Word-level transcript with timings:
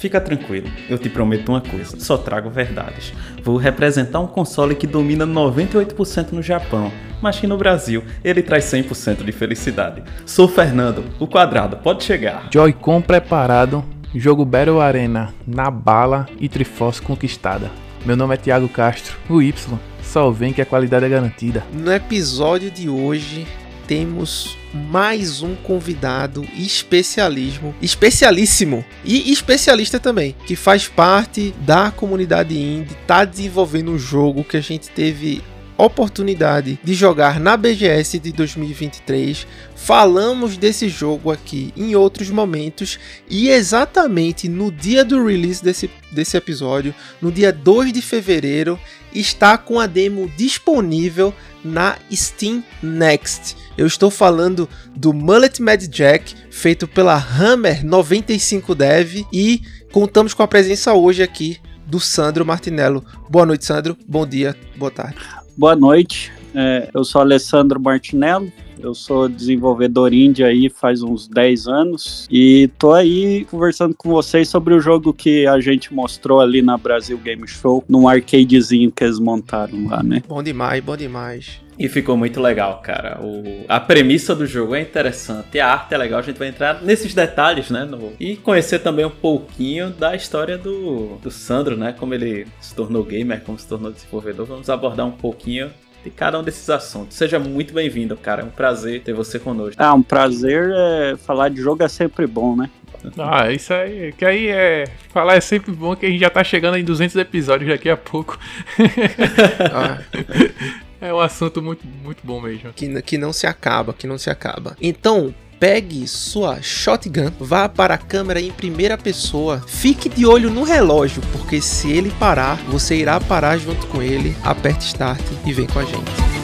Fica 0.00 0.18
tranquilo, 0.18 0.66
eu 0.88 0.96
te 0.96 1.10
prometo 1.10 1.52
uma 1.52 1.60
coisa, 1.60 2.00
só 2.00 2.16
trago 2.16 2.48
verdades. 2.48 3.12
Vou 3.44 3.58
representar 3.58 4.18
um 4.20 4.26
console 4.26 4.74
que 4.74 4.86
domina 4.86 5.26
98% 5.26 6.32
no 6.32 6.42
Japão, 6.42 6.90
mas 7.20 7.38
que 7.38 7.46
no 7.46 7.58
Brasil 7.58 8.02
ele 8.24 8.42
traz 8.42 8.64
100% 8.64 9.22
de 9.22 9.30
felicidade. 9.30 10.02
Sou 10.24 10.48
Fernando, 10.48 11.04
o 11.18 11.26
quadrado, 11.26 11.76
pode 11.76 12.02
chegar. 12.02 12.48
Joy-Con 12.50 13.02
preparado, 13.02 13.84
jogo 14.14 14.42
Battle 14.42 14.80
Arena 14.80 15.34
na 15.46 15.70
bala 15.70 16.26
e 16.38 16.48
Triforce 16.48 17.02
conquistada. 17.02 17.70
Meu 18.06 18.16
nome 18.16 18.32
é 18.32 18.38
Thiago 18.38 18.70
Castro, 18.70 19.18
o 19.28 19.42
Y, 19.42 19.78
só 20.02 20.30
vem 20.30 20.54
que 20.54 20.62
a 20.62 20.66
qualidade 20.66 21.04
é 21.04 21.10
garantida. 21.10 21.62
No 21.74 21.92
episódio 21.92 22.70
de 22.70 22.88
hoje 22.88 23.46
temos 23.90 24.56
mais 24.72 25.42
um 25.42 25.56
convidado 25.56 26.46
especialismo, 26.56 27.74
especialíssimo 27.82 28.84
e 29.04 29.32
especialista 29.32 29.98
também, 29.98 30.36
que 30.46 30.54
faz 30.54 30.86
parte 30.86 31.52
da 31.62 31.90
comunidade 31.90 32.56
indie, 32.56 32.96
tá 33.04 33.24
desenvolvendo 33.24 33.90
um 33.90 33.98
jogo 33.98 34.44
que 34.44 34.56
a 34.56 34.60
gente 34.60 34.88
teve 34.90 35.42
oportunidade 35.76 36.78
de 36.84 36.94
jogar 36.94 37.40
na 37.40 37.56
BGS 37.56 38.20
de 38.20 38.30
2023. 38.30 39.44
Falamos 39.74 40.56
desse 40.56 40.88
jogo 40.88 41.32
aqui 41.32 41.72
em 41.76 41.96
outros 41.96 42.30
momentos 42.30 42.96
e 43.28 43.48
exatamente 43.48 44.48
no 44.48 44.70
dia 44.70 45.04
do 45.04 45.26
release 45.26 45.64
desse, 45.64 45.90
desse 46.12 46.36
episódio, 46.36 46.94
no 47.20 47.32
dia 47.32 47.52
2 47.52 47.92
de 47.92 48.02
fevereiro, 48.02 48.78
está 49.12 49.58
com 49.58 49.80
a 49.80 49.88
demo 49.88 50.30
disponível 50.36 51.34
na 51.64 51.98
Steam 52.14 52.62
Next. 52.80 53.59
Eu 53.80 53.86
estou 53.86 54.10
falando 54.10 54.68
do 54.94 55.10
Mullet 55.10 55.62
Mad 55.62 55.82
Jack, 55.84 56.34
feito 56.50 56.86
pela 56.86 57.16
Hammer 57.16 57.82
95 57.82 58.74
Dev 58.74 59.24
e 59.32 59.62
contamos 59.90 60.34
com 60.34 60.42
a 60.42 60.46
presença 60.46 60.92
hoje 60.92 61.22
aqui 61.22 61.56
do 61.86 61.98
Sandro 61.98 62.44
Martinello. 62.44 63.02
Boa 63.30 63.46
noite, 63.46 63.64
Sandro. 63.64 63.96
Bom 64.06 64.26
dia, 64.26 64.54
boa 64.76 64.90
tarde. 64.90 65.16
Boa 65.56 65.74
noite. 65.74 66.30
É, 66.54 66.90
eu 66.92 67.02
sou 67.04 67.22
Alessandro 67.22 67.80
Martinello, 67.80 68.52
eu 68.78 68.94
sou 68.94 69.30
desenvolvedor 69.30 70.12
indie 70.12 70.44
aí 70.44 70.68
faz 70.68 71.02
uns 71.02 71.26
10 71.26 71.66
anos 71.66 72.28
e 72.30 72.68
tô 72.78 72.92
aí 72.92 73.46
conversando 73.46 73.94
com 73.94 74.10
vocês 74.10 74.46
sobre 74.46 74.74
o 74.74 74.80
jogo 74.80 75.14
que 75.14 75.46
a 75.46 75.58
gente 75.58 75.94
mostrou 75.94 76.42
ali 76.42 76.60
na 76.60 76.76
Brasil 76.76 77.16
Game 77.16 77.48
Show, 77.48 77.82
num 77.88 78.06
arcadezinho 78.06 78.92
que 78.92 79.04
eles 79.04 79.18
montaram 79.18 79.86
lá, 79.86 80.02
né? 80.02 80.22
Bom 80.28 80.42
demais, 80.42 80.84
bom 80.84 80.98
demais. 80.98 81.62
E 81.80 81.88
ficou 81.88 82.14
muito 82.14 82.38
legal, 82.42 82.82
cara. 82.82 83.18
O, 83.22 83.64
a 83.66 83.80
premissa 83.80 84.34
do 84.34 84.46
jogo 84.46 84.74
é 84.74 84.82
interessante, 84.82 85.58
a 85.58 85.66
arte 85.66 85.94
é 85.94 85.96
legal, 85.96 86.18
a 86.18 86.22
gente 86.22 86.38
vai 86.38 86.48
entrar 86.48 86.82
nesses 86.82 87.14
detalhes, 87.14 87.70
né? 87.70 87.86
No, 87.86 88.12
e 88.20 88.36
conhecer 88.36 88.80
também 88.80 89.06
um 89.06 89.10
pouquinho 89.10 89.88
da 89.88 90.14
história 90.14 90.58
do, 90.58 91.16
do 91.22 91.30
Sandro, 91.30 91.78
né? 91.78 91.94
Como 91.98 92.12
ele 92.12 92.46
se 92.60 92.74
tornou 92.74 93.02
gamer, 93.02 93.40
como 93.40 93.58
se 93.58 93.66
tornou 93.66 93.90
desenvolvedor. 93.90 94.44
Vamos 94.44 94.68
abordar 94.68 95.06
um 95.06 95.10
pouquinho 95.10 95.70
de 96.04 96.10
cada 96.10 96.38
um 96.38 96.42
desses 96.42 96.68
assuntos. 96.68 97.16
Seja 97.16 97.38
muito 97.38 97.72
bem-vindo, 97.72 98.14
cara. 98.14 98.42
É 98.42 98.44
um 98.44 98.50
prazer 98.50 99.02
ter 99.02 99.14
você 99.14 99.38
conosco. 99.38 99.82
Ah, 99.82 99.94
um 99.94 100.02
prazer. 100.02 100.70
É, 100.74 101.16
falar 101.16 101.48
de 101.48 101.62
jogo 101.62 101.82
é 101.82 101.88
sempre 101.88 102.26
bom, 102.26 102.54
né? 102.54 102.68
Ah, 103.16 103.50
isso 103.50 103.72
aí, 103.72 104.12
que 104.12 104.26
aí 104.26 104.48
é. 104.48 104.84
Falar 105.14 105.36
é 105.36 105.40
sempre 105.40 105.72
bom 105.72 105.96
que 105.96 106.04
a 106.04 106.10
gente 106.10 106.20
já 106.20 106.28
tá 106.28 106.44
chegando 106.44 106.76
em 106.76 106.84
200 106.84 107.16
episódios 107.16 107.70
daqui 107.70 107.88
a 107.88 107.96
pouco. 107.96 108.38
ah. 109.72 110.89
É 111.00 111.12
um 111.12 111.20
assunto 111.20 111.62
muito, 111.62 111.86
muito 111.86 112.20
bom 112.22 112.40
mesmo. 112.40 112.72
Que, 112.74 113.00
que 113.02 113.18
não 113.18 113.32
se 113.32 113.46
acaba, 113.46 113.92
que 113.92 114.06
não 114.06 114.18
se 114.18 114.28
acaba. 114.28 114.76
Então, 114.80 115.34
pegue 115.58 116.06
sua 116.06 116.60
shotgun, 116.62 117.30
vá 117.38 117.68
para 117.68 117.94
a 117.94 117.98
câmera 117.98 118.40
em 118.40 118.50
primeira 118.50 118.96
pessoa, 118.96 119.62
fique 119.66 120.08
de 120.08 120.24
olho 120.24 120.50
no 120.50 120.62
relógio, 120.62 121.22
porque 121.32 121.60
se 121.60 121.92
ele 121.92 122.10
parar, 122.18 122.56
você 122.64 122.96
irá 122.96 123.20
parar 123.20 123.58
junto 123.58 123.86
com 123.86 124.02
ele, 124.02 124.34
aperte 124.42 124.86
start 124.86 125.20
e 125.44 125.52
vem 125.52 125.66
com 125.66 125.78
a 125.78 125.84
gente. 125.84 126.39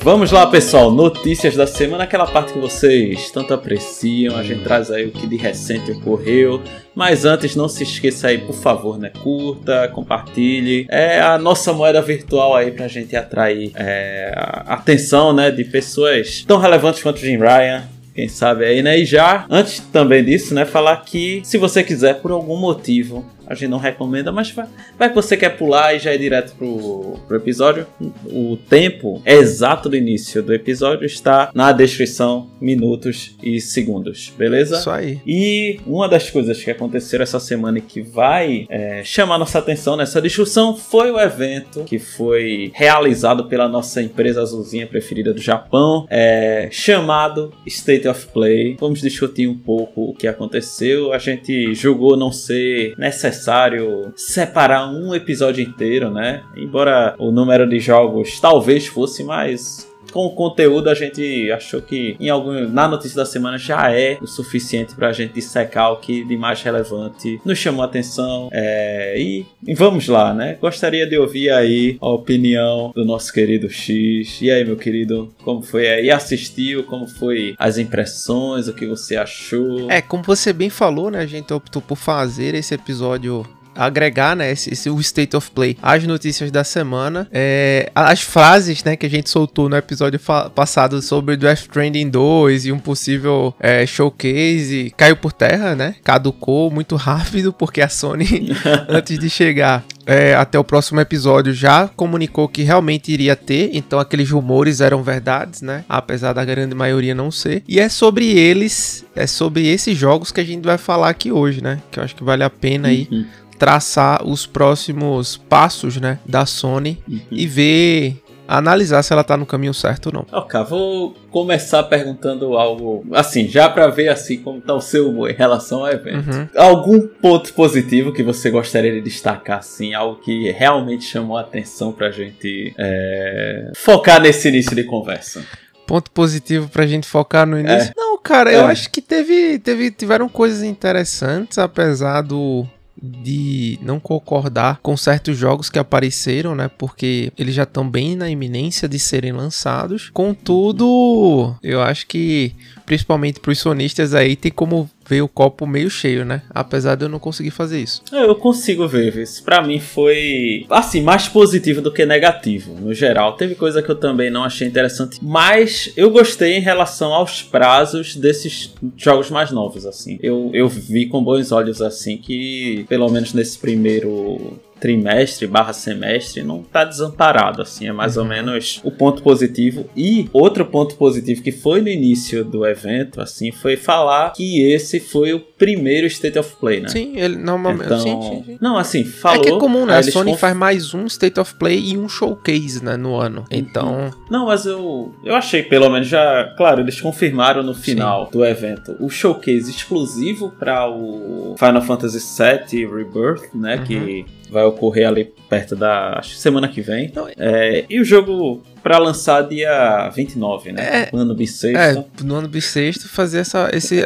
Vamos 0.00 0.30
lá, 0.30 0.46
pessoal. 0.46 0.92
Notícias 0.92 1.56
da 1.56 1.66
semana, 1.66 2.04
aquela 2.04 2.26
parte 2.26 2.52
que 2.52 2.58
vocês 2.58 3.30
tanto 3.30 3.52
apreciam. 3.52 4.36
A 4.36 4.42
gente 4.42 4.62
traz 4.62 4.90
aí 4.90 5.06
o 5.06 5.10
que 5.10 5.26
de 5.26 5.36
recente 5.36 5.90
ocorreu. 5.90 6.62
Mas 6.94 7.24
antes, 7.24 7.56
não 7.56 7.68
se 7.68 7.82
esqueça 7.82 8.28
aí, 8.28 8.38
por 8.38 8.54
favor, 8.54 8.96
né? 8.96 9.10
Curta, 9.22 9.88
compartilhe. 9.88 10.86
É 10.88 11.20
a 11.20 11.36
nossa 11.36 11.72
moeda 11.72 12.00
virtual 12.00 12.54
aí 12.54 12.70
pra 12.70 12.86
gente 12.86 13.16
atrair 13.16 13.72
é, 13.74 14.32
a 14.36 14.74
atenção, 14.74 15.32
né? 15.32 15.50
De 15.50 15.64
pessoas 15.64 16.44
tão 16.46 16.58
relevantes 16.58 17.02
quanto 17.02 17.18
Jim 17.18 17.36
Ryan 17.36 17.88
quem 18.18 18.26
sabe 18.26 18.64
aí, 18.64 18.82
né? 18.82 18.98
E 18.98 19.04
já, 19.04 19.46
antes 19.48 19.78
também 19.92 20.24
disso, 20.24 20.52
né, 20.52 20.64
falar 20.64 20.96
que 21.04 21.40
se 21.44 21.56
você 21.56 21.84
quiser, 21.84 22.14
por 22.14 22.32
algum 22.32 22.56
motivo, 22.56 23.24
a 23.48 23.54
gente 23.54 23.70
não 23.70 23.78
recomenda, 23.78 24.30
mas 24.30 24.50
vai, 24.50 24.66
vai 24.98 25.08
que 25.08 25.14
você 25.14 25.36
quer 25.36 25.56
pular 25.56 25.94
e 25.94 25.98
já 25.98 26.14
ir 26.14 26.18
direto 26.18 26.54
pro, 26.54 27.18
pro 27.26 27.36
episódio. 27.36 27.86
O 28.26 28.58
tempo 28.68 29.22
exato 29.24 29.88
do 29.88 29.96
início 29.96 30.42
do 30.42 30.52
episódio 30.52 31.06
está 31.06 31.50
na 31.54 31.72
descrição, 31.72 32.50
minutos 32.60 33.36
e 33.42 33.60
segundos, 33.60 34.32
beleza? 34.36 34.76
Isso 34.76 34.90
aí. 34.90 35.20
E 35.26 35.80
uma 35.86 36.08
das 36.08 36.30
coisas 36.30 36.62
que 36.62 36.70
aconteceram 36.70 37.22
essa 37.22 37.40
semana 37.40 37.78
e 37.78 37.80
que 37.80 38.02
vai 38.02 38.66
é, 38.68 39.02
chamar 39.02 39.38
nossa 39.38 39.58
atenção 39.58 39.96
nessa 39.96 40.20
discussão 40.20 40.76
foi 40.76 41.10
o 41.10 41.18
evento 41.18 41.84
que 41.84 41.98
foi 41.98 42.70
realizado 42.74 43.46
pela 43.48 43.66
nossa 43.66 44.02
empresa 44.02 44.42
azulzinha 44.42 44.86
preferida 44.86 45.32
do 45.32 45.40
Japão, 45.40 46.06
é, 46.10 46.68
chamado 46.70 47.52
State 47.66 48.06
of 48.06 48.26
Play. 48.28 48.76
Vamos 48.78 49.00
discutir 49.00 49.48
um 49.48 49.56
pouco 49.56 50.10
o 50.10 50.14
que 50.14 50.26
aconteceu. 50.26 51.12
A 51.12 51.18
gente 51.18 51.74
julgou 51.74 52.16
não 52.16 52.30
ser 52.30 52.94
necessário 52.98 53.37
necessário 53.38 54.12
separar 54.16 54.88
um 54.88 55.14
episódio 55.14 55.62
inteiro, 55.62 56.10
né? 56.10 56.42
Embora 56.56 57.14
o 57.18 57.30
número 57.30 57.68
de 57.68 57.78
jogos 57.78 58.40
talvez 58.40 58.86
fosse 58.86 59.22
mais 59.22 59.87
com 60.12 60.26
o 60.26 60.30
conteúdo 60.30 60.88
a 60.88 60.94
gente 60.94 61.50
achou 61.52 61.80
que 61.80 62.16
em 62.18 62.28
algum 62.28 62.68
na 62.68 62.88
notícia 62.88 63.16
da 63.16 63.26
semana 63.26 63.58
já 63.58 63.92
é 63.92 64.18
o 64.20 64.26
suficiente 64.26 64.94
para 64.94 65.08
a 65.08 65.12
gente 65.12 65.34
dissecar 65.34 65.92
o 65.92 65.96
que 65.96 66.24
de 66.24 66.36
mais 66.36 66.62
relevante 66.62 67.40
nos 67.44 67.58
chamou 67.58 67.82
a 67.82 67.86
atenção 67.86 68.48
é, 68.52 69.14
e, 69.18 69.46
e, 69.66 69.74
vamos 69.74 70.08
lá 70.08 70.34
né? 70.34 70.56
Gostaria 70.60 71.06
de 71.06 71.18
ouvir 71.18 71.50
aí 71.50 71.96
a 72.00 72.08
opinião 72.08 72.92
do 72.94 73.04
nosso 73.04 73.32
querido 73.32 73.70
X. 73.70 74.40
E 74.40 74.50
aí 74.50 74.64
meu 74.64 74.76
querido 74.76 75.32
como 75.42 75.62
foi? 75.62 75.88
Aí 75.88 76.10
assistiu? 76.10 76.84
Como 76.84 77.06
foi 77.06 77.54
as 77.58 77.78
impressões? 77.78 78.68
O 78.68 78.74
que 78.74 78.86
você 78.86 79.16
achou? 79.16 79.90
É 79.90 80.00
como 80.00 80.22
você 80.22 80.52
bem 80.52 80.70
falou 80.70 81.10
né? 81.10 81.20
A 81.20 81.26
gente 81.26 81.52
optou 81.52 81.82
por 81.82 81.96
fazer 81.96 82.54
esse 82.54 82.74
episódio 82.74 83.46
agregar, 83.78 84.34
né, 84.34 84.50
esse, 84.50 84.72
esse, 84.72 84.90
o 84.90 85.00
State 85.00 85.36
of 85.36 85.50
Play 85.52 85.76
às 85.80 86.04
notícias 86.04 86.50
da 86.50 86.64
semana. 86.64 87.28
É, 87.32 87.90
as 87.94 88.20
frases, 88.20 88.82
né, 88.82 88.96
que 88.96 89.06
a 89.06 89.10
gente 89.10 89.30
soltou 89.30 89.68
no 89.68 89.76
episódio 89.76 90.20
passado 90.54 91.00
sobre 91.00 91.36
Death 91.36 91.60
Stranding 91.60 92.10
2 92.10 92.66
e 92.66 92.72
um 92.72 92.78
possível 92.78 93.54
é, 93.60 93.86
showcase 93.86 94.92
caiu 94.96 95.16
por 95.16 95.32
terra, 95.32 95.74
né? 95.74 95.94
Caducou 96.02 96.70
muito 96.70 96.96
rápido 96.96 97.52
porque 97.52 97.80
a 97.80 97.88
Sony, 97.88 98.50
antes 98.88 99.18
de 99.18 99.30
chegar 99.30 99.84
é, 100.08 100.34
até 100.34 100.58
o 100.58 100.64
próximo 100.64 100.98
episódio 101.00 101.52
já 101.52 101.86
comunicou 101.86 102.48
que 102.48 102.62
realmente 102.62 103.12
iria 103.12 103.36
ter, 103.36 103.70
então 103.74 103.98
aqueles 103.98 104.30
rumores 104.30 104.80
eram 104.80 105.02
verdades, 105.02 105.60
né? 105.60 105.84
Apesar 105.86 106.32
da 106.32 106.44
grande 106.44 106.74
maioria 106.74 107.14
não 107.14 107.30
ser. 107.30 107.62
E 107.68 107.78
é 107.78 107.90
sobre 107.90 108.26
eles, 108.26 109.04
é 109.14 109.26
sobre 109.26 109.66
esses 109.66 109.96
jogos 109.96 110.32
que 110.32 110.40
a 110.40 110.44
gente 110.44 110.64
vai 110.64 110.78
falar 110.78 111.10
aqui 111.10 111.30
hoje, 111.30 111.62
né? 111.62 111.78
Que 111.90 112.00
eu 112.00 112.04
acho 112.04 112.16
que 112.16 112.24
vale 112.24 112.42
a 112.42 112.48
pena 112.48 112.88
aí 112.88 113.06
uhum 113.10 113.26
traçar 113.58 114.26
os 114.26 114.46
próximos 114.46 115.36
passos, 115.36 115.96
né, 115.96 116.18
da 116.24 116.46
Sony 116.46 117.02
uhum. 117.08 117.20
e 117.30 117.46
ver 117.46 118.22
analisar 118.48 119.02
se 119.02 119.12
ela 119.12 119.22
tá 119.22 119.36
no 119.36 119.44
caminho 119.44 119.74
certo 119.74 120.06
ou 120.06 120.12
não. 120.12 120.26
Ok, 120.32 120.58
vou 120.64 121.14
começar 121.30 121.82
perguntando 121.82 122.56
algo, 122.56 123.04
assim, 123.12 123.46
já 123.46 123.68
para 123.68 123.88
ver 123.88 124.08
assim 124.08 124.38
como 124.38 124.58
tá 124.58 124.74
o 124.74 124.80
seu 124.80 125.10
humor 125.10 125.30
em 125.30 125.34
relação 125.34 125.80
ao 125.80 125.92
evento. 125.92 126.30
Uhum. 126.30 126.48
Algum 126.56 127.06
ponto 127.06 127.52
positivo 127.52 128.10
que 128.10 128.22
você 128.22 128.50
gostaria 128.50 128.90
de 128.90 129.02
destacar, 129.02 129.58
assim, 129.58 129.92
algo 129.92 130.16
que 130.22 130.50
realmente 130.52 131.04
chamou 131.04 131.36
a 131.36 131.42
atenção 131.42 131.92
pra 131.92 132.10
gente 132.10 132.74
é, 132.78 133.70
focar 133.76 134.18
nesse 134.18 134.48
início 134.48 134.74
de 134.74 134.84
conversa? 134.84 135.44
ponto 135.86 136.10
positivo 136.10 136.68
pra 136.68 136.86
gente 136.86 137.06
focar 137.06 137.46
no 137.46 137.58
início. 137.58 137.90
É. 137.90 137.92
Não, 137.96 138.18
cara, 138.18 138.52
é. 138.52 138.56
eu 138.56 138.66
acho 138.66 138.90
que 138.90 139.00
teve, 139.00 139.58
teve, 139.58 139.90
tiveram 139.90 140.28
coisas 140.28 140.62
interessantes, 140.62 141.56
apesar 141.56 142.20
do, 142.20 142.66
de 143.02 143.78
não 143.82 144.00
concordar 144.00 144.80
com 144.82 144.96
certos 144.96 145.36
jogos 145.36 145.70
que 145.70 145.78
apareceram, 145.78 146.54
né? 146.54 146.68
Porque 146.68 147.32
eles 147.38 147.54
já 147.54 147.62
estão 147.62 147.88
bem 147.88 148.16
na 148.16 148.28
iminência 148.28 148.88
de 148.88 148.98
serem 148.98 149.32
lançados. 149.32 150.10
Contudo, 150.12 151.56
eu 151.62 151.80
acho 151.80 152.06
que 152.06 152.54
principalmente 152.84 153.40
para 153.40 153.50
os 153.52 153.58
sonistas 153.58 154.14
aí 154.14 154.34
tem 154.34 154.50
como 154.50 154.88
ver 155.08 155.22
o 155.22 155.28
copo 155.28 155.66
meio 155.66 155.88
cheio, 155.88 156.24
né? 156.24 156.42
Apesar 156.50 156.94
de 156.94 157.04
eu 157.04 157.08
não 157.08 157.18
conseguir 157.18 157.50
fazer 157.50 157.80
isso. 157.80 158.02
É, 158.12 158.24
eu 158.24 158.34
consigo 158.34 158.86
ver, 158.86 159.16
isso 159.16 159.42
para 159.42 159.62
mim 159.62 159.80
foi 159.80 160.66
assim 160.68 161.00
mais 161.00 161.26
positivo 161.28 161.80
do 161.80 161.92
que 161.92 162.04
negativo 162.04 162.74
no 162.74 162.92
geral. 162.92 163.32
Teve 163.34 163.54
coisa 163.54 163.82
que 163.82 163.90
eu 163.90 163.96
também 163.96 164.30
não 164.30 164.44
achei 164.44 164.68
interessante, 164.68 165.18
mas 165.22 165.92
eu 165.96 166.10
gostei 166.10 166.54
em 166.56 166.60
relação 166.60 167.14
aos 167.14 167.42
prazos 167.42 168.14
desses 168.14 168.74
jogos 168.96 169.30
mais 169.30 169.50
novos 169.50 169.86
assim. 169.86 170.18
Eu, 170.22 170.50
eu 170.52 170.68
vi 170.68 171.06
com 171.06 171.24
bons 171.24 171.50
olhos 171.52 171.80
assim 171.80 172.18
que 172.18 172.84
pelo 172.88 173.08
menos 173.08 173.32
nesse 173.32 173.58
primeiro 173.58 174.58
trimestre 174.80 175.46
barra 175.46 175.72
semestre 175.72 176.42
não 176.42 176.60
está 176.60 176.84
desamparado, 176.84 177.62
assim, 177.62 177.88
é 177.88 177.92
mais 177.92 178.16
uhum. 178.16 178.22
ou 178.22 178.28
menos 178.28 178.80
o 178.84 178.90
ponto 178.90 179.22
positivo. 179.22 179.88
E 179.96 180.28
outro 180.32 180.64
ponto 180.64 180.94
positivo 180.96 181.42
que 181.42 181.52
foi 181.52 181.80
no 181.80 181.88
início 181.88 182.44
do 182.44 182.66
evento, 182.66 183.20
assim, 183.20 183.50
foi 183.52 183.76
falar 183.76 184.32
que 184.32 184.62
esse 184.62 185.00
foi 185.00 185.32
o 185.32 185.40
primeiro 185.40 186.06
State 186.06 186.38
of 186.38 186.56
Play, 186.56 186.80
né? 186.80 186.88
Sim, 186.88 187.16
ele 187.16 187.36
normalmente... 187.36 187.86
Então, 187.86 188.00
sim, 188.00 188.22
sim, 188.22 188.42
sim. 188.44 188.58
Não, 188.60 188.76
assim, 188.76 189.04
falou... 189.04 189.40
É 189.40 189.42
que 189.42 189.48
é 189.50 189.58
comum, 189.58 189.86
né? 189.86 189.98
A 189.98 190.02
Sony 190.02 190.32
conf... 190.32 190.40
faz 190.40 190.56
mais 190.56 190.94
um 190.94 191.06
State 191.06 191.38
of 191.40 191.54
Play 191.54 191.92
e 191.92 191.98
um 191.98 192.08
Showcase, 192.08 192.84
né, 192.84 192.96
no 192.96 193.16
ano. 193.16 193.44
Então... 193.50 194.10
Não, 194.30 194.46
mas 194.46 194.66
eu, 194.66 195.14
eu 195.24 195.34
achei, 195.34 195.62
pelo 195.62 195.88
menos, 195.90 196.06
já... 196.06 196.54
Claro, 196.56 196.80
eles 196.80 197.00
confirmaram 197.00 197.62
no 197.62 197.74
final 197.74 198.28
do 198.30 198.44
evento 198.44 198.96
o 199.00 199.08
Showcase 199.08 199.70
exclusivo 199.70 200.50
para 200.58 200.88
o 200.88 201.54
Final 201.58 201.82
Fantasy 201.82 202.18
VII 202.18 202.86
Rebirth, 202.86 203.54
né, 203.54 203.76
uhum. 203.76 203.84
que 203.84 204.26
vai 204.50 204.64
ocorrer 204.64 205.06
ali 205.06 205.24
perto 205.48 205.74
da 205.76 206.18
acho, 206.18 206.36
semana 206.36 206.68
que 206.68 206.80
vem. 206.80 207.06
Então, 207.06 207.28
é, 207.36 207.84
e 207.88 208.00
o 208.00 208.04
jogo 208.04 208.62
para 208.82 208.98
lançar 208.98 209.42
dia 209.42 210.08
29, 210.10 210.72
né? 210.72 210.82
É, 210.82 211.10
no 211.12 211.20
ano 211.20 211.34
bissexto. 211.34 211.78
É, 211.78 212.24
no 212.24 212.34
ano 212.34 212.48
bissexto 212.48 213.08
fazer 213.08 213.40
essa, 213.40 213.70
esse, 213.72 214.02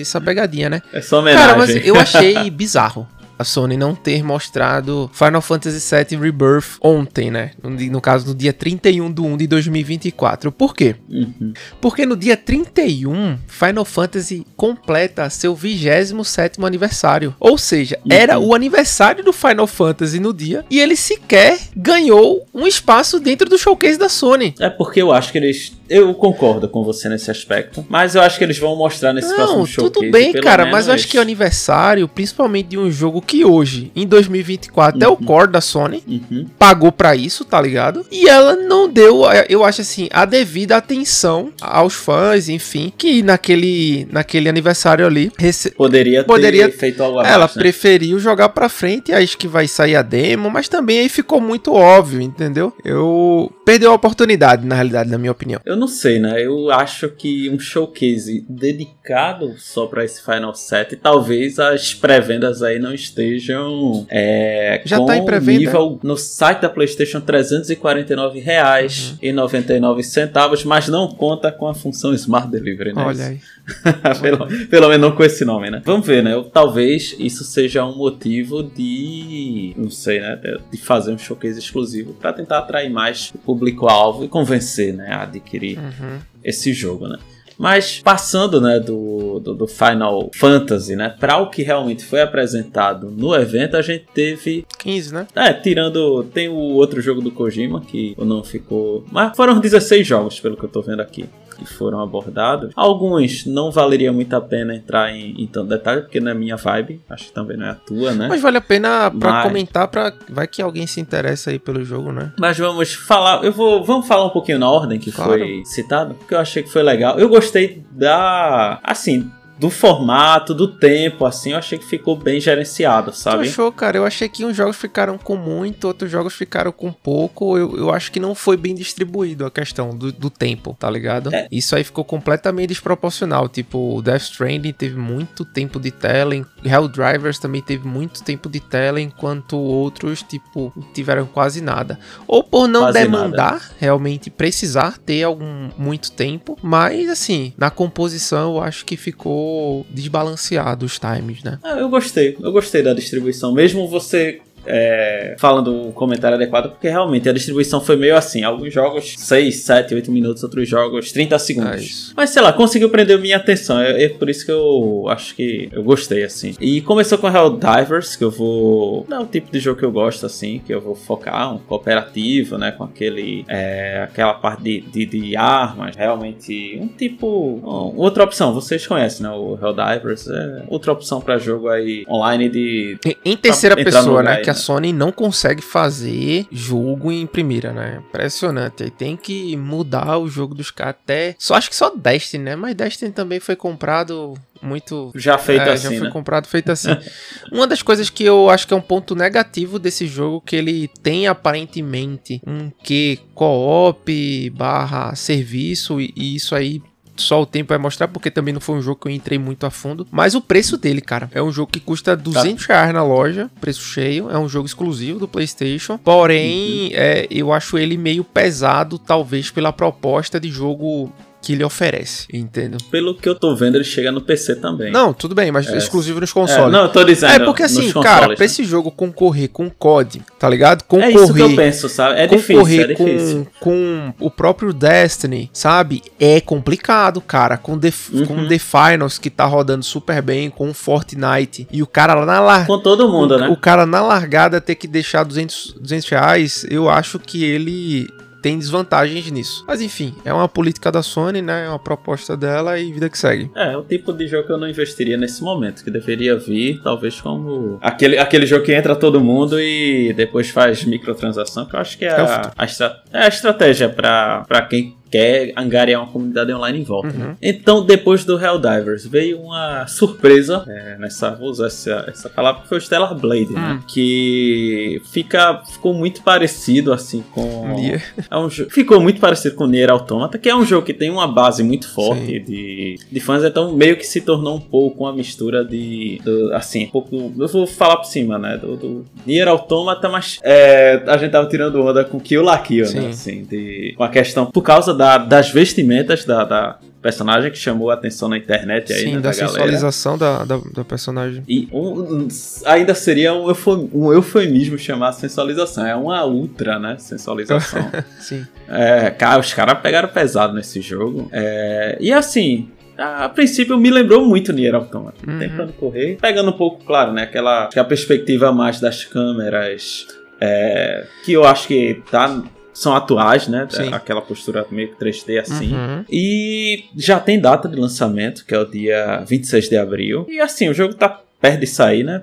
essa 0.00 0.20
pegadinha, 0.20 0.68
né? 0.68 0.82
É 0.92 1.00
só 1.00 1.20
homenagem. 1.20 1.46
Cara, 1.46 1.58
mas 1.58 1.86
eu 1.86 1.96
achei 2.00 2.50
bizarro 2.50 3.06
a 3.38 3.44
Sony 3.44 3.76
não 3.76 3.94
ter 3.94 4.22
mostrado 4.22 5.10
Final 5.12 5.40
Fantasy 5.40 5.94
VII 5.94 6.18
Rebirth 6.18 6.78
ontem, 6.80 7.30
né? 7.30 7.52
No, 7.62 7.70
no 7.70 8.00
caso, 8.00 8.26
no 8.26 8.34
dia 8.34 8.52
31 8.52 9.12
de 9.12 9.20
1 9.20 9.36
de 9.36 9.46
2024. 9.46 10.52
Por 10.52 10.74
quê? 10.74 10.96
Uhum. 11.08 11.52
Porque 11.80 12.06
no 12.06 12.16
dia 12.16 12.36
31, 12.36 13.38
Final 13.46 13.84
Fantasy 13.84 14.46
completa 14.56 15.28
seu 15.30 15.54
27 15.54 16.64
aniversário. 16.64 17.34
Ou 17.40 17.58
seja, 17.58 17.98
uhum. 18.04 18.12
era 18.16 18.38
o 18.38 18.54
aniversário 18.54 19.24
do 19.24 19.32
Final 19.32 19.66
Fantasy 19.66 20.20
no 20.20 20.32
dia 20.32 20.64
e 20.70 20.80
ele 20.80 20.96
sequer 20.96 21.58
ganhou 21.76 22.46
um 22.54 22.66
espaço 22.66 23.18
dentro 23.20 23.48
do 23.48 23.58
showcase 23.58 23.98
da 23.98 24.08
Sony. 24.08 24.54
É 24.60 24.70
porque 24.70 25.02
eu 25.02 25.12
acho 25.12 25.32
que 25.32 25.38
eles 25.38 25.72
eu 25.88 26.14
concordo 26.14 26.66
com 26.68 26.82
você 26.82 27.08
nesse 27.08 27.30
aspecto, 27.30 27.84
mas 27.88 28.14
eu 28.14 28.22
acho 28.22 28.38
que 28.38 28.44
eles 28.44 28.58
vão 28.58 28.74
mostrar 28.74 29.12
nesse 29.12 29.28
não, 29.28 29.36
próximo 29.36 29.66
showcase. 29.66 29.92
Tudo 29.92 30.10
bem, 30.10 30.32
cara, 30.32 30.66
mas 30.66 30.88
eu 30.88 30.94
acho 30.94 31.06
que 31.06 31.18
o 31.18 31.20
aniversário, 31.20 32.08
principalmente 32.08 32.68
de 32.68 32.78
um 32.78 32.90
jogo 32.90 33.20
que 33.24 33.44
hoje, 33.44 33.90
em 33.96 34.06
2024, 34.06 34.98
uhum. 34.98 35.04
é 35.04 35.08
o 35.08 35.12
uhum. 35.12 35.24
core 35.24 35.50
da 35.50 35.60
Sony, 35.60 36.02
uhum. 36.06 36.46
pagou 36.58 36.92
para 36.92 37.16
isso, 37.16 37.44
tá 37.44 37.60
ligado? 37.60 38.04
E 38.10 38.28
ela 38.28 38.54
não 38.54 38.88
deu, 38.88 39.22
eu 39.48 39.64
acho 39.64 39.80
assim, 39.80 40.08
a 40.12 40.24
devida 40.24 40.76
atenção 40.76 41.52
aos 41.60 41.94
fãs, 41.94 42.48
enfim, 42.48 42.92
que 42.96 43.22
naquele, 43.22 44.06
naquele 44.10 44.48
aniversário 44.48 45.06
ali 45.06 45.32
rece... 45.38 45.70
poderia, 45.70 46.20
ter 46.22 46.26
poderia 46.26 46.70
feito 46.70 47.02
algo 47.02 47.20
Ela 47.20 47.38
mais, 47.38 47.56
né? 47.56 47.62
preferiu 47.62 48.18
jogar 48.18 48.50
para 48.50 48.68
frente, 48.68 49.12
acho 49.12 49.38
que 49.38 49.48
vai 49.48 49.66
sair 49.66 49.96
a 49.96 50.02
demo, 50.02 50.50
mas 50.50 50.68
também 50.68 51.00
aí 51.00 51.08
ficou 51.08 51.40
muito 51.40 51.72
óbvio, 51.72 52.20
entendeu? 52.20 52.72
Eu 52.84 53.52
perdeu 53.64 53.90
a 53.90 53.94
oportunidade, 53.94 54.66
na 54.66 54.74
realidade, 54.74 55.10
na 55.10 55.18
minha 55.18 55.32
opinião. 55.32 55.60
Eu 55.64 55.76
não 55.76 55.88
sei, 55.88 56.18
né? 56.18 56.44
Eu 56.44 56.70
acho 56.70 57.08
que 57.08 57.48
um 57.50 57.58
showcase 57.58 58.44
dedicado 58.48 59.54
só 59.58 59.86
para 59.86 60.04
esse 60.04 60.22
Final 60.22 60.54
7, 60.54 60.96
talvez 60.96 61.58
as 61.58 61.94
pré-vendas 61.94 62.62
aí 62.62 62.78
não 62.78 62.92
estejam 62.92 63.13
estejam 63.14 64.06
é, 64.10 64.82
Já 64.84 64.98
com 64.98 65.06
tá 65.06 65.16
em 65.16 65.24
pré-venda? 65.24 65.60
nível 65.60 65.98
no 66.02 66.16
site 66.16 66.60
da 66.60 66.68
PlayStation 66.68 67.20
349 67.20 68.40
reais 68.40 69.12
uhum. 69.12 69.18
e 69.22 69.32
99 69.32 70.02
centavos, 70.02 70.64
mas 70.64 70.88
não 70.88 71.08
conta 71.08 71.52
com 71.52 71.68
a 71.68 71.74
função 71.74 72.12
Smart 72.12 72.50
Delivery, 72.50 72.92
né? 72.92 73.04
Olha 73.04 73.26
aí. 73.26 73.40
pelo, 74.20 74.68
pelo 74.68 74.88
menos 74.88 75.08
não 75.08 75.16
com 75.16 75.24
esse 75.24 75.44
nome, 75.44 75.70
né? 75.70 75.80
Vamos 75.84 76.06
ver, 76.06 76.22
né? 76.22 76.32
Talvez 76.52 77.14
isso 77.18 77.44
seja 77.44 77.84
um 77.84 77.96
motivo 77.96 78.62
de, 78.62 79.72
não 79.76 79.90
sei, 79.90 80.20
né, 80.20 80.38
de 80.70 80.76
fazer 80.76 81.12
um 81.12 81.18
showcase 81.18 81.58
exclusivo 81.58 82.12
para 82.14 82.32
tentar 82.32 82.58
atrair 82.58 82.90
mais 82.90 83.30
o 83.34 83.38
público-alvo 83.38 84.24
e 84.24 84.28
convencer, 84.28 84.92
né, 84.92 85.08
a 85.10 85.22
adquirir 85.22 85.78
uhum. 85.78 86.18
esse 86.42 86.72
jogo, 86.72 87.08
né? 87.08 87.18
Mas 87.58 88.00
passando 88.02 88.60
né, 88.60 88.80
do, 88.80 89.40
do, 89.40 89.54
do 89.54 89.66
Final 89.66 90.30
Fantasy 90.34 90.96
né, 90.96 91.14
para 91.18 91.38
o 91.38 91.50
que 91.50 91.62
realmente 91.62 92.04
foi 92.04 92.20
apresentado 92.20 93.10
no 93.10 93.34
evento, 93.34 93.76
a 93.76 93.82
gente 93.82 94.06
teve. 94.12 94.66
15, 94.78 95.14
né? 95.14 95.26
É, 95.34 95.52
tirando. 95.52 96.24
Tem 96.24 96.48
o 96.48 96.54
outro 96.54 97.00
jogo 97.00 97.20
do 97.20 97.30
Kojima 97.30 97.80
que 97.80 98.14
não 98.18 98.42
ficou. 98.42 99.04
Mas 99.10 99.36
foram 99.36 99.60
16 99.60 100.06
jogos, 100.06 100.40
pelo 100.40 100.56
que 100.56 100.64
eu 100.64 100.68
tô 100.68 100.82
vendo 100.82 101.00
aqui 101.00 101.26
que 101.54 101.64
foram 101.66 102.00
abordados. 102.00 102.72
Alguns 102.74 103.46
não 103.46 103.70
valeria 103.70 104.12
muito 104.12 104.34
a 104.34 104.40
pena 104.40 104.74
entrar 104.74 105.10
em, 105.10 105.42
em 105.42 105.46
tanto 105.46 105.68
detalhe, 105.68 106.02
porque 106.02 106.20
não 106.20 106.30
é 106.30 106.34
minha 106.34 106.56
vibe. 106.56 107.00
Acho 107.08 107.26
que 107.26 107.32
também 107.32 107.56
não 107.56 107.66
é 107.66 107.70
a 107.70 107.74
tua, 107.74 108.12
né? 108.12 108.28
Mas 108.28 108.40
vale 108.40 108.58
a 108.58 108.60
pena 108.60 109.10
pra 109.10 109.32
Mas... 109.32 109.42
comentar, 109.44 109.88
pra... 109.88 110.12
vai 110.28 110.46
que 110.46 110.62
alguém 110.62 110.86
se 110.86 111.00
interessa 111.00 111.50
aí 111.50 111.58
pelo 111.58 111.84
jogo, 111.84 112.12
né? 112.12 112.32
Mas 112.38 112.58
vamos 112.58 112.94
falar, 112.94 113.44
eu 113.44 113.52
vou, 113.52 113.84
vamos 113.84 114.06
falar 114.06 114.26
um 114.26 114.30
pouquinho 114.30 114.58
na 114.58 114.70
ordem 114.70 114.98
que 114.98 115.12
claro. 115.12 115.32
foi 115.32 115.62
citado, 115.64 116.14
porque 116.14 116.34
eu 116.34 116.38
achei 116.38 116.62
que 116.62 116.70
foi 116.70 116.82
legal. 116.82 117.18
Eu 117.18 117.28
gostei 117.28 117.84
da, 117.90 118.80
assim, 118.82 119.30
do 119.64 119.70
formato, 119.70 120.52
do 120.52 120.68
tempo, 120.68 121.24
assim, 121.24 121.52
eu 121.52 121.56
achei 121.56 121.78
que 121.78 121.86
ficou 121.86 122.14
bem 122.14 122.38
gerenciado, 122.38 123.14
sabe? 123.14 123.44
Tu 123.44 123.48
achou, 123.48 123.72
cara? 123.72 123.96
Eu 123.96 124.04
achei 124.04 124.28
que 124.28 124.44
uns 124.44 124.54
jogos 124.54 124.76
ficaram 124.76 125.16
com 125.16 125.36
muito, 125.36 125.86
outros 125.86 126.10
jogos 126.10 126.34
ficaram 126.34 126.70
com 126.70 126.92
pouco. 126.92 127.56
Eu, 127.56 127.74
eu 127.74 127.90
acho 127.90 128.12
que 128.12 128.20
não 128.20 128.34
foi 128.34 128.58
bem 128.58 128.74
distribuído 128.74 129.46
a 129.46 129.50
questão 129.50 129.96
do, 129.96 130.12
do 130.12 130.28
tempo, 130.28 130.76
tá 130.78 130.90
ligado? 130.90 131.34
É. 131.34 131.48
Isso 131.50 131.74
aí 131.74 131.82
ficou 131.82 132.04
completamente 132.04 132.68
desproporcional. 132.68 133.48
Tipo, 133.48 133.96
o 133.96 134.02
Death 134.02 134.24
Stranding 134.24 134.74
teve 134.74 134.98
muito 134.98 135.46
tempo 135.46 135.80
de 135.80 135.90
tela, 135.90 136.34
Helldivers 136.62 137.38
também 137.38 137.62
teve 137.62 137.88
muito 137.88 138.22
tempo 138.22 138.50
de 138.50 138.60
tela, 138.60 139.00
enquanto 139.00 139.56
outros, 139.56 140.22
tipo, 140.22 140.74
tiveram 140.92 141.24
quase 141.24 141.62
nada. 141.62 141.98
Ou 142.28 142.44
por 142.44 142.68
não 142.68 142.82
quase 142.82 142.98
demandar, 142.98 143.52
nada. 143.52 143.64
realmente 143.78 144.28
precisar 144.28 144.98
ter 144.98 145.22
algum 145.22 145.70
muito 145.78 146.12
tempo, 146.12 146.58
mas 146.60 147.08
assim, 147.08 147.54
na 147.56 147.70
composição 147.70 148.56
eu 148.56 148.62
acho 148.62 148.84
que 148.84 148.94
ficou 148.94 149.53
desbalanceado 149.90 150.86
os 150.86 150.98
times, 150.98 151.42
né? 151.42 151.58
Ah, 151.62 151.78
eu 151.78 151.88
gostei, 151.88 152.36
eu 152.40 152.52
gostei 152.52 152.82
da 152.82 152.94
distribuição. 152.94 153.52
Mesmo 153.52 153.88
você 153.88 154.40
é, 154.66 155.36
falando 155.38 155.88
o 155.88 155.92
comentário 155.92 156.36
adequado, 156.36 156.70
porque 156.70 156.88
realmente 156.88 157.28
a 157.28 157.32
distribuição 157.32 157.80
foi 157.80 157.96
meio 157.96 158.16
assim. 158.16 158.42
Alguns 158.42 158.72
jogos 158.72 159.14
6, 159.16 159.56
7, 159.56 159.94
8 159.94 160.12
minutos, 160.12 160.42
outros 160.42 160.68
jogos 160.68 161.12
30 161.12 161.38
segundos. 161.38 162.10
É 162.10 162.14
Mas 162.16 162.30
sei 162.30 162.42
lá, 162.42 162.52
conseguiu 162.52 162.90
prender 162.90 163.18
minha 163.18 163.36
atenção. 163.36 163.80
É, 163.80 164.04
é, 164.04 164.08
por 164.08 164.28
isso 164.28 164.44
que 164.44 164.52
eu 164.52 165.06
acho 165.08 165.34
que 165.34 165.68
eu 165.72 165.82
gostei, 165.82 166.24
assim. 166.24 166.54
E 166.60 166.80
começou 166.80 167.18
com 167.18 167.28
Helldivers, 167.28 168.16
que 168.16 168.24
eu 168.24 168.30
vou. 168.30 169.06
Não 169.08 169.18
é 169.18 169.20
o 169.20 169.26
tipo 169.26 169.50
de 169.50 169.58
jogo 169.60 169.78
que 169.78 169.84
eu 169.84 169.92
gosto, 169.92 170.26
assim, 170.26 170.60
que 170.64 170.72
eu 170.72 170.80
vou 170.80 170.94
focar, 170.94 171.54
um 171.54 171.58
cooperativo, 171.58 172.58
né? 172.58 172.72
Com 172.72 172.84
aquele. 172.84 173.44
É, 173.48 174.02
aquela 174.04 174.34
parte 174.34 174.62
de, 174.62 174.80
de, 174.80 175.06
de, 175.06 175.36
armas. 175.36 175.96
Realmente, 175.96 176.78
um 176.80 176.88
tipo. 176.88 177.26
Um, 177.26 178.00
outra 178.00 178.24
opção, 178.24 178.52
vocês 178.52 178.86
conhecem, 178.86 179.26
né? 179.26 179.32
O 179.32 179.58
Helldivers 179.60 180.28
é 180.28 180.64
outra 180.68 180.92
opção 180.92 181.20
para 181.20 181.38
jogo 181.38 181.68
aí 181.68 182.04
online 182.08 182.48
de. 182.48 182.98
Em, 183.24 183.36
terceira 183.36 183.76
pessoa, 183.76 184.22
né? 184.22 184.36
Que 184.38 184.50
a 184.50 184.53
Sony 184.54 184.92
não 184.92 185.12
consegue 185.12 185.62
fazer 185.62 186.46
jogo 186.50 187.10
em 187.10 187.26
primeira, 187.26 187.72
né? 187.72 188.02
Impressionante. 188.08 188.84
Aí 188.84 188.90
tem 188.90 189.16
que 189.16 189.56
mudar 189.56 190.18
o 190.18 190.28
jogo 190.28 190.54
dos 190.54 190.70
caras 190.70 190.96
até. 191.02 191.34
Só 191.38 191.54
acho 191.54 191.68
que 191.68 191.76
só 191.76 191.90
Destiny, 191.90 192.44
né? 192.44 192.56
Mas 192.56 192.74
Destiny 192.74 193.12
também 193.12 193.40
foi 193.40 193.56
comprado 193.56 194.34
muito. 194.62 195.12
Já 195.14 195.38
feito 195.38 195.62
é, 195.62 195.72
assim. 195.72 195.90
Já 195.90 195.98
foi 195.98 196.06
né? 196.08 196.10
comprado 196.10 196.48
feito 196.48 196.72
assim. 196.72 196.96
Uma 197.52 197.66
das 197.66 197.82
coisas 197.82 198.08
que 198.10 198.24
eu 198.24 198.50
acho 198.50 198.66
que 198.66 198.74
é 198.74 198.76
um 198.76 198.80
ponto 198.80 199.14
negativo 199.14 199.78
desse 199.78 200.06
jogo, 200.06 200.40
que 200.40 200.56
ele 200.56 200.88
tem 201.02 201.26
aparentemente 201.26 202.40
um 202.46 202.70
que 202.82 203.20
co-op 203.34 204.50
barra 204.50 205.14
serviço, 205.14 206.00
e, 206.00 206.12
e 206.16 206.34
isso 206.34 206.54
aí 206.54 206.82
só 207.16 207.42
o 207.42 207.46
tempo 207.46 207.68
vai 207.68 207.78
mostrar, 207.78 208.08
porque 208.08 208.30
também 208.30 208.52
não 208.52 208.60
foi 208.60 208.76
um 208.76 208.82
jogo 208.82 209.00
que 209.00 209.08
eu 209.08 209.12
entrei 209.12 209.38
muito 209.38 209.66
a 209.66 209.70
fundo. 209.70 210.06
Mas 210.10 210.34
o 210.34 210.40
preço 210.40 210.76
dele, 210.76 211.00
cara, 211.00 211.30
é 211.32 211.42
um 211.42 211.52
jogo 211.52 211.70
que 211.70 211.80
custa 211.80 212.16
200 212.16 212.64
reais 212.66 212.92
na 212.92 213.02
loja, 213.02 213.50
preço 213.60 213.82
cheio. 213.82 214.30
É 214.30 214.38
um 214.38 214.48
jogo 214.48 214.66
exclusivo 214.66 215.18
do 215.18 215.28
PlayStation. 215.28 215.98
Porém, 215.98 216.90
é, 216.92 217.26
eu 217.30 217.52
acho 217.52 217.78
ele 217.78 217.96
meio 217.96 218.24
pesado, 218.24 218.98
talvez 218.98 219.50
pela 219.50 219.72
proposta 219.72 220.40
de 220.40 220.48
jogo 220.48 221.12
que 221.44 221.52
ele 221.52 221.62
oferece, 221.64 222.26
entendeu? 222.32 222.78
Pelo 222.90 223.14
que 223.14 223.28
eu 223.28 223.34
tô 223.34 223.54
vendo, 223.54 223.74
ele 223.76 223.84
chega 223.84 224.10
no 224.10 224.20
PC 224.20 224.56
também. 224.56 224.90
Não, 224.90 225.12
tudo 225.12 225.34
bem, 225.34 225.52
mas 225.52 225.66
É. 225.68 225.76
exclusivo 225.76 226.20
nos 226.20 226.30
É, 226.30 226.32
consoles. 226.32 226.72
não, 226.72 226.82
eu 226.84 226.88
tô 226.88 227.04
dizendo. 227.04 227.32
É 227.32 227.38
porque 227.44 227.62
assim, 227.62 227.92
cara, 227.92 228.20
consoles, 228.20 228.36
pra 228.36 228.38
né? 228.38 228.46
esse 228.46 228.64
jogo 228.64 228.90
concorrer 228.90 229.48
com 229.50 229.68
COD, 229.68 230.22
tá 230.38 230.48
ligado? 230.48 230.80
É 230.80 230.84
Concorrer, 230.88 231.14
isso 231.14 231.34
que 231.34 231.40
eu 231.40 231.54
penso, 231.56 231.88
sabe? 231.88 232.20
É 232.20 232.26
difícil, 232.26 232.56
concorrer 232.56 232.80
é 232.80 232.86
difícil. 232.94 233.46
com, 233.60 234.12
com 234.18 234.26
o 234.26 234.30
próprio 234.30 234.72
Destiny, 234.72 235.50
sabe? 235.52 236.02
É 236.18 236.40
complicado, 236.40 237.20
cara. 237.20 237.56
Com 237.56 237.78
The, 237.78 237.92
Uhum. 238.12 238.26
com 238.26 238.48
The 238.48 238.58
Finals, 238.58 239.18
que 239.18 239.28
tá 239.30 239.44
rodando 239.44 239.84
super 239.84 240.22
bem, 240.22 240.48
com 240.50 240.70
o 240.70 240.74
Fortnite, 240.74 241.66
e 241.70 241.82
o 241.82 241.86
cara 241.86 242.14
lá 242.14 242.24
na 242.26 242.40
largada. 242.40 242.66
Com 242.66 242.78
todo 242.78 243.08
mundo, 243.08 243.34
o, 243.34 243.38
né? 243.38 243.48
o 243.48 243.56
cara 243.56 243.84
na 243.86 244.00
largada 244.00 244.60
ter 244.60 244.74
que 244.74 244.86
deixar 244.86 245.24
200, 245.24 245.74
200 245.80 246.08
reais, 246.08 246.66
eu 246.70 246.88
acho 246.88 247.18
que 247.18 247.44
ele 247.44 248.06
tem 248.44 248.58
desvantagens 248.58 249.30
nisso. 249.30 249.64
Mas 249.66 249.80
enfim, 249.80 250.14
é 250.22 250.30
uma 250.30 250.46
política 250.46 250.92
da 250.92 251.02
Sony, 251.02 251.40
né? 251.40 251.64
É 251.64 251.68
uma 251.70 251.78
proposta 251.78 252.36
dela 252.36 252.78
e 252.78 252.92
vida 252.92 253.08
que 253.08 253.16
segue. 253.16 253.50
É, 253.54 253.72
é 253.72 253.76
o 253.78 253.82
tipo 253.82 254.12
de 254.12 254.26
jogo 254.26 254.46
que 254.46 254.52
eu 254.52 254.58
não 254.58 254.68
investiria 254.68 255.16
nesse 255.16 255.42
momento, 255.42 255.82
que 255.82 255.90
deveria 255.90 256.36
vir, 256.36 256.78
talvez 256.82 257.18
como 257.22 257.78
aquele, 257.80 258.18
aquele 258.18 258.44
jogo 258.44 258.62
que 258.62 258.74
entra 258.74 258.94
todo 258.94 259.18
mundo 259.18 259.58
e 259.58 260.12
depois 260.12 260.50
faz 260.50 260.84
microtransação, 260.84 261.64
que 261.64 261.74
eu 261.74 261.80
acho 261.80 261.96
que 261.96 262.04
é, 262.04 262.08
É 262.08 262.12
a, 262.20 262.52
a, 262.58 262.64
estra- 262.66 263.02
é 263.10 263.18
a 263.20 263.28
estratégia 263.28 263.88
pra 263.88 264.66
quem 264.68 264.94
quer 265.14 265.52
angariar 265.56 266.02
uma 266.02 266.10
comunidade 266.10 266.52
online 266.52 266.80
em 266.80 266.82
volta. 266.82 267.08
né? 267.10 267.26
Uhum. 267.26 267.34
Então, 267.40 267.86
depois 267.86 268.24
do 268.24 268.36
Helldivers, 268.36 269.06
veio 269.06 269.38
uma 269.40 269.86
surpresa, 269.86 270.64
é, 270.66 270.96
nessa, 270.98 271.30
vou 271.30 271.50
usar 271.50 271.66
essa, 271.66 272.04
essa 272.08 272.28
palavra, 272.28 272.62
que 272.62 272.68
foi 272.68 272.78
o 272.78 272.80
Stellar 272.80 273.14
Blade, 273.14 273.52
né? 273.52 273.78
Hum. 273.80 273.86
Que 273.86 275.00
fica, 275.12 275.62
ficou 275.70 275.94
muito 275.94 276.20
parecido, 276.22 276.92
assim, 276.92 277.22
com... 277.30 277.74
Nier. 277.76 278.02
É 278.28 278.36
um 278.36 278.50
ficou 278.50 279.00
muito 279.00 279.20
parecido 279.20 279.54
com 279.54 279.66
Nier 279.68 279.88
Automata, 279.90 280.36
que 280.36 280.48
é 280.48 280.56
um 280.56 280.64
jogo 280.64 280.84
que 280.84 280.92
tem 280.92 281.10
uma 281.10 281.28
base 281.28 281.62
muito 281.62 281.88
forte 281.92 282.26
Sim. 282.26 282.42
de, 282.42 282.98
de 283.12 283.20
fãs, 283.20 283.44
então 283.44 283.72
meio 283.72 283.96
que 283.96 284.04
se 284.04 284.20
tornou 284.20 284.56
um 284.56 284.60
pouco 284.60 285.04
uma 285.04 285.12
mistura 285.12 285.64
de, 285.64 286.20
do- 286.24 286.52
assim, 286.54 286.86
um 286.86 286.90
pouco, 286.90 287.32
eu 287.38 287.46
vou 287.48 287.66
falar 287.68 287.98
por 287.98 288.06
cima, 288.06 288.36
né, 288.36 288.58
do, 288.58 288.76
do 288.76 289.04
Nier 289.24 289.46
Automata, 289.46 290.08
mas 290.08 290.38
é, 290.42 291.02
a 291.06 291.16
gente 291.16 291.30
tava 291.30 291.48
tirando 291.48 291.80
onda 291.80 292.04
com 292.04 292.18
Kill 292.18 292.42
la 292.42 292.58
Kill, 292.58 292.86
Sim. 292.86 293.00
né, 293.00 293.08
assim, 293.10 293.44
de, 293.44 293.94
com 293.96 294.02
a 294.02 294.08
questão, 294.08 294.46
por 294.46 294.62
causa 294.62 294.92
da- 294.92 295.03
das 295.18 295.50
vestimentas 295.50 296.24
da, 296.24 296.44
da 296.44 296.78
personagem 297.04 297.50
que 297.50 297.58
chamou 297.58 297.90
a 297.90 297.94
atenção 297.94 298.30
na 298.30 298.38
internet 298.38 298.90
aí, 298.90 299.00
Sim, 299.00 299.14
né, 299.16 299.20
da, 299.20 299.28
da, 299.28 299.32
sensualização 299.34 300.16
da, 300.16 300.42
da, 300.44 300.58
da 300.72 300.84
personagem. 300.84 301.42
E 301.46 301.68
um- 301.70 302.26
ainda 302.64 302.94
seria 302.94 303.34
um, 303.34 303.52
um 303.92 304.10
eufemismo 304.10 304.78
chamar 304.78 305.12
sensualização. 305.12 305.86
É 305.86 305.94
uma 305.94 306.24
ultra, 306.24 306.78
né? 306.78 306.96
Sensualização. 306.98 307.90
Sim. 308.18 308.46
É, 308.66 309.10
cara, 309.10 309.38
os 309.38 309.52
caras 309.52 309.78
pegaram 309.80 310.08
pesado 310.08 310.54
nesse 310.54 310.80
jogo. 310.80 311.28
É, 311.30 311.98
e 312.00 312.10
assim, 312.10 312.70
a, 312.96 313.28
princípio 313.28 313.76
me 313.76 313.90
lembrou 313.90 314.24
muito 314.24 314.52
Nier 314.52 314.74
Automata. 314.74 315.18
Uhum. 315.28 315.38
Tentando 315.38 315.72
correr, 315.74 316.16
pegando 316.20 316.50
um 316.50 316.56
pouco, 316.56 316.84
claro, 316.84 317.12
né? 317.12 317.24
Aquela 317.24 317.66
que 317.68 317.78
a 317.78 317.84
perspectiva 317.84 318.50
mais 318.52 318.80
das 318.80 319.04
câmeras, 319.04 320.06
é, 320.40 321.04
que 321.24 321.32
eu 321.32 321.44
acho 321.44 321.68
que 321.68 322.00
tá, 322.10 322.42
são 322.74 322.94
atuais, 322.94 323.48
né? 323.48 323.66
Sim. 323.70 323.92
Aquela 323.92 324.20
postura 324.20 324.66
meio 324.70 324.94
que 324.94 325.02
3D 325.02 325.40
assim. 325.40 325.72
Uhum. 325.74 326.04
E 326.10 326.84
já 326.96 327.18
tem 327.20 327.40
data 327.40 327.68
de 327.68 327.76
lançamento, 327.76 328.44
que 328.44 328.54
é 328.54 328.58
o 328.58 328.64
dia 328.64 329.24
26 329.26 329.68
de 329.68 329.76
abril. 329.76 330.26
E 330.28 330.40
assim, 330.40 330.68
o 330.68 330.74
jogo 330.74 330.94
tá 330.94 331.20
perto 331.40 331.60
de 331.60 331.66
sair, 331.66 332.02
né? 332.02 332.22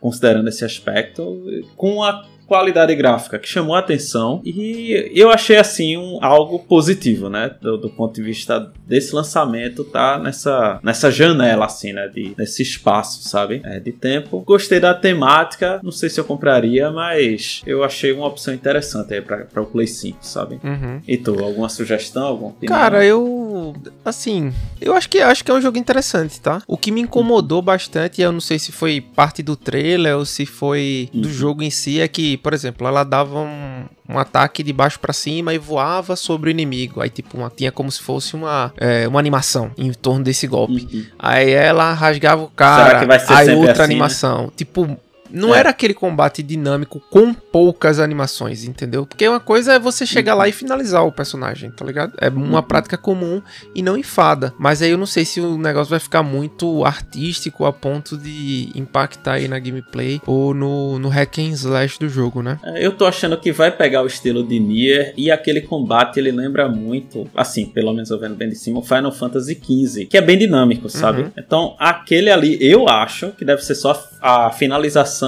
Considerando 0.00 0.48
esse 0.48 0.64
aspecto, 0.64 1.42
com 1.76 2.02
a 2.02 2.24
qualidade 2.52 2.94
gráfica 2.94 3.38
que 3.38 3.48
chamou 3.48 3.74
a 3.74 3.78
atenção 3.78 4.42
e 4.44 5.10
eu 5.14 5.30
achei 5.30 5.56
assim 5.56 5.96
um, 5.96 6.18
algo 6.20 6.58
positivo, 6.58 7.30
né? 7.30 7.50
Do, 7.62 7.78
do 7.78 7.88
ponto 7.88 8.14
de 8.14 8.22
vista 8.22 8.70
desse 8.86 9.14
lançamento, 9.14 9.84
tá 9.84 10.18
nessa, 10.18 10.78
nessa 10.82 11.10
janela, 11.10 11.64
assim, 11.64 11.94
né? 11.94 12.08
De, 12.08 12.34
nesse 12.36 12.62
espaço, 12.62 13.26
sabe? 13.26 13.62
É, 13.64 13.80
de 13.80 13.90
tempo. 13.92 14.40
Gostei 14.46 14.78
da 14.78 14.92
temática, 14.94 15.80
não 15.82 15.90
sei 15.90 16.10
se 16.10 16.20
eu 16.20 16.24
compraria, 16.24 16.90
mas 16.90 17.62
eu 17.66 17.82
achei 17.82 18.12
uma 18.12 18.26
opção 18.26 18.52
interessante 18.52 19.14
aí 19.14 19.22
pra, 19.22 19.38
pra 19.46 19.62
o 19.62 19.66
Play 19.66 19.86
5, 19.86 20.18
sabe? 20.20 20.60
Uhum. 20.62 21.00
E 21.08 21.16
tu, 21.16 21.42
alguma 21.42 21.70
sugestão? 21.70 22.24
Alguma 22.26 22.50
opinião? 22.50 22.78
Cara, 22.78 23.02
eu. 23.02 23.74
Assim. 24.04 24.52
Eu 24.78 24.92
acho 24.94 25.08
que 25.08 25.20
acho 25.20 25.42
que 25.42 25.50
é 25.50 25.54
um 25.54 25.60
jogo 25.60 25.78
interessante, 25.78 26.38
tá? 26.40 26.62
O 26.66 26.76
que 26.76 26.90
me 26.90 27.00
incomodou 27.00 27.62
bastante, 27.62 28.20
eu 28.20 28.30
não 28.32 28.40
sei 28.40 28.58
se 28.58 28.72
foi 28.72 29.00
parte 29.00 29.42
do 29.42 29.56
trailer 29.56 30.16
ou 30.18 30.24
se 30.26 30.44
foi 30.44 31.08
do 31.14 31.28
Uhum. 31.28 31.34
jogo 31.34 31.62
em 31.62 31.70
si, 31.70 32.00
é 32.00 32.08
que, 32.08 32.36
por 32.42 32.52
exemplo, 32.52 32.86
ela 32.86 33.04
dava 33.04 33.38
um, 33.38 33.84
um 34.08 34.18
ataque 34.18 34.62
de 34.62 34.72
baixo 34.72 34.98
pra 34.98 35.12
cima 35.12 35.54
e 35.54 35.58
voava 35.58 36.16
sobre 36.16 36.50
o 36.50 36.52
inimigo. 36.52 37.00
Aí, 37.00 37.08
tipo, 37.08 37.36
uma, 37.36 37.48
tinha 37.48 37.70
como 37.70 37.90
se 37.90 38.00
fosse 38.02 38.34
uma, 38.34 38.72
é, 38.76 39.06
uma 39.06 39.18
animação 39.18 39.70
em 39.78 39.92
torno 39.92 40.24
desse 40.24 40.46
golpe. 40.46 40.88
Uhum. 40.92 41.06
Aí 41.18 41.50
ela 41.50 41.92
rasgava 41.92 42.42
o 42.42 42.48
cara, 42.48 42.86
Será 42.86 43.00
que 43.00 43.06
vai 43.06 43.20
ser 43.20 43.32
aí 43.32 43.54
outra 43.54 43.72
assim, 43.72 43.78
né? 43.78 43.84
animação. 43.84 44.52
Tipo, 44.56 44.98
não 45.32 45.54
É. 45.54 45.58
era 45.60 45.70
aquele 45.70 45.94
combate 45.94 46.42
dinâmico 46.42 47.00
com 47.10 47.32
poucas 47.34 47.98
animações, 47.98 48.64
entendeu? 48.64 49.06
Porque 49.06 49.26
uma 49.26 49.40
coisa 49.40 49.74
é 49.74 49.78
você 49.78 50.04
chegar 50.06 50.34
lá 50.34 50.48
e 50.48 50.52
finalizar 50.52 51.04
o 51.06 51.12
personagem, 51.12 51.70
tá 51.70 51.84
ligado? 51.84 52.12
É 52.20 52.28
uma 52.28 52.58
Uhum. 52.60 52.62
prática 52.62 52.96
comum 52.96 53.40
e 53.74 53.82
não 53.82 53.96
enfada. 53.96 54.52
Mas 54.58 54.82
aí 54.82 54.90
eu 54.90 54.98
não 54.98 55.06
sei 55.06 55.24
se 55.24 55.40
o 55.40 55.56
negócio 55.58 55.90
vai 55.90 56.00
ficar 56.00 56.22
muito 56.22 56.84
artístico 56.84 57.64
a 57.64 57.72
ponto 57.72 58.16
de 58.16 58.70
impactar 58.74 59.34
aí 59.34 59.48
na 59.48 59.58
gameplay 59.58 60.20
ou 60.26 60.52
no, 60.54 60.98
no 60.98 61.08
hack 61.08 61.38
and 61.38 61.50
slash 61.52 61.98
do 61.98 62.08
jogo, 62.08 62.42
né? 62.42 62.58
É, 62.64 62.84
Eu 62.84 62.92
tô 62.92 63.06
achando 63.06 63.36
que 63.38 63.52
vai 63.52 63.70
pegar 63.70 64.02
o 64.02 64.06
estilo 64.06 64.42
de 64.46 64.58
Nier 64.60 65.14
e 65.16 65.30
aquele 65.30 65.60
combate 65.60 66.18
ele 66.18 66.30
lembra 66.32 66.68
muito, 66.68 67.28
assim, 67.34 67.66
pelo 67.66 67.92
menos 67.92 68.10
eu 68.10 68.18
vendo 68.18 68.34
bem 68.34 68.48
de 68.48 68.56
cima, 68.56 68.78
o 68.78 68.82
Final 68.82 69.12
Fantasy 69.12 69.54
XV, 69.62 70.06
que 70.06 70.16
é 70.16 70.20
bem 70.20 70.36
dinâmico, 70.38 70.88
sabe? 70.88 71.22
Uhum. 71.22 71.30
Então, 71.38 71.76
aquele 71.78 72.30
ali, 72.30 72.58
eu 72.60 72.88
acho 72.88 73.30
que 73.30 73.44
deve 73.44 73.62
ser 73.64 73.74
só 73.74 73.92
a 74.20 74.50
finalização 74.50 75.21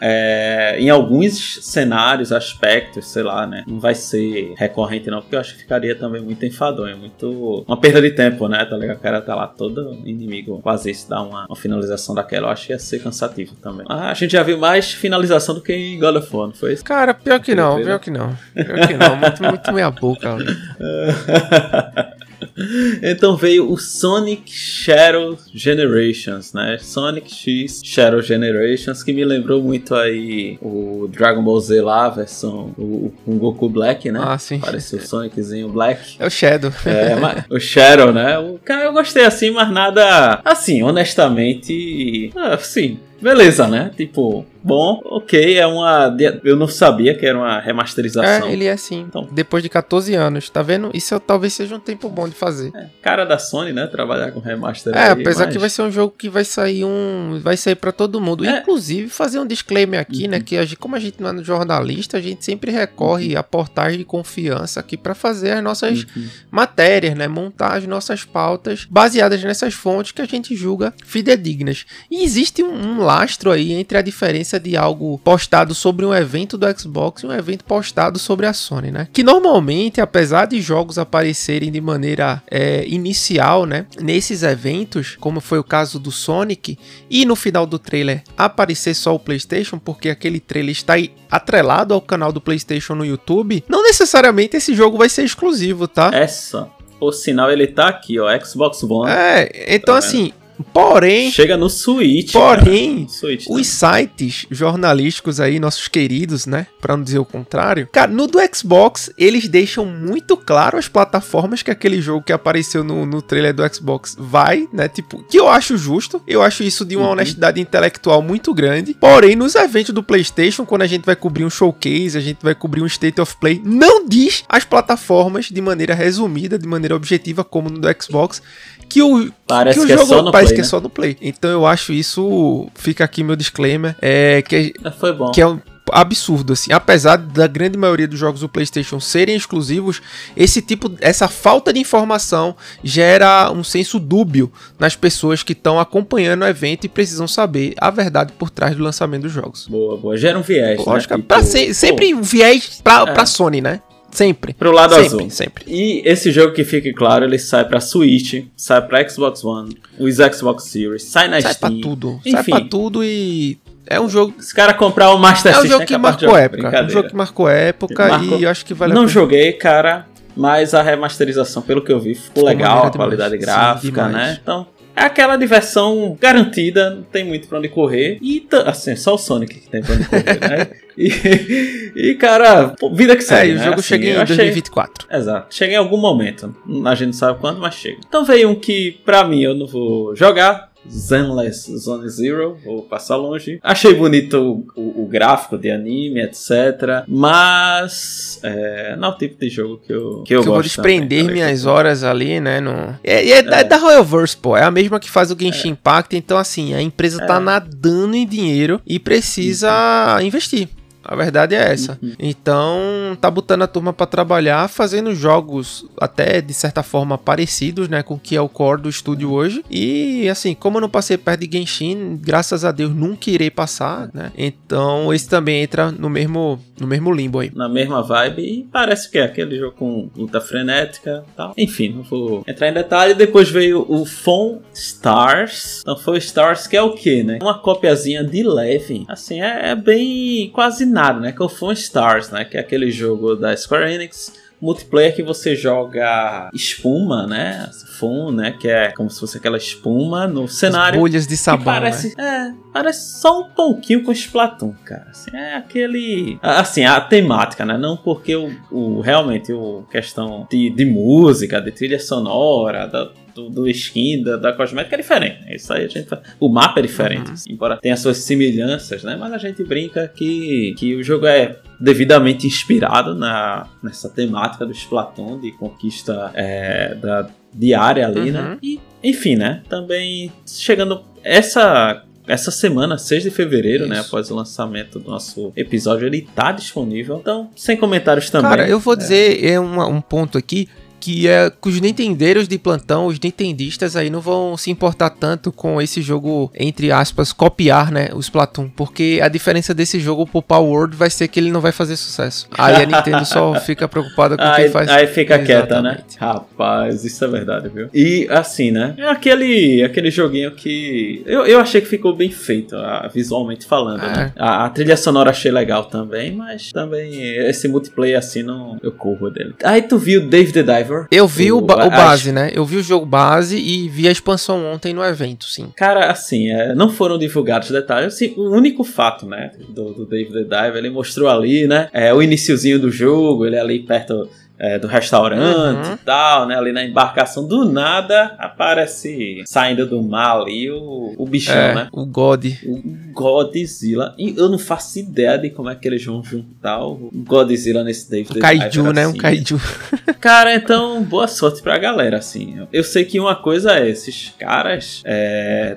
é, 0.00 0.76
em 0.78 0.90
alguns 0.90 1.58
cenários, 1.62 2.32
aspectos, 2.32 3.08
sei 3.08 3.22
lá, 3.22 3.46
né? 3.46 3.64
Não 3.66 3.78
vai 3.80 3.94
ser 3.94 4.54
recorrente, 4.56 5.10
não, 5.10 5.20
porque 5.20 5.36
eu 5.36 5.40
acho 5.40 5.54
que 5.54 5.60
ficaria 5.60 5.94
também 5.94 6.22
muito 6.22 6.44
enfadonho, 6.44 6.96
muito. 6.96 7.64
Uma 7.66 7.76
perda 7.76 8.00
de 8.00 8.10
tempo, 8.10 8.48
né? 8.48 8.64
Tá 8.64 8.76
ligado? 8.76 8.96
O 8.96 9.00
cara 9.00 9.20
tá 9.20 9.34
lá 9.34 9.46
todo 9.46 9.98
inimigo 10.04 10.60
fazer 10.62 10.90
isso, 10.90 11.08
dar 11.08 11.22
uma, 11.22 11.46
uma 11.46 11.56
finalização 11.56 12.14
daquela, 12.14 12.48
eu 12.48 12.52
acho 12.52 12.66
que 12.66 12.72
ia 12.72 12.78
ser 12.78 13.02
cansativo 13.02 13.54
também. 13.56 13.86
Ah, 13.88 14.10
a 14.10 14.14
gente 14.14 14.32
já 14.32 14.42
viu 14.42 14.58
mais 14.58 14.92
finalização 14.92 15.54
do 15.54 15.60
que 15.60 15.72
em 15.72 15.98
God 15.98 16.16
of 16.16 16.36
War, 16.36 16.46
não 16.48 16.54
foi 16.54 16.72
isso? 16.72 16.84
Cara, 16.84 17.14
pior 17.14 17.40
que 17.40 17.54
não, 17.54 17.82
pior 17.82 17.98
que 17.98 18.10
não. 18.10 18.36
Pior 18.54 18.86
que 18.86 18.94
não, 18.94 19.16
muito, 19.16 19.42
muito 19.42 19.72
meia 19.72 19.90
boca. 19.90 20.36
então 23.02 23.36
veio 23.36 23.70
o 23.70 23.78
Sonic 23.78 24.50
Shadow 24.50 25.38
Generations, 25.52 26.52
né? 26.52 26.78
Sonic 26.80 27.32
X 27.32 27.80
Shadow 27.84 28.20
Generations, 28.20 29.02
que 29.02 29.12
me 29.12 29.24
lembrou 29.24 29.62
muito 29.62 29.94
aí 29.94 30.58
o 30.60 31.08
Dragon 31.10 31.42
Ball 31.42 31.60
Z 31.60 31.80
lá, 31.80 32.06
a 32.06 32.10
versão 32.10 32.74
o, 32.76 33.12
o 33.26 33.34
Goku 33.36 33.68
Black, 33.68 34.10
né? 34.10 34.20
Ah, 34.22 34.38
sim. 34.38 34.58
Parece 34.58 34.96
o 34.96 35.06
Soniczinho 35.06 35.68
Black. 35.68 36.16
É 36.18 36.26
o 36.26 36.30
Shadow. 36.30 36.72
É, 36.84 37.14
mas 37.16 37.44
o 37.50 37.58
Shadow, 37.58 38.12
né? 38.12 38.38
O 38.38 38.58
cara 38.64 38.84
eu 38.84 38.92
gostei 38.92 39.24
assim, 39.24 39.50
mas 39.50 39.70
nada 39.70 40.40
assim, 40.44 40.82
honestamente, 40.82 42.32
assim, 42.36 42.98
beleza, 43.20 43.66
né? 43.68 43.90
Tipo, 43.96 44.44
bom, 44.62 45.00
ok, 45.04 45.56
é 45.58 45.66
uma 45.66 46.14
eu 46.44 46.56
não 46.56 46.66
sabia 46.68 47.14
que 47.14 47.24
era 47.26 47.36
uma 47.38 47.58
remasterização. 47.60 48.48
É, 48.48 48.52
ele 48.52 48.64
é 48.66 48.72
assim. 48.72 49.00
Então. 49.00 49.28
Depois 49.32 49.62
de 49.62 49.68
14 49.68 50.14
anos, 50.14 50.48
tá 50.50 50.62
vendo? 50.62 50.90
Isso 50.94 51.14
é- 51.14 51.18
talvez 51.18 51.52
seja 51.52 51.74
um 51.74 51.80
tempo 51.80 52.08
bom 52.08 52.28
de 52.28 52.34
fazer. 52.34 52.70
É, 52.74 52.86
cara 53.02 53.24
da 53.24 53.38
Sony, 53.38 53.72
né? 53.72 53.86
Trabalhar 53.86 54.30
com 54.32 54.40
remaster 54.40 54.94
É, 54.94 55.04
aí, 55.04 55.10
apesar 55.10 55.44
mas- 55.46 55.52
que 55.54 55.58
vai 55.58 55.70
ser 55.70 55.82
um 55.82 55.90
jogo 55.90 56.14
que 56.16 56.28
vai 56.28 56.44
sair 56.44 56.84
um. 56.84 57.38
Vai 57.42 57.56
sair 57.56 57.74
pra 57.76 57.92
todo 57.92 58.20
mundo. 58.20 58.44
É. 58.44 58.58
Inclusive, 58.60 59.08
fazer 59.08 59.38
um 59.38 59.46
disclaimer 59.46 60.00
aqui, 60.00 60.24
Uhum. 60.24 60.30
né? 60.30 60.40
Que 60.40 60.56
a 60.56 60.64
gente, 60.64 60.76
como 60.76 60.94
a 60.96 61.00
gente 61.00 61.20
não 61.22 61.30
é 61.30 61.42
jornalista, 61.44 62.16
a 62.16 62.20
gente 62.20 62.44
sempre 62.44 62.70
recorre 62.70 63.36
a 63.36 63.42
portais 63.42 63.96
de 63.96 64.04
confiança 64.04 64.80
aqui 64.80 64.96
pra 64.96 65.14
fazer 65.14 65.52
as 65.52 65.62
nossas 65.62 66.04
Uhum. 66.16 66.28
matérias, 66.50 67.14
né? 67.16 67.28
Montar 67.28 67.76
as 67.76 67.86
nossas 67.86 68.24
pautas 68.24 68.86
baseadas 68.88 69.42
nessas 69.42 69.74
fontes 69.74 70.12
que 70.12 70.22
a 70.22 70.26
gente 70.26 70.54
julga 70.54 70.92
fidedignas. 71.04 71.84
E 72.10 72.22
existe 72.24 72.62
um, 72.62 72.72
um 72.72 73.02
lastro 73.08 73.50
aí 73.50 73.72
entre 73.72 73.96
a 73.96 74.02
diferença 74.02 74.60
de 74.60 74.76
algo 74.76 75.18
postado 75.24 75.74
sobre 75.74 76.04
um 76.04 76.14
evento 76.14 76.58
do 76.58 76.66
Xbox 76.78 77.22
e 77.22 77.26
um 77.26 77.32
evento 77.32 77.64
postado 77.64 78.18
sobre 78.18 78.44
a 78.44 78.52
Sony, 78.52 78.90
né? 78.90 79.08
Que 79.10 79.22
normalmente, 79.22 79.98
apesar 79.98 80.46
de 80.46 80.60
jogos 80.60 80.98
aparecerem 80.98 81.72
de 81.72 81.80
maneira 81.80 82.42
é, 82.50 82.86
inicial, 82.86 83.64
né? 83.64 83.86
Nesses 83.98 84.42
eventos, 84.42 85.16
como 85.18 85.40
foi 85.40 85.58
o 85.58 85.64
caso 85.64 85.98
do 85.98 86.12
Sonic, 86.12 86.78
e 87.08 87.24
no 87.24 87.34
final 87.34 87.64
do 87.64 87.78
trailer 87.78 88.22
aparecer 88.36 88.94
só 88.94 89.14
o 89.14 89.18
PlayStation, 89.18 89.78
porque 89.78 90.10
aquele 90.10 90.38
trailer 90.38 90.72
está 90.72 90.94
atrelado 91.30 91.94
ao 91.94 92.02
canal 92.02 92.30
do 92.30 92.42
PlayStation 92.42 92.94
no 92.94 93.06
YouTube, 93.06 93.64
não 93.66 93.82
necessariamente 93.82 94.56
esse 94.56 94.74
jogo 94.74 94.98
vai 94.98 95.08
ser 95.08 95.24
exclusivo, 95.24 95.88
tá? 95.88 96.10
Essa. 96.12 96.68
Por 96.98 97.12
sinal, 97.12 97.50
ele 97.50 97.68
tá 97.68 97.88
aqui, 97.88 98.18
ó, 98.18 98.26
Xbox 98.44 98.82
One. 98.82 99.10
É, 99.10 99.76
então 99.76 99.94
tá 99.94 99.98
assim, 99.98 100.32
Porém. 100.72 101.30
Chega 101.30 101.56
no 101.56 101.68
Switch. 101.68 102.32
Porém, 102.32 103.06
Switch, 103.08 103.46
os 103.48 103.66
sites 103.66 104.46
jornalísticos 104.50 105.40
aí, 105.40 105.58
nossos 105.58 105.88
queridos, 105.88 106.46
né? 106.46 106.66
Pra 106.80 106.96
não 106.96 107.04
dizer 107.04 107.18
o 107.18 107.24
contrário. 107.24 107.88
Cara, 107.92 108.10
no 108.10 108.26
do 108.26 108.38
Xbox, 108.54 109.10
eles 109.16 109.48
deixam 109.48 109.86
muito 109.86 110.36
claro 110.36 110.78
as 110.78 110.88
plataformas 110.88 111.62
que 111.62 111.70
aquele 111.70 112.00
jogo 112.00 112.24
que 112.24 112.32
apareceu 112.32 112.82
no, 112.82 113.06
no 113.06 113.22
trailer 113.22 113.54
do 113.54 113.74
Xbox 113.74 114.16
vai, 114.18 114.68
né? 114.72 114.88
Tipo, 114.88 115.22
que 115.24 115.38
eu 115.38 115.48
acho 115.48 115.76
justo. 115.76 116.22
Eu 116.26 116.42
acho 116.42 116.62
isso 116.62 116.84
de 116.84 116.96
uma 116.96 117.06
uhum. 117.06 117.12
honestidade 117.12 117.60
intelectual 117.60 118.22
muito 118.22 118.52
grande. 118.52 118.94
Porém, 118.94 119.36
nos 119.36 119.54
eventos 119.54 119.94
do 119.94 120.02
PlayStation, 120.02 120.64
quando 120.64 120.82
a 120.82 120.86
gente 120.86 121.04
vai 121.04 121.16
cobrir 121.16 121.44
um 121.44 121.50
showcase, 121.50 122.16
a 122.16 122.20
gente 122.20 122.38
vai 122.42 122.54
cobrir 122.54 122.82
um 122.82 122.86
State 122.86 123.20
of 123.20 123.36
Play, 123.36 123.60
não 123.64 124.06
diz 124.06 124.44
as 124.48 124.64
plataformas 124.64 125.46
de 125.46 125.60
maneira 125.60 125.94
resumida, 125.94 126.58
de 126.58 126.66
maneira 126.66 126.96
objetiva, 126.96 127.44
como 127.44 127.70
no 127.70 127.78
do 127.78 127.88
Xbox 128.02 128.42
que 128.88 129.02
o, 129.02 129.30
parece 129.46 129.78
que, 129.78 129.86
que, 129.86 129.92
o 129.92 129.96
jogo 129.96 130.12
é 130.12 130.16
só 130.16 130.22
no 130.22 130.32
parece 130.32 130.48
play, 130.48 130.56
que 130.56 130.62
né? 130.62 130.66
é 130.66 130.70
só 130.70 130.80
no 130.80 130.90
Play. 130.90 131.16
Então 131.20 131.50
eu 131.50 131.66
acho 131.66 131.92
isso. 131.92 132.68
Fica 132.74 133.04
aqui 133.04 133.22
meu 133.22 133.36
disclaimer. 133.36 133.96
É 134.00 134.42
que, 134.42 134.72
é, 134.84 134.90
Foi 134.90 135.12
bom. 135.12 135.30
que 135.30 135.40
é 135.40 135.46
um 135.46 135.60
absurdo 135.92 136.52
assim. 136.52 136.72
Apesar 136.72 137.16
da 137.16 137.46
grande 137.46 137.78
maioria 137.78 138.06
dos 138.06 138.18
jogos 138.18 138.40
do 138.40 138.48
PlayStation 138.48 139.00
serem 139.00 139.36
exclusivos, 139.36 140.00
esse 140.36 140.60
tipo, 140.62 140.92
essa 141.00 141.28
falta 141.28 141.72
de 141.72 141.80
informação 141.80 142.56
gera 142.82 143.50
um 143.50 143.64
senso 143.64 143.98
dúbio 143.98 144.52
nas 144.78 144.96
pessoas 144.96 145.42
que 145.42 145.52
estão 145.52 145.78
acompanhando 145.78 146.42
o 146.42 146.46
evento 146.46 146.84
e 146.84 146.88
precisam 146.88 147.26
saber 147.26 147.74
a 147.78 147.90
verdade 147.90 148.32
por 148.38 148.50
trás 148.50 148.76
do 148.76 148.82
lançamento 148.82 149.22
dos 149.22 149.32
jogos. 149.32 149.66
Boa, 149.66 149.96
boa. 149.96 150.16
Gera 150.16 150.38
um 150.38 150.42
viés. 150.42 150.84
Lógico, 150.84 151.14
né? 151.14 151.20
tipo, 151.20 151.42
se, 151.42 151.74
sempre 151.74 152.14
um 152.14 152.22
viés 152.22 152.80
pra, 152.82 153.02
é. 153.02 153.12
pra 153.12 153.26
Sony, 153.26 153.60
né? 153.60 153.80
Sempre. 154.10 154.54
Pro 154.54 154.72
lado 154.72 154.94
sempre, 154.94 155.06
azul. 155.06 155.30
Sempre. 155.30 155.64
E 155.66 156.02
esse 156.04 156.30
jogo 156.32 156.52
que 156.54 156.64
fique 156.64 156.92
claro, 156.92 157.24
ele 157.24 157.38
sai 157.38 157.64
pra 157.66 157.80
Switch, 157.80 158.44
sai 158.56 158.80
pra 158.86 159.06
Xbox 159.08 159.44
One, 159.44 159.76
os 159.98 160.16
Xbox 160.16 160.64
Series, 160.64 161.02
sai 161.04 161.28
na 161.28 161.40
sai 161.40 161.52
Steam. 161.54 161.70
Sai 161.72 161.80
pra 161.80 161.90
tudo. 161.90 162.20
Enfim. 162.24 162.30
Sai 162.32 162.44
pra 162.44 162.60
tudo 162.62 163.04
e. 163.04 163.58
É 163.86 163.98
um 164.00 164.08
jogo. 164.08 164.34
Os 164.38 164.52
caras 164.52 164.76
comprar 164.76 165.10
o 165.12 165.18
Master 165.18 165.52
É 165.52 165.56
um 165.56 165.60
System 165.60 165.72
jogo 165.72 165.86
que 165.86 165.94
é 165.94 165.96
capaz 165.96 166.16
de 166.16 166.24
marcou 166.26 166.38
época. 166.38 166.58
Um 166.58 166.62
brincadeira. 166.62 166.92
jogo 166.92 167.08
que 167.08 167.16
marcou 167.16 167.48
época 167.48 168.08
Marcou. 168.08 168.38
e 168.38 168.42
eu 168.44 168.50
acho 168.50 168.64
que 168.66 168.74
vale 168.74 168.92
a 168.92 168.94
Não 168.94 169.02
pena. 169.02 169.12
joguei, 169.12 169.52
cara, 169.54 170.06
mas 170.36 170.74
a 170.74 170.82
remasterização, 170.82 171.62
pelo 171.62 171.82
que 171.82 171.90
eu 171.92 171.98
vi, 171.98 172.14
ficou 172.14 172.28
Ficou 172.34 172.44
legal, 172.44 172.86
a 172.86 172.90
qualidade 172.90 173.38
demais. 173.38 173.46
gráfica, 173.56 174.06
Sim, 174.06 174.12
né? 174.12 174.38
Então, 174.42 174.66
é 174.98 175.06
aquela 175.06 175.36
diversão 175.36 176.16
garantida, 176.20 176.90
não 176.90 177.02
tem 177.02 177.24
muito 177.24 177.48
pra 177.48 177.58
onde 177.58 177.68
correr. 177.68 178.18
E, 178.20 178.46
assim, 178.66 178.94
só 178.96 179.14
o 179.14 179.18
Sonic 179.18 179.54
que 179.60 179.68
tem 179.68 179.82
pra 179.82 179.94
onde 179.94 180.04
correr, 180.04 180.40
né? 180.40 180.66
E, 181.00 181.92
e, 181.94 182.14
cara, 182.16 182.70
pô, 182.70 182.90
vida 182.92 183.14
que 183.14 183.22
É, 183.22 183.26
segue, 183.26 183.52
o 183.52 183.56
né? 183.56 183.64
jogo 183.64 183.78
Assim, 183.78 183.88
chega 183.88 184.04
em 184.06 184.10
eu 184.10 184.20
achei- 184.20 184.36
2024. 184.36 185.06
Exato. 185.10 185.54
Chega 185.54 185.72
em 185.74 185.76
algum 185.76 185.96
momento. 185.96 186.54
A 186.86 186.94
gente 186.96 187.06
não 187.06 187.12
sabe 187.12 187.38
quando, 187.38 187.60
mas 187.60 187.74
chega. 187.74 187.98
Então 188.06 188.24
veio 188.24 188.48
um 188.50 188.54
que, 188.56 188.98
pra 189.04 189.22
mim, 189.24 189.40
eu 189.42 189.54
não 189.54 189.66
vou 189.66 190.16
jogar. 190.16 190.67
Zenless 190.88 191.74
Zone 191.76 192.08
Zero, 192.08 192.56
vou 192.64 192.82
passar 192.82 193.16
longe. 193.16 193.58
Achei 193.62 193.94
bonito 193.94 194.36
o, 194.74 194.80
o- 194.80 195.02
o 195.04 195.06
gráfico 195.06 195.56
de 195.58 195.70
anime, 195.70 196.20
etc. 196.22 197.04
Mas 197.06 198.38
é, 198.42 198.96
não 198.96 199.08
é 199.08 199.10
o 199.12 199.16
tipo 199.18 199.38
de 199.38 199.48
jogo 199.48 199.78
que 199.78 199.92
eu, 199.92 200.22
que 200.24 200.34
eu 200.34 200.42
que 200.42 200.48
eu 200.48 200.52
vou 200.52 200.54
também, 200.54 200.62
desprender 200.62 201.26
tá 201.26 201.32
minhas 201.32 201.60
ligado? 201.60 201.74
horas 201.74 202.04
ali, 202.04 202.40
né? 202.40 202.60
No... 202.60 202.98
É, 203.04 203.24
e 203.24 203.32
é, 203.32 203.42
da- 203.42 203.58
É. 203.60 203.64
da 203.64 203.76
Royalverse, 203.76 204.36
pô. 204.36 204.56
É 204.56 204.62
a 204.64 204.70
mesma 204.70 204.98
que 205.00 205.10
faz 205.10 205.30
o 205.30 205.36
Genshin 205.38 205.70
Impact. 205.70 206.16
Então, 206.16 206.38
assim, 206.38 206.74
a 206.74 206.80
empresa 206.82 207.18
tá 207.26 207.36
É. 207.36 207.40
nadando 207.40 208.14
em 208.16 208.26
dinheiro 208.26 208.80
e 208.86 208.98
precisa 208.98 210.18
investir. 210.22 210.68
A 211.08 211.16
verdade 211.16 211.54
é 211.54 211.72
essa. 211.72 211.98
Uhum. 212.02 212.12
Então, 212.18 213.16
tá 213.18 213.30
botando 213.30 213.62
a 213.62 213.66
turma 213.66 213.92
pra 213.94 214.06
trabalhar, 214.06 214.68
fazendo 214.68 215.14
jogos 215.14 215.86
até 215.98 216.42
de 216.42 216.52
certa 216.52 216.82
forma 216.82 217.16
parecidos, 217.16 217.88
né, 217.88 218.02
com 218.02 218.14
o 218.14 218.18
que 218.18 218.36
é 218.36 218.40
o 218.40 218.48
core 218.48 218.82
do 218.82 218.88
estúdio 218.88 219.32
hoje. 219.32 219.64
E 219.70 220.28
assim, 220.28 220.54
como 220.54 220.76
eu 220.76 220.82
não 220.82 220.88
passei 220.88 221.16
perto 221.16 221.46
de 221.46 221.58
Genshin, 221.58 222.18
graças 222.20 222.64
a 222.64 222.70
Deus 222.70 222.94
nunca 222.94 223.30
irei 223.30 223.50
passar, 223.50 224.10
né? 224.12 224.30
Então, 224.36 225.12
esse 225.14 225.28
também 225.28 225.62
entra 225.62 225.90
no 225.90 226.10
mesmo 226.10 226.60
no 226.80 226.86
mesmo 226.86 227.12
limbo 227.12 227.40
aí. 227.40 227.50
Na 227.54 227.68
mesma 227.68 228.02
vibe, 228.02 228.42
e 228.42 228.68
parece 228.70 229.10
que 229.10 229.18
é 229.18 229.24
aquele 229.24 229.58
jogo 229.58 229.74
com 229.76 230.10
luta 230.16 230.40
frenética 230.40 231.24
tal. 231.36 231.52
Enfim, 231.56 231.90
não 231.90 232.02
vou 232.02 232.44
entrar 232.46 232.68
em 232.68 232.72
detalhe. 232.72 233.14
Depois 233.14 233.48
veio 233.48 233.84
o 233.88 234.04
Phone 234.04 234.60
Stars. 234.72 235.80
Então, 235.82 235.96
foi 235.96 236.18
Stars 236.18 236.66
que 236.66 236.76
é 236.76 236.82
o 236.82 236.92
que, 236.92 237.22
né? 237.22 237.38
Uma 237.42 237.58
copiazinha 237.58 238.22
de 238.22 238.42
leve. 238.42 239.04
Assim, 239.08 239.40
é, 239.40 239.70
é 239.70 239.74
bem 239.74 240.50
quase 240.50 240.86
nada, 240.86 240.97
né? 241.20 241.32
Que 241.32 241.42
é 241.42 241.44
o 241.44 241.48
Phone 241.48 241.74
Stars, 241.74 242.30
né? 242.30 242.44
Que 242.44 242.56
é 242.56 242.60
aquele 242.60 242.90
jogo 242.90 243.34
da 243.36 243.56
Square 243.56 243.92
Enix. 243.92 244.32
Multiplayer 244.60 245.14
que 245.14 245.22
você 245.22 245.54
joga 245.54 246.50
espuma, 246.52 247.28
né? 247.28 247.70
Fun, 247.98 248.32
né? 248.32 248.56
Que 248.60 248.66
é 248.68 248.90
como 248.90 249.08
se 249.08 249.20
fosse 249.20 249.38
aquela 249.38 249.56
espuma 249.56 250.26
no 250.26 250.44
As 250.44 250.54
cenário. 250.54 250.98
bolhas 250.98 251.28
de 251.28 251.36
sabão, 251.36 251.64
parece, 251.64 252.12
né? 252.16 252.52
é, 252.56 252.72
parece 252.72 253.20
só 253.20 253.40
um 253.42 253.44
pouquinho 253.50 254.02
com 254.02 254.10
Splatoon, 254.10 254.74
cara. 254.84 255.06
Assim, 255.10 255.30
é 255.32 255.54
aquele. 255.54 256.38
Assim, 256.42 256.84
a 256.84 257.00
temática, 257.00 257.64
né? 257.64 257.78
Não 257.78 257.96
porque 257.96 258.34
o, 258.34 258.50
o- 258.72 259.00
realmente 259.00 259.52
o 259.52 259.84
questão 259.92 260.44
de, 260.50 260.70
de 260.70 260.84
música, 260.84 261.60
de 261.60 261.70
trilha 261.70 262.00
sonora, 262.00 262.88
da, 262.88 263.10
do, 263.38 263.50
do 263.50 263.68
skin, 263.68 264.22
da, 264.22 264.36
da 264.36 264.52
cosmética 264.52 264.96
é 264.96 264.98
diferente. 264.98 265.40
né? 265.44 265.54
Isso 265.54 265.72
aí 265.72 265.84
a 265.84 265.88
gente. 265.88 266.08
O 266.40 266.48
mapa 266.48 266.80
é 266.80 266.82
diferente, 266.82 267.30
Uhum. 267.30 267.36
embora 267.50 267.76
tenha 267.76 267.96
suas 267.96 268.16
semelhanças, 268.18 269.02
né? 269.04 269.16
Mas 269.18 269.32
a 269.32 269.38
gente 269.38 269.62
brinca 269.64 270.08
que, 270.08 270.74
que 270.78 270.94
o 270.96 271.02
jogo 271.02 271.26
é 271.26 271.56
devidamente 271.80 272.46
inspirado 272.46 273.14
na, 273.14 273.68
nessa 273.82 274.08
temática 274.08 274.66
do 274.66 274.72
Splatoon 274.72 275.38
de 275.40 275.52
conquista 275.52 276.30
é, 276.34 276.94
da 276.96 277.28
diária 277.54 278.06
ali, 278.06 278.30
né? 278.32 278.40
Uhum. 278.52 278.58
E, 278.62 278.80
enfim, 279.02 279.36
né? 279.36 279.62
Também 279.68 280.32
chegando 280.46 281.02
essa 281.22 282.04
essa 282.26 282.50
semana, 282.50 282.98
6 282.98 283.22
de 283.22 283.30
fevereiro, 283.30 283.86
né, 283.86 284.00
Isso. 284.00 284.08
após 284.08 284.30
o 284.30 284.34
lançamento 284.34 284.98
do 284.98 285.08
nosso 285.08 285.50
episódio, 285.56 286.06
ele 286.06 286.28
tá 286.34 286.52
disponível. 286.52 287.16
Então, 287.16 287.48
sem 287.56 287.74
comentários 287.74 288.28
também. 288.28 288.50
Cara, 288.50 288.68
eu 288.68 288.78
vou 288.78 288.94
dizer 288.94 289.42
é 289.42 289.58
uma- 289.58 289.86
um 289.86 289.98
ponto 289.98 290.36
aqui 290.36 290.68
que 291.00 291.28
é 291.28 291.50
que 291.50 291.68
os 291.68 291.80
nintendeiros 291.80 292.48
de 292.48 292.58
plantão, 292.58 293.06
os 293.06 293.18
nintendistas 293.18 293.96
aí 293.96 294.10
não 294.10 294.20
vão 294.20 294.56
se 294.56 294.70
importar 294.70 295.10
tanto 295.10 295.50
com 295.52 295.80
esse 295.80 296.02
jogo, 296.02 296.50
entre 296.54 296.90
aspas, 296.92 297.32
copiar, 297.32 297.90
né, 297.90 298.08
o 298.12 298.20
Splatoon, 298.20 298.68
porque 298.68 299.20
a 299.22 299.28
diferença 299.28 299.74
desse 299.74 300.00
jogo 300.00 300.26
pro 300.26 300.42
Power 300.42 300.68
World 300.68 300.96
vai 300.96 301.10
ser 301.10 301.28
que 301.28 301.40
ele 301.40 301.50
não 301.50 301.60
vai 301.60 301.72
fazer 301.72 301.96
sucesso. 301.96 302.48
Aí 302.56 302.82
a 302.82 302.86
Nintendo 302.86 303.24
só 303.24 303.54
fica 303.60 303.88
preocupada 303.88 304.36
com 304.36 304.42
Aí, 304.42 304.62
quem 304.62 304.70
faz. 304.70 304.88
aí 304.88 305.06
fica 305.06 305.38
quieta, 305.38 305.80
né? 305.80 306.02
Rapaz, 306.18 307.04
isso 307.04 307.24
é 307.24 307.28
verdade, 307.28 307.68
viu? 307.68 307.88
E 307.92 308.26
assim, 308.30 308.70
né? 308.70 308.94
É 308.98 309.08
aquele, 309.08 309.82
aquele 309.82 310.10
joguinho 310.10 310.50
que. 310.52 311.22
Eu, 311.26 311.46
eu 311.46 311.60
achei 311.60 311.80
que 311.80 311.86
ficou 311.86 312.14
bem 312.14 312.30
feito, 312.30 312.76
ah, 312.76 313.10
visualmente 313.12 313.66
falando. 313.66 314.02
É. 314.04 314.16
né? 314.16 314.32
A, 314.36 314.66
a 314.66 314.70
trilha 314.70 314.96
sonora 314.96 315.30
achei 315.30 315.50
legal 315.50 315.84
também, 315.84 316.32
mas 316.32 316.72
também 316.72 317.22
esse 317.46 317.68
multiplayer 317.68 318.18
assim 318.18 318.42
não. 318.42 318.76
Eu 318.82 318.92
corro 318.92 319.30
dele. 319.30 319.54
Aí 319.62 319.82
tu 319.82 319.98
viu 319.98 320.26
Dave 320.26 320.52
the 320.52 320.62
Diver? 320.88 321.06
Eu 321.10 321.26
vi 321.26 321.52
o, 321.52 321.60
ba- 321.60 321.86
o 321.86 321.90
base, 321.90 322.32
né? 322.32 322.50
Eu 322.54 322.64
vi 322.64 322.76
o 322.76 322.82
jogo 322.82 323.04
base 323.06 323.56
e 323.58 323.88
vi 323.88 324.08
a 324.08 324.10
expansão 324.10 324.64
ontem 324.72 324.92
no 324.94 325.04
evento, 325.04 325.44
sim. 325.44 325.68
Cara, 325.76 326.10
assim, 326.10 326.50
é, 326.50 326.74
não 326.74 326.88
foram 326.90 327.18
divulgados 327.18 327.70
detalhes. 327.70 328.14
Assim, 328.14 328.32
o 328.36 328.50
único 328.50 328.82
fato, 328.84 329.26
né, 329.26 329.52
do, 329.68 329.92
do 329.92 330.06
Dave 330.06 330.32
the 330.32 330.42
Diver, 330.44 330.76
ele 330.76 330.90
mostrou 330.90 331.28
ali, 331.28 331.66
né, 331.66 331.88
é, 331.92 332.12
o 332.12 332.22
iniciozinho 332.22 332.78
do 332.78 332.90
jogo, 332.90 333.46
ele 333.46 333.58
ali 333.58 333.80
perto 333.80 334.28
é, 334.58 334.78
do 334.78 334.86
restaurante 334.86 335.86
Uhum. 335.88 335.94
e 335.94 335.96
tal, 335.98 336.46
né, 336.46 336.56
ali 336.56 336.72
na 336.72 336.84
embarcação. 336.84 337.46
Do 337.46 337.64
nada 337.64 338.34
aparece 338.38 339.42
saindo 339.46 339.86
do 339.86 340.02
mar 340.02 340.40
ali 340.42 340.70
o, 340.70 341.14
o 341.16 341.26
bichão, 341.26 341.54
É, 341.54 341.74
né? 341.74 341.88
o 341.92 342.04
God. 342.04 342.46
O 342.66 342.82
Godzilla. 343.12 344.14
E 344.18 344.34
eu 344.36 344.48
não 344.48 344.58
faço 344.58 344.98
ideia 344.98 345.36
de 345.38 345.50
como 345.50 345.68
é 345.70 345.74
que 345.74 345.86
eles 345.88 346.04
vão 346.04 346.22
juntar 346.22 346.84
o 346.84 347.10
Godzilla 347.12 347.82
nesse 347.82 348.08
the 348.08 348.20
Um 348.36 348.40
kaiju, 348.40 348.92
né? 348.92 349.06
Um 349.06 349.10
assim. 349.10 349.18
kaiju. 349.18 349.60
Cara, 350.20 350.54
então, 350.54 351.02
boa 351.02 351.28
sorte 351.28 351.62
pra 351.62 351.78
galera, 351.78 352.18
assim. 352.18 352.56
Eu 352.72 352.82
sei 352.84 353.04
que 353.04 353.18
uma 353.20 353.36
coisa 353.36 353.78
é, 353.78 353.88
esses 353.88 354.34
caras 354.38 355.02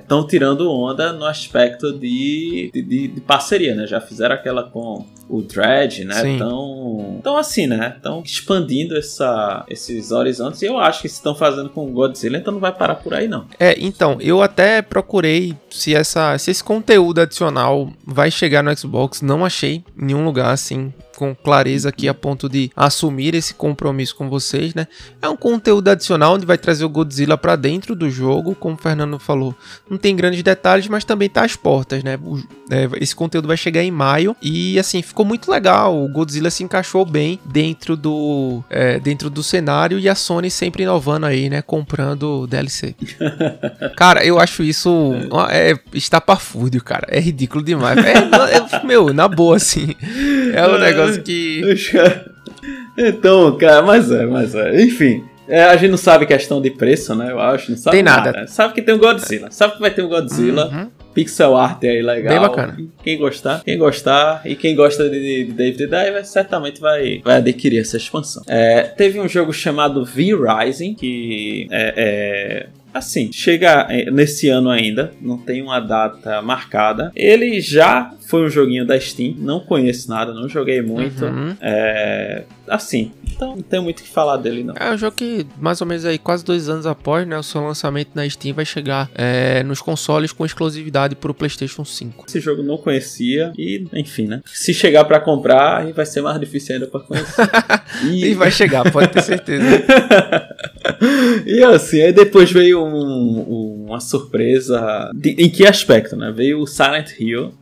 estão 0.00 0.26
tirando 0.26 0.70
onda 0.70 1.12
no 1.12 1.24
aspecto 1.24 1.92
de, 1.92 2.70
de, 2.72 2.82
de- 2.82 3.08
de 3.08 3.20
parceria, 3.20 3.74
né? 3.74 3.86
Já 3.86 4.00
fizeram 4.00 4.34
aquela 4.34 4.64
com 4.64 5.04
o 5.32 5.40
Dread, 5.40 6.04
né? 6.04 6.28
Então, 6.28 7.16
então 7.18 7.38
assim, 7.38 7.66
né? 7.66 7.94
Estão 7.96 8.22
expandindo 8.22 8.94
essa, 8.94 9.64
esses 9.66 10.12
horizontes 10.12 10.60
e 10.60 10.66
eu 10.66 10.78
acho 10.78 11.00
que 11.00 11.08
se 11.08 11.14
estão 11.14 11.34
fazendo 11.34 11.70
com 11.70 11.90
Godzilla, 11.90 12.36
então 12.36 12.52
não 12.52 12.60
vai 12.60 12.70
parar 12.70 12.96
por 12.96 13.14
aí 13.14 13.26
não. 13.26 13.46
É, 13.58 13.74
então, 13.78 14.18
eu 14.20 14.42
até 14.42 14.82
procurei 14.82 15.56
se, 15.70 15.94
essa, 15.94 16.36
se 16.36 16.50
esse 16.50 16.62
conteúdo 16.62 17.22
adicional 17.22 17.90
vai 18.06 18.30
chegar 18.30 18.62
no 18.62 18.76
Xbox, 18.76 19.22
não 19.22 19.42
achei 19.42 19.82
em 19.98 20.04
nenhum 20.04 20.22
lugar 20.22 20.52
assim 20.52 20.92
com 21.22 21.36
clareza 21.36 21.88
aqui 21.88 22.08
a 22.08 22.14
ponto 22.14 22.48
de 22.48 22.68
assumir 22.74 23.32
esse 23.32 23.54
compromisso 23.54 24.16
com 24.16 24.28
vocês, 24.28 24.74
né? 24.74 24.88
É 25.20 25.28
um 25.28 25.36
conteúdo 25.36 25.86
adicional 25.86 26.34
onde 26.34 26.44
vai 26.44 26.58
trazer 26.58 26.84
o 26.84 26.88
Godzilla 26.88 27.38
para 27.38 27.54
dentro 27.54 27.94
do 27.94 28.10
jogo, 28.10 28.56
como 28.56 28.74
o 28.74 28.78
Fernando 28.78 29.20
falou. 29.20 29.54
Não 29.88 29.96
tem 29.96 30.16
grandes 30.16 30.42
detalhes, 30.42 30.88
mas 30.88 31.04
também 31.04 31.28
tá 31.28 31.44
às 31.44 31.54
portas, 31.54 32.02
né? 32.02 32.18
O, 32.24 32.38
é, 32.68 32.88
esse 33.00 33.14
conteúdo 33.14 33.46
vai 33.46 33.56
chegar 33.56 33.84
em 33.84 33.90
maio 33.92 34.34
e 34.42 34.76
assim 34.80 35.00
ficou 35.00 35.24
muito 35.24 35.48
legal. 35.48 35.96
O 35.96 36.08
Godzilla 36.08 36.50
se 36.50 36.64
encaixou 36.64 37.06
bem 37.06 37.38
dentro 37.44 37.96
do 37.96 38.64
é, 38.68 38.98
dentro 38.98 39.30
do 39.30 39.44
cenário 39.44 40.00
e 40.00 40.08
a 40.08 40.16
Sony 40.16 40.50
sempre 40.50 40.82
inovando 40.82 41.26
aí, 41.26 41.48
né? 41.48 41.62
Comprando 41.62 42.48
DLC. 42.48 42.96
cara, 43.96 44.24
eu 44.24 44.40
acho 44.40 44.64
isso 44.64 45.12
é, 45.50 45.78
estapafúrdio, 45.94 46.82
cara. 46.82 47.06
É 47.08 47.20
ridículo 47.20 47.62
demais. 47.62 47.96
É, 47.98 48.12
é, 48.16 48.84
meu, 48.84 49.14
na 49.14 49.28
boa, 49.28 49.54
assim. 49.54 49.94
É 50.52 50.66
um 50.66 50.78
negócio 50.78 51.11
que. 51.18 51.62
Então, 52.96 53.56
cara, 53.56 53.82
mas 53.82 54.10
é, 54.10 54.24
mas 54.26 54.54
é. 54.54 54.82
Enfim. 54.82 55.24
É, 55.48 55.64
a 55.64 55.76
gente 55.76 55.90
não 55.90 55.98
sabe 55.98 56.26
questão 56.26 56.62
de 56.62 56.70
preço, 56.70 57.14
né? 57.14 57.32
Eu 57.32 57.40
acho. 57.40 57.70
Não 57.70 57.78
sabe 57.78 57.96
tem 57.96 58.02
nada. 58.02 58.32
nada. 58.32 58.46
Sabe 58.46 58.74
que 58.74 58.82
tem 58.82 58.94
um 58.94 58.98
Godzilla. 58.98 59.50
Sabe 59.50 59.74
que 59.74 59.80
vai 59.80 59.90
ter 59.90 60.02
um 60.02 60.08
Godzilla. 60.08 60.66
Uhum. 60.68 60.90
Pixel 61.12 61.56
art 61.56 61.82
aí 61.84 62.00
legal. 62.00 62.32
Bem 62.32 62.40
bacana. 62.40 62.78
Quem 63.02 63.18
gostar, 63.18 63.62
quem 63.62 63.76
gostar 63.76 64.42
e 64.46 64.56
quem 64.56 64.74
gosta 64.74 65.10
de, 65.10 65.44
de 65.44 65.52
David 65.52 65.86
Diver 65.86 66.24
certamente 66.24 66.80
vai, 66.80 67.20
vai 67.22 67.36
adquirir 67.36 67.80
essa 67.80 67.96
expansão. 67.96 68.42
É, 68.46 68.82
teve 68.82 69.20
um 69.20 69.28
jogo 69.28 69.52
chamado 69.52 70.04
V-Rising, 70.04 70.94
que 70.94 71.66
é, 71.70 71.94
é 71.96 72.66
assim, 72.92 73.30
chega 73.32 73.86
é, 73.88 74.10
nesse 74.10 74.48
ano 74.48 74.70
ainda, 74.70 75.12
não 75.20 75.38
tem 75.38 75.62
uma 75.62 75.80
data 75.80 76.42
marcada. 76.42 77.12
Ele 77.14 77.60
já 77.60 78.12
foi 78.26 78.46
um 78.46 78.50
joguinho 78.50 78.86
da 78.86 78.98
Steam, 78.98 79.34
não 79.38 79.60
conheço 79.60 80.08
nada, 80.08 80.32
não 80.32 80.48
joguei 80.48 80.80
muito. 80.80 81.24
Uhum. 81.24 81.56
É, 81.60 82.44
assim, 82.66 83.12
então 83.24 83.56
não 83.56 83.62
tenho 83.62 83.82
muito 83.82 84.00
o 84.00 84.02
que 84.02 84.08
falar 84.08 84.36
dele, 84.36 84.64
não. 84.64 84.74
É 84.78 84.92
um 84.92 84.96
jogo 84.96 85.16
que, 85.16 85.46
mais 85.58 85.80
ou 85.80 85.86
menos 85.86 86.04
aí, 86.04 86.18
quase 86.18 86.44
dois 86.44 86.68
anos 86.68 86.86
após 86.86 87.26
né, 87.26 87.38
o 87.38 87.42
seu 87.42 87.62
lançamento 87.62 88.10
na 88.14 88.28
Steam, 88.28 88.54
vai 88.54 88.64
chegar 88.64 89.10
é, 89.14 89.62
nos 89.62 89.80
consoles 89.80 90.32
com 90.32 90.44
exclusividade 90.44 91.14
pro 91.14 91.34
PlayStation 91.34 91.84
5. 91.84 92.24
Esse 92.26 92.40
jogo 92.40 92.62
não 92.62 92.78
conhecia 92.78 93.52
e, 93.58 93.86
enfim, 93.92 94.26
né? 94.26 94.42
Se 94.46 94.72
chegar 94.72 95.04
para 95.04 95.20
comprar, 95.20 95.92
vai 95.92 96.06
ser 96.06 96.22
mais 96.22 96.38
difícil 96.38 96.74
ainda 96.74 96.86
pra 96.86 97.00
conhecer. 97.00 97.50
e... 98.04 98.24
e 98.32 98.34
vai 98.34 98.50
chegar, 98.50 98.90
pode 98.90 99.08
ter 99.08 99.22
certeza. 99.22 99.64
e 101.46 101.62
assim, 101.62 102.00
aí 102.02 102.12
depois 102.12 102.50
veio 102.50 102.84
um, 102.84 103.40
um, 103.40 103.84
uma 103.88 104.00
surpresa. 104.00 105.10
De, 105.14 105.30
em 105.30 105.48
que 105.48 105.66
aspecto, 105.66 106.16
né? 106.16 106.32
Veio 106.34 106.60
o 106.60 106.66
Silent 106.66 107.10
Hill 107.18 107.52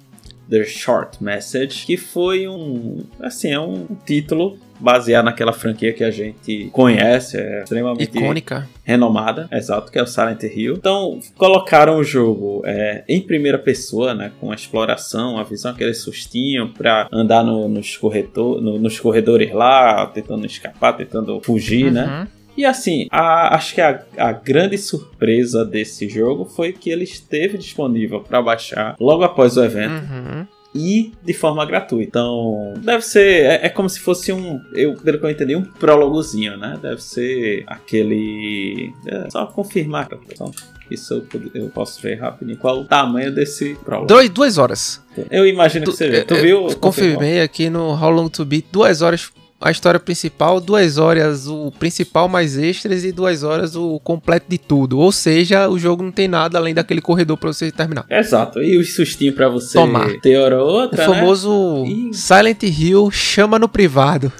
The 0.50 0.64
Short 0.64 1.22
Message, 1.22 1.86
que 1.86 1.96
foi 1.96 2.48
um, 2.48 3.04
assim, 3.20 3.52
é 3.52 3.60
um 3.60 3.86
título 4.04 4.58
baseado 4.80 5.26
naquela 5.26 5.52
franquia 5.52 5.92
que 5.92 6.02
a 6.02 6.10
gente 6.10 6.68
conhece, 6.72 7.36
é 7.36 7.62
extremamente 7.62 8.16
icônica, 8.16 8.68
renomada, 8.82 9.46
exato, 9.52 9.92
que 9.92 9.98
é 9.98 10.02
o 10.02 10.06
Silent 10.06 10.42
Hill. 10.42 10.74
Então 10.74 11.20
colocaram 11.36 11.98
o 11.98 12.04
jogo 12.04 12.62
é, 12.64 13.04
em 13.08 13.20
primeira 13.20 13.58
pessoa, 13.58 14.14
né, 14.14 14.32
com 14.40 14.50
a 14.50 14.54
exploração, 14.54 15.38
a 15.38 15.44
visão, 15.44 15.70
aquele 15.70 15.94
sustinho 15.94 16.70
para 16.70 17.06
andar 17.12 17.44
no, 17.44 17.68
nos, 17.68 17.96
corredor, 17.96 18.60
no, 18.60 18.78
nos 18.78 18.98
corredores 18.98 19.52
lá, 19.52 20.06
tentando 20.06 20.46
escapar, 20.46 20.94
tentando 20.94 21.40
fugir, 21.42 21.92
né? 21.92 22.04
uhum. 22.04 22.08
né? 22.08 22.28
E 22.60 22.64
assim, 22.66 23.06
a, 23.10 23.56
acho 23.56 23.74
que 23.74 23.80
a, 23.80 24.04
a, 24.18 24.32
grande 24.32 24.76
surpresa 24.76 25.64
desse 25.64 26.06
jogo 26.10 26.44
foi 26.44 26.74
que 26.74 26.90
ele 26.90 27.04
esteve 27.04 27.56
disponível 27.56 28.20
para 28.20 28.42
baixar 28.42 28.96
logo 29.00 29.24
após 29.24 29.56
o 29.56 29.64
evento. 29.64 30.02
Uhum 30.02 30.46
e 30.74 31.12
de 31.24 31.32
forma 31.32 31.64
gratuita. 31.64 32.06
Então, 32.08 32.74
deve 32.76 33.02
ser. 33.02 33.44
É, 33.44 33.66
é, 33.66 33.68
como 33.68 33.88
se 33.88 33.98
fosse 33.98 34.32
um. 34.32 34.60
Eu, 34.72 34.94
pelo 34.94 35.18
que 35.18 35.26
eu 35.26 35.30
entendi, 35.30 35.56
um 35.56 35.64
prólogozinho, 35.64 36.56
né? 36.56 36.78
Deve 36.80 37.02
ser 37.02 37.64
aquele. 37.66 38.92
É, 39.04 39.28
só 39.30 39.46
confirmar. 39.46 40.08
Só, 40.36 40.48
isso 40.88 41.14
eu, 41.14 41.50
eu, 41.54 41.70
posso 41.70 42.00
ver 42.00 42.20
rapidinho. 42.20 42.56
Qual 42.56 42.82
o 42.82 42.84
tamanho 42.84 43.34
desse 43.34 43.74
prólogo? 43.84 44.06
Dois, 44.06 44.30
duas 44.30 44.58
horas. 44.58 45.02
Eu 45.28 45.44
imagino 45.44 45.86
que 45.86 45.92
seja. 45.92 46.24
Tu 46.24 46.36
viu? 46.36 46.68
Confirmei 46.78 47.40
aqui 47.40 47.68
no 47.68 47.90
How 47.92 48.10
Long 48.10 48.28
to 48.28 48.44
Beat. 48.44 48.66
Duas 48.70 49.02
horas 49.02 49.32
a 49.60 49.70
história 49.70 50.00
principal, 50.00 50.58
duas 50.60 50.96
horas 50.96 51.46
o 51.46 51.70
principal 51.78 52.28
mais 52.28 52.56
extras 52.56 53.04
e 53.04 53.12
duas 53.12 53.42
horas 53.42 53.76
o 53.76 54.00
completo 54.00 54.46
de 54.48 54.56
tudo. 54.56 54.98
Ou 54.98 55.12
seja, 55.12 55.68
o 55.68 55.78
jogo 55.78 56.02
não 56.02 56.10
tem 56.10 56.26
nada 56.26 56.56
além 56.58 56.72
daquele 56.72 57.00
corredor 57.02 57.36
para 57.36 57.52
você 57.52 57.70
terminar. 57.70 58.06
Exato. 58.08 58.62
E 58.62 58.78
o 58.78 58.84
sustinho 58.84 59.34
para 59.34 59.48
você 59.48 59.74
Tomar. 59.78 60.18
ter 60.20 60.38
hora 60.38 60.62
outra, 60.62 61.02
O 61.02 61.06
famoso 61.14 61.84
né? 61.84 62.10
Silent 62.12 62.62
Hill 62.62 63.10
chama 63.10 63.58
no 63.58 63.68
privado. 63.68 64.32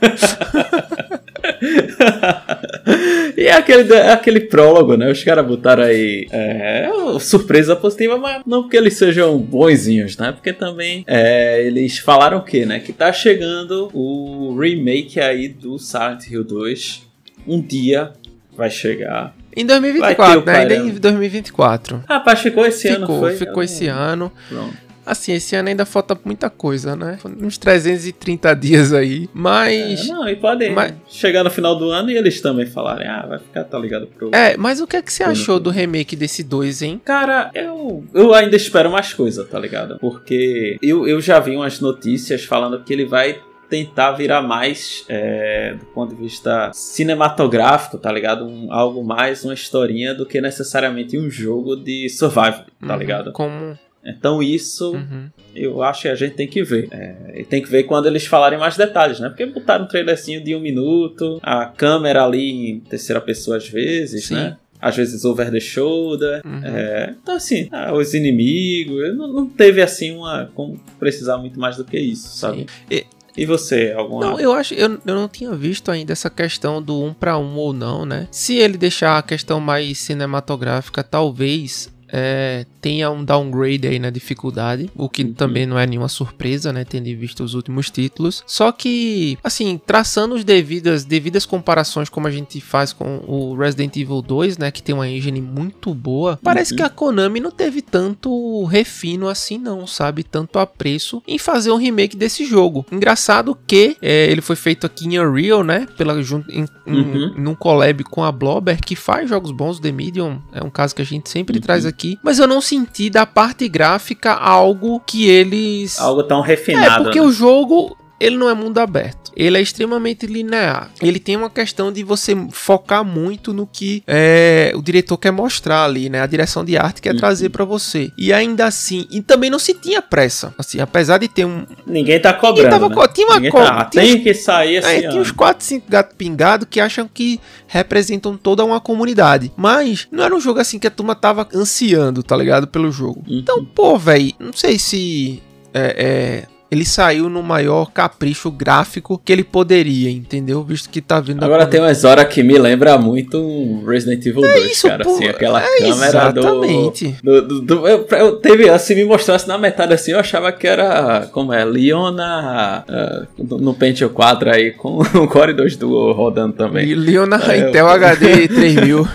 e 3.36 3.42
é 3.42 3.52
aquele, 3.52 3.92
é 3.92 4.12
aquele 4.12 4.40
prólogo, 4.40 4.96
né? 4.96 5.10
Os 5.10 5.22
caras 5.22 5.46
botaram 5.46 5.84
aí 5.84 6.26
é, 6.30 6.88
surpresa 7.20 7.76
positiva, 7.76 8.18
mas 8.18 8.42
não 8.46 8.62
porque 8.62 8.76
eles 8.76 8.94
sejam 8.94 9.36
bonzinhos, 9.38 10.16
né? 10.16 10.32
Porque 10.32 10.52
também 10.52 11.04
é, 11.06 11.64
eles 11.66 11.98
falaram 11.98 12.38
o 12.38 12.44
quê, 12.44 12.64
né? 12.64 12.80
Que 12.80 12.92
tá 12.92 13.12
chegando 13.12 13.90
o 13.92 14.56
remake 14.58 15.20
aí 15.20 15.48
do 15.48 15.78
Silent 15.78 16.26
Hill 16.28 16.44
2. 16.44 17.02
Um 17.46 17.60
dia 17.60 18.12
vai 18.56 18.70
chegar. 18.70 19.34
Em 19.56 19.64
2024, 19.64 20.44
né? 20.44 20.58
Ainda 20.58 20.74
em 20.76 20.90
2024. 20.90 22.04
Rapaz, 22.08 22.40
ficou 22.40 22.66
esse 22.66 22.88
ficou, 22.88 23.04
ano, 23.04 23.20
foi? 23.20 23.36
Ficou 23.36 23.62
esse 23.62 23.86
ano. 23.86 24.32
Pronto. 24.48 24.84
Assim, 25.06 25.32
esse 25.32 25.54
ano 25.54 25.68
ainda 25.68 25.84
falta 25.84 26.18
muita 26.24 26.48
coisa, 26.48 26.96
né? 26.96 27.18
Uns 27.40 27.58
330 27.58 28.54
dias 28.54 28.92
aí, 28.92 29.28
mas... 29.32 30.08
É, 30.08 30.12
não, 30.12 30.28
e 30.28 30.36
podem 30.36 30.72
mas... 30.72 30.94
chegar 31.08 31.44
no 31.44 31.50
final 31.50 31.76
do 31.76 31.90
ano 31.90 32.10
e 32.10 32.16
eles 32.16 32.40
também 32.40 32.66
falarem, 32.66 33.06
ah, 33.06 33.26
vai 33.26 33.38
ficar, 33.38 33.64
tá 33.64 33.78
ligado 33.78 34.06
pro... 34.06 34.30
É, 34.34 34.56
mas 34.56 34.80
o 34.80 34.86
que 34.86 34.96
é 34.96 35.02
que 35.02 35.12
você 35.12 35.22
achou 35.22 35.60
do 35.60 35.70
remake 35.70 36.16
desse 36.16 36.42
2, 36.42 36.82
hein? 36.82 37.00
Cara, 37.04 37.50
eu, 37.54 38.04
eu 38.14 38.34
ainda 38.34 38.56
espero 38.56 38.90
mais 38.90 39.12
coisa, 39.12 39.44
tá 39.44 39.58
ligado? 39.58 39.98
Porque 39.98 40.78
eu, 40.82 41.06
eu 41.06 41.20
já 41.20 41.38
vi 41.40 41.56
umas 41.56 41.80
notícias 41.80 42.44
falando 42.44 42.82
que 42.82 42.92
ele 42.92 43.04
vai 43.04 43.40
tentar 43.68 44.12
virar 44.12 44.42
mais 44.42 45.04
é, 45.08 45.74
do 45.74 45.86
ponto 45.86 46.14
de 46.14 46.22
vista 46.22 46.70
cinematográfico, 46.72 47.98
tá 47.98 48.12
ligado? 48.12 48.46
Um, 48.46 48.72
algo 48.72 49.02
mais 49.02 49.44
uma 49.44 49.54
historinha 49.54 50.14
do 50.14 50.26
que 50.26 50.40
necessariamente 50.40 51.18
um 51.18 51.28
jogo 51.30 51.74
de 51.74 52.08
survival, 52.08 52.66
tá 52.86 52.92
uhum, 52.92 52.98
ligado? 52.98 53.32
Como 53.32 53.76
então 54.04 54.42
isso 54.42 54.92
uhum. 54.92 55.30
eu 55.54 55.82
acho 55.82 56.02
que 56.02 56.08
a 56.08 56.14
gente 56.14 56.34
tem 56.34 56.46
que 56.46 56.62
ver. 56.62 56.88
É, 56.90 57.40
e 57.40 57.44
tem 57.44 57.62
que 57.62 57.70
ver 57.70 57.84
quando 57.84 58.06
eles 58.06 58.26
falarem 58.26 58.58
mais 58.58 58.76
detalhes, 58.76 59.18
né? 59.18 59.28
Porque 59.28 59.46
botaram 59.46 59.84
um 59.84 59.88
trailerzinho 59.88 60.42
de 60.42 60.54
um 60.54 60.60
minuto, 60.60 61.40
a 61.42 61.66
câmera 61.66 62.24
ali 62.24 62.70
em 62.70 62.80
terceira 62.80 63.20
pessoa 63.20 63.56
às 63.56 63.68
vezes, 63.68 64.26
Sim. 64.26 64.34
né? 64.34 64.56
Às 64.80 64.96
vezes 64.96 65.24
over 65.24 65.50
the 65.50 65.60
shoulder. 65.60 66.42
Uhum. 66.44 66.60
É, 66.62 67.14
então, 67.22 67.36
assim, 67.36 67.68
ah, 67.72 67.94
os 67.94 68.12
inimigos. 68.12 69.16
Não, 69.16 69.26
não, 69.26 69.46
teve 69.46 69.80
assim 69.80 70.14
uma. 70.14 70.50
como 70.54 70.78
precisar 70.98 71.38
muito 71.38 71.58
mais 71.58 71.76
do 71.76 71.84
que 71.84 71.98
isso, 71.98 72.36
sabe? 72.36 72.66
E, 72.90 73.06
e 73.36 73.46
você, 73.46 73.94
alguma? 73.96 74.26
Não, 74.26 74.38
eu 74.38 74.52
acho, 74.52 74.74
eu, 74.74 75.00
eu 75.04 75.14
não 75.14 75.28
tinha 75.28 75.52
visto 75.54 75.90
ainda 75.90 76.12
essa 76.12 76.28
questão 76.28 76.82
do 76.82 77.02
um 77.02 77.14
para 77.14 77.38
um 77.38 77.56
ou 77.56 77.72
não, 77.72 78.04
né? 78.04 78.28
Se 78.30 78.56
ele 78.56 78.76
deixar 78.76 79.16
a 79.16 79.22
questão 79.22 79.58
mais 79.58 79.98
cinematográfica, 79.98 81.02
talvez 81.02 81.93
é, 82.16 82.64
tenha 82.80 83.10
um 83.10 83.24
downgrade 83.24 83.88
aí 83.88 83.98
na 83.98 84.08
dificuldade, 84.08 84.88
o 84.94 85.08
que 85.08 85.24
uhum. 85.24 85.32
também 85.32 85.66
não 85.66 85.76
é 85.76 85.84
nenhuma 85.84 86.08
surpresa, 86.08 86.72
né, 86.72 86.84
tendo 86.84 87.06
visto 87.16 87.42
os 87.42 87.54
últimos 87.54 87.90
títulos. 87.90 88.44
Só 88.46 88.70
que, 88.70 89.36
assim, 89.42 89.80
traçando 89.84 90.36
as 90.36 90.44
devidas, 90.44 91.04
devidas 91.04 91.44
comparações 91.44 92.08
como 92.08 92.28
a 92.28 92.30
gente 92.30 92.60
faz 92.60 92.92
com 92.92 93.20
o 93.26 93.56
Resident 93.56 93.96
Evil 93.96 94.22
2, 94.22 94.58
né, 94.58 94.70
que 94.70 94.80
tem 94.80 94.94
uma 94.94 95.08
engine 95.08 95.40
muito 95.40 95.92
boa, 95.92 96.38
parece 96.40 96.72
uhum. 96.72 96.76
que 96.76 96.82
a 96.84 96.88
Konami 96.88 97.40
não 97.40 97.50
teve 97.50 97.82
tanto 97.82 98.64
refino 98.66 99.28
assim 99.28 99.58
não, 99.58 99.84
sabe? 99.84 100.22
Tanto 100.22 100.60
apreço 100.60 101.20
em 101.26 101.38
fazer 101.38 101.72
um 101.72 101.76
remake 101.76 102.16
desse 102.16 102.44
jogo. 102.44 102.86
Engraçado 102.92 103.58
que 103.66 103.96
é, 104.00 104.30
ele 104.30 104.40
foi 104.40 104.54
feito 104.54 104.86
aqui 104.86 105.06
em 105.06 105.18
Unreal, 105.18 105.64
né, 105.64 105.88
pela, 105.96 106.22
junto, 106.22 106.48
em, 106.52 106.64
uhum. 106.86 107.34
num 107.36 107.54
collab 107.56 108.04
com 108.04 108.22
a 108.22 108.30
Blobber, 108.30 108.80
que 108.80 108.94
faz 108.94 109.28
jogos 109.28 109.50
bons, 109.50 109.80
The 109.80 109.90
Medium, 109.90 110.40
é 110.52 110.62
um 110.62 110.70
caso 110.70 110.94
que 110.94 111.02
a 111.02 111.06
gente 111.06 111.28
sempre 111.28 111.58
traz 111.58 111.84
aqui 111.84 112.03
aqui, 112.04 112.18
mas 112.22 112.38
eu 112.38 112.46
não 112.46 112.60
senti 112.60 113.08
da 113.08 113.24
parte 113.24 113.68
gráfica 113.68 114.32
algo 114.32 115.00
que 115.00 115.26
eles. 115.26 115.98
Algo 115.98 116.22
tão 116.22 116.40
refinado. 116.40 117.02
É, 117.02 117.04
porque 117.04 117.20
né? 117.20 117.26
o 117.26 117.32
jogo 117.32 117.96
ele 118.20 118.36
não 118.36 118.48
é 118.48 118.54
mundo 118.54 118.78
aberto. 118.78 119.32
Ele 119.36 119.58
é 119.58 119.60
extremamente 119.60 120.26
linear. 120.26 120.90
Ele 121.02 121.18
tem 121.18 121.36
uma 121.36 121.50
questão 121.50 121.92
de 121.92 122.04
você 122.04 122.36
focar 122.50 123.04
muito 123.04 123.52
no 123.52 123.66
que 123.66 124.02
é, 124.06 124.72
o 124.74 124.82
diretor 124.82 125.18
quer 125.18 125.32
mostrar 125.32 125.84
ali, 125.84 126.08
né? 126.08 126.20
A 126.20 126.26
direção 126.26 126.64
de 126.64 126.76
arte 126.76 127.02
quer 127.02 127.12
uhum. 127.12 127.18
trazer 127.18 127.48
para 127.48 127.64
você. 127.64 128.10
E 128.16 128.32
ainda 128.32 128.66
assim, 128.66 129.06
e 129.10 129.20
também 129.20 129.50
não 129.50 129.58
se 129.58 129.74
tinha 129.74 130.00
pressa. 130.00 130.54
Assim, 130.56 130.80
apesar 130.80 131.18
de 131.18 131.28
ter 131.28 131.44
um. 131.44 131.66
Ninguém 131.86 132.20
tá 132.20 132.32
cobrando. 132.32 132.70
Tava, 132.70 132.88
né? 132.88 133.08
Tinha 133.12 133.26
uma 133.26 133.50
co... 133.50 133.58
tá. 133.58 133.84
Tem 133.86 134.22
que 134.22 134.32
sair 134.32 134.78
assim. 134.78 134.88
É, 134.88 135.08
tinha 135.08 135.20
uns 135.20 135.32
4, 135.32 135.64
5 135.64 135.86
gatos 135.90 136.14
pingados 136.16 136.68
que 136.70 136.80
acham 136.80 137.08
que 137.12 137.40
representam 137.66 138.36
toda 138.36 138.64
uma 138.64 138.80
comunidade. 138.80 139.52
Mas 139.56 140.06
não 140.10 140.24
era 140.24 140.34
um 140.34 140.40
jogo 140.40 140.60
assim 140.60 140.78
que 140.78 140.86
a 140.86 140.90
turma 140.90 141.14
tava 141.14 141.48
ansiando, 141.54 142.22
tá 142.22 142.36
ligado? 142.36 142.68
Pelo 142.68 142.90
jogo. 142.92 143.24
Uhum. 143.28 143.38
Então, 143.38 143.64
pô, 143.64 143.98
velho, 143.98 144.32
não 144.38 144.52
sei 144.52 144.78
se. 144.78 145.42
É, 145.76 146.44
é, 146.46 146.53
ele 146.70 146.84
saiu 146.84 147.28
no 147.28 147.42
maior 147.42 147.90
capricho 147.92 148.50
gráfico 148.50 149.20
que 149.22 149.32
ele 149.32 149.44
poderia, 149.44 150.10
entendeu? 150.10 150.62
Visto 150.64 150.88
que 150.88 151.00
tá 151.00 151.20
vindo. 151.20 151.44
Agora 151.44 151.66
tem 151.66 151.80
umas 151.80 152.04
horas 152.04 152.26
que 152.26 152.42
me 152.42 152.58
lembra 152.58 152.98
muito 152.98 153.82
Resident 153.86 154.24
Evil 154.26 154.44
é 154.44 154.54
2, 154.54 154.72
isso, 154.72 154.88
cara. 154.88 155.04
Pô, 155.04 155.14
assim, 155.14 155.26
aquela 155.26 155.62
é 155.62 155.78
câmera 155.78 156.08
exatamente. 156.08 157.16
do. 157.22 157.42
do, 157.42 157.48
do, 157.48 157.60
do 157.62 157.88
eu, 157.88 158.06
eu, 158.10 158.36
teve, 158.36 158.68
assim, 158.68 158.94
me 158.94 159.04
mostrasse 159.04 159.46
na 159.46 159.56
metade 159.56 159.92
assim, 159.92 160.12
eu 160.12 160.18
achava 160.18 160.50
que 160.52 160.66
era. 160.66 161.28
Como 161.32 161.52
é? 161.52 161.64
Leona 161.64 162.84
uh, 162.88 163.56
no 163.58 163.74
Pentium 163.74 164.08
4 164.08 164.50
aí, 164.50 164.72
com 164.72 164.98
o 165.14 165.28
Core 165.28 165.52
2 165.52 165.76
Duo 165.76 166.12
rodando 166.12 166.54
também. 166.54 166.88
E 166.88 166.94
Leona 166.94 167.40
é, 167.52 167.58
Intel 167.58 167.86
eu... 167.86 167.92
HD 167.92 168.48
3000. 168.48 169.08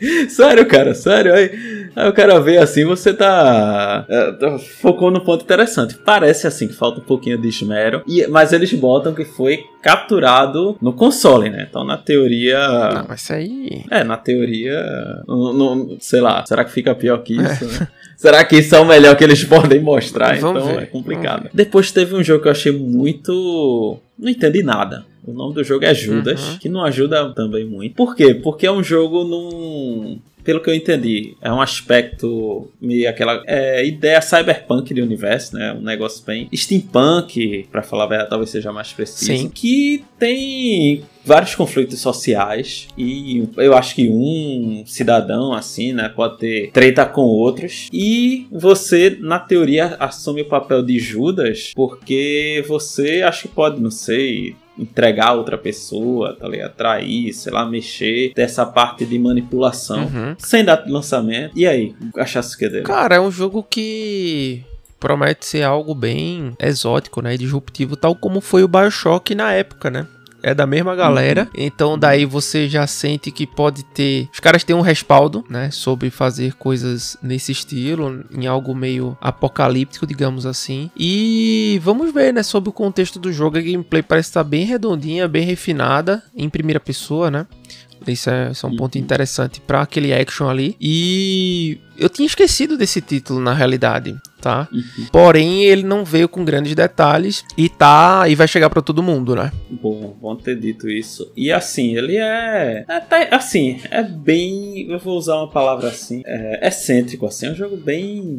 sério, 0.28 0.66
cara, 0.66 0.94
sério. 0.94 1.34
Aí, 1.34 1.90
aí 1.94 2.08
o 2.08 2.12
cara 2.12 2.40
vê 2.40 2.58
assim, 2.58 2.84
você 2.84 3.12
tá, 3.12 4.04
é, 4.08 4.32
tá. 4.32 4.58
Focou 4.80 5.10
no 5.10 5.20
ponto 5.20 5.44
interessante. 5.44 5.96
Parece 5.96 6.46
assim 6.46 6.68
que 6.68 6.74
falta 6.74 7.00
um 7.00 7.04
pouquinho 7.04 7.38
de 7.38 7.48
esmero. 7.48 8.02
E, 8.06 8.26
mas 8.26 8.52
eles 8.52 8.72
botam 8.72 9.14
que 9.14 9.24
foi 9.24 9.64
capturado 9.82 10.76
no 10.80 10.92
console, 10.92 11.50
né? 11.50 11.66
Então, 11.68 11.84
na 11.84 11.96
teoria. 11.96 12.58
Não, 12.94 13.06
mas 13.08 13.22
isso 13.22 13.32
aí. 13.32 13.84
É, 13.90 14.04
na 14.04 14.16
teoria. 14.16 14.82
Não, 15.26 15.52
não, 15.52 15.96
sei 16.00 16.20
lá, 16.20 16.44
será 16.46 16.64
que 16.64 16.72
fica 16.72 16.94
pior 16.94 17.18
que 17.18 17.34
isso, 17.34 17.64
é. 17.64 17.66
né? 17.66 17.88
Será 18.20 18.44
que 18.44 18.58
isso 18.58 18.76
é 18.76 18.78
o 18.78 18.84
melhor 18.84 19.16
que 19.16 19.24
eles 19.24 19.42
podem 19.48 19.80
mostrar? 19.80 20.38
Vamos 20.38 20.62
então 20.62 20.76
ver. 20.76 20.82
é 20.82 20.86
complicado. 20.86 21.48
Depois 21.54 21.90
teve 21.90 22.14
um 22.14 22.22
jogo 22.22 22.42
que 22.42 22.48
eu 22.48 22.52
achei 22.52 22.70
muito. 22.70 23.98
Não 24.18 24.28
entendi 24.28 24.62
nada. 24.62 25.06
O 25.26 25.32
nome 25.32 25.54
do 25.54 25.64
jogo 25.64 25.86
é 25.86 25.94
Judas, 25.94 26.46
uhum. 26.46 26.58
que 26.58 26.68
não 26.68 26.84
ajuda 26.84 27.32
também 27.32 27.64
muito. 27.64 27.94
Por 27.94 28.14
quê? 28.14 28.34
Porque 28.34 28.66
é 28.66 28.72
um 28.72 28.84
jogo 28.84 29.24
num. 29.24 30.18
Pelo 30.44 30.60
que 30.60 30.68
eu 30.68 30.74
entendi, 30.74 31.34
é 31.40 31.50
um 31.50 31.62
aspecto 31.62 32.70
meio 32.78 33.08
aquela 33.08 33.42
é, 33.46 33.86
ideia 33.86 34.20
cyberpunk 34.20 34.92
de 34.92 35.00
universo, 35.00 35.56
né? 35.56 35.72
Um 35.72 35.82
negócio 35.82 36.22
bem 36.24 36.46
steampunk, 36.54 37.68
para 37.72 37.82
falar 37.82 38.04
a 38.04 38.08
verdade, 38.08 38.30
talvez 38.30 38.50
seja 38.50 38.70
mais 38.70 38.92
preciso. 38.92 39.32
Sim. 39.32 39.48
Que 39.48 40.04
tem 40.18 41.04
vários 41.24 41.54
conflitos 41.54 42.00
sociais 42.00 42.88
e 42.96 43.48
eu 43.56 43.76
acho 43.76 43.94
que 43.94 44.08
um 44.08 44.82
cidadão 44.86 45.52
assim, 45.52 45.92
né, 45.92 46.08
pode 46.08 46.38
ter 46.38 46.70
treta 46.72 47.04
com 47.04 47.22
outros 47.22 47.88
e 47.92 48.46
você 48.50 49.18
na 49.20 49.38
teoria 49.38 49.96
assume 49.98 50.42
o 50.42 50.48
papel 50.48 50.82
de 50.82 50.98
Judas 50.98 51.72
porque 51.74 52.64
você 52.66 53.22
acho 53.22 53.42
que 53.42 53.48
pode, 53.48 53.80
não 53.80 53.90
sei, 53.90 54.56
entregar 54.78 55.34
outra 55.34 55.58
pessoa, 55.58 56.34
tá 56.34 56.48
ligado? 56.48 56.74
Trair, 56.74 57.34
sei 57.34 57.52
lá, 57.52 57.66
mexer, 57.66 58.32
dessa 58.34 58.64
parte 58.64 59.04
de 59.04 59.18
manipulação, 59.18 60.04
uhum. 60.04 60.34
sem 60.38 60.64
data 60.64 60.86
de 60.86 60.90
lançamento. 60.90 61.52
E 61.54 61.66
aí, 61.66 61.94
achasse 62.16 62.56
que 62.56 62.64
é 62.64 62.68
dele? 62.68 62.84
Cara, 62.84 63.16
é 63.16 63.20
um 63.20 63.30
jogo 63.30 63.62
que 63.62 64.64
promete 64.98 65.46
ser 65.46 65.62
algo 65.62 65.94
bem 65.94 66.54
exótico, 66.58 67.22
né, 67.22 67.36
disruptivo, 67.36 67.96
tal 67.96 68.14
como 68.14 68.40
foi 68.40 68.62
o 68.62 68.68
BioShock 68.68 69.34
na 69.34 69.52
época, 69.52 69.90
né? 69.90 70.06
É 70.42 70.54
da 70.54 70.66
mesma 70.66 70.94
galera. 70.94 71.42
Uhum. 71.42 71.64
Então 71.64 71.98
daí 71.98 72.24
você 72.24 72.68
já 72.68 72.86
sente 72.86 73.30
que 73.30 73.46
pode 73.46 73.84
ter. 73.84 74.28
Os 74.32 74.40
caras 74.40 74.64
têm 74.64 74.74
um 74.76 74.80
respaldo, 74.80 75.44
né? 75.48 75.70
Sobre 75.70 76.10
fazer 76.10 76.54
coisas 76.54 77.16
nesse 77.22 77.52
estilo, 77.52 78.24
em 78.30 78.46
algo 78.46 78.74
meio 78.74 79.16
apocalíptico, 79.20 80.06
digamos 80.06 80.46
assim. 80.46 80.90
E 80.96 81.80
vamos 81.82 82.12
ver, 82.12 82.32
né? 82.32 82.42
Sobre 82.42 82.70
o 82.70 82.72
contexto 82.72 83.18
do 83.18 83.32
jogo. 83.32 83.58
A 83.58 83.60
gameplay 83.60 84.02
parece 84.02 84.30
estar 84.30 84.44
bem 84.44 84.64
redondinha, 84.64 85.28
bem 85.28 85.44
refinada, 85.44 86.22
em 86.36 86.48
primeira 86.48 86.80
pessoa, 86.80 87.30
né? 87.30 87.46
Isso 88.06 88.30
é, 88.30 88.50
isso 88.50 88.66
é 88.66 88.68
um 88.68 88.76
ponto 88.76 88.96
uhum. 88.96 89.02
interessante 89.02 89.60
para 89.60 89.82
aquele 89.82 90.12
action 90.12 90.48
ali. 90.48 90.76
E 90.80 91.78
eu 92.00 92.08
tinha 92.08 92.26
esquecido 92.26 92.76
desse 92.76 93.00
título 93.00 93.40
na 93.40 93.52
realidade 93.52 94.18
tá? 94.40 94.66
Uhum. 94.72 95.06
Porém, 95.12 95.64
ele 95.64 95.82
não 95.82 96.04
veio 96.04 96.28
com 96.28 96.44
grandes 96.44 96.74
detalhes 96.74 97.44
e 97.56 97.68
tá 97.68 98.24
e 98.28 98.34
vai 98.34 98.48
chegar 98.48 98.70
para 98.70 98.82
todo 98.82 99.02
mundo, 99.02 99.36
né? 99.36 99.52
Bom, 99.70 100.16
bom 100.20 100.34
ter 100.34 100.58
dito 100.58 100.88
isso. 100.88 101.30
E 101.36 101.52
assim, 101.52 101.96
ele 101.96 102.16
é, 102.16 102.84
é 102.88 103.00
tá, 103.00 103.28
assim, 103.30 103.80
é 103.90 104.02
bem, 104.02 104.90
eu 104.90 104.98
vou 104.98 105.16
usar 105.16 105.36
uma 105.36 105.50
palavra 105.50 105.88
assim, 105.88 106.22
é 106.26 106.66
excêntrico 106.66 107.26
assim, 107.26 107.46
é 107.46 107.50
um 107.50 107.54
jogo 107.54 107.76
bem, 107.76 108.38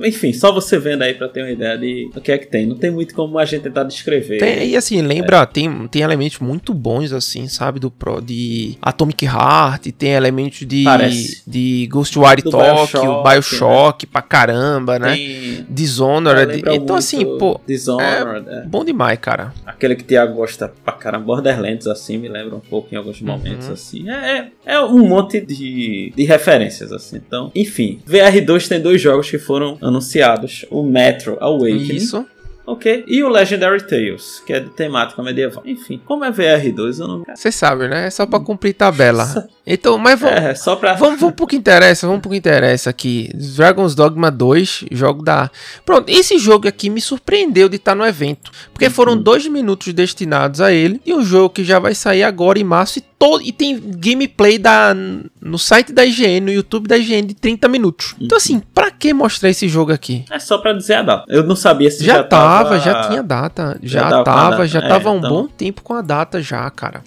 enfim, 0.00 0.32
só 0.32 0.52
você 0.52 0.78
vendo 0.78 1.02
aí 1.02 1.14
para 1.14 1.28
ter 1.28 1.42
uma 1.42 1.50
ideia 1.50 1.76
de 1.76 2.10
o 2.14 2.20
que 2.20 2.32
é 2.32 2.38
que 2.38 2.46
tem. 2.46 2.66
Não 2.66 2.76
tem 2.76 2.90
muito 2.90 3.14
como 3.14 3.38
a 3.38 3.44
gente 3.44 3.62
tentar 3.62 3.84
descrever. 3.84 4.38
Tem, 4.38 4.70
e 4.70 4.76
assim, 4.76 5.02
lembra, 5.02 5.38
é. 5.38 5.46
tem 5.46 5.88
tem 5.88 6.02
elementos 6.02 6.38
muito 6.38 6.72
bons 6.72 7.12
assim, 7.12 7.46
sabe, 7.48 7.78
do 7.78 7.90
pro 7.90 8.20
de 8.20 8.76
Atomic 8.80 9.24
Heart, 9.24 9.88
tem 9.98 10.12
elementos 10.12 10.66
de 10.66 10.84
Parece. 10.84 11.42
de 11.46 11.86
Ghostwire 11.90 12.42
Tokyo, 12.42 13.01
BioShock, 13.06 13.28
BioShock 13.28 14.06
né? 14.06 14.10
pra 14.12 14.22
caramba, 14.22 14.98
né? 14.98 15.14
Tem 15.14 15.66
Dishonored. 15.68 16.62
Então, 16.72 16.96
assim, 16.96 17.38
pô. 17.38 17.60
Dishonored, 17.66 18.48
é, 18.48 18.58
é, 18.58 18.60
bom 18.62 18.84
demais, 18.84 19.18
cara. 19.18 19.52
Aquele 19.66 19.94
que 19.96 20.02
o 20.02 20.06
Thiago 20.06 20.34
gosta 20.34 20.72
pra 20.84 20.92
caramba. 20.92 21.24
Borderlands, 21.24 21.86
assim, 21.86 22.18
me 22.18 22.28
lembra 22.28 22.56
um 22.56 22.60
pouco 22.60 22.92
em 22.92 22.96
alguns 22.96 23.20
uhum. 23.20 23.28
momentos, 23.28 23.66
uhum. 23.66 23.72
assim. 23.72 24.10
É, 24.10 24.50
é, 24.66 24.74
é 24.74 24.80
um 24.80 25.06
monte 25.06 25.40
de, 25.40 26.12
de 26.14 26.24
referências, 26.24 26.92
assim. 26.92 27.16
Então, 27.16 27.50
enfim. 27.54 28.00
VR2 28.08 28.68
tem 28.68 28.80
dois 28.80 29.00
jogos 29.00 29.30
que 29.30 29.38
foram 29.38 29.78
anunciados: 29.80 30.64
o 30.70 30.82
Metro 30.82 31.36
Awakening. 31.40 31.96
Isso. 31.96 32.26
Ok. 32.64 33.04
E 33.06 33.22
o 33.24 33.28
Legendary 33.28 33.84
Tales, 33.86 34.40
que 34.46 34.52
é 34.52 34.60
de 34.60 34.70
temática 34.70 35.22
medieval. 35.22 35.62
Enfim, 35.66 36.00
como 36.04 36.24
é 36.24 36.30
VR2, 36.30 37.00
eu 37.00 37.08
não. 37.08 37.24
Você 37.34 37.50
sabe, 37.50 37.88
né? 37.88 38.06
É 38.06 38.10
só 38.10 38.24
pra 38.24 38.38
cumprir 38.38 38.74
tabela. 38.74 39.48
Então, 39.66 39.96
mas 39.98 40.18
vamos. 40.18 40.36
É, 40.36 40.54
só 40.54 40.76
pra. 40.76 40.94
Vamos, 40.94 41.20
vamos 41.20 41.34
pro 41.36 41.46
que 41.46 41.56
interessa, 41.56 42.06
vamos 42.06 42.22
pro 42.22 42.30
que 42.30 42.36
interessa 42.36 42.90
aqui. 42.90 43.30
Dragon's 43.34 43.94
Dogma 43.94 44.30
2, 44.30 44.86
jogo 44.90 45.22
da. 45.22 45.50
Pronto, 45.84 46.08
esse 46.08 46.38
jogo 46.38 46.68
aqui 46.68 46.90
me 46.90 47.00
surpreendeu 47.00 47.68
de 47.68 47.76
estar 47.76 47.94
no 47.94 48.04
evento. 48.04 48.50
Porque 48.72 48.86
uhum. 48.86 48.90
foram 48.90 49.16
dois 49.16 49.46
minutos 49.46 49.92
destinados 49.92 50.60
a 50.60 50.72
ele. 50.72 51.00
E 51.04 51.14
um 51.14 51.22
jogo 51.24 51.50
que 51.50 51.64
já 51.64 51.78
vai 51.78 51.94
sair 51.94 52.22
agora 52.22 52.58
em 52.58 52.64
março. 52.64 52.98
E, 52.98 53.04
todo, 53.22 53.40
e 53.40 53.52
tem 53.52 53.80
gameplay 53.80 54.58
da, 54.58 54.92
no 55.40 55.56
site 55.56 55.92
da 55.92 56.04
IGN, 56.04 56.40
no 56.40 56.52
YouTube 56.52 56.88
da 56.88 56.98
IGN, 56.98 57.28
de 57.28 57.34
30 57.34 57.68
minutos. 57.68 58.16
Então, 58.20 58.36
assim, 58.36 58.58
pra 58.58 58.90
que 58.90 59.14
mostrar 59.14 59.48
esse 59.48 59.68
jogo 59.68 59.92
aqui? 59.92 60.24
É 60.28 60.40
só 60.40 60.58
pra 60.58 60.72
dizer 60.72 60.94
a 60.94 61.02
data. 61.02 61.24
Eu 61.28 61.44
não 61.44 61.54
sabia 61.54 61.88
se 61.88 62.04
já, 62.04 62.14
já 62.14 62.24
tava. 62.24 62.64
tava 62.64 62.80
já 62.80 63.08
tinha 63.08 63.22
data. 63.22 63.78
Já, 63.80 64.00
já 64.00 64.10
tava, 64.10 64.24
tava 64.24 64.66
já 64.66 64.80
é, 64.80 64.88
tava 64.88 65.12
um 65.12 65.18
então... 65.18 65.30
bom 65.30 65.46
tempo 65.46 65.82
com 65.82 65.94
a 65.94 66.02
data 66.02 66.42
já, 66.42 66.68
cara. 66.70 67.04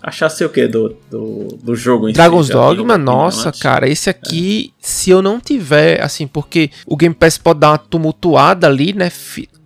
Achasse 0.00 0.44
o 0.44 0.48
que 0.48 0.68
do, 0.68 0.96
do, 1.10 1.58
do 1.60 1.74
jogo 1.74 2.08
em 2.08 2.12
Dragon's 2.12 2.46
si, 2.46 2.52
Dogma, 2.52 2.96
nossa, 2.96 3.50
cara, 3.50 3.88
esse 3.88 4.08
aqui, 4.08 4.72
é. 4.80 4.86
se 4.86 5.10
eu 5.10 5.20
não 5.20 5.40
tiver, 5.40 6.00
assim, 6.00 6.28
porque 6.28 6.70
o 6.86 6.96
Game 6.96 7.14
Pass 7.14 7.36
pode 7.36 7.58
dar 7.58 7.70
uma 7.72 7.78
tumultuada 7.78 8.68
ali, 8.68 8.92
né? 8.92 9.10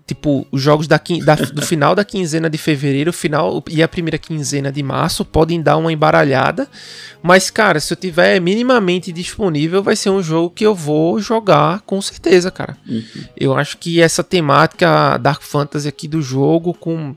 Tipo, 0.07 0.47
os 0.51 0.61
jogos 0.61 0.87
da, 0.87 1.01
da, 1.25 1.35
do 1.35 1.63
final 1.63 1.95
da 1.95 2.05
quinzena 2.05 2.51
de 2.51 2.59
fevereiro 2.59 3.13
final 3.13 3.63
e 3.71 3.83
a 3.83 3.89
primeira 3.89 4.19
quinzena 4.19 4.71
de 4.71 4.83
março 4.83 5.25
podem 5.25 5.63
dar 5.63 5.77
uma 5.77 5.93
embaralhada. 5.93 6.69
Mas, 7.23 7.51
cara, 7.51 7.81
se 7.81 7.93
eu 7.93 7.97
tiver 7.97 8.39
minimamente 8.41 9.11
disponível, 9.11 9.83
vai 9.83 9.97
ser 9.97 10.11
um 10.11 10.23
jogo 10.23 10.51
que 10.51 10.65
eu 10.65 10.75
vou 10.75 11.19
jogar 11.21 11.81
com 11.83 12.01
certeza, 12.03 12.51
cara. 12.51 12.77
Uhum. 12.87 13.03
Eu 13.37 13.57
acho 13.57 13.79
que 13.79 14.01
essa 14.01 14.23
temática 14.23 15.17
Dark 15.17 15.43
Fantasy 15.43 15.89
aqui 15.89 16.07
do 16.07 16.21
jogo, 16.21 16.75
com 16.75 17.15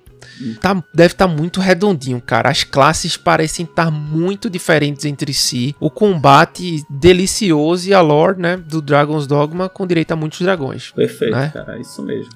Tá, 0.61 0.83
deve 0.93 1.13
estar 1.13 1.27
tá 1.27 1.33
muito 1.33 1.59
redondinho, 1.59 2.21
cara. 2.21 2.49
As 2.49 2.63
classes 2.63 3.17
parecem 3.17 3.65
estar 3.65 3.85
tá 3.85 3.91
muito 3.91 4.49
diferentes 4.49 5.05
entre 5.05 5.33
si. 5.33 5.75
O 5.79 5.89
combate 5.89 6.83
delicioso 6.89 7.89
e 7.89 7.93
a 7.93 8.01
lore, 8.01 8.39
né, 8.39 8.57
do 8.57 8.81
Dragon's 8.81 9.27
Dogma 9.27 9.69
com 9.69 9.85
direito 9.85 10.11
a 10.11 10.15
muitos 10.15 10.41
dragões. 10.41 10.91
Perfeito, 10.91 11.35
né? 11.35 11.51
cara, 11.53 11.79
isso 11.79 12.01
mesmo. 12.03 12.31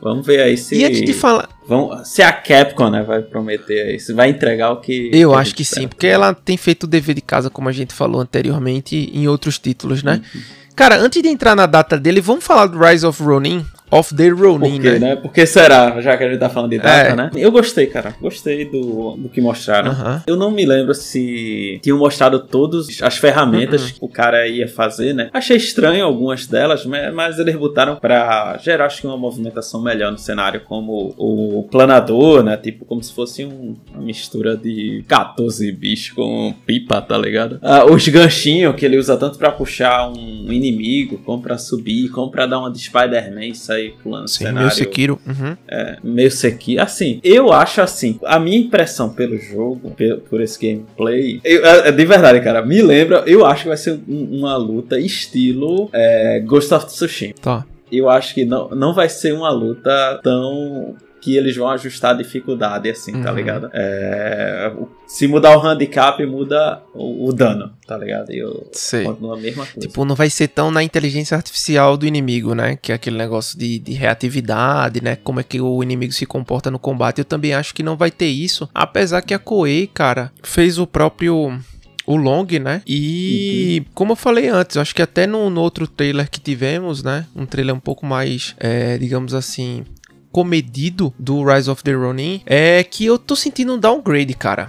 Vamos 0.00 0.26
ver 0.26 0.40
aí 0.40 0.56
se. 0.56 0.76
E 0.76 0.84
antes 0.84 1.02
de 1.02 1.12
falar. 1.12 1.48
Vamos, 1.66 2.08
se 2.08 2.22
a 2.22 2.32
Capcom 2.32 2.90
né, 2.90 3.02
vai 3.02 3.22
prometer 3.22 3.88
aí, 3.88 4.00
se 4.00 4.12
vai 4.12 4.30
entregar 4.30 4.72
o 4.72 4.80
que. 4.80 5.10
Eu 5.12 5.30
que 5.30 5.36
acho 5.36 5.54
que 5.54 5.64
sim, 5.64 5.86
porque 5.86 6.06
ela 6.06 6.34
tem 6.34 6.56
feito 6.56 6.84
o 6.84 6.86
dever 6.86 7.14
de 7.14 7.20
casa, 7.20 7.50
como 7.50 7.68
a 7.68 7.72
gente 7.72 7.94
falou 7.94 8.20
anteriormente, 8.20 9.10
em 9.12 9.28
outros 9.28 9.58
títulos, 9.58 10.02
né? 10.02 10.20
Uhum. 10.34 10.40
Cara, 10.74 10.98
antes 10.98 11.22
de 11.22 11.28
entrar 11.28 11.54
na 11.54 11.66
data 11.66 11.98
dele, 11.98 12.22
vamos 12.22 12.42
falar 12.42 12.66
do 12.66 12.78
Rise 12.78 13.04
of 13.04 13.22
Ronin, 13.22 13.66
of 13.90 14.14
the 14.14 14.28
Ronin, 14.28 14.72
Por 14.72 14.80
quê, 14.82 14.90
né? 14.92 14.98
né? 14.98 15.16
Porque 15.16 15.46
será, 15.46 16.00
já 16.00 16.16
que 16.16 16.24
a 16.24 16.28
gente 16.30 16.38
tá 16.38 16.48
falando 16.48 16.70
de 16.70 16.78
data, 16.78 17.08
É. 17.10 17.16
né? 17.16 17.30
Eu 17.34 17.50
gostei, 17.50 17.86
cara. 17.86 18.14
Gostei 18.20 18.64
do, 18.64 19.16
do 19.16 19.28
que 19.28 19.40
mostraram. 19.40 19.90
Aham. 19.90 20.22
Eu 20.26 20.36
não 20.36 20.50
me 20.50 20.64
lembro 20.64 20.94
se 20.94 21.78
tinham 21.82 21.98
mostrado 21.98 22.38
todas 22.40 23.00
as 23.02 23.16
ferramentas 23.16 23.82
Uhum. 23.82 23.88
que 23.98 23.98
o 24.04 24.08
cara 24.08 24.46
ia 24.48 24.68
fazer, 24.68 25.12
né? 25.12 25.30
Achei 25.32 25.56
estranho 25.56 26.04
algumas 26.04 26.46
delas, 26.46 26.84
mas, 26.86 27.12
mas 27.12 27.38
eles 27.38 27.54
botaram 27.56 27.96
pra 27.96 28.58
gerar, 28.62 28.86
acho 28.86 29.00
que 29.00 29.06
uma 29.06 29.16
movimentação 29.16 29.82
melhor 29.82 30.12
no 30.12 30.18
cenário, 30.18 30.60
como 30.62 31.14
o 31.18 31.66
planador, 31.70 32.42
né? 32.42 32.56
Tipo, 32.56 32.84
como 32.84 33.02
se 33.02 33.12
fosse 33.12 33.44
um- 33.44 33.76
uma 33.92 34.02
mistura 34.02 34.56
de 34.56 35.04
14 35.08 35.70
bichos 35.72 36.10
com 36.14 36.54
pipa, 36.66 37.00
tá 37.00 37.16
ligado? 37.18 37.58
Ah, 37.62 37.84
os 37.84 38.06
ganchinhos 38.08 38.74
que 38.76 38.84
ele 38.84 38.96
usa 38.98 39.16
tanto 39.16 39.38
pra 39.38 39.50
puxar 39.50 40.08
um 40.10 40.52
inimigo, 40.52 41.18
como 41.24 41.42
pra 41.42 41.58
subir, 41.58 42.08
como 42.10 42.30
pra 42.30 42.46
dar 42.46 42.58
uma 42.60 42.70
de 42.70 42.78
Spider-Man 42.78 43.46
e 43.46 43.54
sair 43.80 43.94
pulando 44.02 44.28
Sim, 44.28 44.38
cenário 44.44 44.60
meu 44.60 44.70
Sekiro. 44.70 45.18
Uhum. 45.26 45.56
meio 46.02 46.30
sequi. 46.30 46.78
Assim, 46.78 47.20
eu 47.22 47.52
acho 47.52 47.80
assim, 47.80 48.18
a 48.24 48.38
minha 48.38 48.58
impressão 48.58 49.08
pelo 49.10 49.36
jogo, 49.38 49.94
por 50.28 50.40
esse 50.40 50.58
gameplay, 50.60 51.40
eu- 51.44 51.64
é- 51.64 51.88
é 51.88 51.92
de 51.92 52.04
verdade, 52.04 52.40
cara, 52.40 52.64
me 52.64 52.80
lembra, 52.82 53.22
eu 53.26 53.44
acho 53.44 53.62
que 53.62 53.68
vai 53.68 53.76
ser 53.76 53.98
um- 54.08 54.38
uma 54.38 54.56
luta 54.56 54.98
estilo 54.98 55.88
é, 55.92 56.40
Ghost 56.40 56.72
of 56.74 56.86
Tsushima. 56.86 57.34
Tá. 57.40 57.64
Eu 57.90 58.08
acho 58.08 58.34
que 58.34 58.44
não, 58.44 58.68
não 58.70 58.94
vai 58.94 59.08
ser 59.08 59.32
uma 59.32 59.50
luta 59.50 60.20
tão 60.22 60.94
que 61.20 61.36
eles 61.36 61.54
vão 61.56 61.68
ajustar 61.68 62.12
a 62.14 62.18
dificuldade, 62.18 62.88
assim, 62.88 63.22
tá 63.22 63.30
Uhum. 63.30 63.36
ligado? 63.36 63.70
É, 63.72 64.72
se 65.06 65.26
mudar 65.28 65.56
o 65.56 65.60
handicap, 65.60 66.24
muda 66.24 66.82
o, 66.94 67.28
o 67.28 67.32
dano, 67.32 67.72
tá 67.86 67.98
ligado? 67.98 68.32
E 68.32 68.38
eu 68.38 68.68
Sei. 68.72 69.04
continua 69.04 69.36
a 69.36 69.40
mesma 69.40 69.66
coisa. 69.66 69.86
Tipo, 69.86 70.04
não 70.04 70.14
vai 70.14 70.30
ser 70.30 70.48
tão 70.48 70.70
na 70.70 70.82
inteligência 70.82 71.36
artificial 71.36 71.96
do 71.96 72.06
inimigo, 72.06 72.54
né? 72.54 72.78
Que 72.80 72.92
é 72.92 72.94
aquele 72.94 73.16
negócio 73.18 73.58
de, 73.58 73.78
de 73.78 73.92
reatividade, 73.92 75.02
né? 75.02 75.16
Como 75.16 75.40
é 75.40 75.42
que 75.42 75.60
o 75.60 75.82
inimigo 75.82 76.12
se 76.12 76.24
comporta 76.26 76.70
no 76.70 76.78
combate. 76.78 77.18
Eu 77.18 77.24
também 77.24 77.52
acho 77.54 77.74
que 77.74 77.82
não 77.82 77.96
vai 77.96 78.10
ter 78.10 78.26
isso. 78.28 78.68
Apesar 78.74 79.20
que 79.22 79.34
a 79.34 79.38
Koei, 79.38 79.86
cara, 79.86 80.32
fez 80.42 80.78
o 80.78 80.86
próprio. 80.86 81.58
O 82.06 82.16
Long, 82.16 82.46
né? 82.60 82.82
E 82.88 83.84
como 83.94 84.12
eu 84.12 84.16
falei 84.16 84.48
antes, 84.48 84.74
eu 84.74 84.82
acho 84.82 84.92
que 84.94 85.02
até 85.02 85.28
no, 85.28 85.48
no 85.48 85.60
outro 85.60 85.86
trailer 85.86 86.28
que 86.28 86.40
tivemos, 86.40 87.04
né? 87.04 87.24
Um 87.36 87.46
trailer 87.46 87.72
um 87.74 87.78
pouco 87.78 88.04
mais, 88.04 88.56
é, 88.58 88.98
digamos 88.98 89.32
assim, 89.32 89.84
comedido 90.32 91.12
do 91.18 91.42
Rise 91.44 91.70
of 91.70 91.82
the 91.82 91.92
Ronin, 91.92 92.40
é 92.46 92.82
que 92.84 93.04
eu 93.04 93.18
tô 93.18 93.34
sentindo 93.36 93.74
um 93.74 93.78
downgrade, 93.78 94.34
cara. 94.34 94.68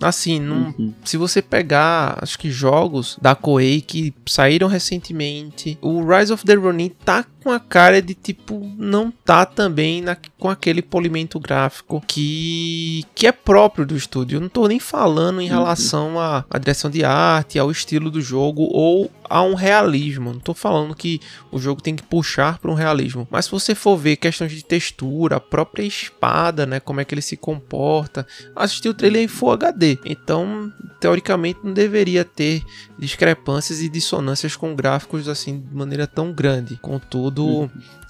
Assim, 0.00 0.38
não, 0.40 0.74
Uhum. 0.78 0.92
se 1.04 1.16
você 1.16 1.40
pegar, 1.40 2.18
acho 2.20 2.38
que 2.38 2.50
jogos 2.50 3.16
da 3.22 3.34
Koei 3.34 3.80
que 3.80 4.12
saíram 4.26 4.68
recentemente, 4.68 5.78
o 5.80 6.04
Rise 6.04 6.32
of 6.32 6.44
the 6.44 6.54
Ronin 6.54 6.90
tá 7.04 7.24
com 7.44 7.50
a 7.50 7.60
cara 7.60 8.00
de 8.00 8.14
tipo 8.14 8.58
não 8.78 9.10
tá 9.10 9.44
também 9.44 10.00
na- 10.00 10.16
com 10.38 10.48
aquele 10.48 10.80
polimento 10.80 11.38
gráfico 11.38 12.02
que 12.06 13.04
que 13.14 13.26
é 13.26 13.32
próprio 13.32 13.84
do 13.86 13.94
estúdio. 13.96 14.36
Eu 14.36 14.40
não 14.40 14.48
tô 14.48 14.66
nem 14.66 14.80
falando 14.80 15.40
em 15.40 15.48
Uhum. 15.50 15.56
relação 15.58 16.18
à, 16.18 16.44
à 16.50 16.58
direção 16.58 16.90
de 16.90 17.04
arte, 17.04 17.58
ao 17.58 17.70
estilo 17.70 18.10
do 18.10 18.20
jogo 18.22 18.62
ou 18.72 19.10
a 19.28 19.42
um 19.42 19.54
realismo. 19.54 20.32
Não 20.32 20.40
tô 20.40 20.54
falando 20.54 20.94
que 20.94 21.20
o 21.52 21.58
jogo 21.58 21.80
tem 21.82 21.94
que 21.96 22.02
puxar 22.02 22.58
para 22.58 22.70
um 22.70 22.74
realismo, 22.74 23.26
mas 23.30 23.44
se 23.46 23.50
você 23.50 23.74
for 23.74 23.96
ver 23.96 24.16
questões 24.16 24.52
de 24.52 24.64
textura, 24.64 25.36
a 25.36 25.40
própria 25.40 25.82
espada, 25.82 26.66
né, 26.66 26.80
como 26.80 27.00
é 27.00 27.04
que 27.04 27.14
ele 27.14 27.22
se 27.22 27.36
comporta, 27.36 28.26
assistir 28.56 28.88
o 28.88 28.94
trailer 28.94 29.22
em 29.22 29.28
Full 29.28 29.52
HD. 29.52 29.98
Então, 30.04 30.70
teoricamente, 31.00 31.60
não 31.64 31.72
deveria 31.72 32.24
ter 32.24 32.62
discrepâncias 32.98 33.80
e 33.80 33.88
dissonâncias 33.88 34.56
com 34.56 34.74
gráficos 34.74 35.28
assim 35.28 35.60
de 35.60 35.74
maneira 35.74 36.06
tão 36.06 36.32
grande. 36.32 36.76
Contudo, 36.80 37.33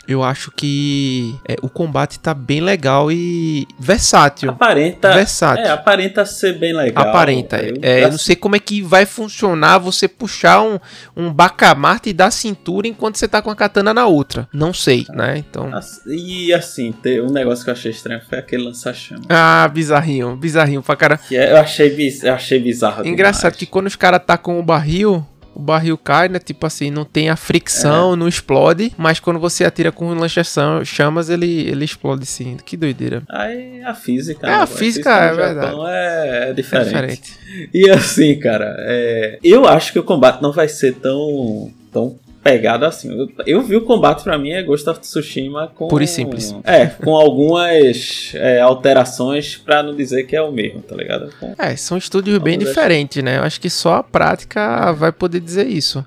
eu 0.07 0.23
acho 0.23 0.51
que 0.51 1.35
é, 1.49 1.57
o 1.63 1.69
combate 1.71 2.19
tá 2.21 2.35
bem 2.35 2.61
legal 2.61 3.11
e 3.11 3.67
versátil. 3.81 4.51
Aparenta, 4.51 5.15
Versátil. 5.15 5.65
é, 5.65 5.71
aparenta 5.71 6.27
ser 6.27 6.59
bem 6.59 6.75
legal. 6.75 7.09
Aparenta. 7.09 7.57
Eu- 7.57 7.79
É, 7.81 8.05
eu 8.05 8.11
não 8.11 8.19
sei 8.19 8.37
como 8.37 8.55
é 8.55 8.59
que 8.59 8.83
vai 8.83 9.07
funcionar 9.07 9.79
você 9.79 10.07
puxar 10.07 10.61
um, 10.61 10.79
um 11.17 11.33
bacamarte 11.33 12.13
da 12.13 12.31
cintura 12.31 12.87
enquanto 12.87 13.17
você 13.17 13.27
tá 13.27 13.41
com 13.41 13.51
a 13.51 13.57
katana 13.57 13.95
na 13.95 14.05
outra. 14.07 14.47
Não 14.53 14.75
sei, 14.75 15.07
né? 15.09 15.39
Então. 15.39 15.71
E 16.07 16.53
assim, 16.53 16.93
um 17.27 17.33
negócio 17.33 17.65
que 17.65 17.71
eu 17.71 17.75
achei 17.75 17.91
estranho 17.91 18.21
foi 18.29 18.37
aquele 18.39 18.63
lança-chama. 18.65 19.23
Ah, 19.31 19.67
bizarrinho, 19.73 20.37
bizarrinho 20.37 20.83
pra 20.83 20.97
cara. 20.97 21.17
Que 21.17 21.35
é- 21.35 21.53
eu 21.53 21.57
achei, 21.57 21.89
biz- 21.89 22.23
eu 22.23 22.35
achei 22.35 22.59
bizarro. 22.59 23.07
Engraçado 23.07 23.53
que 23.53 23.61
demais. 23.61 23.71
quando 23.73 23.87
os 23.87 23.97
caras 23.97 24.21
tá 24.27 24.37
com 24.37 24.59
o 24.61 24.63
barril, 24.63 25.27
o 25.55 25.61
barril 25.61 25.97
cai, 25.97 26.29
né? 26.29 26.39
Tipo 26.39 26.67
assim, 26.67 26.91
não 26.91 27.05
tem 27.05 27.29
a 27.31 27.33
É. 27.33 27.37
fricção, 27.37 28.17
não 28.17 28.27
explode. 28.29 28.93
Mas 28.97 29.21
quando 29.21 29.39
você 29.39 29.65
atira 29.65 29.93
com 29.93 30.07
o 30.09 30.15
lança-chamas, 30.15 31.29
ele, 31.31 31.47
ele 31.69 31.85
explode 31.85 32.27
sim. 32.27 32.57
Que 32.65 32.77
doideira. 32.77 33.23
Aí 33.29 33.83
a 33.83 33.95
física. 33.95 34.47
É, 34.47 34.51
né, 34.51 34.57
a 34.57 34.67
pô? 34.67 34.75
física 34.77 35.11
no 35.35 35.41
é 35.41 35.55
Japão 35.55 35.89
É, 35.89 36.29
é 36.47 36.51
É 36.51 36.53
diferente. 36.53 36.89
diferente. 36.89 37.39
E 37.73 37.91
assim, 37.91 38.39
cara, 38.39 38.75
é, 38.81 39.39
eu 39.43 39.67
acho 39.67 39.93
que 39.93 39.99
o 39.99 40.05
combate 40.05 40.43
não 40.43 40.53
vai 40.53 40.69
ser 40.69 40.95
tão, 40.95 41.71
tão 41.93 42.19
pegado 42.45 42.85
assim. 42.85 43.11
Eu, 43.19 43.29
eu 43.47 43.63
vi 43.63 43.75
o 43.75 43.81
combate 43.81 44.23
pra 44.23 44.37
mim 44.39 44.51
é 44.51 44.63
Ghost 44.63 44.89
of 44.89 45.01
Tsushima 45.01 45.73
com. 45.75 45.89
Puro 45.89 46.05
e 46.05 46.07
simples. 46.07 46.55
É, 46.63 46.87
com 46.87 47.17
algumas 47.17 48.33
é, 48.35 48.61
alterações 48.61 49.57
pra 49.57 49.83
não 49.83 49.97
dizer 49.97 50.25
que 50.25 50.37
é 50.37 50.43
o 50.43 50.53
mesmo, 50.53 50.83
tá 50.83 50.95
ligado? 50.95 51.31
Com- 51.41 51.55
É, 51.59 51.75
são 51.75 51.97
estúdios 51.97 52.39
bem 52.39 52.59
diferentes, 52.59 53.23
né? 53.25 53.39
Eu 53.39 53.43
acho 53.43 53.61
que 53.61 53.71
só 53.71 53.95
a 53.97 54.03
prática 54.03 54.93
vai 54.93 55.11
poder 55.11 55.41
dizer 55.41 55.67
isso. 55.67 56.05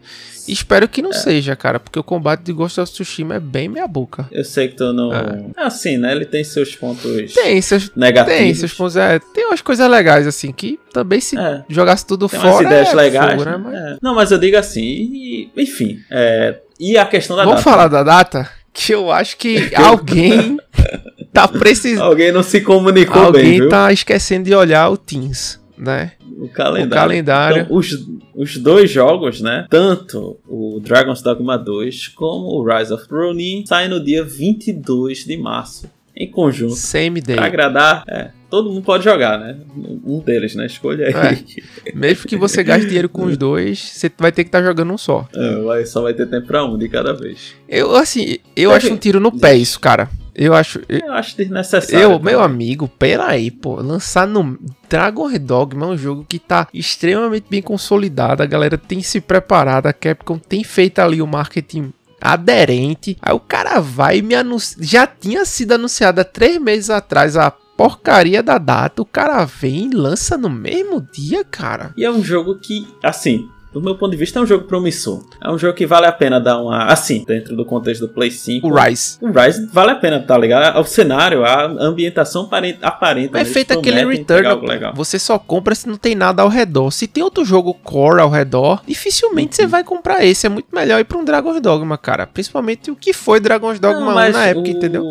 Espero 0.47 0.87
que 0.87 1.01
não 1.01 1.11
seja, 1.13 1.55
cara, 1.55 1.79
porque 1.79 1.99
o 1.99 2.03
combate 2.03 2.41
de 2.41 2.53
Ghost 2.53 2.79
of 2.79 2.91
Tsushima 2.91 3.35
é 3.35 3.39
bem 3.39 3.67
meia 3.67 3.87
boca. 3.87 4.27
Eu 4.31 4.43
sei 4.43 4.67
que 4.69 4.75
tu 4.75 4.91
não. 4.93 5.13
É. 5.13 5.45
Assim, 5.57 5.97
né? 5.97 6.11
Ele 6.11 6.25
tem 6.25 6.43
seus 6.43 6.75
pontos 6.75 7.33
Tem 7.33 7.61
seus, 7.61 7.91
negativos. 7.95 8.39
tem 8.39 8.53
seus 8.55 8.73
pontos, 8.73 8.95
é, 8.95 9.19
tem 9.33 9.45
umas 9.47 9.61
coisas 9.61 9.89
legais 9.89 10.25
assim 10.27 10.51
que 10.51 10.79
também 10.93 11.19
se 11.19 11.37
É. 11.37 11.63
jogasse 11.69 12.05
tudo 12.05 12.27
Tem 12.29 12.39
umas 12.39 12.51
fora 12.51 12.65
ideias 12.65 12.89
é 12.89 12.95
legais. 12.95 13.31
fogo, 13.33 13.45
né? 13.45 13.51
né? 13.51 13.57
Mas- 13.63 13.75
É. 13.75 13.97
Não, 14.01 14.15
mas 14.15 14.31
eu 14.31 14.37
digo 14.37 14.57
assim, 14.57 14.81
e- 14.81 15.49
enfim. 15.57 15.97
é, 16.11 16.57
e 16.79 16.97
a 16.97 17.05
questão 17.05 17.35
da 17.35 17.43
Vamos 17.43 17.59
data? 17.63 17.69
falar 17.69 17.87
da 17.87 18.03
data? 18.03 18.49
Que 18.73 18.93
eu 18.93 19.11
acho 19.11 19.37
que 19.37 19.71
alguém 19.75 20.57
tá 21.33 21.47
precisando. 21.49 22.03
Alguém 22.05 22.31
não 22.31 22.43
se 22.43 22.61
comunicou 22.61 23.21
Alguém 23.23 23.43
bem, 23.43 23.59
viu? 23.61 23.69
tá 23.69 23.91
esquecendo 23.91 24.45
de 24.45 24.53
olhar 24.55 24.89
o 24.89 24.95
Teams, 24.97 25.59
né? 25.77 26.11
O 26.39 26.47
calendário. 26.49 26.87
O 26.87 26.89
calendário. 26.89 27.61
Então, 27.63 27.75
os, 27.77 28.07
os 28.35 28.57
dois 28.57 28.89
jogos, 28.89 29.41
né? 29.41 29.65
Tanto 29.69 30.37
o 30.47 30.79
Dragon's 30.81 31.21
Dogma 31.21 31.57
2 31.57 32.07
como 32.09 32.47
o 32.47 32.63
Rise 32.65 32.93
of 32.93 33.05
Ronin 33.09 33.63
saem 33.65 33.89
no 33.89 34.03
dia 34.03 34.23
22 34.23 35.25
de 35.25 35.37
março. 35.37 35.89
Em 36.19 36.31
conjunto. 36.31 36.73
Same 36.75 37.21
day. 37.21 37.35
Pra 37.35 37.45
agradar, 37.45 38.03
é, 38.09 38.31
todo 38.49 38.71
mundo 38.71 38.81
pode 38.83 39.03
jogar, 39.03 39.37
né? 39.39 39.55
Um 40.03 40.17
deles, 40.19 40.55
né? 40.55 40.65
Escolha 40.65 41.05
aí. 41.09 41.45
Mesmo 41.93 42.25
que 42.27 42.35
você 42.35 42.63
gaste 42.63 42.87
dinheiro 42.87 43.07
com 43.07 43.25
os 43.25 43.37
dois, 43.37 43.77
você 43.77 44.11
vai 44.17 44.31
ter 44.31 44.43
que 44.43 44.47
estar 44.47 44.63
jogando 44.63 44.91
um 44.91 44.97
só. 44.97 45.27
É, 45.35 45.61
vai- 45.61 45.85
só 45.85 46.01
vai 46.01 46.15
ter 46.15 46.25
tempo 46.25 46.47
pra 46.47 46.65
um 46.65 46.75
de 46.75 46.89
cada 46.89 47.13
vez. 47.13 47.53
Eu, 47.69 47.95
assim, 47.95 48.37
eu 48.55 48.71
É 48.71 48.77
acho 48.77 48.87
que- 48.87 48.93
um 48.93 48.97
tiro 48.97 49.19
no 49.19 49.31
pé 49.31 49.55
isso, 49.55 49.79
cara. 49.79 50.09
Eu 50.37 50.53
acho. 50.53 50.81
Eu 50.87 51.11
acho 51.11 51.35
desnecessário. 51.35 51.99
Eu, 51.99 52.11
também. 52.11 52.33
meu 52.33 52.43
amigo, 52.43 52.87
peraí, 52.87 53.49
pô, 53.49 53.81
lançar 53.81 54.27
no 54.27 54.57
Dragon 54.87 55.27
Dogma 55.39 55.87
é 55.87 55.89
um 55.89 55.97
jogo 55.97 56.23
que 56.29 56.37
tá 56.37 56.67
extremamente 56.71 57.47
bem 57.49 57.61
consolidado, 57.61 58.43
a 58.43 58.45
galera 58.45 58.77
tem 58.77 59.01
se 59.01 59.19
preparado, 59.19 59.87
a 59.87 59.93
Capcom 59.93 60.37
tem 60.37 60.63
feito 60.63 60.99
ali 60.99 61.23
o 61.23 61.27
marketing 61.27 61.91
aderente, 62.21 63.17
aí 63.19 63.33
o 63.33 63.39
cara 63.39 63.79
vai 63.79 64.19
e 64.19 64.21
me 64.21 64.35
anuncia, 64.35 64.77
já 64.81 65.07
tinha 65.07 65.43
sido 65.43 65.73
anunciado 65.73 66.21
há 66.21 66.23
três 66.23 66.61
meses 66.61 66.89
atrás 66.91 67.35
a 67.35 67.49
porcaria 67.49 68.41
da 68.43 68.57
data, 68.57 69.01
o 69.01 69.05
cara 69.05 69.43
vem 69.45 69.89
e 69.91 69.95
lança 69.95 70.37
no 70.37 70.49
mesmo 70.49 70.99
dia, 71.01 71.43
cara. 71.43 71.93
E 71.97 72.03
é 72.03 72.11
um 72.11 72.23
jogo 72.23 72.59
que, 72.59 72.87
assim, 73.03 73.47
do 73.73 73.81
meu 73.81 73.95
ponto 73.95 74.11
de 74.11 74.17
vista, 74.17 74.39
é 74.39 74.41
um 74.41 74.45
jogo 74.45 74.63
promissor. 74.65 75.23
É 75.43 75.49
um 75.51 75.57
jogo 75.57 75.73
que 75.75 75.85
vale 75.85 76.05
a 76.07 76.11
pena 76.11 76.39
dar 76.39 76.59
uma. 76.61 76.85
Assim, 76.85 77.23
dentro 77.27 77.55
do 77.55 77.65
contexto 77.65 78.07
do 78.07 78.09
Play 78.09 78.31
5. 78.31 78.67
O 78.67 78.73
Rise. 78.73 79.17
O 79.21 79.29
Rise 79.31 79.67
vale 79.71 79.91
a 79.91 79.95
pena, 79.95 80.19
tá 80.19 80.37
ligado? 80.37 80.79
O 80.79 80.83
cenário, 80.83 81.43
a 81.45 81.65
ambientação 81.65 82.43
apare- 82.43 82.77
aparenta. 82.81 83.39
É 83.39 83.45
feito 83.45 83.73
aquele 83.73 84.03
return. 84.05 84.47
Você 84.95 85.19
só 85.19 85.37
compra 85.37 85.75
se 85.75 85.87
não 85.87 85.97
tem 85.97 86.15
nada 86.15 86.41
ao 86.41 86.49
redor. 86.49 86.91
Se 86.91 87.07
tem 87.07 87.23
outro 87.23 87.43
jogo 87.45 87.73
core 87.73 88.21
ao 88.21 88.29
redor, 88.29 88.81
dificilmente 88.87 89.49
Uhum. 89.61 89.65
você 89.65 89.67
vai 89.67 89.83
comprar 89.83 90.23
esse. 90.25 90.45
É 90.45 90.49
muito 90.49 90.67
melhor 90.73 90.99
ir 90.99 91.03
pra 91.03 91.17
um 91.17 91.25
Dragon's 91.25 91.61
Dogma, 91.61 91.97
cara. 91.97 92.25
Principalmente 92.25 92.89
o 92.89 92.95
que 92.95 93.13
foi 93.13 93.39
Dragon's 93.39 93.79
Dogma 93.79 93.99
Não, 94.01 94.11
1 94.11 94.15
mas 94.15 94.33
na 94.33 94.45
época, 94.47 94.67
o- 94.67 94.71
entendeu? 94.71 95.03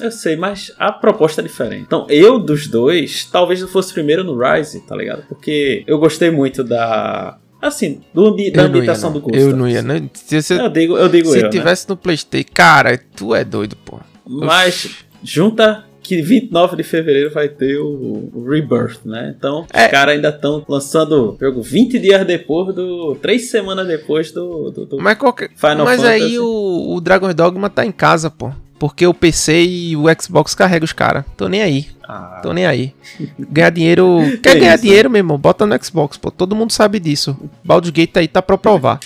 Eu 0.00 0.10
sei, 0.12 0.36
mas 0.36 0.72
a 0.78 0.92
proposta 0.92 1.40
é 1.40 1.44
diferente. 1.44 1.82
Então, 1.86 2.06
eu 2.08 2.38
dos 2.38 2.66
dois, 2.68 3.24
talvez 3.30 3.60
eu 3.60 3.68
fosse 3.68 3.92
primeiro 3.92 4.22
no 4.24 4.38
Rise, 4.38 4.80
tá 4.86 4.94
ligado? 4.96 5.24
Porque 5.28 5.84
eu 5.86 5.98
gostei 5.98 6.30
muito 6.30 6.62
da. 6.64 7.36
Assim, 7.60 8.00
do 8.14 8.26
ambi 8.26 8.50
da 8.50 8.62
Eu 8.62 8.68
não 8.68 8.74
ia, 8.74 8.80
ambientação 8.82 9.10
não. 9.10 9.20
do 9.20 9.26
Ghost. 9.26 9.38
Eu 9.40 9.56
não 9.56 9.68
ia, 9.68 9.82
né? 9.82 10.08
Se, 10.14 10.40
você- 10.40 10.60
Eu 10.60 10.68
digo, 10.68 10.96
eu 10.96 11.08
digo 11.08 11.28
se 11.28 11.38
eu, 11.38 11.42
né? 11.44 11.48
tivesse 11.50 11.88
no 11.88 11.96
Playstation, 11.96 12.48
cara, 12.54 12.98
tu 13.16 13.34
é 13.34 13.44
doido, 13.44 13.76
pô. 13.84 13.98
Mas 14.26 15.04
junta 15.22 15.84
que 16.02 16.22
29 16.22 16.76
de 16.76 16.82
fevereiro 16.84 17.30
vai 17.30 17.48
ter 17.48 17.76
o, 17.78 18.30
o 18.32 18.46
Rebirth, 18.48 19.00
né? 19.04 19.34
Então, 19.36 19.66
É. 19.72 19.86
os 19.86 19.90
caras 19.90 20.14
ainda 20.14 20.28
estão 20.30 20.64
lançando 20.68 21.32
o 21.32 21.36
jogo 21.38 21.60
20 21.60 21.98
dias 21.98 22.26
depois 22.26 22.74
do. 22.74 23.14
3 23.16 23.50
semanas 23.50 23.86
depois 23.86 24.30
do. 24.32 24.70
do, 24.70 24.86
do 24.86 24.98
Mas, 24.98 25.18
qualquer... 25.18 25.50
Final 25.54 25.84
Mas 25.84 26.00
Fantasy. 26.00 26.22
aí 26.24 26.38
o, 26.38 26.94
o 26.94 27.00
Dragon's 27.00 27.34
Dogma 27.34 27.68
tá 27.68 27.84
em 27.84 27.92
casa, 27.92 28.30
pô. 28.30 28.50
Porque 28.78 29.06
o 29.06 29.12
PC 29.14 29.62
e 29.64 29.96
o 29.96 30.04
Xbox 30.20 30.54
carregam 30.54 30.84
os 30.84 30.92
caras. 30.92 31.24
Tô 31.36 31.48
nem 31.48 31.62
aí. 31.62 31.88
Ah, 32.08 32.40
Tô 32.42 32.52
nem 32.54 32.64
aí. 32.64 32.94
Ganhar 33.38 33.70
dinheiro. 33.70 34.20
Quer 34.42 34.54
Que 34.54 34.60
ganhar 34.60 34.74
isso? 34.76 34.84
dinheiro, 34.84 35.10
meu 35.10 35.18
irmão? 35.20 35.36
Bota 35.36 35.66
no 35.66 35.84
Xbox, 35.84 36.16
pô. 36.16 36.30
Todo 36.30 36.56
mundo 36.56 36.72
sabe 36.72 36.98
disso. 36.98 37.36
Baldur's 37.62 37.90
Gate 37.92 38.16
aí 38.16 38.26
tá 38.28 38.40
pra 38.40 38.56
provar. 38.56 38.98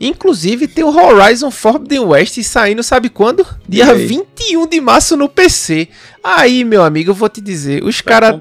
Inclusive 0.00 0.66
tem 0.66 0.82
o 0.84 0.88
Horizon 0.96 1.50
Forbidden 1.50 2.00
West 2.00 2.40
saindo, 2.42 2.82
sabe 2.82 3.08
quando? 3.08 3.46
Dia 3.68 3.92
aí? 3.92 4.06
21 4.06 4.66
de 4.66 4.80
março 4.80 5.16
no 5.16 5.28
PC. 5.28 5.88
Aí, 6.22 6.64
meu 6.64 6.82
amigo, 6.82 7.10
eu 7.10 7.14
vou 7.14 7.28
te 7.28 7.40
dizer. 7.40 7.84
Os 7.84 8.00
caras 8.00 8.40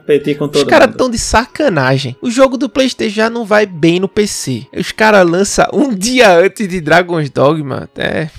os 0.54 0.64
caras 0.64 0.96
tão 0.96 1.10
de 1.10 1.18
sacanagem. 1.20 2.16
O 2.22 2.32
jogo 2.32 2.58
do 2.58 2.70
PlayStation 2.70 3.14
já 3.16 3.30
não 3.30 3.46
vai 3.46 3.66
bem 3.66 4.00
no 4.00 4.08
PC. 4.08 4.66
Os 4.76 4.92
caras 4.92 5.28
lançam 5.30 5.68
um 5.74 5.94
dia 5.96 6.32
antes 6.38 6.68
de 6.68 6.80
Dragon's 6.82 7.30
Dogma. 7.30 7.90
É. 7.96 8.30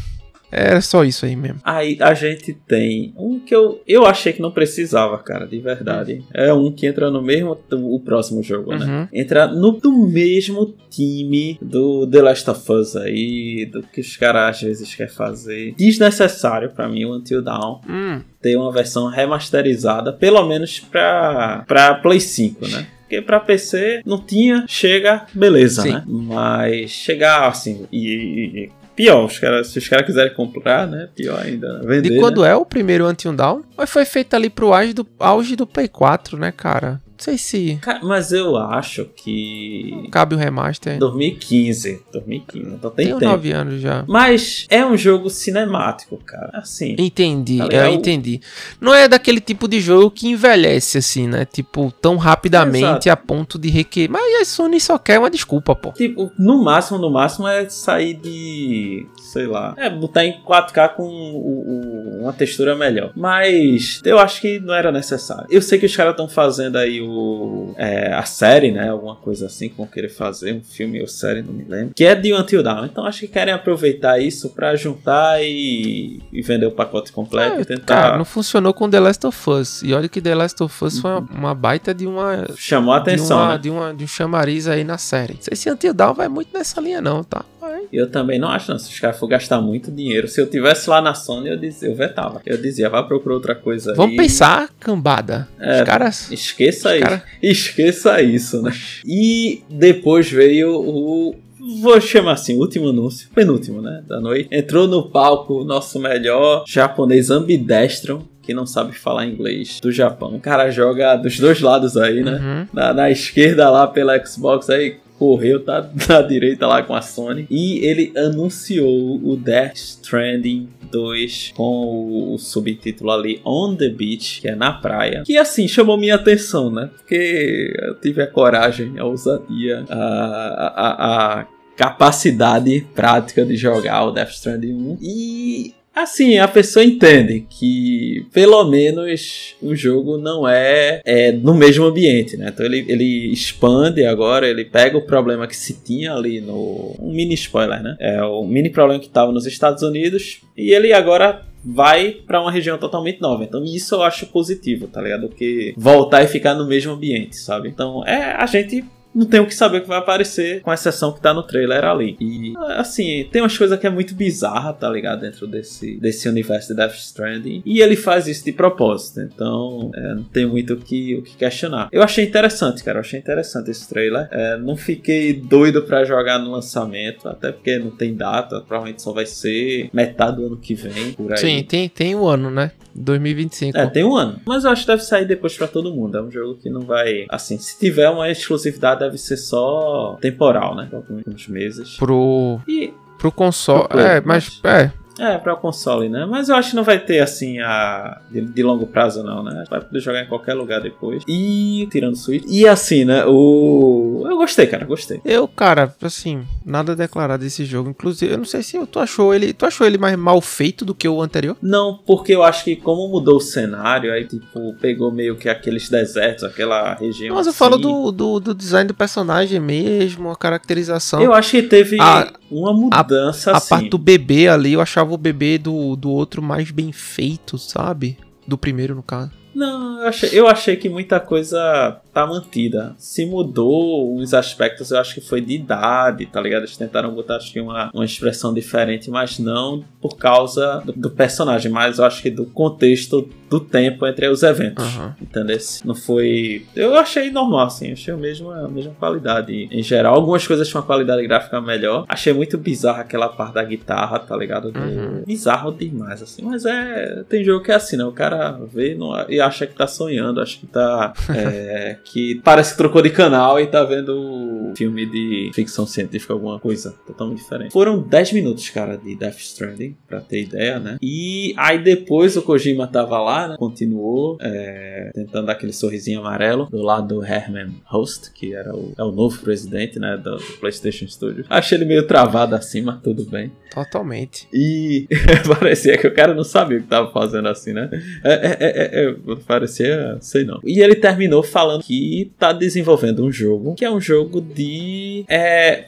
Era 0.51 0.80
só 0.80 1.05
isso 1.05 1.26
aí 1.26 1.36
mesmo. 1.36 1.61
Aí 1.62 1.96
a 2.01 2.14
gente 2.14 2.55
tem 2.66 3.12
um 3.16 3.38
que 3.38 3.55
eu, 3.55 3.82
eu 3.86 4.07
achei 4.07 4.32
que 4.32 4.40
não 4.42 4.51
precisava, 4.51 5.18
cara, 5.18 5.46
de 5.46 5.59
verdade. 5.59 6.24
É 6.32 6.53
um 6.53 6.72
que 6.72 6.86
entra 6.86 7.11
no 7.11 7.22
mesmo. 7.22 7.57
O 7.72 8.01
próximo 8.01 8.42
jogo, 8.42 8.74
né? 8.74 8.86
Uhum. 8.86 9.09
Entra 9.12 9.46
no 9.46 9.72
do 9.72 9.92
mesmo 10.09 10.74
time 10.90 11.59
do 11.61 12.07
The 12.07 12.22
Last 12.22 12.51
of 12.51 12.72
Us 12.72 12.96
aí, 12.96 13.66
do 13.70 13.82
que 13.82 14.01
os 14.01 14.16
caras 14.16 14.57
às 14.57 14.62
vezes 14.62 14.94
querem 14.94 15.12
fazer. 15.12 15.74
Desnecessário 15.76 16.70
pra 16.70 16.88
mim 16.88 17.05
o 17.05 17.14
Until 17.16 17.42
Dawn 17.42 17.80
Hum, 17.88 18.20
ter 18.40 18.57
uma 18.57 18.72
versão 18.72 19.07
remasterizada, 19.09 20.12
pelo 20.12 20.46
menos 20.46 20.80
pra, 20.80 21.64
pra 21.66 21.94
Play 21.96 22.20
5, 22.20 22.66
né? 22.68 22.86
Porque 23.03 23.22
pra 23.22 23.40
PC 23.40 24.03
não 24.05 24.18
tinha, 24.20 24.64
chega, 24.68 25.24
beleza, 25.32 25.80
Sim. 25.82 25.92
né? 25.92 26.05
Mas 26.07 26.90
chegar 26.90 27.49
assim 27.49 27.86
e- 27.90 28.64
e- 28.66 28.70
Pior, 28.99 29.26
os 29.26 29.38
cara, 29.38 29.62
se 29.62 29.78
os 29.78 29.88
caras 29.88 30.05
quiserem 30.07 30.34
comprar, 30.34 30.84
né? 30.88 31.09
Pior 31.14 31.40
ainda. 31.40 31.74
né? 31.74 31.80
Vender. 31.84 32.09
de 32.09 32.11
né? 32.16 32.20
quando 32.20 32.44
é 32.44 32.57
o 32.57 32.66
primeiro 32.66 33.07
Until 33.07 33.32
Dawn? 33.32 33.62
Mas 33.76 33.88
foi 33.88 34.05
feito 34.05 34.34
ali 34.34 34.51
pro 34.51 34.74
auge 34.74 34.92
do, 34.92 35.07
auge 35.20 35.55
do 35.55 35.68
Play 35.68 35.86
4, 35.86 36.36
né, 36.36 36.51
cara? 36.51 37.01
Não 37.18 37.24
sei 37.24 37.36
se 37.36 37.78
Cara, 37.82 37.98
mas 38.04 38.30
eu 38.30 38.56
acho 38.56 39.04
que. 39.16 40.08
cabe 40.12 40.36
o 40.36 40.38
remaster. 40.38 40.98
2015. 41.00 42.02
2015, 42.12 42.74
então 42.74 42.90
tem 42.92 43.12
uns 43.12 43.18
tempo. 43.18 43.32
9 43.32 43.52
anos 43.52 43.80
já. 43.80 44.04
Mas 44.06 44.66
é 44.70 44.86
um 44.86 44.96
jogo 44.96 45.28
cinemático, 45.28 46.16
cara. 46.24 46.50
Assim. 46.54 46.94
Entendi, 46.96 47.58
Tá 47.58 47.64
eu 47.64 47.68
ligado? 47.68 47.92
entendi. 47.94 48.40
Não 48.80 48.94
é 48.94 49.08
daquele 49.08 49.40
tipo 49.40 49.66
de 49.66 49.80
jogo 49.80 50.12
que 50.12 50.28
envelhece 50.28 50.98
assim, 50.98 51.26
né? 51.26 51.44
Tipo, 51.44 51.92
tão 52.00 52.16
rapidamente 52.16 52.84
Exato. 52.84 53.10
a 53.10 53.16
ponto 53.16 53.58
de 53.58 53.68
requerer. 53.68 54.08
Mas 54.10 54.40
a 54.40 54.44
Sony 54.44 54.80
só 54.80 54.96
quer 54.96 55.18
uma 55.18 55.28
desculpa, 55.30 55.74
pô. 55.74 55.90
Tipo, 55.92 56.30
no 56.38 56.62
máximo, 56.62 56.98
no 56.98 57.10
máximo 57.10 57.48
é 57.48 57.68
sair 57.68 58.14
de. 58.14 59.06
Sei 59.33 59.47
lá. 59.47 59.74
É, 59.76 59.91
botar 59.91 60.24
em 60.24 60.41
4K 60.45 60.89
com 60.91 61.03
o- 61.05 62.18
o- 62.18 62.22
uma 62.22 62.33
textura 62.33 62.74
melhor. 62.74 63.12
Mas 63.14 64.01
eu 64.05 64.18
acho 64.18 64.41
que 64.41 64.59
não 64.59 64.72
era 64.74 64.91
necessário. 64.91 65.47
Eu 65.51 65.61
sei 65.62 65.79
que 65.79 65.87
os 65.87 65.95
caras 65.97 66.12
estão 66.12 66.29
fazendo 66.29 66.76
aí 66.76 67.01
o. 67.01 67.74
é, 67.76 68.12
a 68.12 68.22
série, 68.24 68.70
né? 68.72 68.89
Alguma 68.89 69.16
coisa 69.16 69.47
assim 69.47 69.68
que 69.68 69.76
vão 69.76 69.87
querer 69.87 70.09
fazer. 70.09 70.55
Um 70.55 70.62
filme 70.62 71.01
ou 71.01 71.07
série, 71.07 71.43
não 71.43 71.53
me 71.53 71.64
lembro. 71.64 71.93
Que 71.95 72.05
é 72.05 72.14
de 72.14 72.33
Until 72.35 72.62
Dawn. 72.62 72.87
Então 72.87 73.05
acho 73.05 73.20
que 73.20 73.29
querem 73.29 73.53
aproveitar 73.53 74.18
isso 74.18 74.51
pra 74.51 74.74
juntar 74.76 75.43
e, 75.43 76.20
e 76.33 76.43
vender 76.43 76.66
o 76.66 76.72
pacote 76.72 77.12
completo 77.12 77.57
É, 77.59 77.61
e 77.61 77.64
tentar. 77.64 77.85
Cara, 78.03 78.18
não 78.18 78.24
funcionou 78.24 78.72
com 78.72 78.89
The 78.89 79.01
Last 79.01 79.26
of 79.26 79.51
Us. 79.51 79.83
E 79.83 79.93
olha 79.93 80.09
que 80.09 80.20
The 80.20 80.35
Last 80.35 80.62
of 80.62 80.85
Us 80.85 80.99
foi 80.99 81.11
uma, 81.11 81.20
uma 81.31 81.55
baita 81.55 81.93
de 81.95 82.07
uma. 82.07 82.47
Chamou 82.57 82.95
a 82.95 82.99
De, 82.99 83.11
atenção, 83.11 83.39
uma, 83.39 83.53
né? 83.53 83.59
de, 83.59 83.70
uma, 83.70 83.95
de 83.95 84.05
um 84.05 84.09
chamariz 84.09 84.66
aí 84.68 84.85
na 84.85 84.99
série. 84.99 85.35
Não 85.35 85.43
sei 85.43 85.57
se 85.57 85.70
Until 85.70 85.93
Dawn 85.95 86.14
vai 86.14 86.29
muito 86.29 86.49
nessa 86.57 86.81
linha, 86.81 87.01
não, 87.01 87.22
tá? 87.22 87.45
Eu 87.93 88.11
também 88.11 88.39
não 88.39 88.49
acho, 88.49 88.70
não. 88.70 88.79
Se 88.79 88.91
os 88.93 88.99
caras 89.01 89.17
for 89.18 89.26
gastar 89.28 89.60
muito 89.60 89.90
dinheiro, 89.90 90.28
se 90.28 90.40
eu 90.40 90.46
tivesse 90.46 90.88
lá 90.88 91.00
na 91.00 91.14
Sony, 91.14 91.48
eu 91.48 91.56
dizia, 91.56 91.88
eu 91.88 91.94
vetava. 91.94 92.40
Eu 92.46 92.56
dizia, 92.56 92.88
vá 92.88 93.02
procurar 93.02 93.34
outra 93.34 93.54
coisa 93.54 93.94
Vamos 93.94 94.16
pensar, 94.16 94.68
cambada. 94.80 95.48
É, 95.60 95.80
Os 95.82 95.86
caras. 95.86 96.30
Esqueça 96.30 96.88
Os 96.90 96.94
isso. 96.96 97.02
cara- 97.04 97.22
Esqueça 97.42 98.22
isso, 98.22 98.62
né? 98.62 98.72
E 99.04 99.62
depois 99.68 100.30
veio 100.30 100.70
o. 100.74 101.34
Vou 101.82 102.00
chamar 102.00 102.32
assim, 102.32 102.54
o 102.56 102.60
último 102.60 102.88
anúncio, 102.88 103.28
penúltimo, 103.34 103.82
né? 103.82 104.02
Da 104.06 104.18
noite. 104.20 104.48
Entrou 104.50 104.86
no 104.88 105.10
palco 105.10 105.60
o 105.60 105.64
nosso 105.64 105.98
melhor 106.00 106.64
japonês 106.66 107.30
ambidestro, 107.30 108.26
que 108.42 108.54
não 108.54 108.64
sabe 108.64 108.92
falar 108.96 109.26
inglês, 109.26 109.78
do 109.82 109.92
Japão. 109.92 110.34
O 110.34 110.40
cara 110.40 110.70
joga 110.70 111.16
dos 111.16 111.38
dois 111.38 111.60
lados 111.60 111.96
aí, 111.96 112.22
né? 112.22 112.32
Uhum. 112.42 112.66
Na, 112.72 112.94
na 112.94 113.10
esquerda 113.10 113.68
lá 113.68 113.86
pela 113.86 114.24
Xbox, 114.24 114.70
aí 114.70 114.96
correu, 115.18 115.64
tá 115.64 115.90
na 116.08 116.22
direita 116.22 116.66
lá 116.66 116.82
com 116.82 116.94
a 116.94 117.02
Sony. 117.02 117.46
E 117.50 117.84
ele 117.84 118.12
anunciou 118.16 119.20
o 119.22 119.36
Death 119.36 119.76
Stranding 119.76 120.68
2 120.90 121.52
com 121.54 122.32
o, 122.32 122.38
subtítulo 122.38 123.10
ali 123.10 123.40
On 123.44 123.74
the 123.76 123.88
Beach, 123.88 124.40
que 124.40 124.48
é 124.48 124.54
na 124.54 124.72
praia. 124.72 125.22
Que 125.26 125.36
assim 125.36 125.68
chamou 125.68 125.98
minha 125.98 126.14
atenção, 126.14 126.70
né? 126.70 126.90
Porque 126.96 127.74
eu 127.82 127.94
tive 128.00 128.22
a 128.22 128.26
coragem, 128.26 128.98
a 128.98 129.04
ousadia, 129.04 129.84
a, 129.88 129.96
a, 129.96 131.40
a 131.40 131.46
capacidade 131.76 132.86
prática 132.94 133.44
de 133.44 133.56
jogar 133.56 134.04
o 134.04 134.10
Death 134.12 134.30
Stranding 134.30 134.72
1. 134.72 134.98
E 135.00 135.74
Assim, 135.99 136.38
a 136.38 136.46
pessoa 136.46 136.84
entende 136.84 137.44
que 137.51 138.24
pelo 138.32 138.64
menos 138.64 139.57
o 139.61 139.74
jogo 139.74 140.16
não 140.16 140.46
é, 140.46 141.03
é 141.05 141.32
no 141.32 141.53
mesmo 141.53 141.84
ambiente, 141.86 142.36
né? 142.36 142.53
Então 142.55 142.64
ele, 142.64 142.84
ele 142.88 143.32
expande 143.32 144.05
agora, 144.05 144.49
ele 144.49 144.64
pega 144.64 144.96
o 144.96 145.03
problema 145.03 145.49
que 145.49 145.57
se 145.57 145.82
tinha 145.82 146.14
ali 146.14 146.40
no. 146.40 146.94
Um 147.01 147.12
mini 147.12 147.34
spoiler, 147.34 147.82
né? 147.82 147.96
É 147.99 148.22
o 148.22 148.44
mini 148.44 148.70
problema 148.70 149.01
que 149.01 149.09
estava 149.09 149.32
nos 149.32 149.44
Estados 149.44 149.82
Unidos 149.82 150.40
e 150.57 150.72
ele 150.72 150.92
agora 150.92 151.42
vai 151.64 152.12
pra 152.12 152.40
uma 152.40 152.53
região 152.53 152.78
totalmente 152.78 153.20
nova. 153.20 153.42
Então 153.42 153.64
isso 153.64 153.96
eu 153.96 154.03
acho 154.03 154.26
positivo, 154.26 154.86
tá 154.86 155.03
ligado? 155.03 155.28
Que 155.28 155.74
voltar 155.76 156.22
e 156.22 156.28
ficar 156.28 156.55
no 156.55 156.68
mesmo 156.68 156.92
ambiente, 156.92 157.36
sabe? 157.36 157.68
Então 157.68 158.07
é 158.07 158.36
a 158.36 158.46
gente 158.46 158.84
não 159.14 159.26
tem 159.26 159.40
o 159.40 159.46
que 159.46 159.54
saber 159.54 159.78
o 159.78 159.82
que 159.82 159.88
vai 159.88 159.98
aparecer, 159.98 160.61
com 160.61 160.72
exceção 160.72 161.12
que 161.12 161.20
tá 161.20 161.32
no 161.32 161.42
trailer 161.42 161.84
ali. 161.84 162.16
E, 162.20 162.54
assim, 162.76 163.28
tem 163.32 163.42
umas 163.42 163.56
coisas 163.56 163.78
que 163.78 163.86
é 163.86 163.90
muito 163.90 164.14
bizarra, 164.14 164.72
tá 164.72 164.88
ligado? 164.88 165.20
Dentro 165.20 165.46
desse, 165.46 165.96
desse 165.96 166.28
universo 166.28 166.68
de 166.68 166.74
Death 166.74 166.94
Stranding. 166.94 167.62
E 167.64 167.80
ele 167.80 167.96
faz 167.96 168.26
isso 168.26 168.44
de 168.44 168.52
propósito. 168.52 169.20
Então, 169.20 169.90
é, 169.94 170.14
não 170.14 170.24
tem 170.24 170.46
muito 170.46 170.74
o 170.74 170.76
que, 170.76 171.16
o 171.16 171.22
que 171.22 171.36
questionar. 171.36 171.88
Eu 171.90 172.02
achei 172.02 172.24
interessante, 172.24 172.84
cara. 172.84 172.98
Eu 172.98 173.00
achei 173.00 173.18
interessante 173.18 173.70
esse 173.70 173.88
trailer. 173.88 174.28
É, 174.30 174.56
não 174.59 174.76
fiquei 174.76 175.32
doido 175.32 175.82
pra 175.82 176.04
jogar 176.04 176.38
no 176.38 176.50
lançamento, 176.50 177.28
até 177.28 177.50
porque 177.50 177.78
não 177.78 177.90
tem 177.90 178.14
data. 178.14 178.61
Provavelmente 178.61 179.02
só 179.02 179.12
vai 179.12 179.26
ser 179.26 179.90
metade 179.92 180.36
do 180.36 180.46
ano 180.46 180.56
que 180.56 180.74
vem, 180.74 181.12
por 181.12 181.32
aí. 181.32 181.38
Sim, 181.38 181.62
tem, 181.64 181.88
tem 181.88 182.14
um 182.14 182.26
ano, 182.26 182.50
né? 182.50 182.72
2025. 182.98 183.78
É, 183.78 183.86
tem 183.86 184.04
um 184.04 184.16
ano. 184.16 184.40
Mas 184.44 184.64
eu 184.64 184.70
acho 184.70 184.82
que 184.82 184.88
deve 184.88 185.02
sair 185.02 185.24
depois 185.24 185.56
pra 185.56 185.66
todo 185.66 185.94
mundo. 185.94 186.18
É 186.18 186.22
um 186.22 186.30
jogo 186.30 186.56
que 186.56 186.68
não 186.68 186.82
vai. 186.82 187.26
Assim, 187.28 187.59
se 187.59 187.78
tiver 187.78 188.09
uma 188.11 188.28
exclusividade, 188.28 188.97
deve 188.99 189.18
ser 189.18 189.36
só 189.36 190.18
temporal, 190.20 190.74
né? 190.74 190.88
Alguns 190.92 191.49
meses. 191.49 191.96
Pro, 191.96 192.61
E. 192.66 192.92
pro 193.18 193.32
console. 193.32 193.88
É, 193.92 194.20
mas. 194.20 194.61
É. 194.64 194.90
É, 195.18 195.36
pra 195.38 195.56
console, 195.56 196.08
né? 196.08 196.24
Mas 196.26 196.48
eu 196.48 196.56
acho 196.56 196.70
que 196.70 196.76
não 196.76 196.84
vai 196.84 196.98
ter, 196.98 197.20
assim, 197.20 197.58
a. 197.60 198.20
De, 198.30 198.40
de 198.40 198.62
longo 198.62 198.86
prazo, 198.86 199.22
não, 199.22 199.42
né? 199.42 199.64
Vai 199.70 199.80
poder 199.80 200.00
jogar 200.00 200.22
em 200.22 200.26
qualquer 200.26 200.54
lugar 200.54 200.80
depois. 200.80 201.22
E. 201.28 201.88
Tirando 201.90 202.14
o 202.14 202.16
Switch. 202.16 202.44
E 202.48 202.66
assim, 202.66 203.04
né? 203.04 203.24
O. 203.26 204.24
Eu 204.28 204.36
gostei, 204.36 204.66
cara, 204.66 204.84
gostei. 204.84 205.20
Eu, 205.24 205.46
cara, 205.48 205.94
assim, 206.02 206.42
nada 206.64 206.94
declarado 206.94 207.42
desse 207.42 207.64
jogo. 207.64 207.90
Inclusive, 207.90 208.32
eu 208.32 208.38
não 208.38 208.44
sei 208.44 208.62
se 208.62 208.78
tu 208.86 208.98
achou 209.00 209.34
ele. 209.34 209.52
Tu 209.52 209.66
achou 209.66 209.86
ele 209.86 209.98
mais 209.98 210.16
mal 210.16 210.40
feito 210.40 210.84
do 210.84 210.94
que 210.94 211.08
o 211.08 211.20
anterior? 211.20 211.56
Não, 211.62 211.98
porque 212.06 212.34
eu 212.34 212.42
acho 212.42 212.64
que 212.64 212.76
como 212.76 213.08
mudou 213.08 213.36
o 213.36 213.40
cenário, 213.40 214.12
aí, 214.12 214.24
tipo, 214.24 214.74
pegou 214.80 215.10
meio 215.10 215.36
que 215.36 215.48
aqueles 215.48 215.88
desertos, 215.88 216.44
aquela 216.44 216.94
região. 216.94 217.34
Mas 217.34 217.46
eu 217.46 217.50
assim. 217.50 217.58
falo 217.58 217.76
do, 217.76 218.12
do, 218.12 218.40
do 218.40 218.54
design 218.54 218.86
do 218.88 218.94
personagem 218.94 219.58
mesmo, 219.60 220.30
a 220.30 220.36
caracterização. 220.36 221.20
Eu 221.22 221.32
acho 221.34 221.50
que 221.50 221.62
teve 221.62 222.00
A- 222.00 222.32
uma 222.50 222.72
mudança, 222.72 223.52
a 223.52 223.56
assim. 223.56 223.68
parte 223.68 223.88
do 223.90 223.98
bebê 223.98 224.48
ali, 224.48 224.72
eu 224.74 224.80
achava 224.80 225.07
o 225.14 225.18
bebê 225.18 225.59
do, 225.59 225.96
do 225.96 226.11
outro 226.11 226.42
mais 226.42 226.70
bem 226.70 226.92
feito, 226.92 227.59
sabe? 227.59 228.18
Do 228.46 228.56
primeiro, 228.59 228.94
no 228.94 229.02
caso. 229.02 229.32
Não, 229.54 230.00
eu 230.00 230.09
achei, 230.09 230.30
eu 230.32 230.48
achei 230.48 230.76
que 230.76 230.88
muita 230.88 231.18
coisa 231.18 232.00
tá 232.18 232.26
mantida. 232.26 232.96
Se 232.98 233.24
mudou 233.24 234.16
os 234.16 234.34
aspectos, 234.34 234.90
eu 234.90 234.98
acho 234.98 235.14
que 235.14 235.20
foi 235.20 235.40
de 235.40 235.54
idade, 235.54 236.26
tá 236.26 236.40
ligado? 236.40 236.62
Eles 236.62 236.76
tentaram 236.76 237.14
botar, 237.14 237.36
acho 237.36 237.52
que 237.52 237.60
uma, 237.60 237.90
uma 237.94 238.04
expressão 238.04 238.52
diferente, 238.52 239.08
mas 239.08 239.38
não 239.38 239.84
por 240.00 240.16
causa 240.16 240.82
do, 240.84 240.92
do 240.92 241.10
personagem, 241.10 241.70
mas 241.70 241.98
eu 241.98 242.04
acho 242.04 242.20
que 242.20 242.30
do 242.30 242.46
contexto 242.46 243.28
do 243.48 243.60
tempo 243.60 244.06
entre 244.06 244.28
os 244.28 244.42
eventos. 244.42 244.96
Uhum. 244.96 245.12
Entendeu? 245.22 245.58
Não 245.84 245.94
foi. 245.94 246.66
Eu 246.76 246.96
achei 246.96 247.30
normal, 247.30 247.66
assim. 247.66 247.92
Achei 247.92 248.12
a 248.12 248.16
mesma, 248.16 248.66
a 248.66 248.68
mesma 248.68 248.92
qualidade 248.98 249.68
em 249.70 249.82
geral. 249.82 250.14
Algumas 250.14 250.46
coisas 250.46 250.68
tinham 250.68 250.80
uma 250.80 250.86
qualidade 250.86 251.26
gráfica 251.26 251.60
melhor. 251.60 252.04
Achei 252.08 252.32
muito 252.32 252.58
bizarro 252.58 253.00
aquela 253.00 253.28
parte 253.28 253.54
da 253.54 253.64
guitarra, 253.64 254.18
tá 254.18 254.36
ligado? 254.36 254.66
Uhum. 254.66 255.22
Bizarro 255.26 255.72
demais, 255.72 256.22
assim. 256.22 256.42
Mas 256.42 256.64
é. 256.64 257.24
Tem 257.28 257.42
jogo 257.42 257.64
que 257.64 257.72
é 257.72 257.74
assim, 257.74 257.96
né? 257.96 258.04
O 258.04 258.12
cara 258.12 258.58
vê 258.72 258.94
não... 258.94 259.12
e 259.28 259.40
acha 259.40 259.66
que 259.66 259.74
tá 259.74 259.86
sonhando, 259.86 260.40
acha 260.40 260.58
que 260.58 260.66
tá. 260.66 261.12
é... 261.34 261.98
que 262.12 262.40
parece 262.42 262.72
que 262.72 262.78
trocou 262.78 263.02
de 263.02 263.11
canal 263.11 263.61
e 263.61 263.66
tá 263.66 263.84
vendo 263.84 264.72
filme 264.76 265.06
de 265.06 265.50
ficção 265.54 265.86
científica, 265.86 266.32
alguma 266.32 266.59
coisa 266.59 266.94
totalmente 267.06 267.38
diferente. 267.38 267.72
Foram 267.72 268.00
10 268.00 268.32
minutos, 268.32 268.68
cara, 268.70 268.96
de 268.96 269.14
Death 269.14 269.38
Stranding, 269.38 269.96
pra 270.06 270.20
ter 270.20 270.42
ideia, 270.42 270.78
né? 270.78 270.98
E 271.02 271.54
aí 271.56 271.82
depois 271.82 272.36
o 272.36 272.42
Kojima 272.42 272.86
tava 272.86 273.18
lá 273.20 273.48
né? 273.48 273.56
Continuou 273.59 274.36
é, 274.40 275.11
tentando 275.14 275.46
dar 275.46 275.52
aquele 275.52 275.72
sorrisinho 275.72 276.20
amarelo 276.20 276.66
do 276.66 276.82
lado 276.82 277.09
do 277.09 277.24
Herman 277.24 277.74
Host, 277.84 278.32
que 278.32 278.54
era 278.54 278.74
o, 278.74 278.92
é 278.96 279.02
o 279.02 279.12
novo 279.12 279.40
presidente 279.40 279.98
né, 279.98 280.16
do, 280.16 280.36
do 280.36 280.52
PlayStation 280.61 281.06
Studios. 281.06 281.46
Achei 281.48 281.78
ele 281.78 281.84
meio 281.84 282.06
travado 282.06 282.54
assim, 282.54 282.82
mas 282.82 283.00
tudo 283.02 283.24
bem. 283.24 283.52
Totalmente. 283.72 284.48
E 284.52 285.06
parecia 285.59 285.96
que 285.96 286.06
o 286.06 286.14
cara 286.14 286.34
não 286.34 286.44
sabia 286.44 286.78
o 286.78 286.80
que 286.80 286.86
tava 286.86 287.11
fazendo 287.12 287.48
assim, 287.48 287.72
né? 287.72 287.88
É, 288.24 288.32
é, 288.32 288.56
é, 288.61 289.04
é, 289.04 289.16
parecia, 289.46 290.16
sei 290.20 290.44
não. 290.44 290.61
E 290.64 290.80
ele 290.80 290.94
terminou 290.94 291.42
falando 291.42 291.82
que 291.82 291.97
tá 292.38 292.53
desenvolvendo 292.53 293.24
um 293.24 293.30
jogo, 293.30 293.74
que 293.74 293.84
é 293.84 293.90
um 293.90 294.01
jogo 294.01 294.40
de. 294.40 295.24
É, 295.28 295.84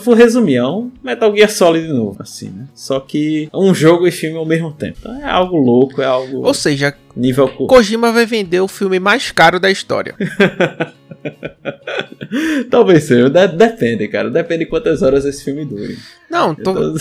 vou 0.00 0.14
resumir, 0.14 0.56
é 0.56 0.66
um 0.66 0.90
Metal 1.02 1.34
Gear 1.34 1.50
Solid 1.50 1.86
de 1.86 1.92
novo, 1.92 2.16
assim, 2.20 2.48
né? 2.50 2.66
Só 2.74 3.00
que 3.00 3.48
um 3.52 3.74
jogo 3.74 4.06
e 4.06 4.10
filme 4.10 4.36
ao 4.36 4.46
mesmo 4.46 4.72
tempo. 4.72 4.98
Então 5.00 5.20
é 5.20 5.28
algo 5.28 5.56
louco, 5.56 6.00
é 6.00 6.06
algo. 6.06 6.46
Ou 6.46 6.54
seja, 6.54 6.94
nível 7.16 7.48
Kojima 7.48 8.12
vai 8.12 8.26
vender 8.26 8.60
o 8.60 8.68
filme 8.68 8.98
mais 8.98 9.30
caro 9.30 9.60
da 9.60 9.70
história. 9.70 10.14
Talvez 12.70 13.04
seja, 13.04 13.28
depende, 13.28 14.08
cara. 14.08 14.30
Depende 14.30 14.64
de 14.64 14.70
quantas 14.70 15.02
horas 15.02 15.24
esse 15.24 15.44
filme 15.44 15.64
dure. 15.64 15.96
Não, 16.30 16.54
tô... 16.54 16.72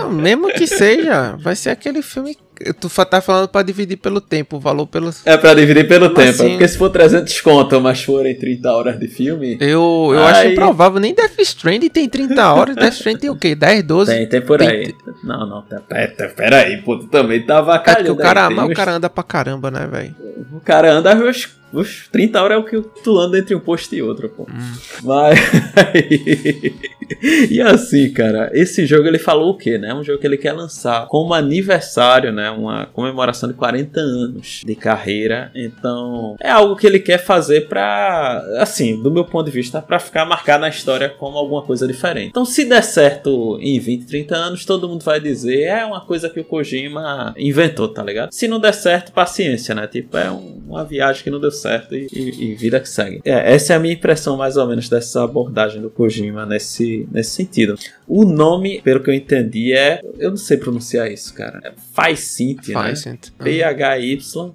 não, 0.00 0.12
mesmo 0.12 0.48
que 0.48 0.66
seja, 0.66 1.36
vai 1.38 1.54
ser 1.54 1.70
aquele 1.70 2.02
filme 2.02 2.36
Tu 2.80 2.88
tá 3.04 3.20
falando 3.20 3.48
pra 3.48 3.62
dividir 3.62 3.98
pelo 3.98 4.18
tempo, 4.18 4.56
o 4.56 4.60
valor 4.60 4.86
pelo. 4.86 5.10
É 5.26 5.36
pra 5.36 5.52
dividir 5.52 5.86
pelo 5.86 6.08
tempo. 6.14 6.30
Assim, 6.30 6.50
porque 6.50 6.66
se 6.66 6.78
for 6.78 6.88
300 6.88 7.40
conto, 7.42 7.78
mas 7.82 8.02
forem 8.02 8.34
30 8.34 8.72
horas 8.72 8.98
de 8.98 9.08
filme. 9.08 9.58
Eu, 9.60 10.10
eu 10.12 10.24
aí... 10.24 10.32
acho 10.32 10.46
improvável. 10.48 10.98
Nem 10.98 11.14
Death 11.14 11.38
Stranding 11.38 11.90
tem 11.90 12.08
30 12.08 12.54
horas. 12.54 12.74
Death 12.74 12.94
Stranding 12.94 13.20
tem 13.20 13.30
o 13.30 13.36
quê? 13.36 13.54
10, 13.54 13.82
12? 13.82 14.10
Tem, 14.10 14.26
tem 14.26 14.40
por 14.40 14.58
tem... 14.58 14.68
aí. 14.68 14.94
Não, 15.22 15.46
não. 15.46 15.64
Pera, 15.86 16.28
pera 16.34 16.56
aí, 16.60 16.78
pô. 16.78 16.98
Tu 16.98 17.08
também 17.08 17.44
tava 17.44 17.78
calhando. 17.78 18.08
É 18.08 18.12
o 18.12 18.16
cara, 18.16 18.48
mas 18.48 18.70
o 18.70 18.74
cara 18.74 18.92
anda 18.92 19.10
pra 19.10 19.22
caramba, 19.22 19.70
né, 19.70 19.86
velho? 19.86 20.14
O 20.54 20.60
cara 20.60 20.92
anda 20.92 21.14
uns 21.14 21.54
os 21.76 22.08
30 22.08 22.42
horas 22.42 22.56
é 22.56 22.58
o 22.58 22.64
que 22.64 22.80
tu 23.02 23.18
anda 23.18 23.38
entre 23.38 23.54
um 23.54 23.60
posto 23.60 23.94
e 23.94 24.02
outro, 24.02 24.28
pô. 24.28 24.44
Hum. 24.44 24.74
Mas. 25.04 25.38
e 27.50 27.60
assim, 27.60 28.10
cara, 28.12 28.50
esse 28.52 28.86
jogo 28.86 29.06
ele 29.06 29.18
falou 29.18 29.50
o 29.50 29.56
quê, 29.56 29.78
né? 29.78 29.94
Um 29.94 30.02
jogo 30.02 30.18
que 30.18 30.26
ele 30.26 30.36
quer 30.36 30.52
lançar 30.52 31.06
como 31.06 31.34
aniversário, 31.34 32.32
né? 32.32 32.50
Uma 32.50 32.86
comemoração 32.86 33.48
de 33.48 33.54
40 33.54 34.00
anos 34.00 34.62
de 34.64 34.74
carreira. 34.74 35.50
Então, 35.54 36.36
é 36.40 36.50
algo 36.50 36.76
que 36.76 36.86
ele 36.86 36.98
quer 36.98 37.18
fazer 37.18 37.68
pra. 37.68 38.42
Assim, 38.58 39.02
do 39.02 39.10
meu 39.10 39.24
ponto 39.24 39.46
de 39.46 39.52
vista, 39.52 39.80
pra 39.80 39.98
ficar 39.98 40.24
marcado 40.24 40.62
na 40.62 40.68
história 40.68 41.08
como 41.08 41.36
alguma 41.38 41.62
coisa 41.62 41.86
diferente. 41.86 42.28
Então, 42.28 42.44
se 42.44 42.64
der 42.64 42.82
certo 42.82 43.58
em 43.60 43.78
20, 43.78 44.06
30 44.06 44.36
anos, 44.36 44.64
todo 44.64 44.88
mundo 44.88 45.04
vai 45.04 45.20
dizer 45.20 45.66
é 45.66 45.84
uma 45.84 46.00
coisa 46.00 46.28
que 46.30 46.40
o 46.40 46.44
Kojima 46.44 47.34
inventou, 47.36 47.88
tá 47.88 48.02
ligado? 48.02 48.32
Se 48.32 48.48
não 48.48 48.60
der 48.60 48.72
certo, 48.72 49.12
paciência, 49.12 49.74
né? 49.74 49.86
Tipo, 49.86 50.16
é 50.16 50.30
um, 50.30 50.62
uma 50.66 50.84
viagem 50.84 51.22
que 51.22 51.30
não 51.30 51.40
deu 51.40 51.50
certo 51.50 51.94
e, 51.94 52.06
e, 52.12 52.52
e, 52.52 52.54
vida 52.54 52.80
que 52.80 52.88
segue. 52.88 53.20
É, 53.24 53.54
essa 53.54 53.72
é 53.72 53.76
a 53.76 53.78
minha 53.78 53.94
impressão 53.94 54.36
mais 54.36 54.56
ou 54.56 54.66
menos 54.66 54.88
dessa 54.88 55.24
abordagem 55.24 55.80
do 55.80 55.90
Kojima 55.90 56.46
nesse, 56.46 56.95
nesse 57.10 57.30
sentido. 57.30 57.76
O 58.06 58.24
nome, 58.24 58.80
pelo 58.82 59.02
que 59.02 59.10
eu 59.10 59.14
entendi, 59.14 59.72
é. 59.72 60.00
Eu 60.18 60.30
não 60.30 60.36
sei 60.36 60.56
pronunciar 60.56 61.10
isso, 61.10 61.34
cara. 61.34 61.60
É 61.64 61.72
Faicint, 61.92 62.68
né? 62.68 62.94
P-H-Y. 63.38 64.54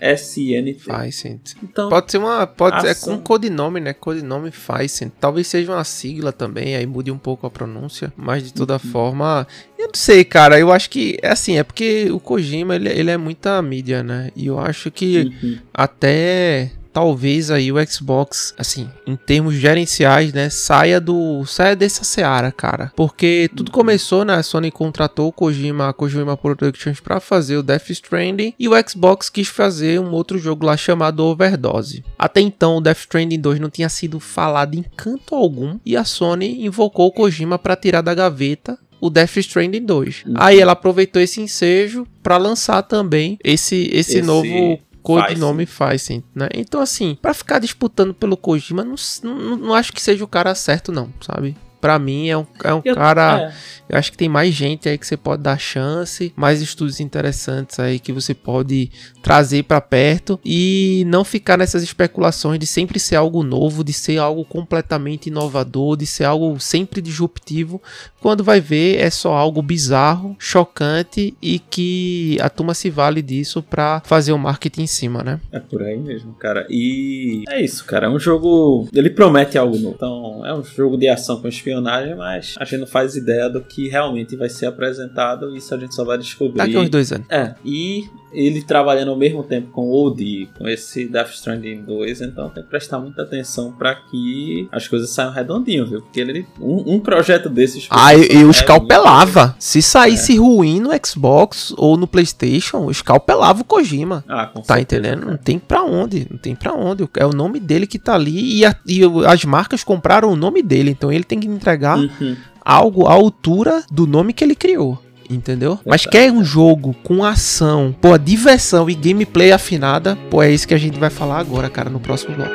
SNT. 0.00 0.80
Facent. 0.80 1.54
Então, 1.62 1.88
pode 1.88 2.10
ser 2.10 2.18
uma. 2.18 2.46
Pode, 2.46 2.86
é 2.86 2.94
com 2.94 3.18
codinome, 3.18 3.80
né? 3.80 3.92
Codinome 3.92 4.50
Facent. 4.50 5.12
Talvez 5.18 5.46
seja 5.46 5.72
uma 5.72 5.84
sigla 5.84 6.32
também, 6.32 6.76
aí 6.76 6.86
mude 6.86 7.10
um 7.10 7.18
pouco 7.18 7.46
a 7.46 7.50
pronúncia. 7.50 8.12
Mas 8.16 8.44
de 8.44 8.52
toda 8.52 8.74
uhum. 8.74 8.78
forma. 8.78 9.46
Eu 9.78 9.86
não 9.86 9.94
sei, 9.94 10.24
cara. 10.24 10.58
Eu 10.58 10.72
acho 10.72 10.90
que. 10.90 11.18
É 11.22 11.30
assim, 11.30 11.58
é 11.58 11.62
porque 11.62 12.08
o 12.10 12.20
Kojima 12.20 12.76
ele, 12.76 12.88
ele 12.88 13.10
é 13.10 13.16
muita 13.16 13.60
mídia, 13.62 14.02
né? 14.02 14.30
E 14.36 14.46
eu 14.46 14.58
acho 14.58 14.90
que 14.90 15.32
uhum. 15.42 15.58
até 15.72 16.70
talvez 16.96 17.50
aí 17.50 17.70
o 17.70 17.76
Xbox, 17.86 18.54
assim, 18.56 18.88
em 19.06 19.16
termos 19.16 19.54
gerenciais, 19.54 20.32
né, 20.32 20.48
saia 20.48 20.98
do 20.98 21.44
saia 21.44 21.76
dessa 21.76 22.04
seara, 22.04 22.50
cara. 22.50 22.90
Porque 22.96 23.50
tudo 23.54 23.70
começou, 23.70 24.24
né, 24.24 24.32
a 24.32 24.42
Sony 24.42 24.70
contratou 24.70 25.28
o 25.28 25.32
Kojima, 25.32 25.90
a 25.90 25.92
Kojima 25.92 26.38
Productions 26.38 26.98
para 26.98 27.20
fazer 27.20 27.58
o 27.58 27.62
Death 27.62 27.90
Stranding 27.90 28.54
e 28.58 28.66
o 28.66 28.72
Xbox 28.88 29.28
quis 29.28 29.46
fazer 29.46 30.00
um 30.00 30.10
outro 30.12 30.38
jogo 30.38 30.64
lá 30.64 30.74
chamado 30.74 31.22
Overdose. 31.22 32.02
Até 32.18 32.40
então, 32.40 32.78
o 32.78 32.80
Death 32.80 33.00
Stranding 33.00 33.40
2 33.40 33.60
não 33.60 33.68
tinha 33.68 33.90
sido 33.90 34.18
falado 34.18 34.74
em 34.74 34.82
canto 34.82 35.34
algum 35.34 35.78
e 35.84 35.98
a 35.98 36.04
Sony 36.04 36.64
invocou 36.64 37.08
o 37.08 37.12
Kojima 37.12 37.58
para 37.58 37.76
tirar 37.76 38.00
da 38.00 38.14
gaveta 38.14 38.78
o 39.00 39.10
Death 39.10 39.36
Stranding 39.36 39.84
2. 39.84 40.24
Uhum. 40.26 40.34
Aí 40.36 40.58
ela 40.58 40.72
aproveitou 40.72 41.20
esse 41.20 41.40
ensejo 41.40 42.06
para 42.22 42.36
lançar 42.36 42.82
também 42.82 43.38
esse, 43.44 43.88
esse, 43.92 44.18
esse, 44.18 44.22
novo 44.22 44.80
codinome 45.06 45.66
Faisen, 45.66 46.24
né? 46.34 46.48
Então, 46.52 46.80
assim, 46.80 47.16
para 47.20 47.32
ficar 47.32 47.58
disputando 47.58 48.12
pelo 48.12 48.36
Kojima, 48.36 48.84
não, 48.84 48.96
não, 49.22 49.56
não 49.56 49.74
acho 49.74 49.92
que 49.92 50.02
seja 50.02 50.24
o 50.24 50.28
cara 50.28 50.54
certo, 50.54 50.90
não, 50.90 51.08
sabe? 51.20 51.56
Pra 51.86 52.00
mim 52.00 52.28
é 52.28 52.36
um, 52.36 52.46
é 52.64 52.74
um 52.74 52.82
eu, 52.84 52.96
cara. 52.96 53.52
É. 53.52 53.76
Eu 53.88 53.96
acho 53.96 54.10
que 54.10 54.18
tem 54.18 54.28
mais 54.28 54.52
gente 54.52 54.88
aí 54.88 54.98
que 54.98 55.06
você 55.06 55.16
pode 55.16 55.44
dar 55.44 55.56
chance, 55.56 56.32
mais 56.34 56.60
estudos 56.60 56.98
interessantes 56.98 57.78
aí 57.78 58.00
que 58.00 58.12
você 58.12 58.34
pode 58.34 58.90
trazer 59.22 59.62
para 59.62 59.80
perto 59.80 60.40
e 60.44 61.04
não 61.06 61.22
ficar 61.22 61.56
nessas 61.56 61.84
especulações 61.84 62.58
de 62.58 62.66
sempre 62.66 62.98
ser 62.98 63.14
algo 63.14 63.44
novo, 63.44 63.84
de 63.84 63.92
ser 63.92 64.18
algo 64.18 64.44
completamente 64.44 65.28
inovador, 65.28 65.96
de 65.96 66.06
ser 66.06 66.24
algo 66.24 66.58
sempre 66.58 67.00
disruptivo, 67.00 67.80
quando 68.20 68.42
vai 68.42 68.60
ver 68.60 68.98
é 68.98 69.08
só 69.08 69.34
algo 69.34 69.62
bizarro, 69.62 70.34
chocante 70.36 71.36
e 71.40 71.60
que 71.60 72.36
a 72.40 72.50
turma 72.50 72.74
se 72.74 72.90
vale 72.90 73.22
disso 73.22 73.62
para 73.62 74.02
fazer 74.04 74.32
o 74.32 74.38
marketing 74.38 74.82
em 74.82 74.86
cima, 74.88 75.22
né? 75.22 75.40
É 75.52 75.60
por 75.60 75.80
aí 75.82 75.96
mesmo, 75.96 76.34
cara. 76.34 76.66
E 76.68 77.44
é 77.48 77.60
isso, 77.62 77.84
cara. 77.84 78.06
É 78.06 78.10
um 78.10 78.18
jogo. 78.18 78.88
Ele 78.92 79.10
promete 79.10 79.56
algo 79.56 79.78
novo. 79.78 79.94
Então, 79.94 80.44
é 80.44 80.52
um 80.52 80.64
jogo 80.64 80.96
de 80.96 81.08
ação 81.08 81.40
com 81.40 81.46
espionagem, 81.76 82.14
mas 82.14 82.54
a 82.58 82.64
gente 82.64 82.80
não 82.80 82.86
faz 82.86 83.16
ideia 83.16 83.48
do 83.48 83.60
que 83.60 83.88
realmente 83.88 84.36
vai 84.36 84.48
ser 84.48 84.66
apresentado. 84.66 85.54
E 85.54 85.58
isso 85.58 85.74
a 85.74 85.78
gente 85.78 85.94
só 85.94 86.04
vai 86.04 86.18
descobrir. 86.18 86.58
Daqui 86.58 86.76
uns 86.76 86.88
dois 86.88 87.12
anos. 87.12 87.26
É. 87.30 87.54
E 87.64 88.08
ele 88.32 88.62
trabalhando 88.62 89.10
ao 89.10 89.16
mesmo 89.16 89.42
tempo 89.42 89.68
com 89.70 89.82
o 89.82 90.06
OD, 90.06 90.50
com 90.58 90.68
esse 90.68 91.06
Death 91.08 91.30
Stranding 91.30 91.82
2, 91.82 92.20
então 92.20 92.50
tem 92.50 92.62
que 92.62 92.68
prestar 92.68 92.98
muita 92.98 93.22
atenção 93.22 93.72
para 93.72 93.94
que 93.94 94.68
as 94.70 94.86
coisas 94.86 95.08
saiam 95.10 95.32
redondinho, 95.32 95.86
viu? 95.86 96.02
Porque 96.02 96.20
ele 96.20 96.46
um, 96.60 96.94
um 96.94 97.00
projeto 97.00 97.48
desses 97.48 97.86
Ah, 97.90 98.14
eu, 98.14 98.50
escalpelava. 98.50 99.56
Se 99.58 99.80
saísse 99.80 100.34
é. 100.34 100.38
ruim 100.38 100.80
no 100.80 100.90
Xbox 101.04 101.72
ou 101.78 101.96
no 101.96 102.06
PlayStation, 102.06 102.84
eu 102.84 102.90
escalpelava 102.90 103.62
o 103.62 103.64
Kojima. 103.64 104.22
Ah, 104.28 104.46
com 104.46 104.60
tá 104.60 104.74
certeza, 104.74 105.00
entendendo? 105.00 105.30
Não 105.30 105.36
tem 105.38 105.58
para 105.58 105.82
onde, 105.82 106.26
não 106.30 106.38
tem 106.38 106.54
para 106.54 106.74
onde. 106.74 107.08
É 107.16 107.24
o 107.24 107.32
nome 107.32 107.58
dele 107.58 107.86
que 107.86 107.98
tá 107.98 108.14
ali 108.14 108.58
e, 108.58 108.66
a, 108.66 108.76
e, 108.86 109.00
as 109.26 109.44
marcas 109.44 109.82
compraram 109.82 110.30
o 110.30 110.36
nome 110.36 110.62
dele, 110.62 110.90
então 110.90 111.10
ele 111.10 111.24
tem 111.24 111.40
que 111.40 111.48
entregar 111.56 111.98
uhum. 111.98 112.36
algo 112.64 113.06
à 113.06 113.12
altura 113.12 113.82
do 113.90 114.06
nome 114.06 114.32
que 114.32 114.44
ele 114.44 114.54
criou 114.54 115.02
entendeu? 115.30 115.78
Mas 115.84 116.06
quer 116.06 116.30
um 116.30 116.44
jogo 116.44 116.94
com 117.02 117.24
ação, 117.24 117.94
pô, 118.00 118.16
diversão 118.16 118.88
e 118.88 118.94
gameplay 118.94 119.52
afinada, 119.52 120.16
pô, 120.30 120.42
é 120.42 120.50
isso 120.50 120.68
que 120.68 120.74
a 120.74 120.78
gente 120.78 120.98
vai 120.98 121.10
falar 121.10 121.38
agora, 121.38 121.68
cara, 121.68 121.90
no 121.90 122.00
próximo 122.00 122.36
bloco. 122.36 122.54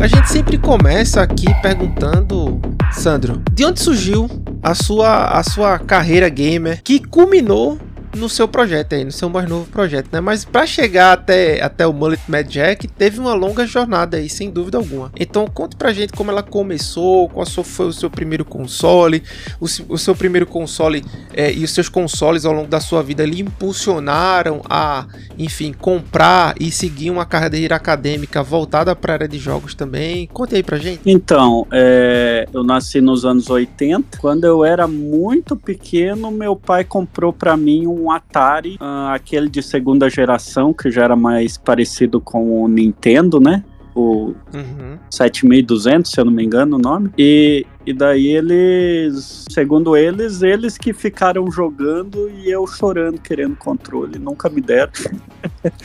A 0.00 0.08
gente 0.08 0.28
sempre 0.28 0.56
começa 0.56 1.20
aqui 1.20 1.46
perguntando, 1.60 2.60
Sandro, 2.92 3.42
de 3.52 3.64
onde 3.64 3.80
surgiu 3.80 4.28
a 4.66 4.74
sua, 4.74 5.26
a 5.26 5.44
sua 5.44 5.78
carreira 5.78 6.28
gamer 6.28 6.82
que 6.82 6.98
culminou 6.98 7.78
no 8.16 8.28
seu 8.28 8.48
projeto 8.48 8.94
aí, 8.94 9.04
no 9.04 9.12
seu 9.12 9.28
mais 9.28 9.48
novo 9.48 9.66
projeto, 9.70 10.08
né? 10.12 10.20
Mas 10.20 10.44
para 10.44 10.66
chegar 10.66 11.12
até, 11.12 11.62
até 11.62 11.86
o 11.86 11.92
Mullet 11.92 12.22
Mad 12.28 12.46
Jack, 12.48 12.88
teve 12.88 13.20
uma 13.20 13.34
longa 13.34 13.66
jornada 13.66 14.16
aí, 14.16 14.28
sem 14.28 14.50
dúvida 14.50 14.78
alguma. 14.78 15.12
Então 15.18 15.46
conte 15.46 15.76
pra 15.76 15.92
gente 15.92 16.12
como 16.12 16.30
ela 16.30 16.42
começou, 16.42 17.28
qual 17.28 17.46
foi 17.46 17.86
o 17.86 17.92
seu 17.92 18.10
primeiro 18.10 18.44
console, 18.44 19.22
o, 19.60 19.66
o 19.88 19.98
seu 19.98 20.14
primeiro 20.14 20.46
console 20.46 21.04
é, 21.32 21.52
e 21.52 21.64
os 21.64 21.70
seus 21.70 21.88
consoles 21.88 22.44
ao 22.44 22.52
longo 22.52 22.68
da 22.68 22.80
sua 22.80 23.02
vida 23.02 23.24
lhe 23.24 23.40
impulsionaram 23.40 24.62
a, 24.68 25.06
enfim, 25.38 25.72
comprar 25.72 26.54
e 26.60 26.70
seguir 26.70 27.10
uma 27.10 27.24
carreira 27.24 27.76
acadêmica 27.76 28.42
voltada 28.42 28.94
para 28.96 29.12
a 29.12 29.14
área 29.14 29.28
de 29.28 29.38
jogos 29.38 29.74
também. 29.74 30.26
Conte 30.32 30.54
aí 30.54 30.62
pra 30.62 30.78
gente. 30.78 31.00
Então, 31.04 31.66
é, 31.72 32.46
eu 32.52 32.62
nasci 32.62 33.00
nos 33.00 33.24
anos 33.24 33.50
80. 33.50 34.18
Quando 34.18 34.44
eu 34.44 34.64
era 34.64 34.86
muito 34.86 35.56
pequeno, 35.56 36.30
meu 36.30 36.56
pai 36.56 36.84
comprou 36.84 37.32
para 37.32 37.56
mim 37.56 37.86
um 37.86 38.05
Atari, 38.10 38.76
uh, 38.80 39.08
aquele 39.12 39.48
de 39.48 39.62
segunda 39.62 40.08
geração, 40.08 40.72
que 40.72 40.90
já 40.90 41.04
era 41.04 41.16
mais 41.16 41.56
parecido 41.56 42.20
com 42.20 42.62
o 42.62 42.68
Nintendo, 42.68 43.40
né? 43.40 43.64
o 43.96 44.34
uhum. 44.52 44.98
7200, 45.10 46.10
se 46.10 46.20
eu 46.20 46.26
não 46.26 46.32
me 46.32 46.44
engano 46.44 46.76
o 46.76 46.78
nome. 46.78 47.10
E, 47.16 47.66
e 47.86 47.94
daí 47.94 48.28
eles, 48.28 49.46
segundo 49.50 49.96
eles, 49.96 50.42
eles 50.42 50.76
que 50.76 50.92
ficaram 50.92 51.50
jogando 51.50 52.28
e 52.28 52.50
eu 52.50 52.66
chorando 52.66 53.18
querendo 53.18 53.56
controle. 53.56 54.18
Nunca 54.18 54.50
me 54.50 54.60
deram. 54.60 54.92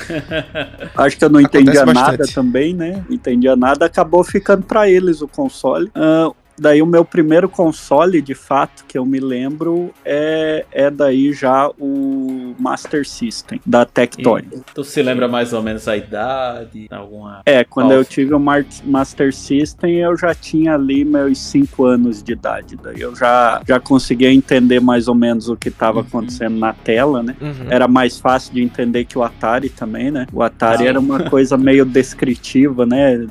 Acho 0.96 1.18
que 1.18 1.24
eu 1.24 1.30
não 1.30 1.40
entendia 1.40 1.86
nada 1.86 2.26
também, 2.34 2.74
né? 2.74 3.04
Não 3.08 3.16
entendia 3.16 3.56
nada, 3.56 3.86
acabou 3.86 4.24
ficando 4.24 4.64
para 4.64 4.90
eles 4.90 5.22
o 5.22 5.28
console. 5.28 5.88
Uh, 5.88 6.36
daí 6.62 6.80
o 6.80 6.86
meu 6.86 7.04
primeiro 7.04 7.50
console, 7.50 8.22
de 8.22 8.36
fato, 8.36 8.86
que 8.88 8.96
eu 8.96 9.04
me 9.04 9.20
lembro, 9.20 9.92
é, 10.06 10.64
é 10.72 10.92
daí 10.92 11.34
já 11.34 11.68
o 11.80 12.54
Master 12.60 13.08
System, 13.08 13.60
da 13.66 13.84
Tectoy. 13.84 14.44
Tu 14.76 14.84
se 14.84 15.02
lembra 15.02 15.28
mais 15.28 15.54
ou 15.54 15.64
menos 15.64 15.88
a 15.88 15.98
idade? 15.98 16.88
Alguma... 16.92 17.42
É, 17.48 17.64
quando 17.64 17.88
Qual? 17.88 17.98
eu 17.98 18.06
tive 18.06 18.36
o 18.36 18.40
Master 18.40 19.34
System, 19.34 19.96
eu 19.96 20.16
já 20.16 20.36
tinha 20.36 20.76
ali 20.76 21.04
meus 21.04 21.40
5 21.40 21.84
anos 21.84 22.22
de 22.22 22.34
idade. 22.34 22.78
Daí 22.82 23.02
eu 23.02 23.16
já, 23.16 23.60
já 23.68 23.80
conseguia 23.80 24.32
entender 24.32 24.80
mais 24.80 25.08
ou 25.08 25.16
menos 25.16 25.50
o 25.50 25.56
que 25.56 25.70
estava 25.70 26.00
uhum. 26.00 26.06
acontecendo 26.08 26.60
na 26.60 26.74
tela, 26.74 27.24
né? 27.24 27.36
Uhum. 27.42 27.72
Era 27.72 27.88
mais 27.88 28.20
fácil 28.20 28.54
de 28.54 28.62
entender 28.62 29.06
que 29.06 29.18
o 29.18 29.24
Atari 29.24 29.70
também, 29.70 30.12
né? 30.12 30.28
O 30.32 30.44
Atari 30.44 30.86
ah. 30.86 30.90
era 30.90 31.00
uma 31.00 31.24
coisa 31.28 31.58
meio 31.58 31.86
descritiva, 31.86 32.86
né? 32.86 33.28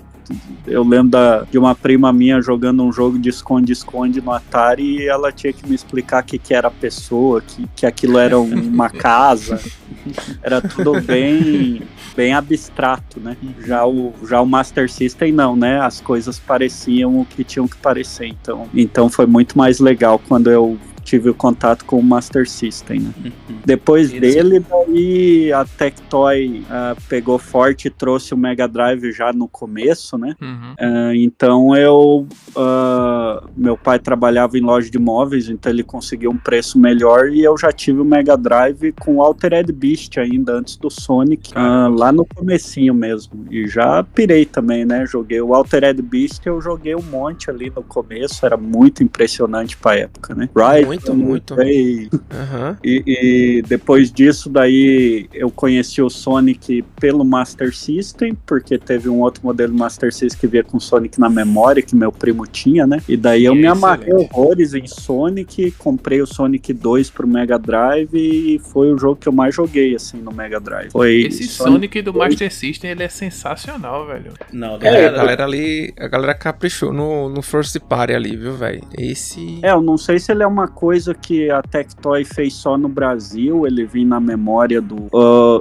Eu 0.66 0.83
lembro 0.83 1.11
da, 1.11 1.43
de 1.43 1.59
uma 1.59 1.74
prima 1.74 2.12
minha 2.12 2.41
jogando 2.41 2.83
um 2.83 2.93
jogo 2.93 3.18
de 3.18 3.28
esconde-esconde 3.28 4.20
no 4.20 4.33
Atari 4.33 4.99
e 4.99 5.09
ela 5.09 5.33
tinha 5.33 5.53
que 5.53 5.68
me 5.68 5.74
explicar 5.74 6.22
o 6.22 6.26
que, 6.26 6.39
que 6.39 6.55
era 6.55 6.70
pessoa, 6.70 7.41
que, 7.41 7.66
que 7.74 7.87
aquilo 7.87 8.18
era 8.18 8.39
uma 8.39 8.89
casa. 8.91 9.61
Era 10.43 10.61
tudo 10.61 11.01
bem 11.01 11.83
bem 12.16 12.35
abstrato, 12.35 13.20
né? 13.20 13.37
Já 13.64 13.87
o, 13.87 14.12
já 14.28 14.41
o 14.41 14.47
Master 14.47 14.91
System 14.91 15.33
não, 15.33 15.57
né? 15.57 15.81
As 15.81 16.01
coisas 16.01 16.39
pareciam 16.39 17.20
o 17.20 17.24
que 17.24 17.45
tinham 17.45 17.66
que 17.68 17.76
parecer. 17.76 18.26
Então, 18.26 18.68
então 18.74 19.09
foi 19.09 19.26
muito 19.26 19.57
mais 19.57 19.78
legal 19.81 20.20
quando 20.28 20.51
eu 20.51 20.78
tive 21.03 21.30
o 21.30 21.34
contato 21.34 21.84
com 21.84 21.98
o 21.98 22.03
Master 22.03 22.48
System. 22.48 23.01
Né? 23.01 23.12
Uhum. 23.24 23.57
Depois 23.64 24.11
dele, 24.11 24.61
daí 24.61 25.53
a 25.53 25.64
Tectoy 25.64 26.61
uh, 26.62 27.01
pegou 27.09 27.38
forte 27.38 27.88
e 27.88 27.90
trouxe 27.90 28.34
o 28.34 28.36
Mega 28.36 28.66
Drive 28.66 29.12
já 29.12 29.32
no 29.32 29.48
começo, 29.48 30.16
né? 30.16 30.34
Uhum. 30.40 30.72
Uh, 30.72 31.14
então 31.14 31.76
eu. 31.76 32.26
Uh, 32.51 33.48
meu 33.57 33.76
pai 33.76 33.98
trabalhava 33.98 34.59
em 34.59 34.61
loja 34.61 34.90
de 34.90 34.98
móveis, 34.98 35.48
então 35.48 35.70
ele 35.70 35.82
conseguiu 35.82 36.30
um 36.30 36.36
preço 36.36 36.78
melhor 36.78 37.28
e 37.28 37.42
eu 37.42 37.57
já 37.57 37.72
tive 37.72 38.01
o 38.01 38.05
Mega 38.05 38.36
Drive 38.36 38.92
com 39.01 39.16
o 39.16 39.22
Altered 39.22 39.70
Beast 39.72 40.18
ainda 40.18 40.55
antes 40.55 40.76
do 40.76 40.90
Sonic, 40.90 41.53
lá 41.55 42.12
no 42.12 42.24
comecinho 42.24 42.94
mesmo. 42.94 43.46
E 43.51 43.66
já 43.66 44.03
pirei 44.03 44.44
também, 44.44 44.84
né? 44.84 45.07
Joguei 45.07 45.40
o 45.40 45.55
Altered 45.55 46.01
Beast, 46.03 46.44
eu 46.46 46.61
joguei 46.61 46.94
um 46.94 47.03
monte 47.03 47.51
ali 47.51 47.70
no 47.74 47.82
começo, 47.82 48.44
era 48.44 48.57
muito 48.57 49.03
impressionante 49.03 49.76
pra 49.76 49.96
época, 49.96 50.34
né? 50.34 50.48
Muito, 50.91 51.14
muito. 51.14 51.55
Uhum. 51.55 52.76
E, 52.84 53.03
e, 53.07 53.62
depois 53.62 54.11
disso, 54.11 54.49
daí 54.49 55.28
eu 55.32 55.51
conheci 55.51 56.03
o 56.03 56.11
Sonic 56.11 56.82
pelo 57.01 57.24
Master 57.24 57.74
System, 57.74 58.36
porque 58.47 58.78
teve 58.78 59.09
um 59.09 59.20
outro 59.20 59.43
modelo 59.45 59.74
Master 59.74 60.12
System 60.12 60.41
que 60.41 60.47
via 60.47 60.64
com 60.64 60.80
Sonic 60.80 61.18
na 61.20 61.28
memória, 61.28 61.82
que 61.82 61.95
meu 61.95 62.11
primo 62.11 62.47
tinha, 62.47 62.86
né? 62.86 63.01
E 63.09 63.16
daí 63.16 63.45
eu 63.45 63.55
me 63.55 63.66
amarrei 63.66 64.12
horrores 64.12 64.74
em 64.74 64.86
Sonic, 64.86 65.70
comprei 65.72 66.20
o 66.20 66.26
Sonic 66.26 66.72
2 66.72 67.11
pro 67.11 67.26
Mega 67.26 67.59
Drive 67.59 68.14
e 68.14 68.59
foi 68.59 68.93
o 68.93 68.99
jogo 68.99 69.16
que 69.16 69.28
eu 69.28 69.32
mais 69.32 69.55
joguei, 69.55 69.95
assim, 69.95 70.18
no 70.18 70.32
Mega 70.32 70.61
Drive. 70.61 70.91
Foi 70.91 71.22
Esse 71.22 71.45
Sonic, 71.45 71.72
Sonic 71.72 72.03
do 72.03 72.12
2. 72.12 72.28
Master 72.30 72.53
System, 72.53 72.91
ele 72.91 73.03
é 73.03 73.09
sensacional, 73.09 74.07
velho. 74.07 74.32
Não, 74.53 74.78
é, 74.80 75.07
a 75.07 75.12
galera 75.12 75.45
ali, 75.45 75.93
a 75.99 76.09
galera 76.09 76.34
caprichou 76.34 76.93
no, 76.93 77.28
no 77.28 77.43
First 77.43 77.78
Party 77.80 78.14
ali, 78.14 78.36
viu, 78.36 78.55
velho? 78.55 78.82
Esse... 78.97 79.61
É, 79.62 79.70
eu 79.70 79.80
não 79.80 79.97
sei 79.97 80.18
se 80.18 80.32
ele 80.32 80.43
é 80.43 80.47
uma 80.47 80.68
coisa 80.81 81.12
que 81.12 81.51
a 81.51 81.61
Tectoy 81.61 82.24
fez 82.24 82.55
só 82.55 82.78
no 82.78 82.89
Brasil, 82.89 83.66
ele 83.66 83.85
vinha 83.85 84.09
na 84.09 84.20
memória 84.20 84.81
do. 84.81 84.97
Uh, 85.12 85.61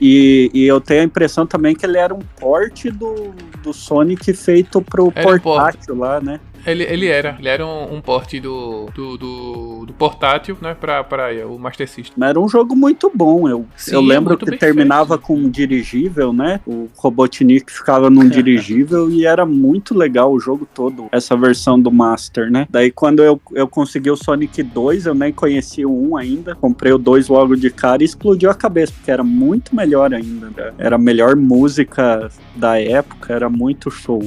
e, 0.00 0.48
e, 0.54 0.64
eu 0.64 0.80
tenho 0.80 1.00
a 1.00 1.04
impressão 1.04 1.44
também 1.44 1.74
que 1.74 1.84
ele 1.84 1.98
era 1.98 2.14
um 2.14 2.20
porte 2.38 2.88
do, 2.88 3.34
do 3.64 3.72
Sonic 3.72 4.32
feito 4.32 4.80
pro 4.80 5.12
era 5.12 5.40
portátil 5.40 5.96
lá, 5.96 6.20
né? 6.20 6.38
Ele, 6.66 6.84
ele 6.84 7.06
era. 7.06 7.36
Ele 7.38 7.48
era 7.48 7.66
um, 7.66 7.96
um 7.96 8.00
porte 8.00 8.40
do, 8.40 8.86
do, 8.94 9.16
do, 9.16 9.84
do, 9.86 9.92
portátil, 9.94 10.56
né? 10.60 10.74
Pra, 10.74 11.02
pra 11.02 11.28
o 11.46 11.58
Master 11.58 11.88
System. 11.88 12.22
Era 12.22 12.38
um 12.38 12.48
jogo 12.48 12.76
muito 12.76 13.10
bom. 13.14 13.48
Eu, 13.48 13.66
Sim, 13.76 13.94
eu 13.94 14.00
lembro 14.00 14.36
que 14.36 14.56
terminava 14.56 15.14
feito. 15.14 15.26
com 15.26 15.34
um 15.36 15.48
dirigível, 15.48 16.32
né? 16.32 16.60
O 16.66 16.88
Robotnik 16.96 17.72
ficava 17.72 18.10
num 18.10 18.26
dirigível 18.28 19.10
e 19.10 19.26
era 19.26 19.44
muito 19.46 19.96
legal 19.96 20.32
o 20.32 20.40
jogo 20.40 20.66
todo, 20.72 21.08
essa 21.12 21.36
versão 21.36 21.80
do 21.80 21.90
Master, 21.90 22.50
né? 22.50 22.66
Daí 22.70 22.90
quando 22.90 23.22
eu, 23.22 23.40
eu 23.52 23.66
consegui 23.66 24.10
o 24.10 24.16
Sonic 24.16 24.62
2, 24.62 25.06
eu 25.06 25.14
nem 25.14 25.32
conhecia 25.32 25.88
o 25.88 26.12
1 26.12 26.16
ainda. 26.16 26.54
Comprei 26.54 26.92
o 26.92 26.98
2 26.98 27.28
logo 27.28 27.56
de 27.56 27.70
cara 27.70 28.02
e 28.02 28.06
explodiu 28.06 28.50
a 28.50 28.54
cabeça, 28.54 28.92
porque 28.92 29.10
era 29.10 29.24
muito 29.24 29.74
melhor 29.74 30.12
ainda. 30.12 30.46
Né? 30.50 30.72
Era 30.78 30.96
a 30.96 30.98
melhor 30.98 31.36
música 31.36 32.30
da 32.54 32.80
época, 32.80 33.32
era 33.32 33.48
muito 33.48 33.90
show 33.90 34.22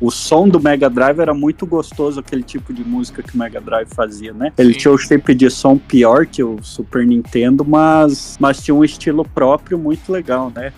o 0.00 0.10
som 0.10 0.48
do 0.48 0.60
Mega 0.60 0.90
Drive 0.90 1.20
era 1.20 1.34
muito 1.34 1.66
gostoso, 1.66 2.20
aquele 2.20 2.42
tipo 2.42 2.72
de 2.72 2.84
música 2.84 3.22
que 3.22 3.34
o 3.34 3.38
Mega 3.38 3.60
Drive 3.60 3.88
fazia, 3.88 4.32
né? 4.32 4.52
Ele 4.58 4.72
Sim. 4.72 4.78
tinha 4.78 4.92
o 4.92 4.98
shape 4.98 5.34
de 5.34 5.50
som 5.50 5.78
pior 5.78 6.26
que 6.26 6.42
o 6.42 6.62
Super 6.62 7.06
Nintendo, 7.06 7.64
mas, 7.64 8.36
mas 8.40 8.62
tinha 8.62 8.74
um 8.74 8.84
estilo 8.84 9.24
próprio 9.24 9.78
muito 9.78 10.10
legal, 10.10 10.52
né? 10.54 10.72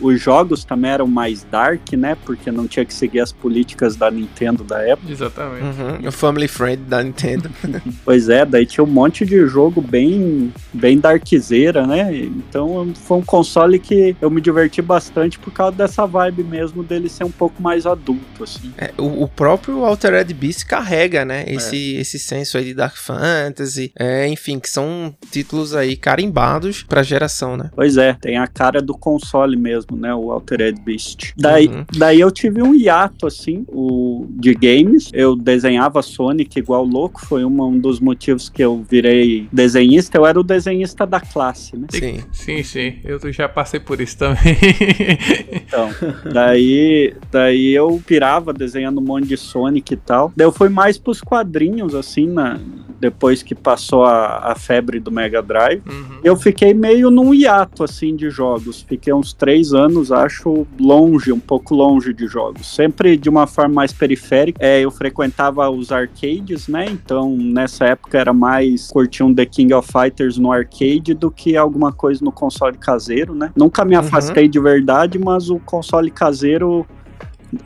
Os 0.00 0.20
jogos 0.20 0.64
também 0.64 0.90
eram 0.90 1.06
mais 1.06 1.42
dark, 1.44 1.92
né? 1.92 2.16
Porque 2.24 2.50
não 2.50 2.66
tinha 2.66 2.84
que 2.84 2.94
seguir 2.94 3.20
as 3.20 3.32
políticas 3.32 3.96
da 3.96 4.10
Nintendo 4.10 4.64
da 4.64 4.82
época. 4.82 5.10
Exatamente. 5.10 5.62
Uhum, 5.62 6.08
o 6.08 6.12
Family 6.12 6.48
Friend 6.48 6.82
da 6.84 7.02
Nintendo. 7.02 7.50
pois 8.04 8.28
é, 8.28 8.44
daí 8.44 8.66
tinha 8.66 8.84
um 8.84 8.88
monte 8.88 9.24
de 9.24 9.46
jogo 9.46 9.80
bem, 9.80 10.52
bem 10.72 10.98
darkzeira, 10.98 11.86
né? 11.86 12.14
Então 12.14 12.92
foi 12.94 13.18
um 13.18 13.22
console 13.22 13.78
que 13.78 14.16
eu 14.20 14.30
me 14.30 14.40
diverti 14.40 14.80
bastante 14.80 15.38
por 15.38 15.52
causa 15.52 15.76
dessa 15.76 16.06
vibe 16.06 16.44
mesmo 16.44 16.82
dele 16.82 17.08
ser 17.08 17.24
um 17.24 17.30
pouco 17.30 17.62
mais 17.62 17.86
adulto, 17.86 18.44
assim. 18.44 18.72
É, 18.76 18.92
o, 18.98 19.24
o, 19.24 19.28
próprio 19.28 19.84
Altered 19.84 20.32
Beast 20.34 20.64
carrega, 20.64 21.24
né? 21.24 21.44
Esse, 21.46 21.96
é. 21.96 22.00
esse 22.00 22.18
senso 22.18 22.58
aí 22.58 22.64
de 22.64 22.74
Dark 22.74 22.96
Fantasy, 22.96 23.92
é, 23.98 24.26
enfim, 24.28 24.58
que 24.58 24.68
são 24.68 25.14
títulos 25.30 25.74
aí 25.74 25.96
carimbados 25.96 26.82
pra 26.82 27.02
geração, 27.02 27.56
né? 27.56 27.70
Pois 27.74 27.96
é, 27.96 28.14
tem 28.14 28.38
a 28.38 28.46
cara 28.46 28.80
do 28.80 28.96
console 28.96 29.56
mesmo, 29.58 29.96
né? 29.96 30.14
O 30.14 30.30
Altered 30.30 30.80
Beast. 30.80 31.32
Daí, 31.36 31.68
uhum. 31.68 31.84
daí 31.96 32.20
eu 32.20 32.30
tive 32.30 32.62
um 32.62 32.74
hiato, 32.74 33.26
assim, 33.26 33.64
o, 33.68 34.26
de 34.30 34.54
games. 34.54 35.10
Eu 35.12 35.36
desenhava 35.36 36.02
Sonic 36.02 36.58
igual 36.58 36.84
louco, 36.84 37.24
foi 37.26 37.44
uma, 37.44 37.64
um 37.64 37.78
dos 37.78 38.00
motivos 38.00 38.48
que 38.48 38.62
eu 38.62 38.84
virei 38.88 39.48
desenhista. 39.52 40.18
Eu 40.18 40.26
era 40.26 40.38
o 40.38 40.42
desenhista 40.42 41.06
da 41.06 41.20
classe, 41.20 41.76
né? 41.76 41.86
Sim, 41.90 42.20
sim, 42.32 42.62
sim. 42.62 42.94
Eu 43.04 43.20
já 43.32 43.48
passei 43.48 43.80
por 43.80 44.00
isso 44.00 44.18
também. 44.18 44.38
então, 45.52 45.90
daí, 46.32 47.14
daí 47.30 47.74
eu 47.74 48.00
pirava 48.06 48.52
desenhando 48.52 49.00
um 49.00 49.04
monte 49.04 49.26
de 49.26 49.36
Sonic 49.36 49.94
e 49.94 49.96
tal. 49.96 50.32
Daí 50.36 50.46
eu 50.46 50.52
fui 50.52 50.68
mais 50.68 50.98
pros 50.98 51.20
quadrinhos, 51.20 51.94
assim, 51.94 52.26
na, 52.26 52.58
depois 53.00 53.42
que 53.42 53.54
passou 53.54 54.04
a, 54.04 54.50
a 54.50 54.54
febre 54.54 54.98
do 54.98 55.10
Mega 55.10 55.42
Drive. 55.42 55.82
Uhum. 55.88 56.20
Eu 56.22 56.36
fiquei 56.36 56.74
meio 56.74 57.10
num 57.10 57.32
hiato, 57.32 57.84
assim, 57.84 58.14
de 58.16 58.30
jogos. 58.30 58.82
Fiquei 58.82 59.12
uns 59.12 59.32
três 59.38 59.72
anos, 59.72 60.10
acho, 60.10 60.66
longe, 60.78 61.32
um 61.32 61.38
pouco 61.38 61.74
longe 61.74 62.12
de 62.12 62.26
jogos. 62.26 62.66
Sempre 62.74 63.16
de 63.16 63.28
uma 63.28 63.46
forma 63.46 63.76
mais 63.76 63.92
periférica. 63.92 64.58
É, 64.60 64.80
eu 64.80 64.90
frequentava 64.90 65.70
os 65.70 65.92
arcades, 65.92 66.66
né? 66.66 66.86
Então, 66.90 67.36
nessa 67.36 67.86
época 67.86 68.18
era 68.18 68.32
mais 68.32 68.88
curtir 68.88 69.22
um 69.22 69.32
The 69.32 69.46
King 69.46 69.72
of 69.72 69.90
Fighters 69.90 70.36
no 70.36 70.50
arcade 70.50 71.14
do 71.14 71.30
que 71.30 71.56
alguma 71.56 71.92
coisa 71.92 72.24
no 72.24 72.32
console 72.32 72.76
caseiro, 72.76 73.34
né? 73.34 73.52
Nunca 73.56 73.84
me 73.84 73.94
uhum. 73.94 74.00
afastei 74.00 74.44
uhum. 74.44 74.50
de 74.50 74.60
verdade, 74.60 75.18
mas 75.18 75.48
o 75.48 75.58
console 75.60 76.10
caseiro 76.10 76.84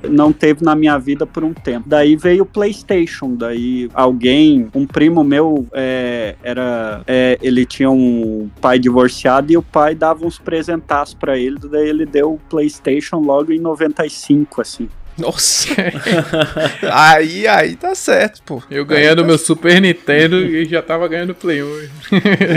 não 0.08 0.32
teve 0.32 0.64
na 0.64 0.74
minha 0.74 0.98
vida 0.98 1.26
por 1.26 1.44
um 1.44 1.52
tempo. 1.52 1.88
Daí 1.88 2.16
veio 2.16 2.42
o 2.42 2.46
PlayStation, 2.46 3.34
daí 3.34 3.88
alguém, 3.94 4.68
um 4.74 4.86
primo 4.86 5.24
meu, 5.24 5.66
é, 5.72 6.36
era, 6.42 7.02
é, 7.06 7.38
ele 7.42 7.64
tinha 7.64 7.90
um 7.90 8.48
pai 8.60 8.78
divorciado 8.78 9.52
e 9.52 9.56
o 9.56 9.62
pai 9.62 9.94
dava 9.94 10.24
uns 10.24 10.38
presentaços 10.38 11.14
para 11.14 11.38
ele, 11.38 11.58
daí 11.58 11.88
ele 11.88 12.06
deu 12.06 12.34
o 12.34 12.38
PlayStation 12.48 13.18
logo 13.18 13.52
em 13.52 13.58
95, 13.58 14.60
assim. 14.60 14.88
Nossa. 15.18 15.68
aí, 16.90 17.46
aí 17.46 17.76
tá 17.76 17.94
certo, 17.94 18.42
pô. 18.44 18.62
Eu 18.70 18.84
ganhando 18.84 19.22
tá... 19.22 19.26
meu 19.26 19.38
Super 19.38 19.80
Nintendo 19.80 20.38
e 20.38 20.64
já 20.64 20.80
tava 20.80 21.06
ganhando 21.06 21.34
Play 21.34 21.62
1. 21.62 21.66
o 21.66 21.68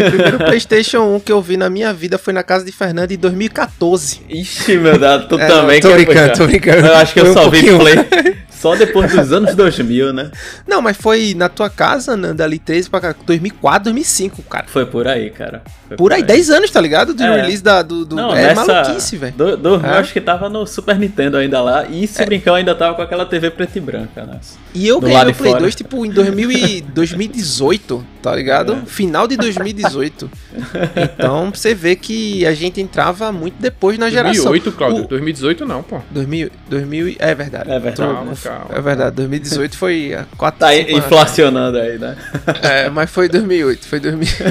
primeiro 0.09 0.37
PlayStation 0.45 1.15
1 1.15 1.19
que 1.19 1.31
eu 1.31 1.41
vi 1.41 1.57
na 1.57 1.69
minha 1.69 1.93
vida 1.93 2.17
foi 2.17 2.33
na 2.33 2.43
casa 2.43 2.65
de 2.65 2.71
Fernando 2.71 3.11
em 3.11 3.17
2014. 3.17 4.21
Ixi, 4.29 4.77
meu 4.77 4.97
Deus, 4.97 5.25
tu 5.27 5.39
é, 5.39 5.47
também 5.47 5.81
tô 5.81 5.91
brincando, 5.91 6.33
tô 6.33 6.47
brincando. 6.47 6.87
Eu 6.87 6.95
acho 6.95 7.13
que 7.13 7.19
eu 7.19 7.33
só 7.33 7.47
um 7.47 7.49
vi 7.49 7.63
Play. 7.63 8.35
Só 8.65 8.75
depois 8.75 9.11
dos 9.11 9.31
anos 9.31 9.53
2000, 9.53 10.11
né? 10.11 10.31
Não, 10.67 10.81
mas 10.81 10.97
foi 10.97 11.35
na 11.35 11.47
tua 11.47 11.69
casa, 11.69 12.17
Nanda, 12.17 12.43
ali 12.43 12.57
13 12.57 12.89
pra 12.89 12.99
cá, 12.99 13.15
2004, 13.23 13.83
2005, 13.83 14.41
cara. 14.41 14.65
Foi 14.67 14.87
por 14.87 15.07
aí, 15.07 15.29
cara. 15.29 15.61
Por, 15.89 15.97
por, 15.97 16.13
aí, 16.13 16.23
10 16.23 16.49
anos, 16.49 16.71
tá 16.71 16.81
ligado? 16.81 17.13
Do 17.13 17.21
é. 17.21 17.41
release 17.41 17.61
da, 17.61 17.83
do. 17.83 18.03
do... 18.03 18.15
Não, 18.15 18.35
é 18.35 18.55
nessa... 18.55 18.65
maluquice, 18.65 19.17
velho. 19.17 19.33
Do, 19.35 19.55
do... 19.55 19.75
é. 19.85 19.89
Eu 19.89 19.93
acho 19.99 20.11
que 20.11 20.19
tava 20.19 20.49
no 20.49 20.65
Super 20.65 20.97
Nintendo 20.97 21.37
ainda 21.37 21.61
lá. 21.61 21.85
E 21.85 22.07
se 22.07 22.23
é. 22.23 22.25
brincar, 22.25 22.51
eu 22.51 22.55
ainda 22.55 22.73
tava 22.73 22.95
com 22.95 23.03
aquela 23.03 23.27
TV 23.27 23.51
preta 23.51 23.77
e 23.77 23.81
branca, 23.81 24.25
né? 24.25 24.39
E 24.73 24.87
eu 24.87 24.99
ganhei 24.99 25.29
o 25.29 25.35
Play 25.35 25.51
fora. 25.51 25.61
2, 25.61 25.75
tipo, 25.75 26.03
em 26.03 26.09
2000 26.09 26.51
e 26.51 26.81
2018, 26.81 28.07
tá 28.25 28.35
ligado? 28.35 28.73
É. 28.73 28.85
Final 28.87 29.27
de 29.27 29.37
2018. 29.37 30.31
então, 31.13 31.51
você 31.53 31.75
vê 31.75 31.95
que 31.95 32.43
a 32.43 32.55
gente 32.55 32.81
entrava 32.81 33.31
muito 33.31 33.61
depois 33.61 33.99
na 33.99 34.07
2008, 34.07 34.33
geração. 34.33 34.51
2008, 34.51 34.77
Claudio. 34.77 35.03
O... 35.03 35.07
2018 35.07 35.65
não, 35.65 35.83
pô. 35.83 36.01
2000, 36.09 36.49
2000, 36.67 37.15
é 37.19 37.35
verdade. 37.35 37.69
É 37.69 37.79
verdade. 37.79 38.13
Calma, 38.13 38.35
calma, 38.35 38.65
é 38.69 38.81
verdade. 38.81 39.15
2018 39.17 39.77
foi 39.77 40.15
a 40.15 40.25
4 40.37 40.59
Tá 40.59 40.75
inflacionando 40.75 41.77
aí, 41.77 41.99
né? 41.99 42.17
É, 42.63 42.89
mas 42.89 43.11
foi 43.11 43.29
2008, 43.29 43.85
foi 43.85 43.99
2008. 43.99 44.43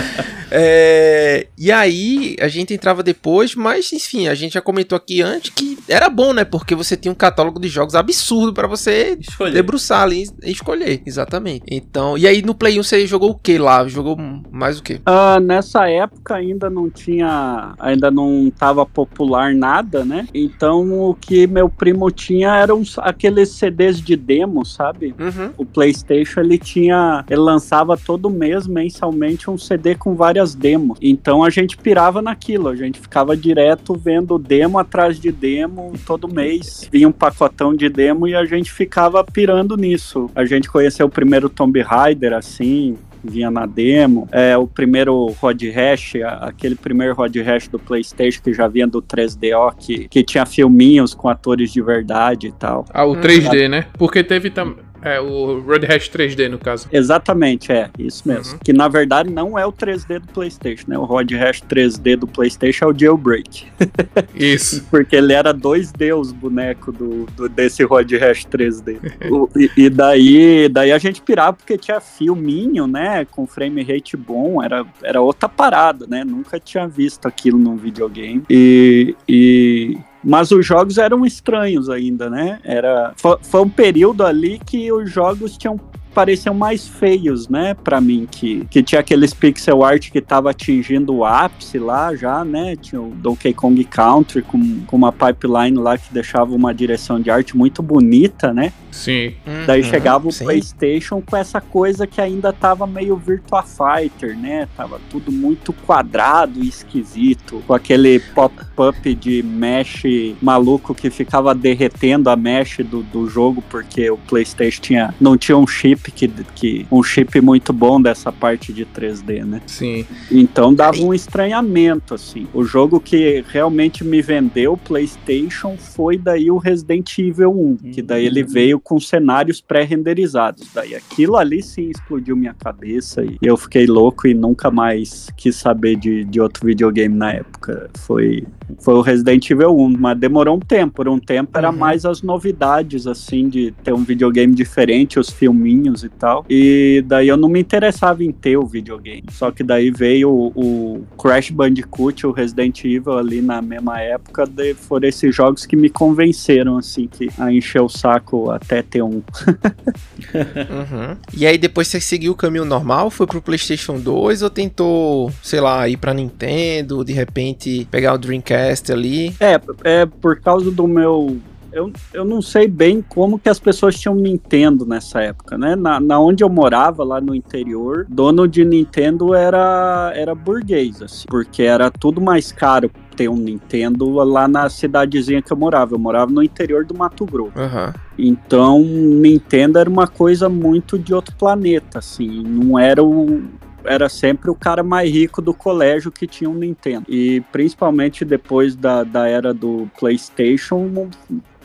é, 0.50 1.46
e 1.58 1.70
aí 1.70 2.36
a 2.40 2.48
gente 2.48 2.72
entrava 2.72 3.02
depois, 3.02 3.54
mas 3.54 3.92
enfim, 3.92 4.28
a 4.28 4.34
gente 4.34 4.54
já 4.54 4.62
comentou 4.62 4.96
aqui 4.96 5.20
antes 5.20 5.50
que 5.50 5.78
era 5.88 6.08
bom, 6.08 6.32
né? 6.32 6.44
Porque 6.44 6.74
você 6.74 6.96
tinha 6.96 7.12
um 7.12 7.14
catálogo 7.14 7.60
de 7.60 7.68
jogos 7.68 7.94
absurdo 7.94 8.54
para 8.54 8.66
você 8.66 9.18
escolher. 9.20 9.52
debruçar 9.52 10.02
ali 10.02 10.26
e 10.42 10.52
escolher, 10.52 11.02
exatamente. 11.04 11.64
Então, 11.68 12.16
e 12.16 12.26
aí 12.26 12.40
no 12.40 12.54
Play 12.54 12.78
1 12.80 12.82
você 12.82 13.09
jogou 13.10 13.30
o 13.30 13.34
que 13.34 13.58
lá? 13.58 13.86
Jogou 13.86 14.16
mais 14.50 14.78
o 14.78 14.82
que? 14.82 14.94
Uh, 14.94 15.00
ah, 15.06 15.40
nessa 15.40 15.88
época 15.88 16.36
ainda 16.36 16.70
não 16.70 16.88
tinha, 16.88 17.74
ainda 17.78 18.10
não 18.10 18.50
tava 18.56 18.86
popular 18.86 19.54
nada, 19.54 20.04
né? 20.04 20.26
Então 20.32 21.08
o 21.10 21.14
que 21.14 21.46
meu 21.46 21.68
primo 21.68 22.10
tinha 22.10 22.56
eram 22.56 22.82
aqueles 22.98 23.50
CDs 23.50 24.00
de 24.00 24.16
demo, 24.16 24.64
sabe? 24.64 25.14
Uhum. 25.18 25.50
O 25.58 25.66
PlayStation 25.66 26.40
ele 26.40 26.58
tinha, 26.58 27.24
ele 27.28 27.40
lançava 27.40 27.96
todo 27.96 28.30
mês 28.30 28.66
mensalmente 28.66 29.50
um 29.50 29.58
CD 29.58 29.94
com 29.94 30.14
várias 30.14 30.54
demos. 30.54 30.98
Então 31.02 31.42
a 31.42 31.50
gente 31.50 31.76
pirava 31.76 32.22
naquilo, 32.22 32.68
a 32.68 32.76
gente 32.76 33.00
ficava 33.00 33.36
direto 33.36 33.94
vendo 33.94 34.38
demo 34.38 34.78
atrás 34.78 35.18
de 35.18 35.32
demo 35.32 35.92
todo 36.06 36.32
mês. 36.32 36.88
Vinha 36.90 37.08
um 37.08 37.12
pacotão 37.12 37.74
de 37.74 37.88
demo 37.88 38.28
e 38.28 38.34
a 38.34 38.44
gente 38.44 38.70
ficava 38.70 39.24
pirando 39.24 39.76
nisso. 39.76 40.30
A 40.34 40.44
gente 40.44 40.70
conheceu 40.70 41.06
o 41.06 41.10
primeiro 41.10 41.48
Tomb 41.48 41.80
Raider 41.82 42.32
assim, 42.32 42.96
vinha 43.22 43.50
na 43.50 43.66
demo. 43.66 44.28
É, 44.32 44.56
o 44.56 44.66
primeiro 44.66 45.26
Rod 45.40 45.62
Hash, 45.62 46.14
aquele 46.40 46.74
primeiro 46.74 47.14
Rod 47.14 47.34
Hash 47.36 47.68
do 47.68 47.78
PlayStation 47.78 48.42
que 48.42 48.52
já 48.52 48.68
vinha 48.68 48.86
do 48.86 49.02
3DO, 49.02 49.74
que, 49.78 50.08
que 50.08 50.22
tinha 50.22 50.46
filminhos 50.46 51.14
com 51.14 51.28
atores 51.28 51.72
de 51.72 51.82
verdade 51.82 52.48
e 52.48 52.52
tal. 52.52 52.84
Ah, 52.92 53.04
o 53.04 53.16
3D, 53.16 53.66
hum. 53.66 53.68
né? 53.70 53.86
Porque 53.98 54.22
teve 54.22 54.50
também. 54.50 54.89
É, 55.02 55.20
o 55.20 55.60
Road 55.60 55.86
Rash 55.86 56.10
3D, 56.10 56.48
no 56.48 56.58
caso. 56.58 56.88
Exatamente, 56.92 57.72
é, 57.72 57.90
isso 57.98 58.26
mesmo. 58.26 58.54
Uhum. 58.54 58.58
Que 58.62 58.72
na 58.72 58.88
verdade 58.88 59.30
não 59.30 59.58
é 59.58 59.64
o 59.64 59.72
3D 59.72 60.20
do 60.20 60.28
PlayStation, 60.28 60.84
né? 60.88 60.98
O 60.98 61.04
Road 61.04 61.34
Rash 61.36 61.62
3D 61.62 62.16
do 62.16 62.26
PlayStation 62.26 62.86
é 62.86 62.88
o 62.88 62.98
Jailbreak. 62.98 63.66
Isso. 64.34 64.84
Porque 64.90 65.16
ele 65.16 65.32
era 65.32 65.54
2D 65.54 66.16
os 66.18 66.32
bonecos 66.32 66.94
do, 66.94 67.26
do, 67.36 67.48
desse 67.48 67.82
Road 67.84 68.16
Rash 68.16 68.46
3D. 68.46 68.98
o, 69.30 69.48
e, 69.56 69.70
e, 69.76 69.90
daí, 69.90 70.68
daí 70.68 70.92
a 70.92 70.98
gente 70.98 71.22
pirava 71.22 71.54
porque 71.54 71.78
tinha 71.78 72.00
filminho, 72.00 72.86
né? 72.86 73.24
Com 73.30 73.46
frame 73.46 73.82
rate 73.82 74.16
bom, 74.16 74.62
era, 74.62 74.84
era 75.02 75.20
outra 75.20 75.48
parada, 75.48 76.06
né? 76.06 76.24
Nunca 76.24 76.60
tinha 76.60 76.86
visto 76.86 77.26
aquilo 77.26 77.58
num 77.58 77.76
videogame. 77.76 78.42
E, 78.50 79.14
e 79.28 79.98
mas 80.22 80.50
os 80.50 80.64
jogos 80.64 80.98
eram 80.98 81.24
estranhos 81.24 81.88
ainda, 81.88 82.28
né? 82.28 82.60
Era, 82.64 83.12
foi, 83.16 83.60
um 83.60 83.68
período 83.68 84.24
ali 84.24 84.58
que 84.58 84.92
os 84.92 85.10
jogos 85.10 85.56
tinham 85.56 85.78
pareciam 86.14 86.54
mais 86.54 86.86
feios, 86.86 87.48
né, 87.48 87.74
para 87.74 88.00
mim, 88.00 88.26
que, 88.30 88.66
que 88.70 88.82
tinha 88.82 89.00
aqueles 89.00 89.32
pixel 89.32 89.84
art 89.84 90.10
que 90.10 90.20
tava 90.20 90.50
atingindo 90.50 91.14
o 91.14 91.24
ápice 91.24 91.78
lá 91.78 92.14
já, 92.14 92.44
né, 92.44 92.76
tinha 92.76 93.00
o 93.00 93.10
Donkey 93.14 93.52
Kong 93.52 93.82
Country 93.84 94.42
com, 94.42 94.80
com 94.86 94.96
uma 94.96 95.12
pipeline 95.12 95.76
lá 95.78 95.96
que 95.96 96.12
deixava 96.12 96.54
uma 96.54 96.74
direção 96.74 97.20
de 97.20 97.30
arte 97.30 97.56
muito 97.56 97.82
bonita, 97.82 98.52
né, 98.52 98.72
Sim. 98.92 99.34
Daí 99.66 99.82
uhum, 99.82 99.88
chegava 99.88 100.28
o 100.28 100.32
sim. 100.32 100.44
PlayStation 100.44 101.22
com 101.22 101.36
essa 101.36 101.60
coisa 101.60 102.06
que 102.06 102.20
ainda 102.20 102.52
tava 102.52 102.86
meio 102.86 103.16
Virtua 103.16 103.62
Fighter, 103.62 104.36
né? 104.36 104.68
Tava 104.76 105.00
tudo 105.10 105.30
muito 105.30 105.72
quadrado 105.72 106.62
e 106.62 106.68
esquisito, 106.68 107.62
com 107.66 107.74
aquele 107.74 108.20
pop-up 108.20 109.14
de 109.14 109.42
mesh 109.42 110.02
maluco 110.40 110.94
que 110.94 111.10
ficava 111.10 111.54
derretendo 111.54 112.28
a 112.30 112.36
mesh 112.36 112.78
do, 112.78 113.02
do 113.02 113.28
jogo 113.28 113.62
porque 113.68 114.10
o 114.10 114.16
PlayStation 114.16 114.80
tinha, 114.80 115.14
não 115.20 115.36
tinha 115.36 115.56
um 115.56 115.66
chip 115.66 115.99
que, 116.02 116.28
que 116.54 116.86
um 116.90 117.02
chip 117.02 117.40
muito 117.40 117.72
bom 117.72 118.00
dessa 118.00 118.30
parte 118.30 118.72
de 118.72 118.86
3D, 118.86 119.44
né? 119.44 119.60
Sim. 119.66 120.06
Então 120.30 120.72
dava 120.72 121.02
um 121.02 121.12
estranhamento 121.12 122.14
assim. 122.14 122.46
O 122.54 122.62
jogo 122.62 123.00
que 123.00 123.44
realmente 123.48 124.04
me 124.04 124.22
vendeu 124.22 124.74
o 124.74 124.76
PlayStation 124.76 125.76
foi 125.76 126.16
daí 126.16 126.50
o 126.50 126.58
Resident 126.58 127.18
Evil 127.18 127.50
1, 127.50 127.76
que 127.92 128.02
daí 128.02 128.26
ele 128.26 128.44
veio 128.44 128.78
com 128.78 129.00
cenários 129.00 129.60
pré-renderizados. 129.60 130.68
Daí 130.72 130.94
aquilo 130.94 131.36
ali 131.36 131.62
sim 131.62 131.90
explodiu 131.90 132.36
minha 132.36 132.54
cabeça 132.54 133.24
e 133.24 133.36
eu 133.42 133.56
fiquei 133.56 133.86
louco 133.86 134.28
e 134.28 134.34
nunca 134.34 134.70
mais 134.70 135.28
quis 135.36 135.56
saber 135.56 135.96
de, 135.96 136.24
de 136.24 136.40
outro 136.40 136.66
videogame 136.66 137.14
na 137.14 137.32
época. 137.32 137.90
Foi, 137.98 138.44
foi 138.78 138.94
o 138.94 139.00
Resident 139.00 139.50
Evil 139.50 139.76
1, 139.76 139.96
mas 139.98 140.18
demorou 140.18 140.56
um 140.56 140.60
tempo. 140.60 140.94
Por 140.94 141.08
um 141.08 141.18
tempo 141.18 141.56
era 141.56 141.70
uhum. 141.70 141.76
mais 141.76 142.04
as 142.04 142.22
novidades, 142.22 143.06
assim, 143.06 143.48
de 143.48 143.72
ter 143.82 143.92
um 143.92 144.04
videogame 144.04 144.54
diferente, 144.54 145.18
os 145.18 145.30
filminhos 145.30 145.89
e 146.02 146.08
tal. 146.08 146.44
E 146.48 147.04
daí 147.06 147.28
eu 147.28 147.36
não 147.36 147.48
me 147.48 147.60
interessava 147.60 148.24
em 148.24 148.32
ter 148.32 148.56
o 148.56 148.66
videogame. 148.66 149.24
Só 149.30 149.50
que 149.50 149.62
daí 149.62 149.90
veio 149.90 150.30
o, 150.30 150.52
o 150.54 151.06
Crash 151.20 151.50
Bandicoot, 151.50 152.26
o 152.26 152.32
Resident 152.32 152.84
Evil 152.84 153.18
ali 153.18 153.42
na 153.42 153.60
mesma 153.60 154.00
época. 154.00 154.46
De, 154.46 154.74
foram 154.74 155.08
esses 155.08 155.34
jogos 155.34 155.66
que 155.66 155.76
me 155.76 155.90
convenceram, 155.90 156.78
assim, 156.78 157.06
que 157.06 157.28
a 157.38 157.52
encher 157.52 157.82
o 157.82 157.88
saco 157.88 158.50
até 158.50 158.70
até 158.70 158.82
ter 158.82 159.02
um. 159.02 159.22
uhum. 160.32 161.16
E 161.34 161.46
aí 161.46 161.58
depois 161.58 161.88
você 161.88 162.00
seguiu 162.00 162.32
o 162.32 162.36
caminho 162.36 162.64
normal? 162.64 163.10
Foi 163.10 163.26
pro 163.26 163.42
PlayStation 163.42 163.98
2 163.98 164.42
ou 164.42 164.50
tentou, 164.50 165.32
sei 165.42 165.60
lá, 165.60 165.88
ir 165.88 165.96
pra 165.96 166.14
Nintendo, 166.14 167.04
de 167.04 167.12
repente 167.12 167.86
pegar 167.90 168.14
o 168.14 168.18
Dreamcast 168.18 168.92
ali? 168.92 169.34
É, 169.40 169.60
é 169.84 170.06
por 170.06 170.40
causa 170.40 170.70
do 170.70 170.86
meu 170.86 171.38
eu, 171.72 171.92
eu 172.12 172.24
não 172.24 172.42
sei 172.42 172.66
bem 172.68 173.02
como 173.02 173.38
que 173.38 173.48
as 173.48 173.58
pessoas 173.58 173.98
tinham 173.98 174.14
Nintendo 174.14 174.84
nessa 174.84 175.20
época, 175.20 175.56
né? 175.56 175.76
Na, 175.76 176.00
na 176.00 176.20
onde 176.20 176.42
eu 176.42 176.48
morava, 176.48 177.04
lá 177.04 177.20
no 177.20 177.34
interior, 177.34 178.06
dono 178.08 178.46
de 178.46 178.64
Nintendo 178.64 179.34
era, 179.34 180.12
era 180.14 180.34
burguês, 180.34 181.02
assim, 181.02 181.26
porque 181.28 181.62
era 181.62 181.90
tudo 181.90 182.20
mais 182.20 182.52
caro 182.52 182.90
ter 183.16 183.28
um 183.28 183.36
Nintendo 183.36 184.10
lá 184.10 184.48
na 184.48 184.68
cidadezinha 184.70 185.42
que 185.42 185.52
eu 185.52 185.56
morava. 185.56 185.94
Eu 185.94 185.98
morava 185.98 186.30
no 186.30 186.42
interior 186.42 186.84
do 186.84 186.94
Mato 186.94 187.26
Grosso. 187.26 187.52
Uhum. 187.58 187.92
Então, 188.18 188.80
Nintendo 188.80 189.78
era 189.78 189.90
uma 189.90 190.06
coisa 190.06 190.48
muito 190.48 190.98
de 190.98 191.12
outro 191.12 191.34
planeta, 191.36 191.98
assim. 191.98 192.42
Não 192.42 192.78
era 192.78 193.02
o, 193.04 193.42
era 193.84 194.08
sempre 194.08 194.50
o 194.50 194.54
cara 194.54 194.82
mais 194.82 195.10
rico 195.10 195.40
do 195.40 195.54
colégio 195.54 196.10
que 196.10 196.26
tinha 196.26 196.48
um 196.48 196.54
Nintendo. 196.54 197.06
E 197.08 197.42
principalmente 197.52 198.24
depois 198.24 198.74
da, 198.74 199.04
da 199.04 199.28
era 199.28 199.52
do 199.52 199.88
PlayStation, 199.98 201.10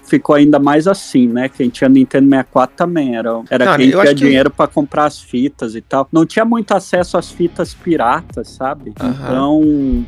ficou 0.06 0.36
ainda 0.36 0.60
mais 0.60 0.88
assim, 0.88 1.28
né? 1.28 1.50
Quem 1.50 1.70
tinha 1.70 1.90
Nintendo 1.90 2.30
64 2.30 2.76
também 2.76 3.16
era, 3.16 3.42
era 3.50 3.66
Não, 3.66 3.78
quem 3.78 3.92
tinha 3.92 4.14
dinheiro 4.14 4.50
que... 4.50 4.58
para 4.58 4.68
comprar 4.68 5.06
as 5.06 5.20
fitas 5.20 5.76
e 5.76 5.82
tal. 5.82 6.08
Não 6.12 6.26
tinha 6.26 6.46
muito 6.46 6.74
acesso 6.74 7.18
às 7.18 7.32
fitas 7.32 7.74
piratas, 7.74 8.50
sabe? 8.50 8.94
Uhum. 9.02 9.10
Então 9.10 10.06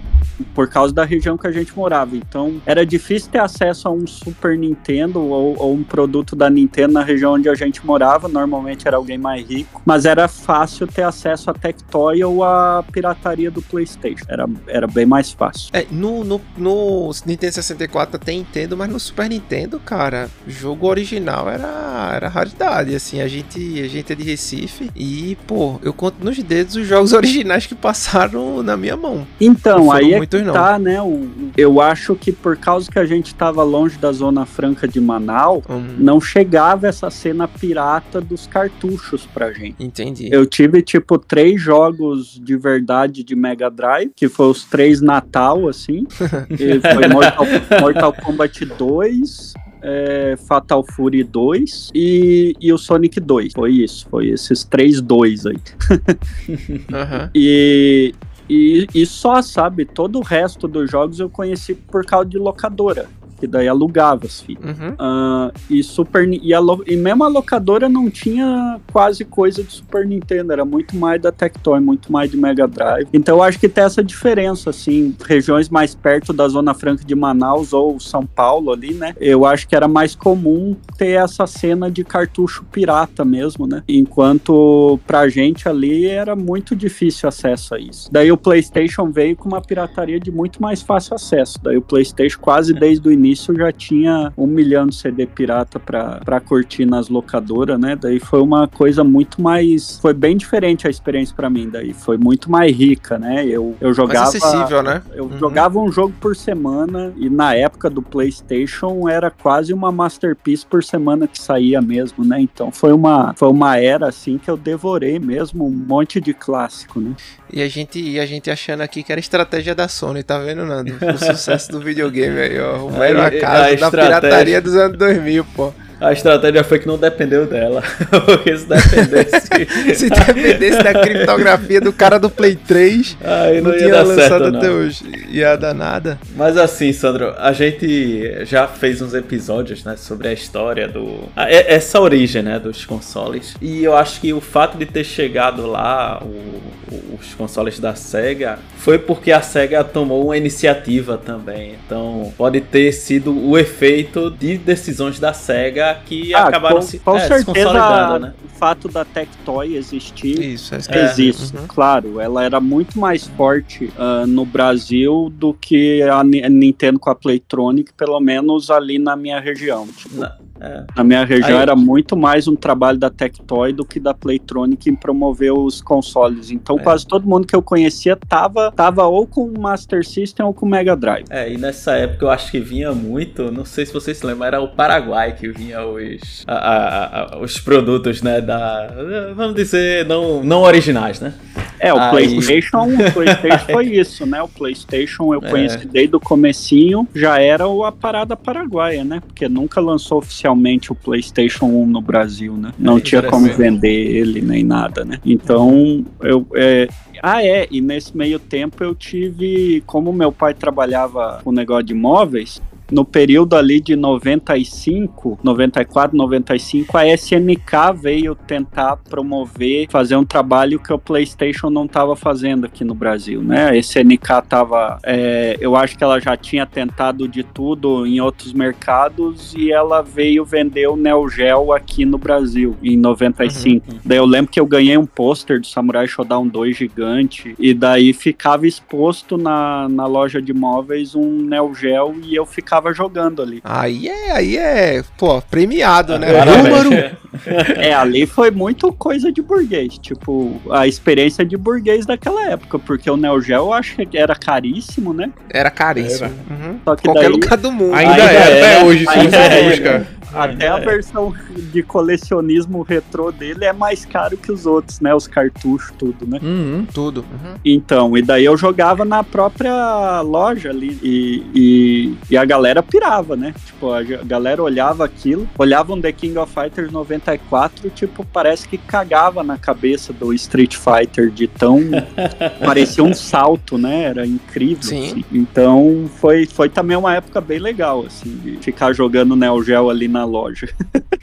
por 0.53 0.67
causa 0.69 0.93
da 0.93 1.03
região 1.03 1.37
que 1.37 1.47
a 1.47 1.51
gente 1.51 1.75
morava. 1.75 2.15
Então, 2.15 2.61
era 2.65 2.85
difícil 2.85 3.31
ter 3.31 3.39
acesso 3.39 3.87
a 3.87 3.91
um 3.91 4.05
Super 4.05 4.57
Nintendo 4.57 5.19
ou, 5.21 5.55
ou, 5.57 5.73
um 5.73 5.83
produto 5.83 6.35
da 6.35 6.49
Nintendo 6.49 6.93
na 6.93 7.03
região 7.03 7.33
onde 7.33 7.49
a 7.49 7.55
gente 7.55 7.85
morava. 7.85 8.27
Normalmente 8.27 8.87
era 8.87 8.97
alguém 8.97 9.17
mais 9.17 9.47
rico, 9.47 9.81
mas 9.85 10.05
era 10.05 10.27
fácil 10.27 10.87
ter 10.87 11.03
acesso 11.03 11.49
a 11.49 11.53
Tectoy 11.53 12.23
ou 12.23 12.43
a 12.43 12.83
pirataria 12.91 13.49
do 13.49 13.61
PlayStation. 13.61 14.25
Era, 14.27 14.47
era 14.67 14.87
bem 14.87 15.05
mais 15.05 15.31
fácil. 15.31 15.69
É, 15.73 15.85
no, 15.91 16.23
no, 16.23 16.41
no 16.57 17.11
Nintendo 17.25 17.53
64 17.53 18.19
tem 18.19 18.39
Nintendo, 18.39 18.77
mas 18.77 18.89
no 18.89 18.99
Super 18.99 19.29
Nintendo 19.29 19.79
cara, 19.87 20.29
jogo 20.45 20.85
original 20.85 21.49
era, 21.49 22.11
era 22.13 22.27
raridade, 22.27 22.93
assim, 22.93 23.21
a 23.21 23.27
gente, 23.27 23.81
a 23.81 23.87
gente 23.87 24.11
é 24.11 24.15
de 24.17 24.21
Recife 24.21 24.91
e, 24.93 25.37
pô, 25.47 25.79
eu 25.81 25.93
conto 25.93 26.17
nos 26.21 26.37
dedos 26.43 26.75
os 26.75 26.85
jogos 26.85 27.13
originais 27.15 27.65
que 27.65 27.73
passaram 27.73 28.61
na 28.61 28.75
minha 28.75 28.97
mão. 28.97 29.25
Então, 29.39 29.89
aí 29.89 30.13
é 30.13 30.19
que 30.19 30.43
tá, 30.43 30.77
né, 30.77 31.01
o, 31.01 31.29
eu 31.55 31.79
acho 31.79 32.15
que 32.15 32.33
por 32.33 32.57
causa 32.57 32.91
que 32.91 32.99
a 32.99 33.05
gente 33.05 33.33
tava 33.33 33.63
longe 33.63 33.97
da 33.97 34.11
Zona 34.11 34.45
Franca 34.45 34.85
de 34.85 34.99
Manaus, 34.99 35.63
hum. 35.69 35.95
não 35.97 36.19
chegava 36.19 36.85
essa 36.85 37.09
cena 37.09 37.47
pirata 37.47 38.19
dos 38.19 38.45
cartuchos 38.45 39.25
pra 39.25 39.53
gente. 39.53 39.81
Entendi. 39.81 40.27
Eu 40.29 40.45
tive, 40.45 40.81
tipo, 40.81 41.17
três 41.17 41.61
jogos 41.61 42.37
de 42.43 42.57
verdade 42.57 43.23
de 43.23 43.35
Mega 43.37 43.69
Drive, 43.69 44.11
que 44.13 44.27
foi 44.27 44.47
os 44.47 44.65
três 44.65 44.99
Natal, 44.99 45.69
assim, 45.69 46.05
foi 46.11 47.07
Mortal, 47.07 47.45
Mortal 47.79 48.13
Kombat 48.13 48.65
2, 48.65 49.53
é, 49.81 50.35
Fatal 50.47 50.83
Fury 50.83 51.23
2 51.23 51.91
e, 51.93 52.55
e 52.59 52.73
o 52.73 52.77
Sonic 52.77 53.19
2. 53.19 53.53
Foi 53.53 53.71
isso, 53.71 54.07
foi 54.09 54.29
esses 54.29 54.63
três 54.63 55.01
dois 55.01 55.45
aí. 55.45 55.57
uhum. 56.49 57.29
E, 57.33 58.13
e, 58.49 58.87
e 58.93 59.05
só, 59.05 59.41
sabe, 59.41 59.85
todo 59.85 60.19
o 60.19 60.23
resto 60.23 60.67
dos 60.67 60.89
jogos 60.89 61.19
eu 61.19 61.29
conheci 61.29 61.73
por 61.73 62.05
causa 62.05 62.29
de 62.29 62.37
locadora 62.37 63.07
que 63.39 63.47
daí 63.47 63.67
alugava 63.67 64.25
as 64.25 64.41
fitas. 64.41 64.77
Uhum. 64.77 64.89
Uh, 64.93 65.51
e 65.69 65.83
Super 65.83 66.27
e, 66.27 66.53
a, 66.53 66.59
e 66.85 66.95
mesmo 66.95 67.23
a 67.23 67.27
locadora 67.27 67.87
não 67.87 68.09
tinha 68.09 68.79
quase 68.91 69.23
coisa 69.23 69.63
de 69.63 69.71
Super 69.71 70.05
Nintendo, 70.05 70.51
era 70.51 70.65
muito 70.65 70.95
mais 70.95 71.21
da 71.21 71.31
Tectoy, 71.31 71.79
muito 71.79 72.11
mais 72.11 72.29
de 72.31 72.37
Mega 72.37 72.67
Drive. 72.67 73.07
Então 73.13 73.37
eu 73.37 73.43
acho 73.43 73.59
que 73.59 73.69
tem 73.69 73.83
essa 73.83 74.03
diferença, 74.03 74.69
assim, 74.69 75.15
regiões 75.25 75.69
mais 75.69 75.93
perto 75.93 76.33
da 76.33 76.47
Zona 76.47 76.73
Franca 76.73 77.03
de 77.03 77.15
Manaus 77.15 77.73
ou 77.73 77.99
São 77.99 78.25
Paulo 78.25 78.71
ali, 78.71 78.93
né? 78.93 79.13
Eu 79.19 79.45
acho 79.45 79.67
que 79.67 79.75
era 79.75 79.87
mais 79.87 80.15
comum 80.15 80.75
ter 80.97 81.11
essa 81.11 81.45
cena 81.45 81.89
de 81.91 82.03
cartucho 82.03 82.65
pirata 82.71 83.23
mesmo, 83.23 83.67
né? 83.67 83.83
Enquanto 83.87 84.99
pra 85.05 85.29
gente 85.29 85.69
ali 85.69 86.05
era 86.05 86.35
muito 86.35 86.75
difícil 86.75 87.29
acesso 87.29 87.75
a 87.75 87.79
isso. 87.79 88.09
Daí 88.11 88.31
o 88.31 88.37
PlayStation 88.37 89.11
veio 89.11 89.35
com 89.35 89.47
uma 89.47 89.61
pirataria 89.61 90.19
de 90.19 90.31
muito 90.31 90.61
mais 90.61 90.81
fácil 90.81 91.15
acesso. 91.15 91.59
Daí 91.61 91.77
o 91.77 91.81
PlayStation 91.81 92.39
quase 92.39 92.73
desde 92.73 93.07
o 93.07 93.11
início 93.11 93.26
início 93.27 93.55
já 93.55 93.71
tinha 93.71 94.31
um 94.37 94.47
milhão 94.47 94.87
de 94.87 94.95
CD 94.95 95.25
pirata 95.25 95.79
para 95.79 96.39
curtir 96.39 96.85
nas 96.85 97.09
locadoras, 97.09 97.79
né? 97.79 97.95
Daí 97.95 98.19
foi 98.19 98.41
uma 98.41 98.67
coisa 98.67 99.03
muito 99.03 99.41
mais. 99.41 99.99
Foi 99.99 100.13
bem 100.13 100.37
diferente 100.37 100.87
a 100.87 100.89
experiência 100.89 101.35
para 101.35 101.49
mim, 101.49 101.69
daí 101.69 101.93
foi 101.93 102.17
muito 102.17 102.49
mais 102.49 102.75
rica, 102.75 103.17
né? 103.17 103.45
Eu, 103.45 103.75
eu 103.81 103.93
jogava. 103.93 104.31
Mais 104.31 104.43
acessível, 104.43 104.81
né? 104.81 105.01
Eu 105.13 105.25
uhum. 105.25 105.37
jogava 105.37 105.79
um 105.79 105.91
jogo 105.91 106.13
por 106.19 106.35
semana 106.35 107.13
e 107.17 107.29
na 107.29 107.53
época 107.53 107.89
do 107.89 108.01
PlayStation 108.01 109.07
era 109.09 109.29
quase 109.29 109.73
uma 109.73 109.91
masterpiece 109.91 110.65
por 110.65 110.83
semana 110.83 111.27
que 111.27 111.39
saía 111.39 111.81
mesmo, 111.81 112.23
né? 112.23 112.39
Então 112.39 112.71
foi 112.71 112.93
uma, 112.93 113.33
foi 113.35 113.49
uma 113.49 113.77
era 113.77 114.07
assim 114.07 114.37
que 114.37 114.49
eu 114.49 114.57
devorei 114.57 115.19
mesmo 115.19 115.65
um 115.65 115.71
monte 115.71 116.21
de 116.21 116.33
clássico, 116.33 116.99
né? 116.99 117.13
E 117.51 117.61
a 117.61 117.67
gente, 117.67 117.99
e 117.99 118.19
a 118.19 118.25
gente 118.25 118.51
achando 118.51 118.81
aqui 118.81 119.03
que 119.03 119.11
era 119.11 119.19
estratégia 119.19 119.73
da 119.73 119.87
Sony, 119.87 120.21
tá 120.21 120.37
vendo, 120.37 120.65
Nando? 120.65 120.93
O 121.13 121.17
sucesso 121.17 121.71
do 121.71 121.79
videogame 121.79 122.39
aí, 122.39 122.59
ó. 122.59 122.85
O 122.85 122.91
mero 122.97 123.21
acaso 123.21 123.77
da 123.77 123.89
pirataria 123.89 124.61
dos 124.61 124.75
anos 124.75 124.97
2000, 124.97 125.45
pô. 125.55 125.73
A 125.99 126.13
estratégia 126.13 126.63
foi 126.63 126.79
que 126.79 126.87
não 126.87 126.97
dependeu 126.97 127.45
dela. 127.47 127.81
Porque 128.25 128.55
se 128.55 128.67
dependesse. 128.67 129.95
se 129.95 130.09
dependesse 130.09 130.83
da 130.83 130.93
criptografia 130.93 131.81
do 131.81 131.91
cara 131.91 132.19
do 132.19 132.29
Play 132.29 132.55
3, 132.55 133.17
Aí 133.23 133.61
não, 133.61 133.71
não 133.71 133.77
tinha 133.77 134.03
lançado 134.03 134.43
certo, 134.43 134.57
até 134.57 134.69
hoje. 134.69 135.03
Ia 135.29 135.55
dar 135.55 135.73
nada. 135.73 136.19
Mas 136.35 136.55
assim, 136.57 136.93
Sandro, 136.93 137.33
a 137.37 137.51
gente 137.51 138.45
já 138.45 138.67
fez 138.67 139.01
uns 139.01 139.13
episódios, 139.13 139.83
né, 139.83 139.95
sobre 139.97 140.27
a 140.27 140.33
história 140.33 140.87
do. 140.87 141.29
Essa 141.35 141.99
origem, 141.99 142.43
né, 142.43 142.59
dos 142.59 142.85
consoles. 142.85 143.55
E 143.61 143.83
eu 143.83 143.95
acho 143.95 144.21
que 144.21 144.31
o 144.33 144.41
fato 144.41 144.77
de 144.77 144.85
ter 144.85 145.03
chegado 145.03 145.65
lá, 145.65 146.21
o, 146.23 147.15
os 147.19 147.33
consoles 147.33 147.79
da 147.79 147.95
SEGA, 147.95 148.59
foi 148.77 148.99
porque 148.99 149.31
a 149.31 149.41
SEGA 149.41 149.83
tomou 149.83 150.25
uma 150.25 150.37
iniciativa 150.37 151.17
também. 151.17 151.75
Então, 151.85 152.31
pode 152.37 152.61
ter 152.61 152.91
sido 152.91 153.35
o 153.35 153.57
efeito 153.57 154.29
de 154.29 154.57
decisões 154.57 155.19
da 155.19 155.33
SEGA 155.33 155.86
que 155.95 156.33
ah, 156.33 156.47
acabaram 156.47 156.77
com, 156.77 156.81
se, 156.81 156.99
com 156.99 157.17
é, 157.17 157.27
certeza 157.27 158.19
né? 158.19 158.33
o 158.43 158.47
fato 158.57 158.87
da 158.87 159.05
Tectoy 159.05 159.75
existir 159.75 160.39
Isso, 160.39 160.75
é, 160.75 161.05
existe, 161.05 161.55
uhum. 161.55 161.67
claro. 161.67 162.19
Ela 162.19 162.43
era 162.43 162.59
muito 162.59 162.99
mais 162.99 163.25
forte 163.27 163.85
uh, 163.97 164.25
no 164.27 164.45
Brasil 164.45 165.31
do 165.33 165.53
que 165.53 166.01
a, 166.03 166.19
a 166.19 166.23
Nintendo 166.23 166.99
com 166.99 167.09
a 167.09 167.15
Playtronic, 167.15 167.93
pelo 167.93 168.19
menos 168.19 168.69
ali 168.69 168.99
na 168.99 169.15
minha 169.15 169.39
região. 169.39 169.87
Tipo, 169.87 170.19
na, 170.19 170.37
é. 170.59 170.83
na 170.95 171.03
minha 171.03 171.25
região 171.25 171.57
Aí, 171.57 171.61
era 171.61 171.75
muito 171.75 172.15
mais 172.15 172.47
um 172.47 172.55
trabalho 172.55 172.97
da 172.97 173.09
Tectoy 173.09 173.73
do 173.73 173.85
que 173.85 173.99
da 173.99 174.13
Playtronic 174.13 174.89
em 174.89 174.95
promover 174.95 175.53
os 175.53 175.81
consoles. 175.81 176.51
Então 176.51 176.77
é. 176.79 176.83
quase 176.83 177.05
todo 177.05 177.27
mundo 177.27 177.45
que 177.45 177.55
eu 177.55 177.61
conhecia 177.61 178.15
tava, 178.15 178.71
tava 178.71 179.05
ou 179.05 179.25
com 179.25 179.51
Master 179.59 180.05
System 180.05 180.45
ou 180.45 180.53
com 180.53 180.65
Mega 180.65 180.95
Drive. 180.95 181.25
É, 181.29 181.51
e 181.51 181.57
nessa 181.57 181.93
época 181.93 182.25
eu 182.25 182.29
acho 182.29 182.51
que 182.51 182.59
vinha 182.59 182.91
muito, 182.93 183.51
não 183.51 183.65
sei 183.65 183.85
se 183.85 183.93
vocês 183.93 184.17
se 184.17 184.25
lembram, 184.25 184.47
era 184.47 184.61
o 184.61 184.69
Paraguai 184.69 185.33
que 185.33 185.47
vinha 185.49 185.85
os, 185.85 186.43
a, 186.47 186.53
a, 186.53 187.35
a, 187.35 187.39
os 187.39 187.59
produtos, 187.59 188.21
né, 188.21 188.41
da, 188.41 188.87
vamos 189.35 189.55
dizer, 189.55 190.05
não, 190.05 190.43
não 190.43 190.61
originais, 190.61 191.19
né? 191.19 191.33
É, 191.79 191.93
o 191.93 191.99
Aí... 191.99 192.09
PlayStation, 192.09 192.87
o 192.87 193.11
PlayStation 193.13 193.71
foi 193.71 193.85
isso, 193.87 194.25
né? 194.25 194.41
O 194.41 194.47
PlayStation 194.47 195.33
eu 195.33 195.41
é. 195.43 195.49
conheci 195.49 195.87
desde 195.87 196.15
o 196.15 196.19
comecinho, 196.19 197.07
já 197.13 197.39
era 197.39 197.65
a 197.65 197.91
parada 197.91 198.35
paraguaia, 198.35 199.03
né? 199.03 199.21
Porque 199.25 199.47
nunca 199.47 199.79
lançou 199.79 200.21
oficialmente 200.47 200.91
o 200.91 200.95
PlayStation 200.95 201.65
1 201.65 201.85
no 201.87 202.01
Brasil, 202.01 202.53
né? 202.53 202.71
Não 202.77 202.97
é 202.97 203.01
tinha 203.01 203.21
como 203.23 203.47
vender 203.47 204.15
ele 204.15 204.41
nem 204.41 204.63
nada, 204.63 205.03
né? 205.03 205.19
Então, 205.25 206.05
eu, 206.21 206.45
é, 206.55 206.87
ah, 207.21 207.43
é, 207.43 207.67
e 207.69 207.81
nesse 207.81 208.15
meio 208.15 208.39
tempo 208.39 208.83
eu 208.83 208.95
tive, 208.95 209.83
como 209.85 210.13
meu 210.13 210.31
pai 210.31 210.53
trabalhava 210.53 211.41
com 211.43 211.51
negócio 211.51 211.83
de 211.83 211.93
imóveis, 211.93 212.61
no 212.91 213.03
período 213.03 213.55
ali 213.55 213.79
de 213.79 213.95
95, 213.95 215.39
94, 215.43 216.15
95, 216.15 216.97
a 216.97 217.07
SNK 217.07 217.93
veio 217.95 218.35
tentar 218.35 218.97
promover, 218.97 219.87
fazer 219.89 220.15
um 220.15 220.25
trabalho 220.25 220.79
que 220.79 220.93
o 220.93 220.97
PlayStation 220.97 221.69
não 221.69 221.85
estava 221.85 222.15
fazendo 222.15 222.65
aqui 222.65 222.83
no 222.83 222.93
Brasil, 222.93 223.41
né? 223.41 223.69
A 223.69 223.75
SNK 223.75 224.39
estava, 224.43 224.99
é, 225.03 225.57
eu 225.59 225.75
acho 225.75 225.97
que 225.97 226.03
ela 226.03 226.19
já 226.19 226.37
tinha 226.37 226.65
tentado 226.65 227.27
de 227.27 227.43
tudo 227.43 228.05
em 228.05 228.21
outros 228.21 228.53
mercados 228.53 229.53
e 229.55 229.71
ela 229.71 230.01
veio 230.01 230.45
vender 230.45 230.87
o 230.87 230.95
Neo 230.95 231.27
Geo 231.29 231.73
aqui 231.73 232.05
no 232.05 232.17
Brasil 232.17 232.75
em 232.81 232.95
95. 232.95 233.91
Uhum. 233.91 233.99
Daí 234.05 234.17
eu 234.17 234.25
lembro 234.25 234.51
que 234.51 234.59
eu 234.59 234.65
ganhei 234.65 234.97
um 234.97 235.05
pôster 235.05 235.59
do 235.59 235.67
Samurai 235.67 236.07
Shodown 236.07 236.47
2 236.47 236.77
gigante 236.77 237.55
e 237.59 237.73
daí 237.73 238.13
ficava 238.13 238.65
exposto 238.65 239.37
na, 239.37 239.89
na 239.89 240.05
loja 240.05 240.41
de 240.41 240.53
móveis 240.53 241.15
um 241.15 241.41
Neo 241.41 241.73
Geo 241.73 242.15
e 242.23 242.35
eu 242.35 242.45
ficava 242.45 242.76
ficava 242.77 242.93
jogando 242.93 243.41
ali. 243.41 243.61
Aí 243.63 244.07
é, 244.07 244.31
aí 244.31 244.57
é, 244.57 245.03
pô, 245.17 245.41
premiado, 245.41 246.17
né? 246.17 246.27
Número. 246.45 247.17
é, 247.77 247.93
ali 247.93 248.25
foi 248.25 248.51
muito 248.51 248.91
coisa 248.93 249.31
de 249.31 249.41
burguês, 249.41 249.97
tipo, 249.97 250.61
a 250.71 250.87
experiência 250.87 251.45
de 251.45 251.57
burguês 251.57 252.05
daquela 252.05 252.49
época, 252.49 252.79
porque 252.79 253.09
o 253.09 253.17
Neo 253.17 253.41
Geo 253.41 253.57
eu 253.57 253.73
acho 253.73 253.95
que 253.95 254.17
era 254.17 254.35
caríssimo, 254.35 255.13
né? 255.13 255.31
Era 255.49 255.69
caríssimo. 255.69 256.29
Uhum. 256.49 256.79
Só 256.83 256.95
que 256.95 257.03
Qualquer 257.03 257.23
daí... 257.23 257.31
lugar 257.31 257.57
do 257.57 257.71
mundo. 257.71 257.95
Ainda, 257.95 258.13
ainda 258.13 258.31
é, 258.31 258.35
é, 258.35 258.77
até 258.77 258.85
hoje, 258.85 259.05
se 259.05 259.05
você 259.05 259.69
busca. 259.69 260.07
Até 260.33 260.67
a 260.67 260.77
versão 260.77 261.33
de 261.71 261.81
colecionismo 261.83 262.81
retrô 262.81 263.31
dele 263.31 263.65
é 263.65 263.73
mais 263.73 264.05
caro 264.05 264.37
que 264.37 264.51
os 264.51 264.65
outros, 264.65 264.99
né? 264.99 265.13
Os 265.13 265.27
cartuchos, 265.27 265.93
tudo, 265.97 266.25
né? 266.27 266.39
Uhum, 266.41 266.85
tudo. 266.93 267.21
Uhum. 267.21 267.55
Então, 267.63 268.17
e 268.17 268.21
daí 268.21 268.45
eu 268.45 268.57
jogava 268.57 269.05
na 269.05 269.23
própria 269.23 270.21
loja 270.21 270.69
ali 270.69 270.97
e, 271.01 271.43
e, 271.53 272.17
e, 272.29 272.37
a 272.37 272.45
galera 272.45 272.83
pirava, 272.83 273.35
né? 273.35 273.53
Tipo, 273.65 273.91
a 273.91 274.03
galera 274.03 274.61
olhava 274.61 275.05
aquilo, 275.05 275.47
olhava 275.57 275.93
um 275.93 276.01
The 276.01 276.11
King 276.11 276.37
of 276.37 276.53
Fighters 276.53 276.91
94, 276.91 277.89
tipo, 277.89 278.25
parece 278.25 278.67
que 278.67 278.77
cagava 278.77 279.43
na 279.43 279.57
cabeça 279.57 280.11
do 280.13 280.33
Street 280.33 280.75
Fighter 280.75 281.29
de 281.29 281.47
tão... 281.47 281.79
parecia 282.63 283.03
um 283.03 283.13
salto, 283.13 283.77
né? 283.77 284.03
Era 284.03 284.25
incrível. 284.25 284.83
Sim. 284.83 285.07
Assim. 285.07 285.25
Então, 285.31 286.09
foi, 286.15 286.45
foi 286.45 286.69
também 286.69 286.97
uma 286.97 287.15
época 287.15 287.39
bem 287.39 287.59
legal, 287.59 288.05
assim, 288.05 288.35
de 288.37 288.57
ficar 288.57 288.93
jogando 288.93 289.35
Neo 289.35 289.63
Geo 289.63 289.89
ali 289.89 290.07
na 290.07 290.16
na 290.17 290.25
loja. 290.25 290.67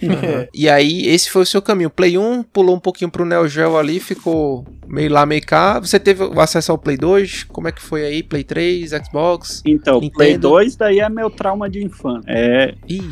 Uhum. 0.03 0.47
e 0.53 0.69
aí, 0.69 1.07
esse 1.07 1.31
foi 1.31 1.43
o 1.43 1.47
seu 1.47 1.63
caminho. 1.63 1.91
Play 1.91 2.17
1 2.19 2.43
pulou 2.45 2.77
um 2.77 2.81
pouquinho 2.81 3.11
pro 3.11 3.25
Neo 3.25 3.49
Geo 3.49 3.77
ali, 3.77 3.99
ficou 3.99 4.67
meio 4.87 5.11
lá, 5.11 5.25
meio 5.25 5.45
cá. 5.45 5.81
Você 5.81 5.99
teve 5.99 6.25
acesso 6.39 6.73
ao 6.73 6.79
Play 6.79 6.97
2? 6.97 7.45
Como 7.45 7.69
é 7.69 7.73
que 7.73 7.83
foi 7.83 8.05
aí? 8.05 8.23
Play 8.23 8.45
3, 8.45 8.91
Xbox? 8.91 9.63
Então, 9.65 10.01
Nintendo? 10.01 10.17
Play 10.17 10.39
2 10.39 10.77
daí 10.77 11.01
é 11.01 11.09
meu 11.09 11.31
trauma 11.31 11.69
de 11.69 11.83
infância. 11.85 12.31
É. 12.31 12.75
Ih, 12.89 13.03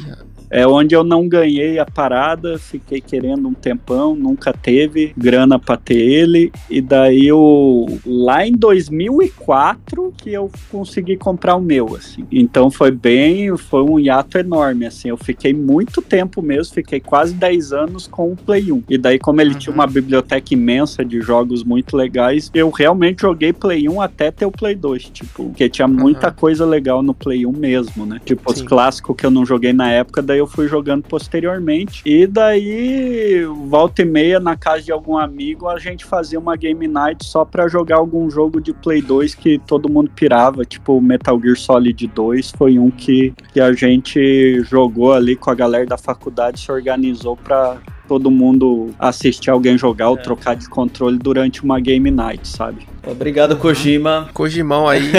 É 0.53 0.67
onde 0.67 0.95
eu 0.95 1.03
não 1.03 1.27
ganhei 1.27 1.79
a 1.79 1.87
parada, 1.87 2.59
fiquei 2.59 3.01
querendo 3.01 3.49
um 3.49 3.55
tempão, 3.55 4.15
nunca 4.15 4.53
teve 4.53 5.15
grana 5.17 5.59
pra 5.59 5.79
ter 5.79 5.97
ele. 5.97 6.53
E 6.69 6.83
daí 6.83 7.27
eu, 7.27 7.87
lá 8.05 8.47
em 8.47 8.53
2004 8.53 10.13
que 10.19 10.31
eu 10.31 10.51
consegui 10.71 11.17
comprar 11.17 11.57
o 11.57 11.61
meu, 11.61 11.97
assim. 11.97 12.27
Então 12.31 12.71
foi 12.71 12.91
bem, 12.91 13.57
foi 13.57 13.83
um 13.83 13.99
hiato 13.99 14.37
enorme, 14.37 14.85
assim. 14.85 15.09
Eu 15.09 15.17
fiquei 15.17 15.55
muito 15.55 16.03
tempo 16.03 16.43
mesmo, 16.43 16.75
fiquei 16.75 17.01
quase 17.01 17.33
10 17.33 17.73
anos 17.73 18.07
com 18.07 18.33
o 18.33 18.37
Play 18.37 18.71
1. 18.71 18.83
E 18.91 18.99
daí, 18.99 19.19
como 19.19 19.41
ele 19.41 19.55
uhum. 19.55 19.59
tinha 19.59 19.75
uma 19.75 19.87
biblioteca 19.87 20.53
imensa 20.53 21.03
de 21.03 21.23
jogos 21.23 21.65
muito 21.65 21.97
legais, 21.97 22.51
eu 22.53 22.69
realmente 22.69 23.23
joguei 23.23 23.55
Play 23.55 23.89
1 23.89 24.03
até 24.03 24.31
ter 24.31 24.45
o 24.45 24.51
Play 24.51 24.75
2, 24.75 25.05
tipo, 25.05 25.45
porque 25.45 25.67
tinha 25.71 25.89
muita 25.89 26.29
uhum. 26.29 26.35
coisa 26.35 26.67
legal 26.67 27.03
no 27.03 27.15
Play 27.15 27.47
1 27.47 27.53
mesmo, 27.53 28.05
né? 28.05 28.21
Tipo, 28.23 28.53
Sim. 28.53 28.61
os 28.61 28.69
clássicos 28.69 29.17
que 29.17 29.25
eu 29.25 29.31
não 29.31 29.47
joguei 29.47 29.73
na 29.73 29.91
época, 29.91 30.21
daí 30.21 30.42
eu 30.43 30.47
fui 30.47 30.69
jogando 30.69 31.03
posteriormente. 31.05 32.03
E 32.05 32.27
daí, 32.27 33.45
volta 33.67 34.03
e 34.03 34.05
meia, 34.05 34.39
na 34.39 34.57
casa 34.57 34.83
de 34.83 34.93
algum 34.93 35.17
amigo, 35.17 35.69
a 35.69 35.79
gente 35.79 36.05
fazia 36.05 36.39
uma 36.39 36.57
game 36.57 36.87
night 36.87 37.25
só 37.25 37.45
pra 37.45 37.69
jogar 37.69 37.97
algum 37.97 38.31
jogo 38.31 38.61
de 38.61 38.73
Play 38.73 39.01
2 39.01 39.35
que 39.35 39.59
todo 39.59 39.89
mundo 39.89 40.11
pirava, 40.15 40.65
tipo 40.65 41.01
Metal 41.01 41.41
Gear 41.41 41.57
Solid 41.57 42.07
2 42.07 42.53
foi 42.57 42.79
um 42.79 42.91
que, 42.91 43.33
que 43.53 43.61
a 43.61 43.73
gente 43.73 44.63
jogou 44.65 45.13
ali 45.13 45.37
com 45.37 45.51
a 45.51 45.55
galera 45.55 45.87
da 45.87 45.99
faculdade, 45.99 46.61
se 46.61 46.71
organizou 46.71 47.37
pra 47.37 47.79
todo 48.09 48.31
mundo 48.31 48.91
assistir 48.99 49.51
alguém 49.51 49.79
jogar 49.79 50.11
ou 50.11 50.17
é. 50.17 50.21
trocar 50.21 50.55
de 50.55 50.69
controle 50.69 51.19
durante 51.19 51.63
uma 51.63 51.81
game 51.81 52.11
night, 52.11 52.47
sabe? 52.47 52.87
Obrigado, 53.05 53.57
Kojima. 53.57 54.29
Kojimão 54.33 54.89
aí. 54.89 55.11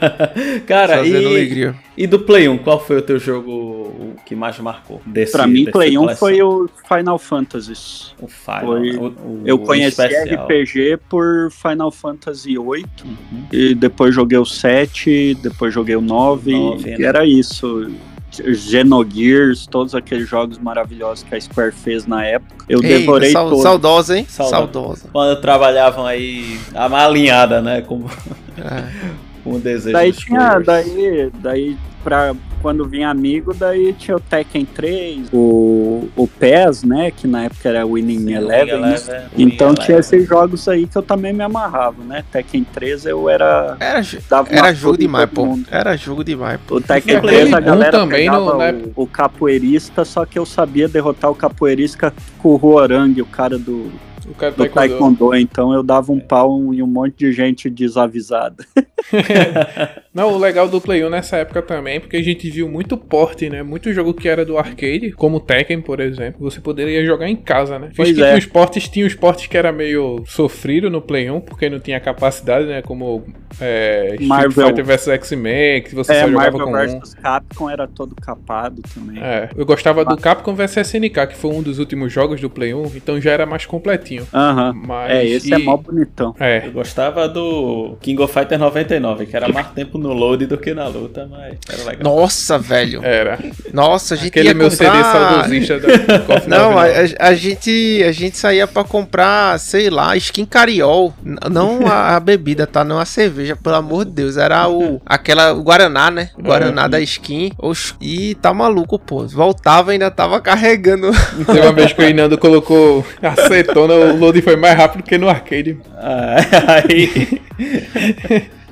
Cara, 0.66 1.06
e, 1.06 1.72
e 1.96 2.06
do 2.06 2.18
Play 2.18 2.48
1, 2.48 2.58
qual 2.58 2.78
foi 2.78 2.98
o 2.98 3.02
teu 3.02 3.18
jogo 3.18 4.14
que 4.26 4.34
mais 4.34 4.58
marcou? 4.58 5.00
Desse, 5.06 5.32
pra 5.32 5.46
mim, 5.46 5.64
Play 5.64 5.96
1 5.96 6.16
foi 6.16 6.42
o 6.42 6.68
Final 6.86 7.18
Fantasy. 7.18 8.12
O 8.20 8.28
Final. 8.28 8.60
Foi, 8.66 8.96
o, 8.96 9.06
o, 9.06 9.42
eu 9.46 9.58
conheci 9.58 10.02
especial. 10.02 10.44
RPG 10.44 10.98
por 11.08 11.50
Final 11.50 11.90
Fantasy 11.90 12.58
8 12.58 13.04
uhum. 13.04 13.14
e 13.50 13.74
depois 13.74 14.14
joguei 14.14 14.38
o 14.38 14.44
7, 14.44 15.38
depois 15.42 15.72
joguei 15.72 15.96
o 15.96 16.02
9, 16.02 16.52
9 16.52 16.90
e 16.90 16.98
né? 16.98 17.04
era 17.04 17.24
isso 17.24 17.90
Genogears, 18.32 19.66
todos 19.66 19.94
aqueles 19.94 20.28
jogos 20.28 20.58
maravilhosos 20.58 21.22
que 21.22 21.34
a 21.34 21.40
Square 21.40 21.72
fez 21.72 22.06
na 22.06 22.24
época. 22.24 22.64
Eu 22.68 22.82
Ei, 22.82 22.98
devorei 22.98 23.30
sal, 23.32 23.48
todos. 23.48 23.62
Saudosa, 23.62 24.18
hein? 24.18 24.26
Saudosa. 24.28 25.08
Quando 25.12 25.40
trabalhavam 25.40 26.06
aí 26.06 26.58
a 26.74 26.88
malinhada, 26.88 27.60
né? 27.60 27.82
Como, 27.82 28.10
é. 28.56 29.12
com 29.44 29.54
o 29.54 29.58
desejo 29.58 29.92
daí 29.92 30.12
tinha, 30.12 30.58
daí, 30.60 31.30
daí 31.40 31.76
pra 32.02 32.34
quando 32.62 32.86
vinha 32.86 33.10
amigo, 33.10 33.52
daí 33.52 33.92
tinha 33.92 34.16
o 34.16 34.20
Tekken 34.20 34.64
3, 34.64 35.28
o, 35.32 36.08
o 36.16 36.28
PES, 36.28 36.84
né? 36.84 37.10
Que 37.10 37.26
na 37.26 37.44
época 37.44 37.68
era 37.68 37.84
Winning 37.84 38.20
Sim, 38.20 38.34
Eleven. 38.34 38.80
Né? 38.80 38.94
Eleven 38.94 39.22
então 39.36 39.74
tinha 39.74 39.98
esses 39.98 40.26
jogos 40.26 40.68
aí 40.68 40.86
que 40.86 40.96
eu 40.96 41.02
também 41.02 41.32
me 41.32 41.42
amarrava, 41.42 42.04
né? 42.04 42.24
Tekken 42.30 42.64
3 42.72 43.06
eu 43.06 43.28
era. 43.28 43.76
Era, 43.80 44.00
era 44.48 44.72
jogo 44.72 44.96
demais, 44.96 45.28
pô. 45.28 45.44
Mundo. 45.44 45.66
Era 45.70 45.96
jogo 45.96 46.22
demais, 46.22 46.60
pô. 46.66 46.76
O 46.76 46.80
Tekken 46.80 47.20
3 47.20 47.52
a 47.52 47.60
galera 47.60 47.90
também 47.90 48.30
no, 48.30 48.56
né? 48.56 48.72
o, 48.94 49.02
o 49.02 49.06
capoeirista, 49.06 50.04
só 50.04 50.24
que 50.24 50.38
eu 50.38 50.46
sabia 50.46 50.88
derrotar 50.88 51.30
o 51.30 51.34
capoeirista 51.34 52.14
com 52.38 52.50
o 52.50 52.56
Huorang, 52.56 53.20
o 53.20 53.26
cara 53.26 53.58
do 53.58 53.90
o 54.28 54.34
cara 54.34 54.52
do 54.52 54.68
taekwondo. 54.68 54.74
taekwondo. 54.74 55.36
então 55.36 55.72
eu 55.72 55.82
dava 55.82 56.12
um 56.12 56.20
pau 56.20 56.72
em 56.72 56.82
um 56.82 56.86
monte 56.86 57.18
de 57.18 57.32
gente 57.32 57.68
desavisada. 57.68 58.64
Não, 60.14 60.30
o 60.32 60.38
legal 60.38 60.68
do 60.68 60.80
Play 60.80 61.02
1 61.04 61.08
nessa 61.08 61.38
época 61.38 61.62
também, 61.62 61.98
porque 61.98 62.18
a 62.18 62.22
gente 62.22 62.50
viu 62.50 62.68
muito 62.68 62.98
porte, 62.98 63.48
né? 63.48 63.62
Muito 63.62 63.92
jogo 63.94 64.12
que 64.12 64.28
era 64.28 64.44
do 64.44 64.58
arcade, 64.58 65.12
como 65.12 65.40
Tekken, 65.40 65.80
por 65.80 66.00
exemplo, 66.00 66.38
você 66.40 66.60
poderia 66.60 67.04
jogar 67.04 67.28
em 67.28 67.36
casa, 67.36 67.78
né? 67.78 67.90
Pois 67.96 68.12
que 68.12 68.22
é. 68.22 68.36
os 68.36 68.44
portes, 68.44 68.88
tinha 68.88 69.06
os 69.06 69.14
portes 69.14 69.46
que 69.46 69.56
era 69.56 69.72
meio 69.72 70.22
sofrido 70.26 70.90
no 70.90 71.00
Play 71.00 71.30
1, 71.30 71.40
porque 71.40 71.70
não 71.70 71.80
tinha 71.80 71.98
capacidade, 71.98 72.66
né? 72.66 72.82
Como 72.82 73.24
é, 73.58 74.16
Marvel 74.20 74.66
Fighter 74.66 74.84
vs 74.84 75.08
X-Men, 75.08 75.82
que 75.82 75.94
você 75.94 76.12
é, 76.12 76.20
só 76.20 76.28
jogava 76.28 76.58
Marvel 76.58 76.66
com 76.66 76.72
vs 76.72 77.14
um. 77.14 77.22
Capcom 77.22 77.70
era 77.70 77.88
todo 77.88 78.14
capado 78.14 78.82
também. 78.94 79.22
É, 79.22 79.48
eu 79.56 79.64
gostava 79.64 80.04
do 80.04 80.16
Capcom 80.18 80.54
vs 80.54 80.76
SNK, 80.88 81.26
que 81.28 81.36
foi 81.36 81.50
um 81.50 81.62
dos 81.62 81.78
últimos 81.78 82.12
jogos 82.12 82.38
do 82.38 82.50
Play 82.50 82.74
1, 82.74 82.92
então 82.96 83.18
já 83.18 83.30
era 83.30 83.46
mais 83.46 83.64
completinho. 83.64 84.26
Aham. 84.32 84.70
Uh 84.70 84.88
-huh. 84.88 85.08
É, 85.08 85.24
esse 85.24 85.54
é 85.54 85.58
e... 85.58 85.62
é 85.62 85.64
mó 85.64 85.76
bonitão. 85.78 86.34
É. 86.38 86.66
Eu 86.66 86.72
gostava 86.72 87.26
do 87.26 87.96
King 88.00 88.20
of 88.20 88.32
Fighters 88.32 88.60
99, 88.60 89.24
que 89.24 89.36
era 89.36 89.48
mais 89.52 89.68
tempo 89.70 90.01
no 90.02 90.12
load 90.12 90.46
do 90.46 90.58
que 90.58 90.74
na 90.74 90.86
luta, 90.88 91.28
mas 91.30 91.56
era 91.68 91.84
legal. 91.84 92.16
Nossa, 92.16 92.58
velho. 92.58 93.02
Era. 93.04 93.38
Nossa, 93.72 94.14
a 94.14 94.16
gente 94.16 94.28
Aquele 94.28 94.48
ia 94.48 94.54
meu 94.54 94.68
comprar... 94.68 94.92
CD 94.92 95.02
saudosista 95.04 95.80
da 95.80 96.46
Não, 96.46 96.78
a, 96.78 96.84
a, 97.18 97.34
gente, 97.34 98.02
a 98.06 98.12
gente 98.12 98.36
saía 98.36 98.66
pra 98.66 98.84
comprar, 98.84 99.58
sei 99.58 99.88
lá, 99.88 100.16
skin 100.16 100.44
cariol. 100.44 101.14
Não 101.50 101.86
a, 101.86 102.16
a, 102.16 102.20
bebida, 102.20 102.66
tá? 102.66 102.84
Não 102.84 102.98
a 102.98 103.04
cerveja, 103.04 103.56
pelo 103.56 103.76
amor 103.76 104.04
de 104.04 104.10
Deus. 104.12 104.36
Era 104.36 104.68
o 104.68 105.00
aquela 105.06 105.52
o 105.52 105.62
Guaraná, 105.62 106.10
né? 106.10 106.30
O 106.36 106.42
Guaraná 106.42 106.84
uhum. 106.84 106.90
da 106.90 107.00
skin. 107.00 107.52
Oxe, 107.58 107.94
e 108.00 108.34
tá 108.36 108.52
maluco, 108.52 108.98
pô. 108.98 109.26
Voltava 109.26 109.92
ainda 109.92 110.10
tava 110.10 110.40
carregando. 110.40 111.10
Teve 111.46 111.60
uma 111.60 111.72
vez 111.72 111.92
que 111.92 112.02
o 112.02 112.08
Inando 112.08 112.36
colocou 112.36 113.06
acetona, 113.22 113.94
o 113.94 114.16
load 114.18 114.42
foi 114.42 114.56
mais 114.56 114.76
rápido 114.76 115.04
que 115.04 115.16
no 115.16 115.28
arcade. 115.28 115.78
Ah, 115.96 116.36
aí. 116.82 117.40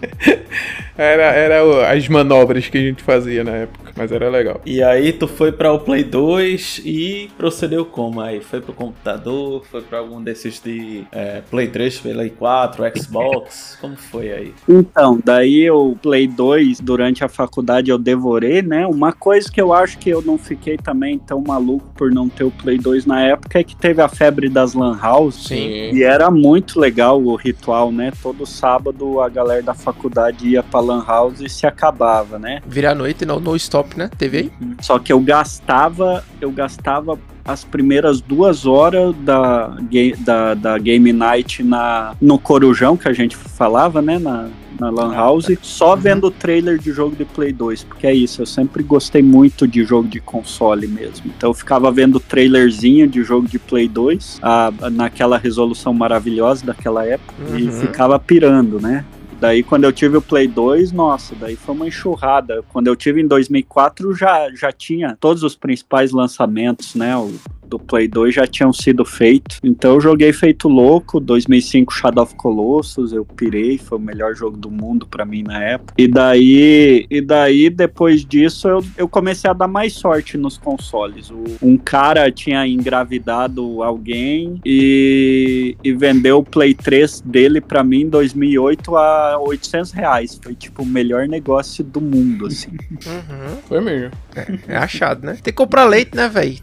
era, 1.00 1.24
era 1.32 1.90
as 1.90 2.06
manobras 2.08 2.68
que 2.68 2.76
a 2.76 2.80
gente 2.80 3.02
fazia 3.02 3.42
na 3.42 3.52
época, 3.52 3.92
mas 3.96 4.12
era 4.12 4.28
legal. 4.28 4.60
E 4.66 4.82
aí 4.82 5.12
tu 5.12 5.26
foi 5.26 5.50
para 5.50 5.72
o 5.72 5.78
Play 5.78 6.04
2 6.04 6.82
e 6.84 7.30
procedeu 7.38 7.86
como 7.86 8.20
aí? 8.20 8.40
Foi 8.42 8.60
pro 8.60 8.74
computador? 8.74 9.64
Foi 9.70 9.80
para 9.80 9.98
algum 9.98 10.22
desses 10.22 10.60
de 10.60 11.04
é, 11.10 11.40
Play 11.50 11.68
3, 11.68 12.00
Play 12.00 12.30
4, 12.30 12.84
Xbox? 12.98 13.78
como 13.80 13.96
foi 13.96 14.30
aí? 14.30 14.54
Então, 14.68 15.18
daí 15.24 15.70
o 15.70 15.96
Play 16.02 16.26
2, 16.26 16.80
durante 16.80 17.24
a 17.24 17.28
faculdade 17.28 17.90
eu 17.90 17.96
devorei, 17.96 18.60
né? 18.60 18.86
Uma 18.86 19.12
coisa 19.12 19.50
que 19.50 19.60
eu 19.60 19.72
acho 19.72 19.96
que 19.98 20.10
eu 20.10 20.20
não 20.20 20.36
fiquei 20.36 20.76
também 20.76 21.18
tão 21.18 21.40
maluco 21.40 21.86
por 21.94 22.10
não 22.10 22.28
ter 22.28 22.44
o 22.44 22.50
Play 22.50 22.76
2 22.76 23.06
na 23.06 23.22
época 23.22 23.58
é 23.58 23.64
que 23.64 23.74
teve 23.74 24.02
a 24.02 24.08
febre 24.08 24.50
das 24.50 24.74
Lan 24.74 24.98
House. 25.00 25.46
Sim. 25.46 25.94
E 25.94 26.02
era 26.02 26.30
muito 26.30 26.78
legal 26.78 27.22
o 27.22 27.34
ritual, 27.36 27.90
né? 27.90 28.12
Todo 28.22 28.44
sábado 28.44 29.18
a 29.20 29.30
galera 29.30 29.62
da 29.62 29.72
faculdade 29.72 30.46
ia 30.46 30.62
pra 30.62 30.89
Lan 30.90 31.04
House 31.06 31.40
e 31.40 31.48
se 31.48 31.66
acabava, 31.66 32.38
né? 32.38 32.60
Virar 32.66 32.94
noite 32.94 33.24
no, 33.24 33.38
no 33.40 33.56
stop, 33.56 33.96
né? 33.96 34.08
TV 34.16 34.38
aí? 34.38 34.52
Só 34.80 34.98
que 34.98 35.12
eu 35.12 35.20
gastava, 35.20 36.24
eu 36.40 36.50
gastava 36.50 37.18
as 37.44 37.64
primeiras 37.64 38.20
duas 38.20 38.66
horas 38.66 39.14
da, 39.16 39.76
da, 40.18 40.54
da 40.54 40.78
Game 40.78 41.12
Night 41.12 41.62
na, 41.62 42.14
no 42.20 42.38
Corujão, 42.38 42.96
que 42.96 43.08
a 43.08 43.12
gente 43.12 43.36
falava, 43.36 44.00
né? 44.00 44.18
Na, 44.18 44.48
na 44.80 44.88
Lan 44.88 45.14
House, 45.14 45.46
só 45.60 45.94
uhum. 45.94 46.00
vendo 46.00 46.26
o 46.28 46.30
trailer 46.30 46.78
de 46.78 46.90
jogo 46.90 47.14
de 47.14 47.24
Play 47.26 47.52
2, 47.52 47.84
porque 47.84 48.06
é 48.06 48.14
isso, 48.14 48.40
eu 48.40 48.46
sempre 48.46 48.82
gostei 48.82 49.22
muito 49.22 49.68
de 49.68 49.84
jogo 49.84 50.08
de 50.08 50.18
console 50.20 50.86
mesmo. 50.86 51.30
Então 51.36 51.50
eu 51.50 51.54
ficava 51.54 51.92
vendo 51.92 52.16
o 52.16 52.20
trailerzinho 52.20 53.06
de 53.06 53.22
jogo 53.22 53.46
de 53.46 53.58
Play 53.58 53.86
2, 53.86 54.38
a, 54.42 54.72
naquela 54.90 55.36
resolução 55.36 55.92
maravilhosa 55.92 56.64
daquela 56.64 57.04
época, 57.04 57.34
uhum. 57.50 57.58
e 57.58 57.70
ficava 57.72 58.18
pirando, 58.18 58.80
né? 58.80 59.04
Daí 59.40 59.62
quando 59.62 59.84
eu 59.84 59.92
tive 59.92 60.18
o 60.18 60.22
Play 60.22 60.46
2, 60.46 60.92
nossa, 60.92 61.34
daí 61.34 61.56
foi 61.56 61.74
uma 61.74 61.88
enxurrada. 61.88 62.62
Quando 62.68 62.88
eu 62.88 62.94
tive 62.94 63.22
em 63.22 63.26
2004 63.26 64.14
já 64.14 64.50
já 64.54 64.70
tinha 64.70 65.16
todos 65.18 65.42
os 65.42 65.56
principais 65.56 66.12
lançamentos, 66.12 66.94
né? 66.94 67.16
O 67.16 67.32
do 67.70 67.78
Play 67.78 68.08
2 68.08 68.34
já 68.34 68.46
tinham 68.46 68.72
sido 68.72 69.04
feitos. 69.04 69.60
Então 69.62 69.94
eu 69.94 70.00
joguei 70.00 70.32
feito 70.32 70.68
louco, 70.68 71.20
2005 71.20 71.94
Shadow 71.94 72.24
of 72.24 72.34
Colossus, 72.34 73.12
eu 73.12 73.24
pirei, 73.24 73.78
foi 73.78 73.96
o 73.96 74.00
melhor 74.00 74.34
jogo 74.34 74.56
do 74.56 74.70
mundo 74.70 75.06
para 75.06 75.24
mim 75.24 75.44
na 75.44 75.62
época. 75.62 75.94
E 75.96 76.08
daí, 76.08 77.06
e 77.08 77.20
daí 77.20 77.70
depois 77.70 78.24
disso 78.24 78.68
eu, 78.68 78.84
eu 78.96 79.08
comecei 79.08 79.48
a 79.48 79.52
dar 79.52 79.68
mais 79.68 79.92
sorte 79.92 80.36
nos 80.36 80.58
consoles. 80.58 81.30
O, 81.30 81.44
um 81.62 81.76
cara 81.76 82.30
tinha 82.32 82.66
engravidado 82.66 83.82
alguém 83.82 84.60
e, 84.66 85.76
e 85.84 85.92
vendeu 85.92 86.38
o 86.38 86.44
Play 86.44 86.74
3 86.74 87.20
dele 87.20 87.60
para 87.60 87.84
mim 87.84 88.02
em 88.02 88.08
2008 88.08 88.96
a 88.96 89.38
800 89.40 89.92
reais. 89.92 90.40
Foi 90.42 90.54
tipo 90.54 90.82
o 90.82 90.86
melhor 90.86 91.28
negócio 91.28 91.84
do 91.84 92.00
mundo, 92.00 92.46
assim. 92.46 92.70
Uhum. 93.10 93.56
Foi 93.66 93.80
mesmo. 93.80 94.10
É, 94.34 94.74
é 94.74 94.76
achado, 94.76 95.26
né? 95.26 95.34
Tem 95.34 95.42
que 95.42 95.52
comprar 95.52 95.84
leite, 95.84 96.14
né, 96.14 96.28
velho? 96.28 96.58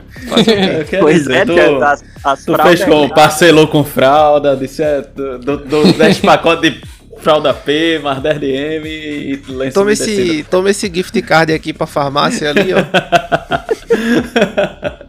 pois 0.99 1.19
dizer, 1.19 1.35
é, 1.35 1.45
tu, 1.45 1.83
as, 1.83 2.03
as 2.23 2.45
tu 2.45 2.55
fez 2.55 2.83
com, 2.83 3.03
é 3.03 3.09
parcelou 3.09 3.67
com 3.67 3.83
fralda, 3.83 4.55
disse, 4.55 4.81
é, 4.81 5.01
do, 5.01 5.37
do, 5.39 5.57
do 5.57 5.93
10 5.93 6.19
pacotes 6.19 6.71
de 6.71 6.81
fralda 7.19 7.53
P, 7.53 7.99
mais 7.99 8.21
10 8.21 8.39
DM 8.39 8.87
e 8.87 9.41
lenço 9.49 9.73
toma 9.73 9.91
esse, 9.91 10.45
toma 10.49 10.69
esse 10.69 10.91
gift 10.93 11.21
card 11.21 11.53
aqui 11.53 11.73
pra 11.73 11.87
farmácia 11.87 12.49
ali, 12.49 12.73
ó. 12.73 12.77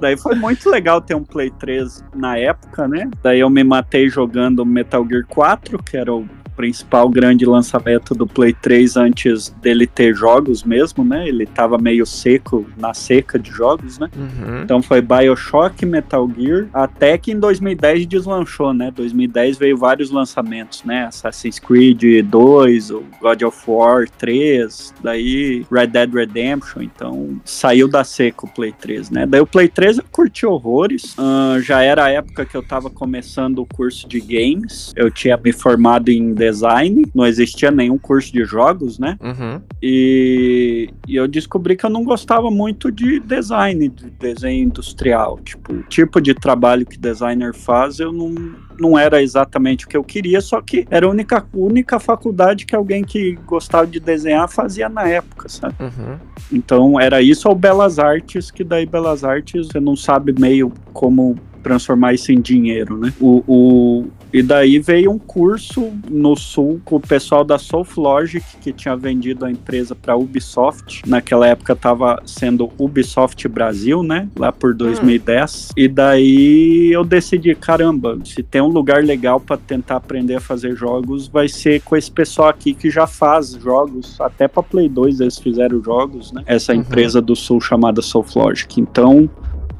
Daí 0.00 0.16
foi 0.16 0.34
muito 0.34 0.68
legal 0.70 1.00
ter 1.00 1.14
um 1.14 1.22
Play 1.22 1.50
3 1.50 2.02
na 2.14 2.38
época, 2.38 2.88
né? 2.88 3.08
Daí 3.22 3.40
eu 3.40 3.50
me 3.50 3.62
matei 3.62 4.08
jogando 4.08 4.64
Metal 4.64 5.06
Gear 5.06 5.26
4, 5.28 5.78
que 5.82 5.96
era 5.96 6.12
o 6.12 6.26
principal 6.60 7.08
grande 7.08 7.46
lançamento 7.46 8.14
do 8.14 8.26
Play 8.26 8.52
3 8.52 8.98
antes 8.98 9.48
dele 9.62 9.86
ter 9.86 10.14
jogos 10.14 10.62
mesmo, 10.62 11.02
né? 11.02 11.26
Ele 11.26 11.46
tava 11.46 11.78
meio 11.78 12.04
seco, 12.04 12.66
na 12.76 12.92
seca 12.92 13.38
de 13.38 13.50
jogos, 13.50 13.98
né? 13.98 14.10
Uhum. 14.14 14.60
Então 14.62 14.82
foi 14.82 15.00
Bioshock, 15.00 15.86
Metal 15.86 16.30
Gear, 16.36 16.66
até 16.74 17.16
que 17.16 17.32
em 17.32 17.40
2010 17.40 18.04
deslanchou, 18.04 18.74
né? 18.74 18.90
2010 18.94 19.56
veio 19.56 19.74
vários 19.74 20.10
lançamentos, 20.10 20.84
né? 20.84 21.06
Assassin's 21.06 21.58
Creed 21.58 22.26
2, 22.26 22.90
o 22.90 23.04
God 23.22 23.40
of 23.40 23.58
War 23.66 24.06
3, 24.18 24.92
daí 25.02 25.64
Red 25.72 25.86
Dead 25.86 26.12
Redemption, 26.12 26.82
então 26.82 27.40
saiu 27.42 27.88
da 27.88 28.04
seca 28.04 28.44
o 28.44 28.48
Play 28.50 28.74
3, 28.78 29.08
né? 29.08 29.26
Daí 29.26 29.40
o 29.40 29.46
Play 29.46 29.68
3 29.68 29.96
eu 29.96 30.04
curti 30.12 30.44
horrores, 30.44 31.14
uh, 31.14 31.58
já 31.62 31.82
era 31.82 32.04
a 32.04 32.10
época 32.10 32.44
que 32.44 32.54
eu 32.54 32.62
tava 32.62 32.90
começando 32.90 33.60
o 33.60 33.66
curso 33.66 34.06
de 34.06 34.20
games, 34.20 34.92
eu 34.94 35.10
tinha 35.10 35.38
me 35.38 35.52
formado 35.52 36.10
em 36.10 36.34
design, 36.50 37.06
não 37.14 37.26
existia 37.26 37.70
nenhum 37.70 37.98
curso 37.98 38.32
de 38.32 38.44
jogos, 38.44 38.98
né? 38.98 39.16
Uhum. 39.20 39.60
E, 39.82 40.90
e 41.06 41.16
eu 41.16 41.28
descobri 41.28 41.76
que 41.76 41.86
eu 41.86 41.90
não 41.90 42.04
gostava 42.04 42.50
muito 42.50 42.90
de 42.90 43.20
design, 43.20 43.88
de 43.88 44.10
desenho 44.10 44.64
industrial, 44.64 45.38
tipo, 45.44 45.72
o 45.72 45.82
tipo 45.84 46.20
de 46.20 46.34
trabalho 46.34 46.84
que 46.84 46.98
designer 46.98 47.54
faz, 47.54 48.00
eu 48.00 48.12
não 48.12 48.34
não 48.80 48.98
era 48.98 49.22
exatamente 49.22 49.84
o 49.84 49.88
que 49.88 49.96
eu 49.96 50.02
queria, 50.02 50.40
só 50.40 50.62
que 50.62 50.86
era 50.90 51.04
a 51.04 51.10
única, 51.10 51.44
única 51.52 52.00
faculdade 52.00 52.64
que 52.64 52.74
alguém 52.74 53.04
que 53.04 53.38
gostava 53.46 53.86
de 53.86 54.00
desenhar 54.00 54.48
fazia 54.48 54.88
na 54.88 55.06
época, 55.06 55.50
sabe? 55.50 55.74
Uhum. 55.78 56.16
Então 56.50 56.98
era 56.98 57.20
isso 57.20 57.46
ou 57.46 57.54
Belas 57.54 57.98
Artes, 57.98 58.50
que 58.50 58.64
daí 58.64 58.86
Belas 58.86 59.22
Artes 59.22 59.68
você 59.68 59.78
não 59.78 59.94
sabe 59.94 60.34
meio 60.40 60.72
como 60.94 61.36
transformar 61.62 62.14
isso 62.14 62.32
em 62.32 62.40
dinheiro, 62.40 62.96
né? 62.98 63.12
O, 63.20 63.44
o, 63.46 64.04
e 64.32 64.42
daí 64.42 64.78
veio 64.78 65.10
um 65.10 65.18
curso 65.18 65.90
no 66.08 66.36
Sul 66.36 66.80
com 66.84 66.96
o 66.96 67.00
pessoal 67.00 67.44
da 67.44 67.58
Soulflogic, 67.58 68.44
que 68.60 68.72
tinha 68.72 68.96
vendido 68.96 69.44
a 69.44 69.50
empresa 69.50 69.94
para 69.94 70.16
Ubisoft. 70.16 71.02
Naquela 71.06 71.46
época 71.48 71.72
estava 71.72 72.22
sendo 72.24 72.70
Ubisoft 72.78 73.46
Brasil, 73.48 74.02
né? 74.02 74.28
Lá 74.38 74.52
por 74.52 74.74
2010. 74.74 75.70
Hum. 75.70 75.72
E 75.76 75.88
daí 75.88 76.90
eu 76.92 77.04
decidi, 77.04 77.54
caramba, 77.54 78.18
se 78.24 78.42
tem 78.42 78.60
um 78.60 78.68
lugar 78.68 79.02
legal 79.02 79.40
para 79.40 79.56
tentar 79.56 79.96
aprender 79.96 80.36
a 80.36 80.40
fazer 80.40 80.76
jogos, 80.76 81.26
vai 81.26 81.48
ser 81.48 81.82
com 81.82 81.96
esse 81.96 82.10
pessoal 82.10 82.48
aqui 82.48 82.72
que 82.72 82.90
já 82.90 83.06
faz 83.06 83.52
jogos. 83.52 84.20
Até 84.20 84.46
para 84.46 84.62
Play 84.62 84.88
2 84.88 85.20
eles 85.20 85.38
fizeram 85.38 85.82
jogos, 85.82 86.32
né? 86.32 86.42
Essa 86.46 86.72
uhum. 86.72 86.80
empresa 86.80 87.20
do 87.20 87.34
Sul 87.34 87.60
chamada 87.60 88.00
Soulflogic. 88.00 88.80
Então, 88.80 89.28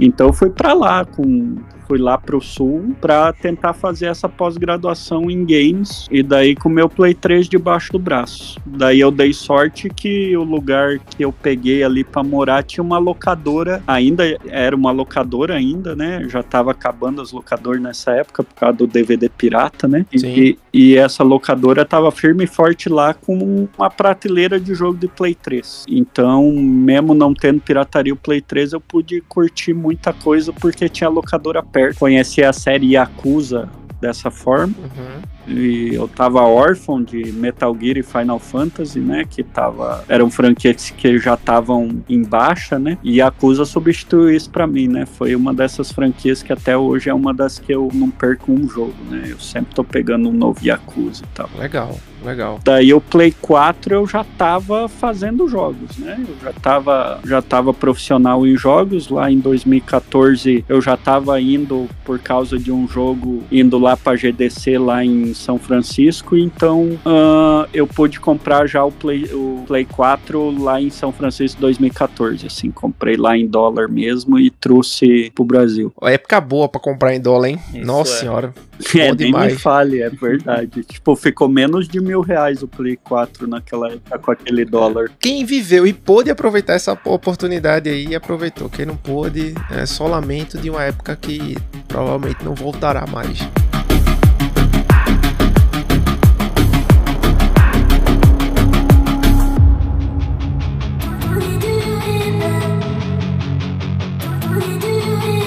então 0.00 0.32
fui 0.32 0.50
para 0.50 0.72
lá 0.72 1.04
com 1.04 1.56
fui 1.90 1.98
lá 1.98 2.16
pro 2.16 2.40
sul 2.40 2.94
para 3.00 3.32
tentar 3.32 3.72
fazer 3.72 4.06
essa 4.06 4.28
pós-graduação 4.28 5.28
em 5.28 5.44
games 5.44 6.06
e 6.08 6.22
daí 6.22 6.54
com 6.54 6.68
o 6.68 6.72
meu 6.72 6.88
Play 6.88 7.14
3 7.14 7.48
debaixo 7.48 7.90
do 7.90 7.98
braço. 7.98 8.60
Daí 8.64 9.00
eu 9.00 9.10
dei 9.10 9.32
sorte 9.32 9.88
que 9.88 10.36
o 10.36 10.44
lugar 10.44 11.00
que 11.00 11.24
eu 11.24 11.32
peguei 11.32 11.82
ali 11.82 12.04
para 12.04 12.22
morar 12.22 12.62
tinha 12.62 12.84
uma 12.84 12.98
locadora, 12.98 13.82
ainda 13.88 14.38
era 14.46 14.76
uma 14.76 14.92
locadora 14.92 15.56
ainda, 15.56 15.96
né? 15.96 16.28
Já 16.28 16.44
tava 16.44 16.70
acabando 16.70 17.20
as 17.20 17.32
locadoras 17.32 17.82
nessa 17.82 18.12
época 18.12 18.44
por 18.44 18.54
causa 18.54 18.76
do 18.76 18.86
DVD 18.86 19.28
pirata, 19.28 19.88
né? 19.88 20.06
E, 20.12 20.56
e, 20.72 20.96
essa 20.96 21.24
locadora 21.24 21.84
tava 21.84 22.12
firme 22.12 22.44
e 22.44 22.46
forte 22.46 22.88
lá 22.88 23.14
com 23.14 23.66
uma 23.76 23.90
prateleira 23.90 24.60
de 24.60 24.74
jogo 24.74 24.96
de 24.96 25.08
Play 25.08 25.34
3. 25.34 25.86
Então, 25.88 26.52
mesmo 26.52 27.14
não 27.14 27.34
tendo 27.34 27.60
pirataria 27.60 28.12
o 28.12 28.16
Play 28.16 28.40
3, 28.40 28.74
eu 28.74 28.80
pude 28.80 29.20
curtir 29.22 29.74
muita 29.74 30.12
coisa 30.12 30.52
porque 30.52 30.88
tinha 30.88 31.10
locadora 31.10 31.60
perto 31.62 31.79
conheci 31.98 32.42
a 32.42 32.52
série 32.52 32.92
Yakuza 32.92 33.68
dessa 34.00 34.30
forma. 34.30 34.74
Uhum. 34.78 35.22
E 35.46 35.94
eu 35.94 36.08
tava 36.08 36.42
órfão 36.42 37.02
de 37.02 37.32
Metal 37.32 37.76
Gear 37.80 37.98
e 37.98 38.02
Final 38.02 38.38
Fantasy, 38.38 39.00
né? 39.00 39.24
Que 39.28 39.42
tava. 39.42 40.04
Eram 40.08 40.30
franquias 40.30 40.90
que 40.90 41.18
já 41.18 41.34
estavam 41.34 42.02
em 42.08 42.22
baixa, 42.22 42.78
né? 42.78 42.98
E 43.02 43.16
Yakuza 43.16 43.64
substituiu 43.64 44.30
isso 44.30 44.50
pra 44.50 44.66
mim, 44.66 44.88
né? 44.88 45.06
Foi 45.06 45.34
uma 45.34 45.52
dessas 45.52 45.90
franquias 45.92 46.42
que 46.42 46.52
até 46.52 46.76
hoje 46.76 47.08
é 47.08 47.14
uma 47.14 47.32
das 47.34 47.58
que 47.58 47.72
eu 47.72 47.88
não 47.92 48.10
perco 48.10 48.52
um 48.52 48.68
jogo, 48.68 48.94
né? 49.10 49.24
Eu 49.28 49.38
sempre 49.38 49.74
tô 49.74 49.84
pegando 49.84 50.28
um 50.28 50.32
novo 50.32 50.60
Yakuza 50.64 51.24
e 51.24 51.34
tal. 51.34 51.50
Legal. 51.58 51.98
Legal. 52.24 52.60
Daí 52.62 52.92
o 52.92 53.00
Play 53.00 53.34
4 53.40 53.94
eu 53.94 54.06
já 54.06 54.24
tava 54.24 54.88
fazendo 54.88 55.48
jogos, 55.48 55.96
né? 55.96 56.22
Eu 56.28 56.36
já 56.42 56.52
tava, 56.52 57.20
já 57.24 57.40
tava 57.40 57.72
profissional 57.72 58.46
em 58.46 58.56
jogos. 58.56 59.08
Lá 59.08 59.30
em 59.30 59.38
2014 59.38 60.64
eu 60.68 60.80
já 60.80 60.96
tava 60.96 61.40
indo 61.40 61.88
por 62.04 62.18
causa 62.18 62.58
de 62.58 62.70
um 62.70 62.86
jogo, 62.86 63.42
indo 63.50 63.78
lá 63.78 63.96
pra 63.96 64.16
GDC 64.16 64.78
lá 64.78 65.04
em 65.04 65.32
São 65.40 65.58
Francisco. 65.58 66.36
Então 66.36 66.98
uh, 67.04 67.68
eu 67.72 67.86
pude 67.86 68.20
comprar 68.20 68.66
já 68.66 68.84
o 68.84 68.92
Play, 68.92 69.24
o 69.32 69.64
Play 69.66 69.84
4 69.84 70.62
lá 70.62 70.80
em 70.80 70.90
São 70.90 71.12
Francisco 71.12 71.60
2014. 71.60 72.46
Assim, 72.46 72.70
comprei 72.70 73.16
lá 73.16 73.36
em 73.36 73.46
dólar 73.46 73.88
mesmo 73.88 74.38
e 74.38 74.50
trouxe 74.50 75.30
pro 75.34 75.44
Brasil. 75.44 75.92
A 76.00 76.10
época 76.10 76.40
boa 76.40 76.68
pra 76.68 76.80
comprar 76.80 77.14
em 77.14 77.20
dólar, 77.20 77.48
hein? 77.48 77.58
Isso 77.74 77.86
Nossa 77.86 78.14
é. 78.14 78.18
senhora. 78.20 78.54
É, 78.96 79.14
nem 79.14 79.30
me 79.30 79.50
fale, 79.50 80.00
é 80.00 80.08
verdade. 80.08 80.82
tipo, 80.88 81.14
ficou 81.14 81.48
menos 81.48 81.86
de 81.86 82.00
mil 82.00 82.22
reais 82.22 82.62
o 82.62 82.68
Play 82.68 82.96
4 82.96 83.46
naquela 83.46 83.92
época 83.92 84.18
com 84.18 84.30
aquele 84.30 84.64
dólar. 84.64 85.10
Quem 85.20 85.44
viveu 85.44 85.86
e 85.86 85.92
pôde 85.92 86.30
aproveitar 86.30 86.74
essa 86.74 86.98
oportunidade 87.04 87.90
aí, 87.90 88.14
aproveitou. 88.14 88.68
Quem 88.70 88.86
não 88.86 88.96
pôde, 88.96 89.54
é 89.70 89.84
só 89.84 90.06
lamento 90.06 90.58
de 90.58 90.70
uma 90.70 90.82
época 90.82 91.14
que 91.14 91.56
provavelmente 91.88 92.42
não 92.44 92.54
voltará 92.54 93.06
mais. 93.06 93.40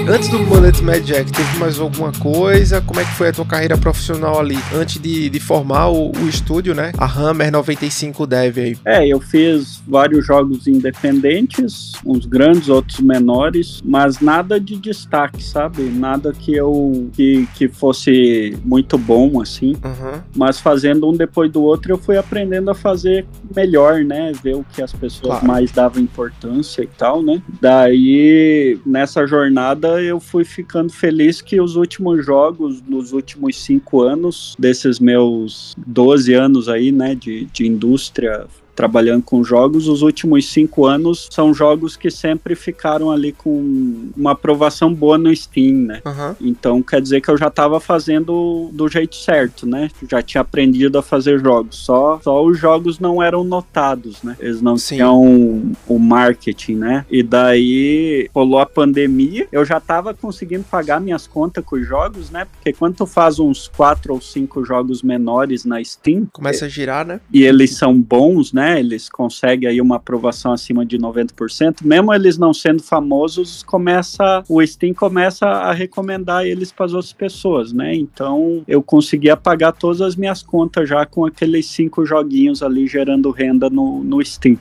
Antes 0.06 0.28
do 0.28 0.38
Bullet 0.40 0.84
Mad 0.84 1.02
Jack, 1.02 1.32
teve 1.32 1.58
mais 1.58 1.80
alguma 1.80 2.12
coisa? 2.12 2.82
Como 2.82 3.00
é 3.00 3.06
que 3.06 3.12
foi 3.12 3.30
a 3.30 3.34
tua 3.34 3.46
carreira 3.46 3.78
profissional 3.78 4.38
ali? 4.38 4.58
Antes 4.76 5.02
de, 5.02 5.30
de 5.30 5.40
formar 5.40 5.88
o, 5.88 6.12
o 6.12 6.28
estúdio, 6.28 6.76
né? 6.76 6.92
A 6.98 7.06
Hammer 7.06 7.50
95 7.50 8.28
Dev 8.28 8.58
aí. 8.58 8.78
É, 8.84 9.08
eu 9.08 9.22
fiz 9.22 9.82
vários 9.88 10.26
jogos 10.26 10.68
independentes, 10.68 11.94
uns 12.06 12.26
grandes, 12.26 12.68
outros 12.68 13.00
menores, 13.00 13.82
mas 13.84 14.20
nada 14.20 14.60
de 14.60 14.76
destaque, 14.76 15.42
sabe? 15.42 15.84
Nada 15.84 16.34
que 16.34 16.54
eu 16.54 17.10
que, 17.14 17.48
que 17.56 17.70
fosse 17.70 18.58
muito 18.66 18.98
bom 18.98 19.42
assim. 19.42 19.74
Uhum. 19.84 20.22
Mas 20.36 20.60
fazendo 20.60 21.10
um 21.10 21.14
depois 21.14 21.50
do 21.50 21.64
outro, 21.64 21.94
eu 21.94 21.98
fui 21.98 22.18
aprendendo 22.18 22.70
a 22.70 22.76
fazer 22.76 23.26
melhor, 23.56 24.04
né? 24.04 24.34
Ver 24.44 24.56
o 24.56 24.66
que 24.74 24.82
as 24.82 24.92
pessoas 24.92 25.40
claro. 25.40 25.48
mais 25.48 25.72
davam 25.72 26.04
importância 26.04 26.82
e 26.82 26.88
tal, 26.88 27.24
né? 27.24 27.42
Daí, 27.62 28.78
nessa 28.86 29.26
jornada, 29.26 29.93
eu 30.02 30.20
fui 30.20 30.44
ficando 30.44 30.92
feliz 30.92 31.42
que 31.42 31.60
os 31.60 31.76
últimos 31.76 32.26
jogos, 32.26 32.82
nos 32.82 33.14
últimos 33.14 33.62
cinco 33.62 34.02
anos, 34.02 34.56
desses 34.58 35.00
meus 35.00 35.76
12 35.86 36.34
anos 36.34 36.70
aí, 36.70 36.92
né, 36.92 37.16
de, 37.16 37.46
de 37.46 37.68
indústria 37.68 38.48
trabalhando 38.76 39.24
com 39.24 39.44
jogos, 39.44 39.88
os 39.88 40.02
últimos 40.02 40.50
cinco 40.52 40.86
anos 40.86 41.28
são 41.32 41.54
jogos 41.54 41.96
que 41.96 42.10
sempre 42.10 42.56
ficaram 42.56 43.12
ali 43.12 43.32
com 43.32 44.10
uma 44.16 44.32
aprovação 44.32 44.94
boa 44.94 45.18
no 45.18 45.36
Steam, 45.36 45.76
né? 45.76 46.02
Uhum. 46.06 46.36
Então 46.42 46.82
quer 46.82 47.02
dizer 47.02 47.22
que 47.22 47.30
eu 47.30 47.38
já 47.38 47.48
estava 47.48 47.80
fazendo 47.80 48.70
do 48.74 48.88
jeito 48.88 49.16
certo, 49.16 49.68
né? 49.68 49.90
Já 50.10 50.22
tinha 50.22 50.42
aprendido 50.42 50.98
a 50.98 51.04
fazer 51.04 51.40
jogos. 51.40 51.78
Só, 51.78 52.20
só 52.24 52.44
os 52.44 52.58
jogos 52.58 53.00
não 53.00 53.22
eram 53.22 53.44
notados, 53.44 54.22
né? 54.24 54.36
Eles 54.40 54.62
não 54.62 54.78
Sim. 54.78 54.96
tinham 54.96 55.72
o 55.88 56.00
marketing, 56.00 56.76
né? 56.76 57.06
E 57.10 57.22
daí 57.22 58.30
rolou 58.34 58.60
a 58.60 58.66
pandemia, 58.66 59.48
eu 59.52 59.64
já 59.66 59.78
estava 59.78 60.14
conseguindo 60.14 60.64
pagar 60.64 61.00
minhas 61.00 61.28
contas 61.28 61.64
com 61.64 61.76
os 61.76 61.88
jogos, 61.88 62.30
né? 62.30 62.46
Porque 62.46 62.74
quando 62.74 62.96
tu 62.96 63.06
faz 63.06 63.40
uns 63.40 63.68
quatro 63.68 64.14
ou 64.14 64.22
cinco 64.22 64.64
jogos 64.66 65.02
menores 65.02 65.66
na 65.66 65.84
Steam, 65.84 66.28
começa 66.32 66.66
a 66.66 66.70
girar, 66.70 67.06
né? 67.06 67.20
E 67.32 67.44
eles 67.44 67.76
são 67.76 68.00
bons, 68.00 68.54
né? 68.54 68.63
Né? 68.64 68.80
Eles 68.80 69.10
conseguem 69.10 69.68
aí 69.68 69.82
uma 69.82 69.98
aprovação 69.98 70.54
acima 70.54 70.86
de 70.86 70.98
90%. 70.98 71.84
Mesmo 71.84 72.14
eles 72.14 72.38
não 72.38 72.54
sendo 72.54 72.82
famosos, 72.82 73.62
começa 73.64 74.44
o 74.48 74.66
Steam 74.66 74.94
começa 74.94 75.46
a 75.46 75.74
recomendar 75.74 76.46
eles 76.46 76.72
para 76.72 76.86
as 76.86 76.94
outras 76.94 77.12
pessoas, 77.12 77.74
né? 77.74 77.94
Então 77.94 78.64
eu 78.68 78.82
conseguia 78.82 79.36
pagar 79.36 79.74
todas 79.74 80.02
as 80.02 80.16
minhas 80.16 80.42
contas 80.42 80.88
já 80.88 81.06
com 81.06 81.26
aqueles 81.26 81.66
cinco 81.66 82.06
joguinhos 82.06 82.64
ali 82.64 82.88
gerando 82.88 83.32
renda 83.32 83.70
no, 83.70 84.04
no 84.04 84.24
Steam. 84.24 84.58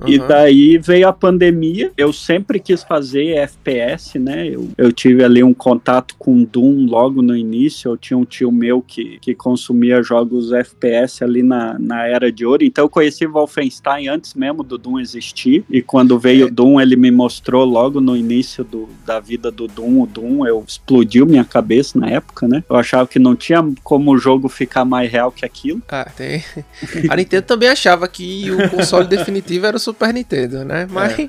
Uhum. 0.00 0.08
E 0.08 0.18
daí 0.18 0.78
veio 0.78 1.08
a 1.08 1.12
pandemia. 1.12 1.90
Eu 1.96 2.12
sempre 2.12 2.60
quis 2.60 2.82
fazer 2.82 3.36
FPS, 3.36 4.18
né? 4.18 4.48
Eu, 4.48 4.68
eu 4.78 4.92
tive 4.92 5.24
ali 5.24 5.42
um 5.42 5.54
contato 5.54 6.14
com 6.18 6.44
Doom 6.44 6.86
logo 6.86 7.20
no 7.20 7.36
início. 7.36 7.90
Eu 7.90 7.96
tinha 7.96 8.16
um 8.16 8.24
tio 8.24 8.52
meu 8.52 8.80
que, 8.80 9.18
que 9.20 9.34
consumia 9.34 10.02
jogos 10.02 10.52
FPS 10.52 11.24
ali 11.24 11.42
na, 11.42 11.78
na 11.78 12.06
era 12.06 12.30
de 12.30 12.46
ouro. 12.46 12.64
Então 12.64 12.84
eu 12.84 12.88
conheci 12.88 13.26
Wolfenstein 13.26 14.08
antes 14.08 14.34
mesmo 14.34 14.62
do 14.62 14.78
Doom 14.78 15.00
existir. 15.00 15.64
E 15.68 15.82
quando 15.82 16.18
veio 16.18 16.46
o 16.46 16.48
é. 16.48 16.50
Doom, 16.50 16.80
ele 16.80 16.96
me 16.96 17.10
mostrou 17.10 17.64
logo 17.64 18.00
no 18.00 18.16
início 18.16 18.62
do, 18.62 18.88
da 19.04 19.18
vida 19.18 19.50
do 19.50 19.66
Doom. 19.66 20.02
O 20.02 20.06
Doom, 20.06 20.46
eu 20.46 20.64
explodiu 20.66 21.26
minha 21.26 21.44
cabeça 21.44 21.98
na 21.98 22.08
época, 22.08 22.46
né? 22.46 22.62
Eu 22.68 22.76
achava 22.76 23.06
que 23.06 23.18
não 23.18 23.34
tinha 23.34 23.66
como 23.82 24.12
o 24.12 24.18
jogo 24.18 24.48
ficar 24.48 24.84
mais 24.84 25.10
real 25.10 25.32
que 25.32 25.44
aquilo. 25.44 25.82
Ah, 25.88 26.08
tem. 26.16 26.44
A 27.08 27.16
Nintendo 27.16 27.42
também 27.46 27.68
achava 27.68 28.06
que 28.06 28.50
o 28.50 28.70
console 28.70 29.06
definitivo 29.06 29.66
era 29.66 29.76
o 29.76 29.80
Super 29.88 30.12
Nintendo, 30.12 30.66
né? 30.66 30.86
Mas 30.90 31.18
é. 31.18 31.28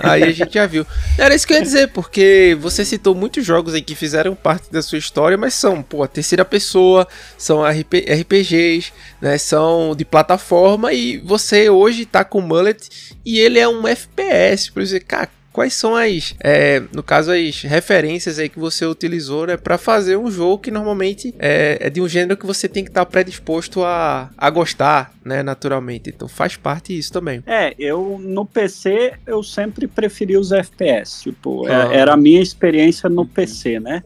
aí 0.00 0.24
a 0.24 0.32
gente 0.32 0.54
já 0.54 0.66
viu. 0.66 0.84
Era 1.16 1.32
isso 1.32 1.46
que 1.46 1.52
eu 1.52 1.58
ia 1.58 1.62
dizer, 1.62 1.88
porque 1.92 2.58
você 2.60 2.84
citou 2.84 3.14
muitos 3.14 3.46
jogos 3.46 3.72
aí 3.72 3.80
que 3.80 3.94
fizeram 3.94 4.34
parte 4.34 4.72
da 4.72 4.82
sua 4.82 4.98
história, 4.98 5.38
mas 5.38 5.54
são, 5.54 5.80
pô, 5.80 6.02
a 6.02 6.08
terceira 6.08 6.44
pessoa, 6.44 7.06
são 7.38 7.62
RP, 7.62 8.04
RPGs, 8.08 8.92
né? 9.20 9.38
São 9.38 9.94
de 9.94 10.04
plataforma 10.04 10.92
e 10.92 11.18
você 11.18 11.70
hoje 11.70 12.04
tá 12.04 12.24
com 12.24 12.40
o 12.40 12.42
Mullet 12.42 13.16
e 13.24 13.38
ele 13.38 13.60
é 13.60 13.68
um 13.68 13.86
FPS, 13.86 14.72
por 14.72 14.82
exemplo, 14.82 15.06
cara, 15.06 15.28
quais 15.60 15.74
são 15.74 15.94
as, 15.94 16.34
é, 16.42 16.82
no 16.90 17.02
caso, 17.02 17.30
as 17.30 17.60
referências 17.60 18.38
aí 18.38 18.48
que 18.48 18.58
você 18.58 18.86
utilizou, 18.86 19.46
né, 19.46 19.58
para 19.58 19.76
fazer 19.76 20.16
um 20.16 20.30
jogo 20.30 20.56
que 20.56 20.70
normalmente 20.70 21.34
é, 21.38 21.76
é, 21.82 21.90
de 21.90 22.00
um 22.00 22.08
gênero 22.08 22.34
que 22.34 22.46
você 22.46 22.66
tem 22.66 22.82
que 22.82 22.88
estar 22.88 23.04
tá 23.04 23.10
predisposto 23.10 23.84
a, 23.84 24.30
a 24.38 24.48
gostar, 24.48 25.12
né, 25.22 25.42
naturalmente. 25.42 26.08
Então 26.08 26.26
faz 26.26 26.56
parte 26.56 26.96
isso 26.96 27.12
também. 27.12 27.42
É, 27.46 27.74
eu 27.78 28.18
no 28.18 28.46
PC 28.46 29.12
eu 29.26 29.42
sempre 29.42 29.86
preferi 29.86 30.34
os 30.34 30.50
FPS, 30.50 31.24
tipo, 31.24 31.66
ah. 31.66 31.94
era 31.94 32.14
a 32.14 32.16
minha 32.16 32.40
experiência 32.40 33.10
no 33.10 33.26
PC, 33.26 33.80
né? 33.80 34.02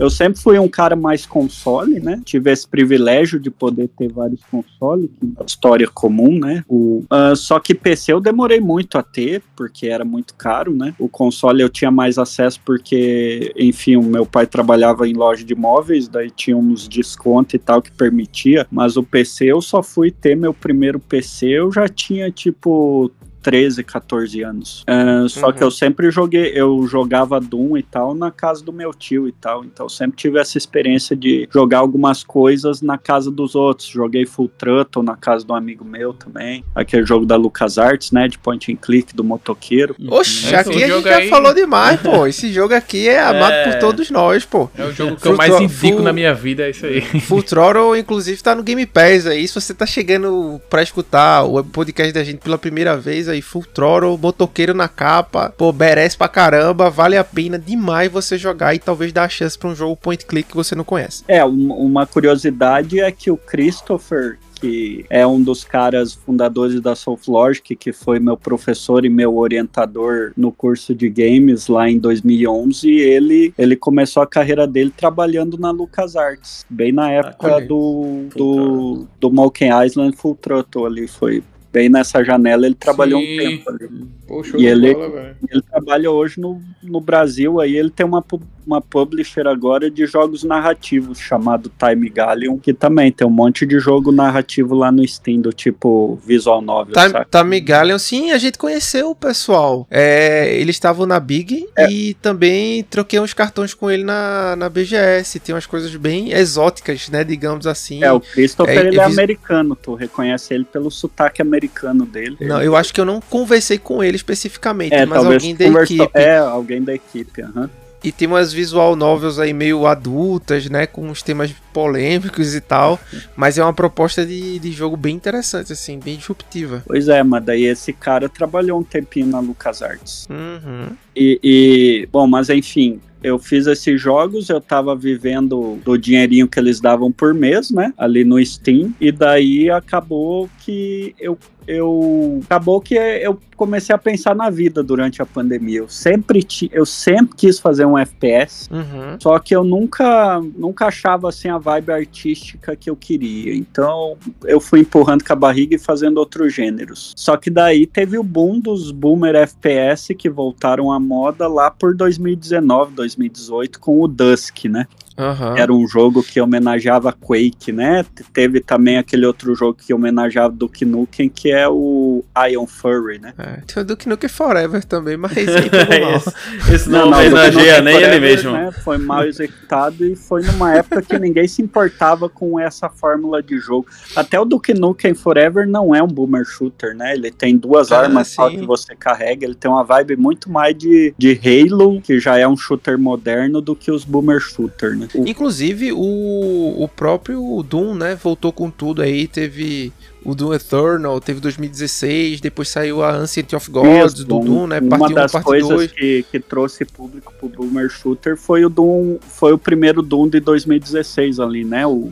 Eu 0.00 0.08
sempre 0.08 0.40
fui 0.40 0.58
um 0.58 0.66
cara 0.66 0.96
mais 0.96 1.26
console, 1.26 2.00
né? 2.00 2.22
Tive 2.24 2.50
esse 2.50 2.66
privilégio 2.66 3.38
de 3.38 3.50
poder 3.50 3.86
ter 3.88 4.10
vários 4.10 4.42
consoles, 4.44 5.10
história 5.46 5.86
comum, 5.86 6.38
né? 6.38 6.64
O, 6.66 7.04
uh, 7.12 7.36
só 7.36 7.60
que 7.60 7.74
PC 7.74 8.14
eu 8.14 8.18
demorei 8.18 8.60
muito 8.60 8.96
a 8.96 9.02
ter, 9.02 9.42
porque 9.54 9.88
era 9.88 10.02
muito 10.02 10.34
caro, 10.34 10.74
né? 10.74 10.94
O 10.98 11.06
console 11.06 11.60
eu 11.60 11.68
tinha 11.68 11.90
mais 11.90 12.16
acesso 12.16 12.58
porque, 12.64 13.52
enfim, 13.54 13.96
o 13.96 14.02
meu 14.02 14.24
pai 14.24 14.46
trabalhava 14.46 15.06
em 15.06 15.12
loja 15.12 15.44
de 15.44 15.54
móveis, 15.54 16.08
daí 16.08 16.30
tinha 16.30 16.56
uns 16.56 16.88
descontos 16.88 17.52
e 17.52 17.58
tal 17.58 17.82
que 17.82 17.92
permitia, 17.92 18.66
mas 18.70 18.96
o 18.96 19.02
PC 19.02 19.52
eu 19.52 19.60
só 19.60 19.82
fui 19.82 20.10
ter 20.10 20.34
meu 20.34 20.54
primeiro 20.54 20.98
PC, 20.98 21.46
eu 21.46 21.70
já 21.70 21.86
tinha 21.86 22.30
tipo 22.30 23.10
13, 23.42 23.82
14 23.84 24.42
anos. 24.42 24.84
Uh, 24.88 25.28
só 25.28 25.46
uhum. 25.46 25.52
que 25.52 25.62
eu 25.62 25.70
sempre 25.70 26.10
joguei, 26.10 26.52
eu 26.54 26.86
jogava 26.86 27.40
Doom 27.40 27.76
e 27.76 27.82
tal 27.82 28.14
na 28.14 28.30
casa 28.30 28.64
do 28.64 28.72
meu 28.72 28.92
tio 28.92 29.28
e 29.28 29.32
tal. 29.32 29.64
Então 29.64 29.86
eu 29.86 29.90
sempre 29.90 30.16
tive 30.16 30.38
essa 30.38 30.58
experiência 30.58 31.16
de 31.16 31.48
jogar 31.52 31.78
algumas 31.78 32.22
coisas 32.22 32.82
na 32.82 32.98
casa 32.98 33.30
dos 33.30 33.54
outros. 33.54 33.88
Joguei 33.88 34.26
Full 34.26 34.50
Throttle 34.58 35.02
na 35.02 35.16
casa 35.16 35.44
de 35.44 35.52
um 35.52 35.54
amigo 35.54 35.84
meu 35.84 36.12
também. 36.12 36.64
Aquele 36.74 37.04
jogo 37.04 37.24
da 37.24 37.36
LucasArts, 37.36 38.12
né? 38.12 38.28
De 38.28 38.38
point 38.38 38.72
and 38.72 38.76
click 38.76 39.14
do 39.14 39.24
motoqueiro. 39.24 39.94
Oxe, 40.08 40.54
aqui 40.54 40.84
a 40.84 40.88
gente 40.88 41.04
já 41.04 41.28
falou 41.28 41.54
demais, 41.54 42.00
pô. 42.00 42.26
Esse 42.30 42.52
jogo 42.52 42.74
aqui 42.74 43.08
é 43.08 43.20
amado 43.20 43.52
é... 43.52 43.70
por 43.70 43.78
todos 43.78 44.10
nós, 44.10 44.44
pô. 44.44 44.68
É 44.76 44.84
o 44.84 44.92
jogo 44.92 45.16
que 45.16 45.22
Full 45.22 45.32
eu 45.32 45.36
mais 45.36 45.60
indico 45.60 45.96
Full... 45.96 46.02
na 46.02 46.12
minha 46.12 46.34
vida, 46.34 46.64
é 46.64 46.70
isso 46.70 46.86
aí. 46.86 47.00
Full 47.20 47.42
Throttle, 47.42 47.98
inclusive, 47.98 48.42
tá 48.42 48.54
no 48.54 48.62
Game 48.62 48.84
Pass 48.86 49.26
aí. 49.26 49.46
Se 49.46 49.54
você 49.54 49.74
tá 49.74 49.86
chegando 49.86 50.60
pra 50.68 50.82
escutar 50.82 51.44
o 51.44 51.62
podcast 51.64 52.12
da 52.12 52.22
gente 52.22 52.38
pela 52.38 52.58
primeira 52.58 52.96
vez, 52.96 53.28
aí 53.30 53.42
Full 53.42 53.64
Throttle, 53.72 54.18
motoqueiro 54.18 54.74
na 54.74 54.88
capa, 54.88 55.52
pô, 55.56 55.72
merece 55.72 56.16
pra 56.16 56.28
caramba, 56.28 56.90
vale 56.90 57.16
a 57.16 57.24
pena 57.24 57.58
demais 57.58 58.10
você 58.10 58.36
jogar 58.36 58.74
e 58.74 58.78
talvez 58.78 59.12
dar 59.12 59.24
a 59.24 59.28
chance 59.28 59.58
pra 59.58 59.68
um 59.68 59.74
jogo 59.74 59.96
point 59.96 60.24
click 60.24 60.50
que 60.50 60.56
você 60.56 60.74
não 60.74 60.84
conhece. 60.84 61.24
É, 61.28 61.44
uma 61.44 62.06
curiosidade 62.06 63.00
é 63.00 63.10
que 63.10 63.30
o 63.30 63.36
Christopher, 63.36 64.38
que 64.54 65.04
é 65.08 65.26
um 65.26 65.42
dos 65.42 65.64
caras 65.64 66.12
fundadores 66.12 66.80
da 66.80 66.94
Soulflogic, 66.94 67.74
que 67.76 67.92
foi 67.92 68.18
meu 68.18 68.36
professor 68.36 69.04
e 69.04 69.08
meu 69.08 69.36
orientador 69.36 70.32
no 70.36 70.52
curso 70.52 70.94
de 70.94 71.08
games 71.08 71.68
lá 71.68 71.88
em 71.88 71.98
2011, 71.98 72.90
ele, 72.90 73.54
ele 73.56 73.76
começou 73.76 74.22
a 74.22 74.26
carreira 74.26 74.66
dele 74.66 74.92
trabalhando 74.94 75.56
na 75.56 75.70
LucasArts, 75.70 76.66
bem 76.68 76.92
na 76.92 77.10
época 77.10 77.56
ah, 77.56 77.60
do, 77.60 78.26
do, 78.36 79.06
do 79.18 79.30
Monkey 79.30 79.68
Island 79.68 80.16
Full 80.16 80.36
Throttle 80.36 80.86
ali, 80.86 81.08
foi 81.08 81.42
bem 81.72 81.88
nessa 81.88 82.22
janela, 82.24 82.66
ele 82.66 82.74
trabalhou 82.74 83.20
Sim. 83.20 83.34
um 83.34 83.38
tempo 83.38 83.70
ali. 83.70 83.88
Poxa, 84.26 84.56
e 84.56 84.66
ele, 84.66 84.94
bola, 84.94 85.36
ele 85.48 85.62
trabalha 85.62 86.10
hoje 86.10 86.40
no, 86.40 86.60
no 86.82 87.00
Brasil, 87.00 87.60
aí 87.60 87.76
ele 87.76 87.90
tem 87.90 88.06
uma, 88.06 88.24
uma 88.66 88.80
publisher 88.80 89.46
agora 89.46 89.90
de 89.90 90.06
jogos 90.06 90.44
narrativos 90.44 91.18
chamado 91.18 91.70
Time 91.78 92.08
Galleon, 92.08 92.58
que 92.58 92.72
também 92.72 93.10
tem 93.10 93.26
um 93.26 93.30
monte 93.30 93.66
de 93.66 93.78
jogo 93.78 94.12
narrativo 94.12 94.74
lá 94.74 94.92
no 94.92 95.06
Steam, 95.06 95.40
do 95.40 95.52
tipo 95.52 96.20
Visual 96.24 96.60
Novel. 96.60 96.94
Time, 96.94 97.24
Time 97.30 97.60
Galleon, 97.60 97.98
sim, 97.98 98.30
a 98.30 98.38
gente 98.38 98.58
conheceu 98.58 99.10
o 99.10 99.14
pessoal. 99.14 99.86
É, 99.90 100.54
eles 100.56 100.76
estavam 100.76 101.06
na 101.06 101.18
Big 101.18 101.66
é. 101.76 101.90
e 101.90 102.14
também 102.14 102.84
troquei 102.84 103.18
uns 103.18 103.34
cartões 103.34 103.74
com 103.74 103.90
ele 103.90 104.04
na, 104.04 104.54
na 104.56 104.68
BGS. 104.68 105.40
Tem 105.40 105.54
umas 105.54 105.66
coisas 105.66 105.94
bem 105.96 106.32
exóticas, 106.32 107.08
né, 107.08 107.24
digamos 107.24 107.66
assim. 107.66 108.02
É, 108.02 108.12
o 108.12 108.20
Christopher 108.20 108.78
é, 108.78 108.88
ele 108.88 108.98
é, 108.98 109.02
é 109.02 109.04
americano, 109.04 109.76
tu 109.76 109.94
reconhece 109.94 110.54
ele 110.54 110.64
pelo 110.64 110.90
sotaque 110.90 111.42
americano 111.42 111.59
dele. 112.06 112.36
Não, 112.40 112.62
eu 112.62 112.76
acho 112.76 112.92
que 112.92 113.00
eu 113.00 113.04
não 113.04 113.20
conversei 113.20 113.78
com 113.78 114.02
ele 114.02 114.16
especificamente, 114.16 114.94
é, 114.94 115.04
mas 115.04 115.24
alguém 115.24 115.54
da 115.54 115.66
equipe. 115.66 116.10
É, 116.14 116.38
alguém 116.38 116.82
da 116.82 116.94
equipe, 116.94 117.42
aham. 117.42 117.62
Uhum. 117.62 117.80
E 118.02 118.10
tem 118.10 118.26
umas 118.26 118.50
visual 118.50 118.96
novels 118.96 119.38
aí 119.38 119.52
meio 119.52 119.86
adultas, 119.86 120.70
né? 120.70 120.86
Com 120.86 121.08
uns 121.08 121.22
temas 121.22 121.54
polêmicos 121.72 122.54
e 122.54 122.60
tal. 122.60 122.98
Mas 123.36 123.58
é 123.58 123.62
uma 123.62 123.74
proposta 123.74 124.24
de, 124.24 124.58
de 124.58 124.72
jogo 124.72 124.96
bem 124.96 125.14
interessante, 125.14 125.72
assim, 125.72 125.98
bem 125.98 126.16
disruptiva. 126.16 126.82
Pois 126.86 127.08
é, 127.08 127.22
mas 127.22 127.44
daí 127.44 127.64
esse 127.64 127.92
cara 127.92 128.26
trabalhou 128.28 128.80
um 128.80 128.82
tempinho 128.82 129.26
na 129.26 129.38
LucasArts. 129.38 130.26
Uhum. 130.30 130.96
E, 131.14 131.38
e, 131.42 132.08
bom, 132.10 132.26
mas 132.26 132.48
enfim, 132.48 133.00
eu 133.22 133.38
fiz 133.38 133.66
esses 133.66 134.00
jogos, 134.00 134.48
eu 134.48 134.60
tava 134.60 134.96
vivendo 134.96 135.78
do 135.84 135.96
dinheirinho 135.96 136.48
que 136.48 136.58
eles 136.58 136.80
davam 136.80 137.12
por 137.12 137.34
mês, 137.34 137.70
né? 137.70 137.92
Ali 137.96 138.24
no 138.24 138.44
Steam. 138.44 138.94
E 139.00 139.12
daí 139.12 139.70
acabou 139.70 140.48
que 140.60 141.14
eu 141.18 141.38
eu 141.70 142.40
acabou 142.44 142.80
que 142.80 142.94
eu 142.96 143.38
comecei 143.56 143.94
a 143.94 143.98
pensar 143.98 144.34
na 144.34 144.50
vida 144.50 144.82
durante 144.82 145.22
a 145.22 145.26
pandemia. 145.26 145.78
Eu 145.78 145.88
sempre 145.88 146.44
eu 146.72 146.84
sempre 146.84 147.36
quis 147.36 147.60
fazer 147.60 147.84
um 147.84 147.96
FPS, 147.96 148.68
uhum. 148.72 149.20
só 149.20 149.38
que 149.38 149.54
eu 149.54 149.62
nunca 149.62 150.40
nunca 150.56 150.86
achava 150.86 151.28
assim 151.28 151.48
a 151.48 151.58
vibe 151.58 151.92
artística 151.92 152.74
que 152.74 152.90
eu 152.90 152.96
queria. 152.96 153.54
Então 153.54 154.16
eu 154.44 154.60
fui 154.60 154.80
empurrando 154.80 155.24
com 155.24 155.32
a 155.32 155.36
barriga 155.36 155.76
e 155.76 155.78
fazendo 155.78 156.18
outros 156.18 156.52
gêneros. 156.52 157.12
Só 157.16 157.36
que 157.36 157.50
daí 157.50 157.86
teve 157.86 158.18
o 158.18 158.22
boom 158.24 158.58
dos 158.58 158.90
boomer 158.90 159.36
FPS 159.36 160.14
que 160.14 160.28
voltaram 160.28 160.90
à 160.90 160.98
moda 160.98 161.46
lá 161.46 161.70
por 161.70 161.94
2019, 161.94 162.94
2018 162.94 163.78
com 163.78 164.00
o 164.00 164.08
Dusk, 164.08 164.64
né? 164.64 164.86
Uhum. 165.18 165.56
Era 165.56 165.72
um 165.72 165.86
jogo 165.86 166.22
que 166.22 166.40
homenageava 166.40 167.12
Quake, 167.12 167.72
né? 167.72 168.04
Teve 168.32 168.60
também 168.60 168.96
aquele 168.96 169.26
outro 169.26 169.54
jogo 169.54 169.74
que 169.74 169.92
homenageava 169.92 170.54
Duke 170.54 170.84
Nukem, 170.84 171.28
que 171.28 171.50
é 171.50 171.68
o 171.68 172.24
Iron 172.50 172.66
Furry, 172.66 173.18
né? 173.18 173.34
É, 173.38 173.60
tem 173.66 173.82
o 173.82 173.86
Duke 173.86 174.08
Nukem 174.08 174.28
Forever 174.30 174.84
também, 174.84 175.16
mas 175.16 175.32
esse 175.36 176.74
esse, 176.74 176.88
não, 176.88 177.10
não 177.10 177.18
homenageia 177.18 177.82
nem 177.82 177.94
Forever, 177.94 178.14
ele 178.14 178.20
mesmo. 178.20 178.52
Né, 178.52 178.72
foi 178.72 178.98
mal 178.98 179.24
executado 179.26 180.06
e 180.06 180.16
foi 180.16 180.42
numa 180.42 180.74
época 180.74 181.02
que 181.02 181.18
ninguém 181.18 181.46
se 181.46 181.60
importava 181.60 182.28
com 182.28 182.58
essa 182.58 182.88
fórmula 182.88 183.42
de 183.42 183.58
jogo. 183.58 183.86
Até 184.16 184.40
o 184.40 184.44
Duke 184.44 184.72
Nukem 184.72 185.14
Forever 185.14 185.68
não 185.68 185.94
é 185.94 186.02
um 186.02 186.08
boomer 186.08 186.44
shooter, 186.44 186.96
né? 186.96 187.14
Ele 187.14 187.30
tem 187.30 187.56
duas 187.56 187.92
ah, 187.92 188.00
armas 188.00 188.28
só 188.28 188.48
que 188.48 188.64
você 188.64 188.94
carrega, 188.96 189.44
ele 189.44 189.54
tem 189.54 189.70
uma 189.70 189.84
vibe 189.84 190.16
muito 190.16 190.50
mais 190.50 190.76
de, 190.76 191.14
de 191.18 191.38
Halo, 191.44 192.00
que 192.00 192.18
já 192.18 192.38
é 192.38 192.46
um 192.48 192.56
shooter 192.56 192.98
moderno, 192.98 193.60
do 193.60 193.76
que 193.76 193.90
os 193.90 194.04
boomer 194.04 194.40
shooter, 194.40 194.96
né? 195.00 195.08
Inclusive, 195.26 195.92
o, 195.92 196.82
o 196.82 196.88
próprio 196.88 197.62
Doom, 197.62 197.94
né, 197.94 198.14
voltou 198.14 198.52
com 198.52 198.70
tudo 198.70 199.02
aí, 199.02 199.26
teve 199.26 199.92
o 200.24 200.34
Doom 200.34 200.54
Eternal, 200.54 201.20
teve 201.20 201.40
2016, 201.40 202.40
depois 202.40 202.68
saiu 202.68 203.02
a 203.02 203.14
Ancient 203.14 203.52
of 203.54 203.70
Gods 203.70 204.14
do 204.14 204.24
Doom, 204.24 204.66
né? 204.66 204.80
Parte 204.80 205.12
uma 205.12 205.14
das 205.14 205.34
1, 205.34 205.42
coisas 205.42 205.92
que, 205.92 206.24
que 206.30 206.38
trouxe 206.38 206.84
público 206.84 207.32
pro 207.38 207.48
Boomer 207.48 207.88
Shooter 207.88 208.36
foi 208.36 208.64
o 208.64 208.68
Doom, 208.68 209.18
foi 209.20 209.52
o 209.52 209.58
primeiro 209.58 210.02
Doom 210.02 210.28
de 210.28 210.40
2016 210.40 211.40
ali, 211.40 211.64
né? 211.64 211.86
O, 211.86 212.10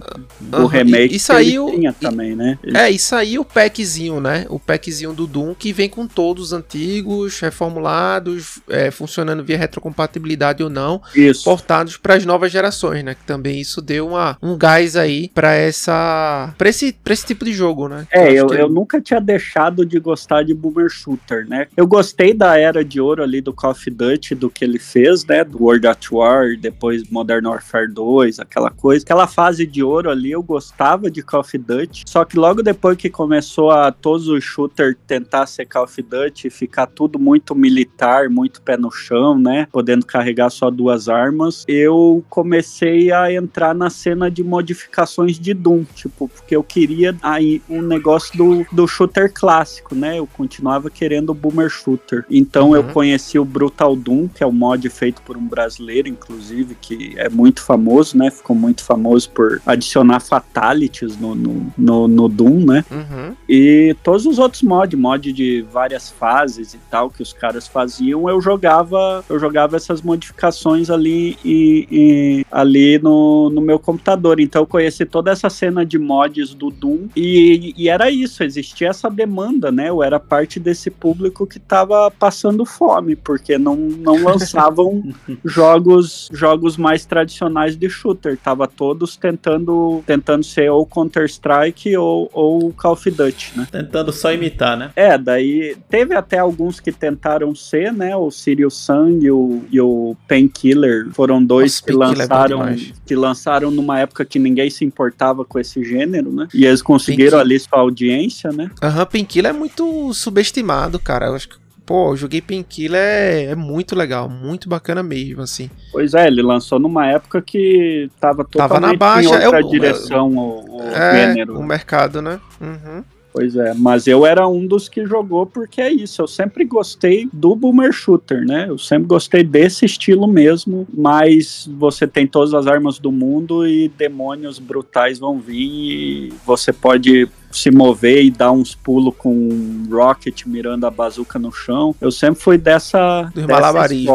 o 0.53 0.67
remake 0.67 1.15
e, 1.15 1.17
e 1.17 1.21
saiu, 1.21 1.71
tinha 1.71 1.91
e, 1.91 1.95
também, 1.95 2.35
né? 2.35 2.59
Ele... 2.63 2.77
É, 2.77 2.91
e 2.91 2.99
saiu 2.99 3.43
o 3.43 3.45
packzinho, 3.45 4.21
né? 4.21 4.47
O 4.49 4.59
packzinho 4.59 5.13
do 5.13 5.27
Doom 5.27 5.55
que 5.55 5.73
vem 5.73 5.89
com 5.89 6.07
todos 6.07 6.53
antigos, 6.53 7.39
reformulados, 7.41 8.59
é, 8.69 8.91
funcionando 8.91 9.45
via 9.45 9.59
retrocompatibilidade 9.59 10.63
ou 10.63 10.71
não, 10.71 11.03
isso. 11.15 11.45
portados 11.45 11.97
para 11.97 12.15
as 12.15 12.25
novas 12.25 12.51
gerações, 12.51 13.05
né? 13.05 13.15
Que 13.15 13.25
também 13.25 13.61
isso 13.61 13.83
deu 13.83 14.09
uma, 14.09 14.39
um 14.43 14.57
gás 14.57 14.97
aí 14.97 15.31
para 15.35 15.55
essa, 15.55 16.55
para 16.57 16.69
esse, 16.69 16.93
pra 16.93 17.13
esse 17.13 17.27
tipo 17.27 17.45
de 17.45 17.53
jogo, 17.53 17.87
né? 17.89 17.98
Né? 17.99 18.07
É, 18.11 18.31
eu, 18.31 18.49
eu, 18.49 18.55
eu, 18.55 18.69
nunca 18.69 19.01
tinha 19.01 19.21
deixado 19.21 19.85
de 19.85 19.99
gostar 19.99 20.43
de 20.43 20.55
Boomer 20.55 20.89
Shooter, 20.89 21.49
né? 21.49 21.67
Eu 21.77 21.87
gostei 21.87 22.33
da 22.33 22.57
era 22.57 22.85
de 22.85 23.01
ouro 23.01 23.23
ali 23.23 23.41
do 23.41 23.53
Call 23.53 23.73
of 23.73 23.91
Duty, 23.91 24.35
do 24.35 24.51
que 24.51 24.65
ele 24.65 24.79
fez, 24.79 25.25
né? 25.25 25.45
Do 25.45 25.63
World 25.63 25.87
at 25.87 26.11
War, 26.11 26.57
depois 26.59 27.09
Modern 27.11 27.47
Warfare 27.47 27.89
2, 27.89 28.39
aquela 28.39 28.71
coisa. 28.71 29.05
Aquela 29.05 29.27
fase 29.27 29.67
de 29.67 29.83
ouro 29.83 30.11
ali, 30.11 30.31
eu 30.31 30.43
gostava 30.43 31.11
de 31.11 31.23
Call 31.23 31.41
of 31.41 31.59
Duty, 31.59 32.05
só 32.07 32.25
que 32.25 32.39
logo 32.39 32.63
depois 32.63 32.97
que 32.97 33.11
começou 33.11 33.71
a 33.71 33.91
todos 33.91 34.29
os 34.29 34.45
shooters 34.45 34.97
tentar 35.07 35.47
ser 35.47 35.67
Call 35.67 35.85
of 35.85 36.03
Duty, 36.03 36.51
ficar 36.51 36.87
tudo 36.87 37.19
muito 37.19 37.55
militar, 37.55 38.29
muito 38.29 38.63
pé 38.63 38.77
no 38.77 38.91
chão, 38.91 39.39
né? 39.39 39.67
Podendo 39.71 40.07
carregar 40.07 40.51
só 40.51 40.71
duas 40.71 41.09
armas, 41.09 41.65
eu 41.67 42.25
comecei 42.29 43.13
a 43.13 43.33
entrar 43.33 43.75
na 43.75 43.91
cena 43.91 44.31
de 44.31 44.43
modificações 44.43 45.39
de 45.39 45.55
Doom, 45.55 45.85
tipo, 45.95 46.29
porque 46.29 46.55
eu 46.55 46.63
queria 46.63 47.17
aí 47.23 47.63
um 47.69 47.83
negócio 47.89 48.37
do, 48.37 48.67
do 48.71 48.87
shooter 48.87 49.33
clássico, 49.33 49.95
né? 49.95 50.19
Eu 50.19 50.27
continuava 50.27 50.91
querendo 50.91 51.31
o 51.31 51.35
Boomer 51.35 51.69
Shooter. 51.69 52.25
Então 52.31 52.71
uhum. 52.71 52.77
eu 52.77 52.85
conheci 52.85 53.39
o 53.39 53.45
Brutal 53.45 53.97
Doom, 53.97 54.29
que 54.29 54.43
é 54.43 54.47
o 54.47 54.53
mod 54.53 54.89
feito 54.89 55.23
por 55.23 55.37
um 55.37 55.47
brasileiro, 55.47 56.09
inclusive, 56.09 56.77
que 56.81 57.15
é 57.17 57.29
muito 57.29 57.63
famoso, 57.63 58.17
né? 58.17 58.31
Ficou 58.31 58.55
muito 58.55 58.85
famoso 58.85 59.31
por 59.31 59.61
adicionar 59.67 60.21
fatalities 60.21 61.19
no, 61.19 61.35
no, 61.35 61.73
no, 61.77 62.09
no 62.09 62.29
Doom, 62.29 62.65
né? 62.65 62.85
Uhum. 62.91 63.35
E 63.49 63.97
todos 64.03 64.27
os 64.27 64.39
outros 64.39 64.63
mods, 64.63 64.99
mod 64.99 65.33
de 65.33 65.65
várias 65.73 66.11
fases 66.11 66.75
e 66.75 66.79
tal, 66.91 67.11
que 67.11 67.23
os 67.23 67.33
caras 67.33 67.67
faziam, 67.67 68.29
eu 68.29 68.41
jogava, 68.41 69.25
eu 69.29 69.39
jogava 69.39 69.77
essas 69.77 70.03
modificações 70.03 70.91
ali 70.91 71.37
e, 71.45 71.89
e 71.91 72.47
ali 72.51 72.99
no, 72.99 73.51
no 73.51 73.61
meu 73.61 73.79
computador. 73.79 74.41
Então 74.41 74.63
eu 74.63 74.67
conheci 74.67 75.05
toda 75.05 75.31
essa 75.31 75.49
cena 75.49 75.85
de 75.85 75.99
mods 75.99 76.55
do 76.55 76.71
Doom 76.71 77.09
e, 77.17 77.73
e 77.79 77.89
era 77.89 78.11
isso, 78.11 78.43
existia 78.43 78.89
essa 78.89 79.09
demanda, 79.09 79.71
né? 79.71 79.89
Eu 79.89 80.03
era 80.03 80.19
parte 80.19 80.59
desse 80.59 80.91
público 80.91 81.47
que 81.47 81.61
tava 81.61 82.11
passando 82.11 82.65
fome, 82.65 83.15
porque 83.15 83.57
não, 83.57 83.77
não 83.77 84.17
lançavam 84.25 85.15
jogos 85.45 86.29
jogos 86.33 86.77
mais 86.77 87.07
tradicionais 87.07 87.77
de 87.77 87.89
shooter. 87.89 88.37
Tava 88.37 88.67
todos 88.67 89.17
tentando 89.17 90.03
tentando 90.05 90.43
ser 90.43 90.71
ou 90.71 90.85
Counter-Strike 90.85 91.97
ou, 91.97 92.29
ou 92.33 92.73
Call 92.73 92.95
of 92.95 93.11
Duty, 93.11 93.53
né? 93.57 93.69
Tentando 93.71 94.13
só 94.13 94.33
imitar, 94.33 94.77
né? 94.77 94.91
É, 94.97 95.17
daí 95.17 95.77
teve 95.89 96.15
até 96.15 96.39
alguns 96.39 96.81
que 96.81 96.91
tentaram 96.91 97.55
ser, 97.55 97.93
né? 97.93 98.17
O 98.17 98.29
Sirius 98.31 98.75
Sun 98.75 99.21
e 99.21 99.31
o, 99.31 99.63
e 99.71 99.81
o 99.81 100.17
Painkiller 100.27 101.11
foram 101.13 101.43
dois 101.43 101.75
Nossa, 101.75 101.85
que 101.85 101.93
é 101.93 101.95
lançaram 101.95 102.67
é 102.67 102.77
que 103.07 103.15
lançaram 103.15 103.71
numa 103.71 104.01
época 104.01 104.25
que 104.25 104.39
ninguém 104.39 104.69
se 104.69 104.85
importava 104.85 105.45
com 105.45 105.61
esse 105.61 105.85
gênero, 105.85 106.33
né? 106.33 106.49
E 106.53 106.67
eles 106.67 106.83
conseguiram 106.83 107.39
ali 107.39 107.68
sua 107.69 107.81
audiência, 107.81 108.51
né? 108.51 108.71
Aham, 108.83 109.01
uhum, 109.01 109.07
Painkiller 109.07 109.51
é 109.51 109.57
muito 109.57 110.13
subestimado, 110.15 110.99
cara. 110.99 111.27
Eu 111.27 111.35
acho 111.35 111.49
que 111.49 111.57
pô, 111.89 112.13
eu 112.13 112.17
joguei 112.17 112.43
Painkiller 112.43 113.01
é, 113.01 113.45
é 113.45 113.55
muito 113.55 113.97
legal, 113.97 114.29
muito 114.29 114.69
bacana 114.69 115.03
mesmo, 115.03 115.41
assim. 115.41 115.71
Pois 115.91 116.13
é, 116.13 116.27
ele 116.27 116.43
lançou 116.43 116.79
numa 116.79 117.07
época 117.07 117.41
que 117.41 118.11
tava 118.21 118.45
totalmente 118.45 118.69
tava 118.69 118.81
na 118.93 118.95
baixa, 118.95 119.43
em 119.43 119.47
outra 119.47 119.63
direção 119.63 120.37
o, 120.37 120.77
o 120.77 120.83
é, 120.83 121.29
gênero. 121.29 121.59
O 121.59 121.65
mercado, 121.65 122.21
né? 122.21 122.39
Uhum. 122.61 123.03
Pois 123.33 123.57
é, 123.57 123.73
mas 123.73 124.07
eu 124.07 124.27
era 124.27 124.49
um 124.49 124.67
dos 124.67 124.89
que 124.89 125.07
jogou 125.07 125.47
porque 125.47 125.81
é 125.81 125.91
isso. 125.91 126.21
Eu 126.21 126.27
sempre 126.27 126.65
gostei 126.65 127.29
do 127.33 127.55
boomer 127.55 127.93
shooter, 127.93 128.45
né? 128.45 128.67
Eu 128.69 128.77
sempre 128.77 129.07
gostei 129.07 129.43
desse 129.43 129.87
estilo 129.87 130.27
mesmo, 130.27 130.87
mas 130.93 131.71
você 131.79 132.07
tem 132.07 132.27
todas 132.27 132.53
as 132.53 132.67
armas 132.67 132.99
do 132.99 133.13
mundo 133.13 133.67
e 133.67 133.89
demônios 133.97 134.59
brutais 134.59 135.19
vão 135.19 135.39
vir 135.39 135.57
e 135.57 136.33
você 136.45 136.73
pode 136.73 137.29
se 137.51 137.71
mover 137.71 138.25
e 138.25 138.31
dar 138.31 138.53
uns 138.53 138.75
pulos 138.75 139.15
com 139.17 139.33
um 139.33 139.87
rocket 139.91 140.45
mirando 140.47 140.87
a 140.87 140.91
bazuca 140.91 141.39
no 141.39 141.53
chão. 141.53 141.95
Eu 142.01 142.11
sempre 142.11 142.41
fui 142.41 142.59
dessa. 142.59 143.31
Do 143.35 143.47
dessa 143.47 143.61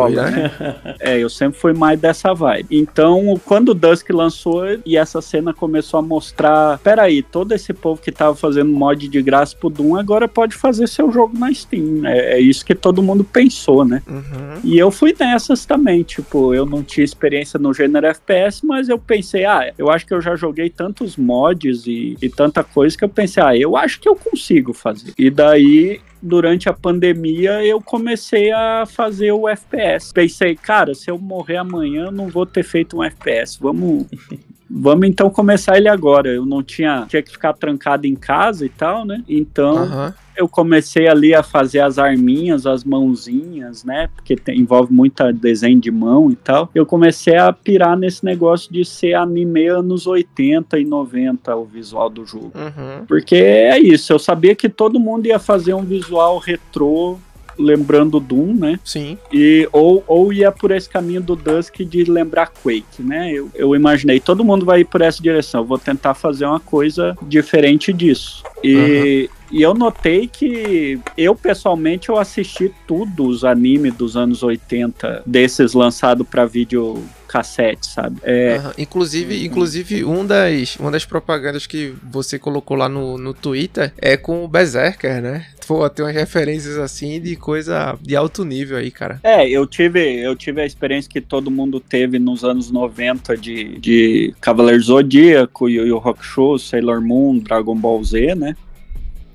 né? 0.10 0.32
né? 0.32 0.96
é, 1.00 1.20
eu 1.20 1.30
sempre 1.30 1.60
fui 1.60 1.74
mais 1.74 2.00
dessa 2.00 2.34
vibe. 2.34 2.68
Então, 2.72 3.40
quando 3.46 3.70
o 3.70 3.74
Dusk 3.74 4.10
lançou 4.12 4.64
e 4.86 4.98
essa 4.98 5.22
cena 5.22 5.54
começou 5.54 6.00
a 6.00 6.04
mostrar: 6.04 6.78
peraí, 6.80 7.22
todo 7.22 7.52
esse 7.54 7.74
povo 7.74 8.02
que 8.02 8.12
tava 8.12 8.36
fazendo 8.36 8.72
mod 8.72 9.08
de 9.08 9.22
graça 9.22 9.56
pro 9.56 9.70
Doom 9.70 9.96
agora 9.96 10.28
pode 10.28 10.56
fazer 10.56 10.88
seu 10.88 11.12
jogo 11.12 11.38
na 11.38 11.54
Steam. 11.54 12.06
É, 12.06 12.34
é 12.34 12.40
isso 12.40 12.66
que 12.66 12.76
todo 12.76 13.04
mundo 13.04 13.24
pensou, 13.24 13.84
né? 13.84 14.02
Uhum. 14.08 14.60
E 14.64 14.78
eu 14.78 14.92
fui 14.92 15.16
nessas 15.20 15.66
também. 15.66 16.04
Tipo, 16.04 16.54
eu 16.54 16.66
não 16.66 16.84
tinha 16.84 17.04
experiência 17.04 17.60
no 17.60 17.74
gênero 17.74 18.08
FPS, 18.08 18.66
mas 18.66 18.90
eu 18.90 19.00
pensei: 19.00 19.46
ah, 19.46 19.74
eu 19.78 19.90
acho 19.90 20.06
que 20.06 20.14
eu 20.14 20.22
já 20.22 20.36
joguei 20.36 20.70
tantos 20.70 21.18
mods 21.18 21.88
e, 21.88 22.18
e 22.22 22.30
tanta 22.30 22.64
coisa 22.64 22.98
que 22.98 23.04
eu 23.04 23.10
pensei 23.10 23.23
pensei, 23.24 23.44
ah, 23.44 23.56
eu 23.56 23.78
acho 23.78 24.00
que 24.00 24.08
eu 24.08 24.16
consigo 24.16 24.74
fazer. 24.74 25.14
E 25.18 25.30
daí 25.30 26.02
durante 26.22 26.70
a 26.70 26.74
pandemia 26.74 27.64
eu 27.64 27.82
comecei 27.82 28.52
a 28.52 28.86
fazer 28.86 29.32
o 29.32 29.48
FPS. 29.48 30.14
Pensei, 30.14 30.56
cara, 30.56 30.94
se 30.94 31.10
eu 31.10 31.18
morrer 31.18 31.58
amanhã, 31.58 32.12
não 32.12 32.28
vou 32.28 32.46
ter 32.46 32.64
feito 32.64 32.98
um 32.98 33.04
FPS. 33.04 33.58
Vamos 33.60 34.06
vamos 34.70 35.08
então 35.08 35.30
começar 35.30 35.78
ele 35.78 35.88
agora. 35.88 36.30
Eu 36.30 36.46
não 36.46 36.62
tinha, 36.62 37.06
tinha 37.08 37.22
que 37.22 37.32
ficar 37.32 37.54
trancado 37.54 38.06
em 38.06 38.16
casa 38.16 38.66
e 38.66 38.70
tal, 38.70 39.06
né? 39.06 39.24
Então 39.28 39.84
uhum. 39.84 40.14
Eu 40.36 40.48
comecei 40.48 41.08
ali 41.08 41.34
a 41.34 41.44
fazer 41.44 41.80
as 41.80 41.98
arminhas, 41.98 42.66
as 42.66 42.84
mãozinhas, 42.84 43.84
né? 43.84 44.10
Porque 44.16 44.36
tem, 44.36 44.60
envolve 44.60 44.94
muita 44.94 45.32
desenho 45.32 45.80
de 45.80 45.92
mão 45.92 46.32
e 46.32 46.36
tal. 46.36 46.70
Eu 46.74 46.86
comecei 46.86 47.36
a 47.36 47.52
pirar 47.52 47.98
nesse 47.98 48.24
negócio 48.24 48.72
de 48.72 48.84
ser 48.86 49.14
anime 49.14 49.68
anos 49.68 50.08
80 50.08 50.80
e 50.80 50.86
90 50.86 51.56
o 51.56 51.66
visual 51.66 52.10
do 52.10 52.26
jogo. 52.26 52.52
Uhum. 52.56 53.06
Porque 53.08 53.36
é 53.36 53.80
isso, 53.80 54.12
eu 54.12 54.20
sabia 54.20 54.56
que 54.56 54.70
todo 54.70 55.00
mundo 55.00 55.26
ia 55.26 55.40
fazer 55.40 55.74
um 55.74 55.84
visual 55.84 56.38
retrô 56.38 57.18
lembrando 57.58 58.20
Doom, 58.20 58.54
né? 58.54 58.80
Sim. 58.84 59.18
E, 59.32 59.68
ou, 59.72 60.04
ou 60.08 60.34
ia 60.34 60.52
por 60.52 60.72
esse 60.72 60.90
caminho 60.90 61.22
do 61.22 61.36
Dusk 61.36 61.78
de 61.82 62.04
lembrar 62.06 62.48
Quake, 62.48 63.02
né? 63.02 63.32
Eu, 63.32 63.50
eu 63.54 63.76
imaginei, 63.76 64.20
todo 64.20 64.44
mundo 64.44 64.66
vai 64.66 64.82
ir 64.82 64.86
por 64.86 65.02
essa 65.02 65.22
direção, 65.22 65.62
eu 65.62 65.66
vou 65.66 65.78
tentar 65.78 66.14
fazer 66.14 66.46
uma 66.46 66.60
coisa 66.60 67.16
diferente 67.22 67.94
disso. 67.94 68.44
E, 68.64 69.30
uhum. 69.30 69.43
E 69.54 69.62
eu 69.62 69.76
notei 69.76 70.28
que 70.28 71.00
eu 71.16 71.36
pessoalmente 71.36 72.10
eu 72.10 72.18
assisti 72.18 72.74
tudo 72.88 73.28
os 73.28 73.46
animes 73.46 73.94
dos 73.94 74.18
anos 74.18 74.42
80, 74.42 75.22
desses 75.28 75.74
lançados 75.74 76.28
para 76.28 76.44
vídeo 76.44 77.04
cassete, 77.28 77.86
sabe? 77.86 78.18
É... 78.24 78.58
Uhum. 78.58 78.72
Inclusive, 78.80 79.46
inclusive 79.46 80.04
um 80.04 80.26
das, 80.26 80.76
uma 80.78 80.90
das 80.90 81.06
propagandas 81.06 81.68
que 81.68 81.94
você 82.04 82.40
colocou 82.40 82.76
lá 82.76 82.90
no, 82.90 83.16
no 83.18 83.32
Twitter 83.34 83.94
é 83.98 84.18
com 84.18 84.44
o 84.44 84.48
Berserker, 84.48 85.22
né? 85.22 85.46
Pô, 85.68 85.88
tem 85.88 86.04
umas 86.04 86.16
referências 86.16 86.78
assim 86.78 87.22
de 87.22 87.36
coisa 87.36 87.96
de 88.02 88.16
alto 88.16 88.44
nível 88.44 88.78
aí, 88.78 88.90
cara. 88.90 89.20
É, 89.24 89.48
eu 89.48 89.68
tive, 89.68 90.00
eu 90.20 90.36
tive 90.36 90.62
a 90.62 90.66
experiência 90.66 91.10
que 91.10 91.22
todo 91.22 91.52
mundo 91.52 91.80
teve 91.80 92.18
nos 92.18 92.44
anos 92.44 92.72
90 92.72 93.38
de, 93.38 93.80
de 93.80 94.34
Cavaleiro 94.42 94.82
Zodíaco, 94.82 95.70
Yu 95.70 95.86
Yu 95.86 95.98
Hakusho, 95.98 96.58
Sailor 96.58 97.02
Moon, 97.02 97.38
Dragon 97.38 97.76
Ball 97.76 98.04
Z, 98.04 98.36
né? 98.36 98.56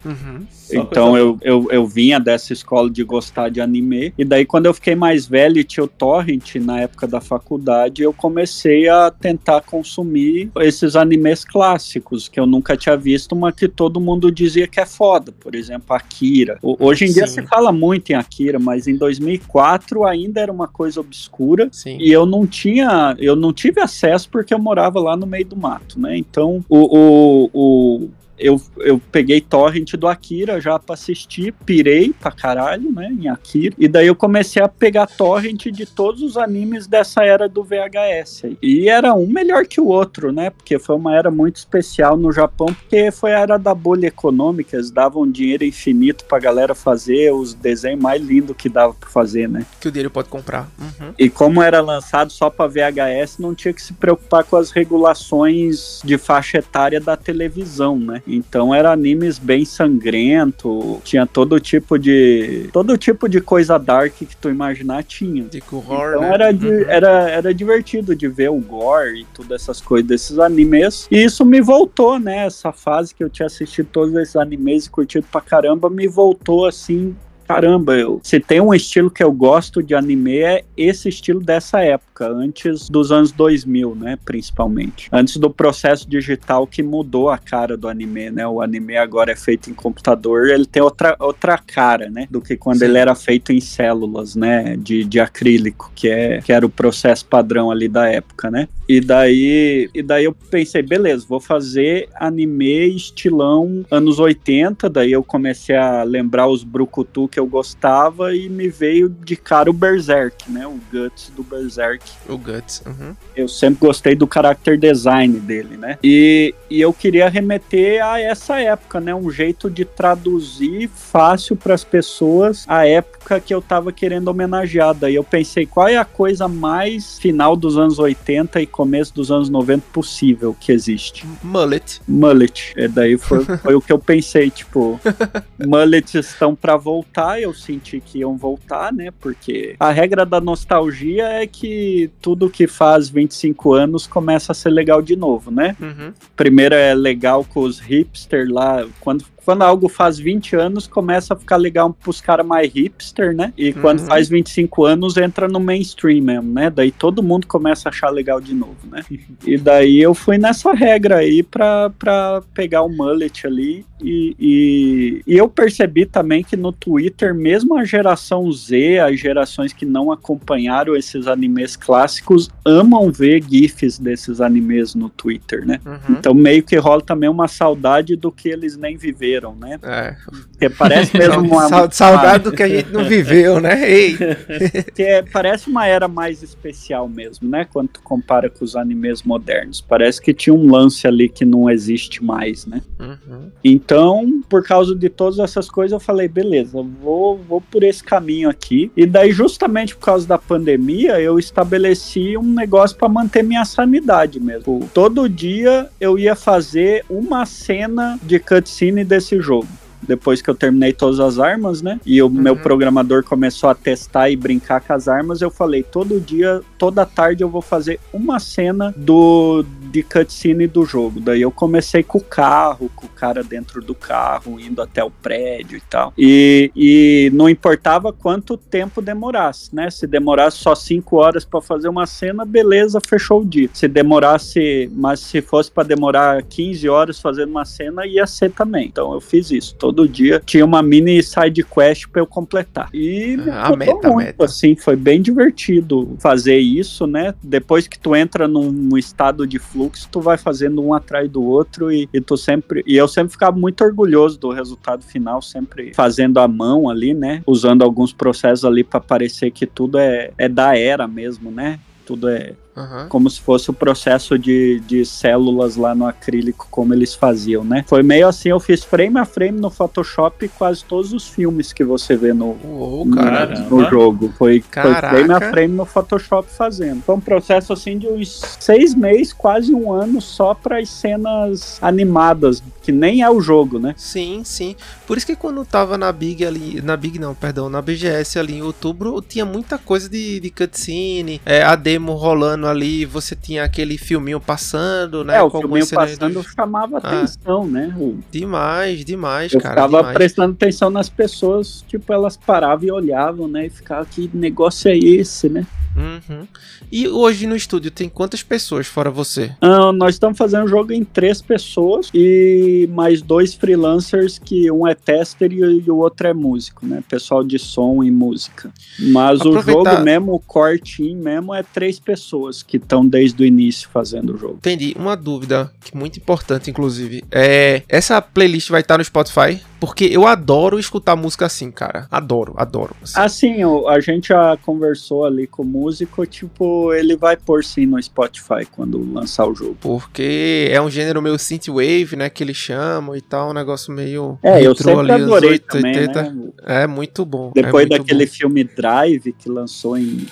Uhum. 0.05 0.47
Então 0.71 1.17
eu, 1.17 1.39
eu, 1.43 1.69
eu 1.71 1.87
vinha 1.87 2.21
dessa 2.21 2.53
escola 2.53 2.91
de 2.91 3.03
gostar 3.03 3.49
de 3.49 3.61
anime. 3.61 4.13
E 4.19 4.25
daí, 4.25 4.45
quando 4.45 4.67
eu 4.67 4.75
fiquei 4.75 4.95
mais 4.95 5.27
velho 5.27 5.59
e 5.59 5.65
tinha 5.65 5.85
o 5.85 5.89
Torrent 5.89 6.57
na 6.57 6.81
época 6.81 7.07
da 7.07 7.21
faculdade, 7.21 8.03
eu 8.03 8.13
comecei 8.13 8.89
a 8.89 9.11
tentar 9.11 9.63
consumir 9.63 10.51
esses 10.61 10.97
animes 10.97 11.45
clássicos 11.45 12.29
que 12.29 12.39
eu 12.39 12.47
nunca 12.47 12.77
tinha 12.77 12.97
visto, 12.97 13.35
mas 13.35 13.55
que 13.55 13.69
todo 13.69 14.01
mundo 14.01 14.31
dizia 14.31 14.67
que 14.67 14.81
é 14.81 14.87
foda. 14.87 15.33
Por 15.33 15.55
exemplo, 15.55 15.95
Akira. 15.95 16.59
Hoje 16.63 17.05
em 17.05 17.09
Sim. 17.09 17.15
dia 17.15 17.27
se 17.27 17.43
fala 17.43 17.73
muito 17.73 18.11
em 18.11 18.15
Akira, 18.15 18.59
mas 18.59 18.87
em 18.87 18.97
2004 18.97 20.05
ainda 20.05 20.41
era 20.41 20.53
uma 20.53 20.69
coisa 20.69 21.01
obscura. 21.01 21.69
Sim. 21.73 21.99
E 22.01 22.13
eu 22.13 22.27
não 22.27 22.47
tinha, 22.47 23.17
eu 23.19 23.35
não 23.35 23.53
tive 23.53 23.81
acesso 23.81 24.29
porque 24.31 24.53
eu 24.53 24.59
morava 24.59 25.01
lá 25.01 25.17
no 25.17 25.27
meio 25.27 25.47
do 25.47 25.57
mato, 25.57 25.99
né? 26.01 26.17
Então, 26.17 26.65
o, 26.69 26.99
o, 26.99 27.51
o 27.53 28.11
eu, 28.39 28.61
eu 28.79 29.01
peguei 29.11 29.41
torrent 29.41 29.95
do 29.95 30.07
Akira 30.07 30.61
já 30.61 30.79
pra 30.79 30.95
assistir, 30.95 31.53
pirei 31.65 32.13
pra 32.13 32.31
caralho, 32.31 32.91
né, 32.93 33.09
em 33.09 33.29
Akira. 33.29 33.75
E 33.79 33.89
daí 33.89 34.07
eu 34.07 34.15
comecei 34.15 34.63
a 34.63 34.69
pegar 34.69 35.07
torrent 35.07 35.67
de 35.67 35.87
todos 35.87 36.23
os 36.23 36.37
animes 36.37 36.87
dessa 36.87 37.25
era 37.25 37.49
do 37.49 37.65
VHS. 37.65 38.45
E 38.63 38.89
era 38.89 39.15
um 39.15 39.27
melhor 39.27 39.67
que 39.67 39.81
o 39.81 39.87
outro, 39.87 40.33
né, 40.33 40.51
porque 40.51 40.79
foi 40.79 40.97
uma 40.97 41.15
era 41.15 41.31
muito 41.31 41.57
especial 41.57 42.17
no 42.17 42.33
Japão, 42.33 42.67
porque 42.67 43.11
foi 43.11 43.33
a 43.35 43.41
era 43.41 43.59
da 43.59 43.75
bolha 43.75 44.07
econômica, 44.07 44.77
eles 44.77 44.91
davam 44.91 45.31
dinheiro 45.31 45.65
infinito 45.65 46.25
pra 46.25 46.39
galera 46.39 46.75
fazer 46.75 47.33
os 47.33 47.55
desenhos 47.55 48.01
mais 48.01 48.23
lindos 48.23 48.57
que 48.57 48.69
dava 48.69 48.95
pra 48.95 49.09
fazer, 49.09 49.49
né. 49.49 49.65
Que 49.81 49.89
o 49.89 49.91
dinheiro 49.91 50.11
pode 50.11 50.29
comprar. 50.29 50.69
Uhum. 50.79 51.13
E 51.19 51.29
como 51.29 51.63
era 51.63 51.81
lançado 51.81 52.33
só 52.33 52.51
pra 52.51 52.67
VHS, 52.67 53.39
não 53.39 53.55
tinha 53.55 53.73
que 53.73 53.83
se 53.83 53.93
preocupar 53.93 54.45
com 54.45 54.57
as 54.57 54.71
regulações 54.71 56.01
de 56.05 56.19
faixa 56.19 56.59
etária 56.59 57.01
da 57.01 57.17
televisão, 57.17 57.99
né. 57.99 58.23
Então 58.29 58.75
era 58.75 58.93
animes 58.93 59.39
bem 59.39 59.65
sangrento, 59.65 61.01
tinha 61.05 61.27
todo 61.27 61.59
tipo 61.61 61.99
de 61.99 62.69
todo 62.73 62.97
tipo 62.97 63.29
de 63.29 63.41
coisa 63.41 63.79
dark 63.79 64.15
que 64.15 64.37
tu 64.37 64.49
imaginar 64.49 65.03
tinha. 65.05 65.45
De 65.45 65.63
horror, 65.71 66.15
então 66.15 66.21
né? 66.23 66.35
era, 66.35 66.49
Uhum. 66.51 66.85
era, 66.89 67.31
era 67.31 67.55
divertido 67.55 68.15
de 68.15 68.29
ver 68.29 68.51
o 68.51 68.59
gore 68.59 69.21
e 69.23 69.25
todas 69.35 69.63
essas 69.63 69.81
coisas 69.81 70.09
desses 70.09 70.39
animes. 70.39 71.07
E 71.11 71.23
isso 71.23 71.45
me 71.45 71.61
voltou, 71.61 72.19
né? 72.19 72.47
Essa 72.47 72.73
fase 72.73 73.15
que 73.15 73.23
eu 73.23 73.29
tinha 73.31 73.47
assistido 73.47 73.89
todos 73.93 74.15
esses 74.15 74.37
animes 74.37 74.87
e 74.87 74.91
curtido 74.91 75.27
pra 75.31 75.41
caramba, 75.41 75.89
me 75.91 76.07
voltou 76.09 76.67
assim 76.67 77.15
caramba, 77.49 77.97
eu, 77.97 78.21
se 78.23 78.39
tem 78.39 78.61
um 78.61 78.75
estilo 78.75 79.11
que 79.11 79.25
eu 79.25 79.33
gosto 79.33 79.83
de 79.83 79.95
anime 79.95 80.37
é 80.39 80.65
esse 80.77 81.09
estilo 81.09 81.41
dessa 81.41 81.81
época, 81.81 82.29
antes 82.29 82.91
dos 82.91 83.11
anos 83.11 83.33
2000, 83.33 83.95
né, 83.95 84.19
principalmente. 84.23 85.09
Antes 85.11 85.39
do 85.39 85.49
processo 85.49 86.09
digital 86.09 86.67
que 86.67 86.83
mudou 86.83 87.31
a 87.31 87.39
cara 87.39 87.75
do 87.75 87.89
anime, 87.89 88.31
né? 88.31 88.47
O 88.47 88.61
anime 88.61 88.99
agora 88.99 89.33
é 89.33 89.37
feito 89.37 89.71
em 89.71 89.75
computador, 89.75 90.49
ele 90.49 90.67
tem 90.67 90.83
outra, 90.83 91.17
outra 91.19 91.57
cara, 91.57 92.11
né, 92.11 92.29
do 92.31 92.43
que 92.43 92.55
quando 92.55 92.81
Sim. 92.81 92.85
ele 92.85 92.99
era 92.99 93.15
feito 93.15 93.51
em 93.51 93.61
células, 93.61 94.37
né, 94.37 94.77
de, 94.77 95.05
de 95.05 95.19
acrílico, 95.19 95.91
que 95.95 96.09
é 96.09 96.43
que 96.43 96.53
era 96.53 96.67
o 96.67 96.71
processo 96.71 97.25
padrão 97.25 97.71
ali 97.71 97.89
da 97.89 98.07
época, 98.07 98.51
né? 98.51 98.69
E 98.89 99.01
daí, 99.01 99.91
e 99.93 100.03
daí 100.03 100.25
eu 100.25 100.33
pensei, 100.33 100.83
beleza, 100.83 101.27
vou 101.29 101.41
fazer 101.41 102.09
anime 102.15 102.97
estilão 102.97 103.85
anos 103.91 104.19
80, 104.19 104.89
daí 104.89 105.13
eu 105.13 105.23
comecei 105.23 105.77
a 105.77 106.03
lembrar 106.03 106.49
os 106.49 106.65
brucutu 106.65 107.29
que 107.29 107.39
eu 107.39 107.47
gostava 107.47 108.35
e 108.35 108.49
me 108.49 108.69
veio 108.69 109.09
de 109.09 109.37
cara 109.37 109.69
o 109.69 109.73
Berserk, 109.73 110.51
né? 110.51 110.67
O 110.67 110.81
Guts 110.91 111.31
do 111.37 111.43
Berserk. 111.43 112.03
O 112.29 112.39
Guts. 112.39 112.83
Uhum. 112.87 113.15
Eu 113.37 113.47
sempre 113.47 113.87
gostei 113.87 114.15
do 114.15 114.29
character 114.33 114.79
design 114.79 115.39
dele, 115.39 115.77
né? 115.77 115.99
E, 116.03 116.55
e 116.71 116.81
eu 116.81 116.93
queria 116.93 117.29
remeter 117.29 118.05
a 118.05 118.21
essa 118.21 118.59
época, 118.59 119.01
né? 119.01 119.15
Um 119.15 119.31
jeito 119.31 119.69
de 119.69 119.85
traduzir 119.85 120.89
fácil 120.89 121.57
para 121.57 121.75
as 121.75 121.85
pessoas 121.85 122.65
a 122.67 122.87
época 122.87 123.41
que 123.41 123.53
eu 123.53 123.61
tava 123.61 123.93
querendo 123.93 124.29
homenagear. 124.29 124.95
Daí 124.95 125.15
eu 125.15 125.25
pensei, 125.25 125.67
qual 125.67 125.89
é 125.89 125.97
a 125.97 126.05
coisa 126.05 126.49
mais 126.49 127.19
final 127.19 127.55
dos 127.55 127.77
anos 127.77 127.99
80 127.99 128.61
e 128.63 128.67
começo 128.79 129.13
dos 129.13 129.33
anos 129.33 129.49
90 129.49 129.87
possível 129.93 130.55
que 130.55 130.71
existe? 130.71 131.27
Mullet. 131.43 132.01
Mullet. 132.07 132.73
E 132.77 132.87
daí 132.87 133.19
foi, 133.19 133.45
foi 133.59 133.75
o 133.75 133.81
que 133.81 133.93
eu 133.93 133.99
pensei, 133.99 134.51
tipo, 134.51 135.01
mullets 135.67 136.15
estão 136.15 136.55
para 136.55 136.77
voltar, 136.77 137.43
eu 137.43 137.53
senti 137.53 138.01
que 138.01 138.21
iam 138.21 138.37
voltar, 138.37 138.93
né? 138.93 139.11
Porque 139.21 139.75
a 139.81 139.91
regra 139.91 140.25
da 140.25 140.41
nostalgia 140.41 141.25
é 141.25 141.45
que 141.45 142.09
tudo 142.23 142.49
que 142.49 142.69
faz 142.69 143.09
25 143.09 143.73
anos 143.73 144.07
começa 144.07 144.53
a 144.53 144.55
ser 144.55 144.71
legal 144.71 145.03
de 145.03 145.17
novo, 145.17 145.51
né? 145.51 145.77
Uhum. 145.81 146.13
Primeiro 146.37 146.77
é 146.77 146.95
legal 146.95 147.45
com 147.45 147.63
os 147.63 147.81
hipster 147.81 148.47
lá, 148.49 148.87
quando 149.01 149.25
quando 149.45 149.63
algo 149.63 149.89
faz 149.89 150.19
20 150.19 150.57
anos, 150.57 150.87
começa 150.87 151.35
a 151.35 151.37
ficar 151.37 151.57
legal 151.57 151.93
pros 151.93 152.21
caras 152.21 152.47
mais 152.47 152.73
hipster, 152.73 153.35
né? 153.35 153.53
E 153.57 153.73
quando 153.73 154.01
Uhum. 154.01 154.07
faz 154.07 154.29
25 154.29 154.85
anos, 154.85 155.17
entra 155.17 155.49
no 155.49 155.59
mainstream 155.61 156.23
mesmo, 156.23 156.53
né? 156.53 156.71
Daí 156.71 156.91
todo 156.91 157.23
mundo 157.23 157.47
começa 157.47 157.89
a 157.89 157.91
achar 157.91 158.11
legal 158.11 158.41
de 158.41 158.55
novo, 158.55 158.77
né? 158.91 159.05
E 159.47 159.57
daí 159.57 159.99
eu 160.01 160.15
fui 160.15 160.37
nessa 160.37 160.73
regra 160.73 161.17
aí 161.19 161.43
pra, 161.43 161.91
pra 161.99 162.43
pegar 162.53 162.83
o 162.83 162.89
mullet 162.89 163.47
ali. 163.47 163.87
E, 164.01 164.37
e, 164.39 165.23
e 165.27 165.37
eu 165.37 165.49
percebi 165.49 166.07
também 166.07 166.45
que 166.45 166.57
no 166.57 166.71
Twitter, 166.73 167.35
mesmo 167.35 167.77
a 167.77 167.85
geração 167.85 168.51
Z, 168.53 168.99
as 169.01 169.19
gerações 169.19 169.73
que 169.73 169.85
não 169.87 170.13
acompanharam 170.13 170.95
esses 170.95 171.27
animes 171.27 171.75
clássicos, 171.77 172.49
amam 172.65 173.11
ver 173.11 173.43
GIFs 173.43 173.99
desses 173.99 174.41
animes 174.41 174.95
no 174.95 175.09
Twitter, 175.09 175.67
né? 175.67 175.81
Uhum. 175.85 176.17
Então 176.17 176.35
meio 176.35 176.63
que 176.63 176.77
rola 176.77 177.01
também 177.03 177.29
uma 177.29 177.49
saudade 177.49 178.15
do 178.15 178.31
que 178.31 178.49
eles 178.49 178.77
nem 178.77 178.97
viveram, 178.97 179.38
né? 179.59 179.79
É. 179.83 180.17
Porque 180.51 180.69
parece 180.71 181.17
mesmo 181.17 181.43
uma, 181.43 181.69
Sa- 181.69 181.91
Saudade 181.91 182.45
do 182.45 182.53
que 182.53 182.63
a 182.63 182.69
gente 182.69 182.91
não 182.91 183.05
viveu, 183.05 183.61
né? 183.61 183.91
Ei. 183.91 184.17
que 184.95 185.03
é- 185.03 185.23
parece 185.23 185.69
uma 185.69 185.87
era 185.87 186.09
mais 186.09 186.43
especial 186.43 187.09
mesmo, 187.09 187.49
né? 187.49 187.67
Quando 187.71 187.89
tu 187.89 188.03
compara 188.03 188.51
com 188.51 188.65
os 188.65 188.75
animes 188.77 189.23
modernos. 189.23 189.81
Parece 189.81 190.21
que 190.21 190.35
tinha 190.35 190.55
um 190.55 190.71
lance 190.71 191.07
ali 191.07 191.29
que 191.29 191.45
não 191.45 191.71
existe 191.71 192.23
mais, 192.23 192.67
né? 192.67 192.83
Uhum. 192.99 193.51
Então, 193.63 194.43
por 194.49 194.65
causa 194.65 194.95
de 194.95 195.09
todas 195.09 195.39
essas 195.39 195.71
coisas, 195.71 195.93
eu 195.93 196.01
falei, 196.01 196.29
beleza, 196.29 196.83
vou, 197.01 197.39
vou 197.39 197.61
por 197.61 197.83
esse 197.83 198.03
caminho 198.03 198.49
aqui. 198.49 198.91
E 198.97 199.07
daí, 199.07 199.31
justamente 199.31 199.95
por 199.95 200.05
causa 200.05 200.27
da 200.27 200.39
pandemia, 200.39 201.21
eu 201.21 201.39
estabeleci 201.39 202.37
um 202.37 202.43
negócio 202.43 202.97
para 202.97 203.09
manter 203.09 203.43
minha 203.43 203.65
sanidade 203.65 204.41
mesmo. 204.41 204.89
Todo 204.93 205.29
dia 205.29 205.89
eu 206.01 206.19
ia 206.19 206.35
fazer 206.35 207.05
uma 207.09 207.45
cena 207.47 208.19
de 208.23 208.39
cutscene 208.39 209.05
desse 209.19 209.41
jogo. 209.41 209.67
Depois 210.03 210.41
que 210.41 210.49
eu 210.49 210.55
terminei 210.55 210.93
todas 210.93 211.21
as 211.21 211.39
armas, 211.39 211.83
né? 211.83 212.01
E 212.05 212.23
o 212.23 212.29
meu 212.29 212.57
programador 212.57 213.25
começou 213.25 213.71
a 213.71 213.75
testar 213.75 214.31
e 214.31 214.37
brincar 214.37 214.81
com 214.81 214.93
as 214.93 215.09
armas, 215.09 215.43
eu 215.43 215.51
falei, 215.51 215.83
todo 215.83 216.21
dia, 216.21 216.61
toda 216.77 217.05
tarde 217.05 217.43
eu 217.43 217.49
vou 217.49 217.63
fazer 217.63 218.01
uma 218.13 218.39
cena 218.39 218.95
do 218.97 219.65
de 219.91 220.03
cutscene 220.03 220.67
do 220.67 220.85
jogo. 220.85 221.21
Daí 221.21 221.41
eu 221.43 221.51
comecei 221.51 222.03
com 222.03 222.19
o 222.19 222.25
carro, 222.25 222.91
com 222.95 223.07
o 223.07 223.09
cara 223.09 223.43
dentro 223.43 223.81
do 223.81 223.95
carro, 223.95 224.61
indo 224.61 224.83
até 224.83 225.03
o 225.03 225.11
prédio 225.11 225.79
e 225.79 225.81
tal. 225.81 226.13
E, 226.17 226.71
e 226.77 227.31
não 227.35 227.49
importava 227.49 228.13
quanto 228.13 228.57
tempo 228.57 229.01
demorasse, 229.01 229.75
né? 229.75 229.91
Se 229.91 230.07
demorasse 230.07 230.59
só 230.59 230.75
5 230.75 231.17
horas 231.17 231.45
para 231.45 231.61
fazer 231.61 231.89
uma 231.89 232.07
cena, 232.07 232.45
beleza, 232.45 233.01
fechou 233.07 233.41
o 233.41 233.45
dia. 233.45 233.69
Se 233.73 233.89
demorasse, 233.89 234.91
mas 234.95 235.21
se 235.21 235.41
fosse 235.41 235.71
para 235.71 235.89
demorar 235.89 236.43
15 236.43 236.89
horas 236.89 237.19
fazendo 237.19 237.51
uma 237.51 237.65
cena, 237.65 238.07
ia 238.07 238.27
ser 238.27 238.53
também. 238.53 238.87
Então 238.87 239.13
eu 239.15 239.21
fiz 239.21 239.51
isso. 239.51 239.75
Todo 239.89 240.07
dia 240.07 240.39
tinha 240.45 240.67
uma 240.67 240.83
mini 240.83 241.23
side 241.23 241.65
quest 241.65 242.09
para 242.09 242.21
eu 242.21 242.27
completar. 242.27 242.91
E 242.93 243.39
Ah, 243.51 243.69
a 243.69 243.75
meta, 243.77 243.93
muito, 244.11 244.17
meta. 244.17 244.45
assim, 244.45 244.77
foi 244.77 244.95
bem 244.95 245.23
divertido 245.23 246.15
fazer 246.19 246.59
isso, 246.59 247.07
né? 247.07 247.35
Depois 247.43 247.89
que 247.89 247.99
tu 247.99 248.15
entra 248.15 248.47
num 248.47 248.99
estado 248.99 249.47
de 249.47 249.59
fluxo, 249.59 250.07
tu 250.13 250.21
vai 250.21 250.37
fazendo 250.37 250.83
um 250.83 250.93
atrás 250.93 251.27
do 251.31 251.43
outro 251.43 251.91
e, 251.91 252.07
e 252.13 252.21
tu 252.21 252.37
sempre. 252.37 252.85
E 252.87 252.99
eu 252.99 253.09
sempre 253.09 253.33
ficava 253.33 253.57
muito 253.57 253.83
orgulhoso 253.83 254.39
do 254.39 254.51
resultado 254.51 255.03
final, 255.03 255.41
sempre 255.41 255.95
fazendo 255.95 256.39
a 256.39 256.47
mão 256.47 256.91
ali, 256.91 257.15
né? 257.15 257.43
Usando 257.47 257.83
alguns 257.83 258.13
processos 258.13 258.67
ali 258.67 258.85
para 258.85 259.01
parecer 259.01 259.51
que 259.51 259.65
tudo 259.65 259.97
é, 259.97 260.33
é 260.37 260.51
da 260.51 260.77
era 260.77 261.09
mesmo, 261.09 261.51
né? 261.51 261.81
Tudo 262.05 262.29
é 262.29 262.53
Uhum. 262.79 263.09
como 263.09 263.29
se 263.29 263.41
fosse 263.41 263.71
o 263.71 263.73
processo 263.73 264.39
de, 264.39 264.81
de 264.87 265.05
células 265.05 265.77
lá 265.77 265.95
no 265.95 266.07
acrílico, 266.07 266.67
como 266.71 266.95
eles 266.95 267.15
faziam, 267.15 267.65
né? 267.65 267.85
Foi 267.87 268.03
meio 268.03 268.29
assim, 268.29 268.51
eu 268.51 268.61
fiz 268.61 268.85
frame 268.85 269.19
a 269.19 269.25
frame 269.25 269.61
no 269.61 269.71
Photoshop 269.71 270.49
quase 270.57 270.85
todos 270.85 271.13
os 271.13 271.29
filmes 271.29 271.73
que 271.73 271.85
você 271.85 272.17
vê 272.17 272.33
no, 272.33 272.57
Uou, 272.65 273.05
no- 273.05 273.89
jogo. 273.91 274.33
Foi, 274.39 274.63
foi 274.73 274.95
frame 274.95 275.33
a 275.33 275.41
frame 275.41 275.75
no 275.75 275.85
Photoshop 275.85 276.49
fazendo. 276.51 277.03
Foi 277.03 277.15
um 277.15 277.21
processo 277.21 277.73
assim 277.73 277.99
de 277.99 278.07
uns 278.07 278.41
seis 278.61 278.95
meses, 278.95 279.33
quase 279.33 279.75
um 279.75 279.93
ano 279.93 280.21
só 280.21 280.55
para 280.55 280.79
as 280.79 280.89
cenas 280.89 281.79
animadas, 281.83 282.63
que 282.83 282.93
nem 282.93 283.23
é 283.23 283.31
o 283.31 283.41
jogo, 283.41 283.79
né? 283.79 283.95
Sim, 283.97 284.43
sim. 284.45 284.77
Por 285.07 285.17
isso 285.17 285.27
que 285.27 285.37
quando 285.37 285.65
tava 285.65 285.99
na 285.99 286.13
Big 286.13 286.45
ali. 286.45 286.81
Na 286.83 286.97
Big 286.97 287.19
não, 287.19 287.35
perdão, 287.35 287.69
na 287.69 287.83
BGS 287.83 288.39
ali 288.39 288.55
em 288.55 288.63
outubro, 288.63 289.21
tinha 289.27 289.45
muita 289.45 289.79
coisa 289.79 290.09
de, 290.09 290.41
de 290.41 290.51
cutscene, 290.51 291.41
é, 291.45 291.63
a 291.63 291.75
demo 291.75 292.13
rolando 292.13 292.68
ali, 292.69 293.05
você 293.05 293.35
tinha 293.35 293.65
aquele 293.65 293.99
filminho 293.99 294.41
passando, 294.41 295.25
né? 295.25 295.37
é, 295.37 295.43
o 295.43 295.51
filminho 295.51 295.87
passando 295.89 296.35
dos- 296.35 296.47
chamava 296.53 296.99
Ah. 297.03 297.09
atenção, 297.19 297.67
né? 297.67 297.95
O- 297.99 298.19
Demais, 298.31 299.05
demais, 299.05 299.53
Eu 299.53 299.61
cara. 299.61 299.75
ficava 299.75 299.97
demais. 299.99 300.17
prestando 300.17 300.53
atenção 300.53 300.91
nas 300.91 301.09
pessoas, 301.09 301.85
tipo, 301.89 302.13
elas 302.13 302.37
paravam 302.37 302.85
e 302.87 302.91
olhavam, 302.91 303.49
né? 303.49 303.67
E 303.67 303.71
ficavam, 303.71 304.07
que 304.11 304.31
negócio 304.35 304.89
é 304.91 304.97
esse, 304.97 305.49
né? 305.49 305.67
Uhum. 305.99 306.47
E 306.91 307.09
hoje 307.09 307.47
no 307.47 307.57
estúdio 307.57 307.91
tem 307.91 308.09
quantas 308.09 308.43
pessoas 308.43 308.87
fora 308.87 309.11
você? 309.11 309.53
Ah, 309.61 309.93
nós 309.93 310.15
estamos 310.15 310.39
fazendo 310.39 310.65
o 310.65 310.69
jogo 310.69 310.93
em 310.93 311.05
três 311.05 311.43
pessoas 311.43 312.09
e 312.15 312.89
mais 312.93 313.21
dois 313.21 313.55
freelancers, 313.55 314.39
que 314.39 314.71
um 314.71 314.87
é 314.87 314.95
tester 314.95 315.53
e, 315.53 315.91
o 315.91 315.97
outro 315.97 316.27
é 316.29 316.35
músico, 316.35 316.87
né? 316.87 317.03
Pessoal 317.09 317.43
de 317.45 317.59
som 317.59 318.03
e 318.05 318.11
música. 318.11 318.73
Mas 318.99 319.41
o 319.41 319.49
Aproveitar- 319.51 319.91
jogo 319.93 320.05
mesmo, 320.05 320.35
o 320.35 320.39
core 320.41 320.79
team 320.81 321.17
mesmo, 321.17 321.55
é 321.55 321.63
três 321.63 321.99
pessoas 321.99 322.63
que 322.63 322.77
estão 322.77 323.07
desde 323.07 323.43
o 323.43 323.47
início 323.47 323.89
fazendo 323.93 324.35
o 324.35 324.39
jogo. 324.39 324.55
Entendi. 324.59 324.95
Uma 324.99 325.17
dúvida 325.17 325.71
que 325.81 325.95
é 325.97 325.99
muito 325.99 326.19
importante, 326.19 326.71
inclusive. 326.71 327.23
É. 327.31 327.83
Essa 327.89 328.21
playlist 328.23 328.69
vai 328.71 328.81
estar 328.81 328.99
no 328.99 329.05
Spotify? 329.05 329.61
Porque 329.81 330.05
eu 330.07 330.27
adoro 330.27 330.79
escutar 330.79 331.15
música 331.15 331.47
assim, 331.47 331.71
cara. 331.71 332.07
Adoro, 332.11 332.55
adoro. 332.57 332.97
assim. 333.03 333.21
Assim, 333.21 333.65
o- 333.65 333.89
a 333.89 334.01
gente 334.01 334.29
já 334.29 334.57
conversou 334.59 335.25
ali 335.25 335.47
com 335.47 335.63
o 335.63 335.67
músico, 335.89 336.27
tipo, 336.27 336.93
ele 336.93 337.17
vai 337.17 337.37
pôr 337.37 337.65
sim 337.65 337.87
no 337.87 338.01
Spotify 338.03 338.67
quando 338.71 338.99
lançar 339.13 339.47
o 339.47 339.55
jogo. 339.55 339.77
Porque 339.81 340.69
é 340.71 340.81
um 340.81 340.91
gênero 340.91 341.23
meio 341.23 341.39
synthwave, 341.39 342.15
né, 342.15 342.29
que 342.29 342.45
eles 342.45 342.57
chamam 342.57 343.17
e 343.17 343.21
tal, 343.21 343.51
um 343.51 343.55
negócio 343.55 343.93
meio 343.93 344.39
É, 344.43 344.65
eu 344.65 344.75
sempre 344.75 345.13
ali, 345.13 345.23
adorei 345.23 345.51
8, 345.53 345.67
também, 345.67 346.01
80. 346.01 346.23
Né? 346.23 346.49
É 346.67 346.87
muito 346.87 347.25
bom. 347.25 347.53
É 347.57 347.63
Depois 347.63 347.87
é 347.87 347.89
muito 347.89 348.03
daquele 348.03 348.27
bom. 348.27 348.33
filme 348.33 348.65
Drive 348.65 349.33
que 349.33 349.49
lançou 349.49 349.97
em 349.97 350.27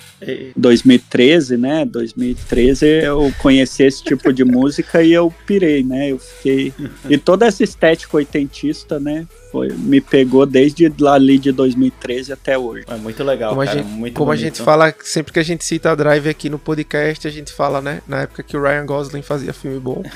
2013, 0.56 1.56
né? 1.56 1.84
2013 1.84 2.86
eu 2.86 3.32
conheci 3.38 3.84
esse 3.84 4.02
tipo 4.02 4.32
de 4.32 4.44
música 4.44 5.02
e 5.02 5.12
eu 5.12 5.32
pirei, 5.46 5.82
né? 5.82 6.10
Eu 6.10 6.18
fiquei 6.18 6.72
e 7.08 7.16
toda 7.16 7.46
essa 7.46 7.64
estética 7.64 8.16
oitentista, 8.16 9.00
né? 9.00 9.26
Foi, 9.50 9.68
me 9.72 10.00
pegou 10.00 10.44
desde 10.44 10.92
ali 11.06 11.38
de 11.38 11.52
2013 11.52 12.32
até 12.32 12.58
hoje. 12.58 12.84
É 12.88 12.96
muito 12.96 13.22
legal, 13.24 13.50
como 13.50 13.64
cara, 13.64 13.80
a 13.80 13.82
gente, 13.82 13.92
muito 13.92 14.14
Como 14.14 14.26
bonito. 14.26 14.42
a 14.42 14.44
gente 14.44 14.62
fala, 14.62 14.94
sempre 15.02 15.32
que 15.32 15.38
a 15.38 15.42
gente 15.46 15.64
cita 15.64 15.90
a 15.90 15.94
Drive 15.94 16.28
aqui 16.28 16.50
no 16.50 16.58
podcast, 16.58 17.26
a 17.26 17.30
gente 17.30 17.52
fala, 17.52 17.80
né? 17.80 18.02
Na 18.06 18.22
época 18.22 18.42
que 18.42 18.56
o 18.56 18.62
Ryan 18.62 18.84
Gosling 18.84 19.22
fazia 19.22 19.52
filme 19.52 19.80
bom. 19.80 20.02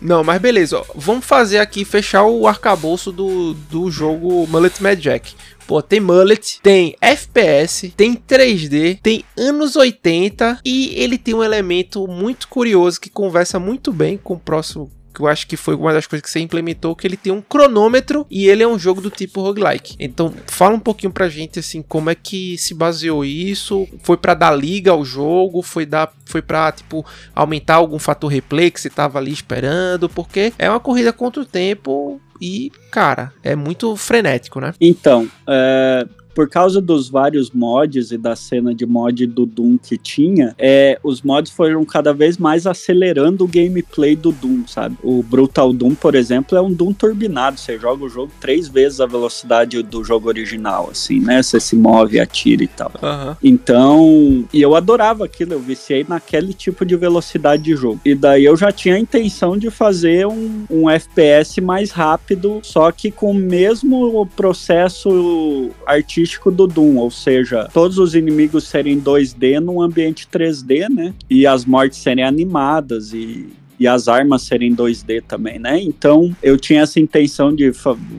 Não, 0.00 0.24
mas 0.24 0.40
beleza, 0.40 0.78
ó, 0.78 0.84
vamos 0.94 1.24
fazer 1.24 1.58
aqui, 1.58 1.84
fechar 1.84 2.24
o 2.24 2.46
arcabouço 2.46 3.12
do, 3.12 3.54
do 3.54 3.90
jogo 3.90 4.46
Mullet 4.46 4.82
Mad 4.82 4.98
Jack. 4.98 5.34
Pô, 5.66 5.82
tem 5.82 5.98
mullet, 5.98 6.60
tem 6.62 6.96
FPS, 7.00 7.92
tem 7.96 8.14
3D, 8.14 9.00
tem 9.02 9.24
anos 9.36 9.74
80 9.74 10.60
e 10.64 10.94
ele 10.94 11.18
tem 11.18 11.34
um 11.34 11.42
elemento 11.42 12.06
muito 12.06 12.46
curioso 12.46 13.00
que 13.00 13.10
conversa 13.10 13.58
muito 13.58 13.92
bem 13.92 14.16
com 14.16 14.34
o 14.34 14.38
próximo 14.38 14.92
que 15.16 15.22
eu 15.22 15.26
acho 15.26 15.46
que 15.46 15.56
foi 15.56 15.74
uma 15.74 15.94
das 15.94 16.06
coisas 16.06 16.22
que 16.22 16.30
você 16.30 16.40
implementou, 16.40 16.94
que 16.94 17.06
ele 17.06 17.16
tem 17.16 17.32
um 17.32 17.40
cronômetro 17.40 18.26
e 18.30 18.48
ele 18.48 18.62
é 18.62 18.68
um 18.68 18.78
jogo 18.78 19.00
do 19.00 19.08
tipo 19.08 19.40
roguelike. 19.40 19.96
Então, 19.98 20.32
fala 20.46 20.74
um 20.74 20.80
pouquinho 20.80 21.10
pra 21.10 21.28
gente 21.28 21.58
assim, 21.58 21.80
como 21.80 22.10
é 22.10 22.14
que 22.14 22.58
se 22.58 22.74
baseou 22.74 23.24
isso? 23.24 23.88
Foi 24.02 24.18
para 24.18 24.34
dar 24.34 24.54
liga 24.54 24.90
ao 24.90 25.04
jogo? 25.04 25.62
Foi 25.62 25.86
dar 25.86 26.12
foi 26.26 26.42
para 26.42 26.70
tipo 26.72 27.06
aumentar 27.34 27.76
algum 27.76 27.98
fator 27.98 28.30
replay 28.30 28.70
que 28.70 28.80
você 28.80 28.90
tava 28.90 29.18
ali 29.18 29.32
esperando? 29.32 30.08
Porque 30.08 30.52
é 30.58 30.68
uma 30.68 30.80
corrida 30.80 31.12
contra 31.12 31.40
o 31.40 31.46
tempo 31.46 32.20
e, 32.40 32.70
cara, 32.90 33.32
é 33.42 33.56
muito 33.56 33.96
frenético, 33.96 34.60
né? 34.60 34.74
Então, 34.80 35.28
é, 35.48 36.06
por 36.36 36.50
causa 36.50 36.82
dos 36.82 37.08
vários 37.08 37.50
mods 37.50 38.10
e 38.10 38.18
da 38.18 38.36
cena 38.36 38.74
de 38.74 38.84
mod 38.84 39.26
do 39.26 39.46
Doom 39.46 39.78
que 39.78 39.96
tinha, 39.96 40.54
é, 40.58 40.98
os 41.02 41.22
mods 41.22 41.50
foram 41.50 41.82
cada 41.82 42.12
vez 42.12 42.36
mais 42.36 42.66
acelerando 42.66 43.44
o 43.44 43.48
gameplay 43.48 44.14
do 44.14 44.30
Doom, 44.32 44.66
sabe? 44.66 44.98
O 45.02 45.22
Brutal 45.22 45.72
Doom, 45.72 45.94
por 45.94 46.14
exemplo, 46.14 46.58
é 46.58 46.60
um 46.60 46.70
Doom 46.70 46.92
turbinado. 46.92 47.58
Você 47.58 47.78
joga 47.78 48.04
o 48.04 48.08
jogo 48.10 48.30
três 48.38 48.68
vezes 48.68 49.00
a 49.00 49.06
velocidade 49.06 49.82
do 49.82 50.04
jogo 50.04 50.28
original, 50.28 50.90
assim, 50.92 51.20
né? 51.20 51.42
Você 51.42 51.58
se 51.58 51.74
move, 51.74 52.20
atira 52.20 52.62
e 52.62 52.68
tal. 52.68 52.92
Uhum. 53.02 53.36
Então, 53.42 54.44
e 54.52 54.60
eu 54.60 54.76
adorava 54.76 55.24
aquilo, 55.24 55.54
eu 55.54 55.60
viciei 55.60 56.04
naquele 56.06 56.52
tipo 56.52 56.84
de 56.84 56.96
velocidade 56.96 57.62
de 57.62 57.74
jogo. 57.74 57.98
E 58.04 58.14
daí 58.14 58.44
eu 58.44 58.58
já 58.58 58.70
tinha 58.70 58.96
a 58.96 58.98
intenção 58.98 59.56
de 59.56 59.70
fazer 59.70 60.26
um, 60.26 60.66
um 60.68 60.90
FPS 60.90 61.62
mais 61.62 61.90
rápido, 61.92 62.60
só 62.62 62.92
que 62.92 63.10
com 63.10 63.30
o 63.30 63.34
mesmo 63.34 64.26
processo 64.36 65.70
artístico 65.86 66.25
do 66.50 66.66
Doom, 66.66 66.96
ou 66.96 67.10
seja, 67.10 67.68
todos 67.72 67.98
os 67.98 68.14
inimigos 68.14 68.64
serem 68.64 69.00
2D 69.00 69.60
num 69.60 69.80
ambiente 69.80 70.26
3D, 70.32 70.88
né? 70.88 71.14
E 71.28 71.46
as 71.46 71.64
mortes 71.64 71.98
serem 71.98 72.24
animadas 72.24 73.12
e 73.12 73.48
e 73.78 73.86
as 73.86 74.08
armas 74.08 74.42
serem 74.42 74.74
2D 74.74 75.22
também, 75.22 75.58
né? 75.58 75.80
Então 75.80 76.34
eu 76.42 76.56
tinha 76.56 76.82
essa 76.82 76.98
intenção 76.98 77.54
de 77.54 77.72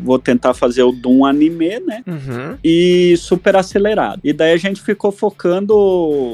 vou 0.04 0.20
tentar 0.20 0.54
fazer 0.54 0.84
o 0.84 0.92
Doom 0.92 1.26
anime, 1.26 1.80
né? 1.80 2.04
Uhum. 2.06 2.58
E 2.64 3.16
super 3.18 3.56
acelerado. 3.56 4.22
E 4.24 4.32
daí 4.34 4.54
a 4.54 4.58
gente 4.58 4.82
ficou 4.82 5.12
focando 5.12 5.76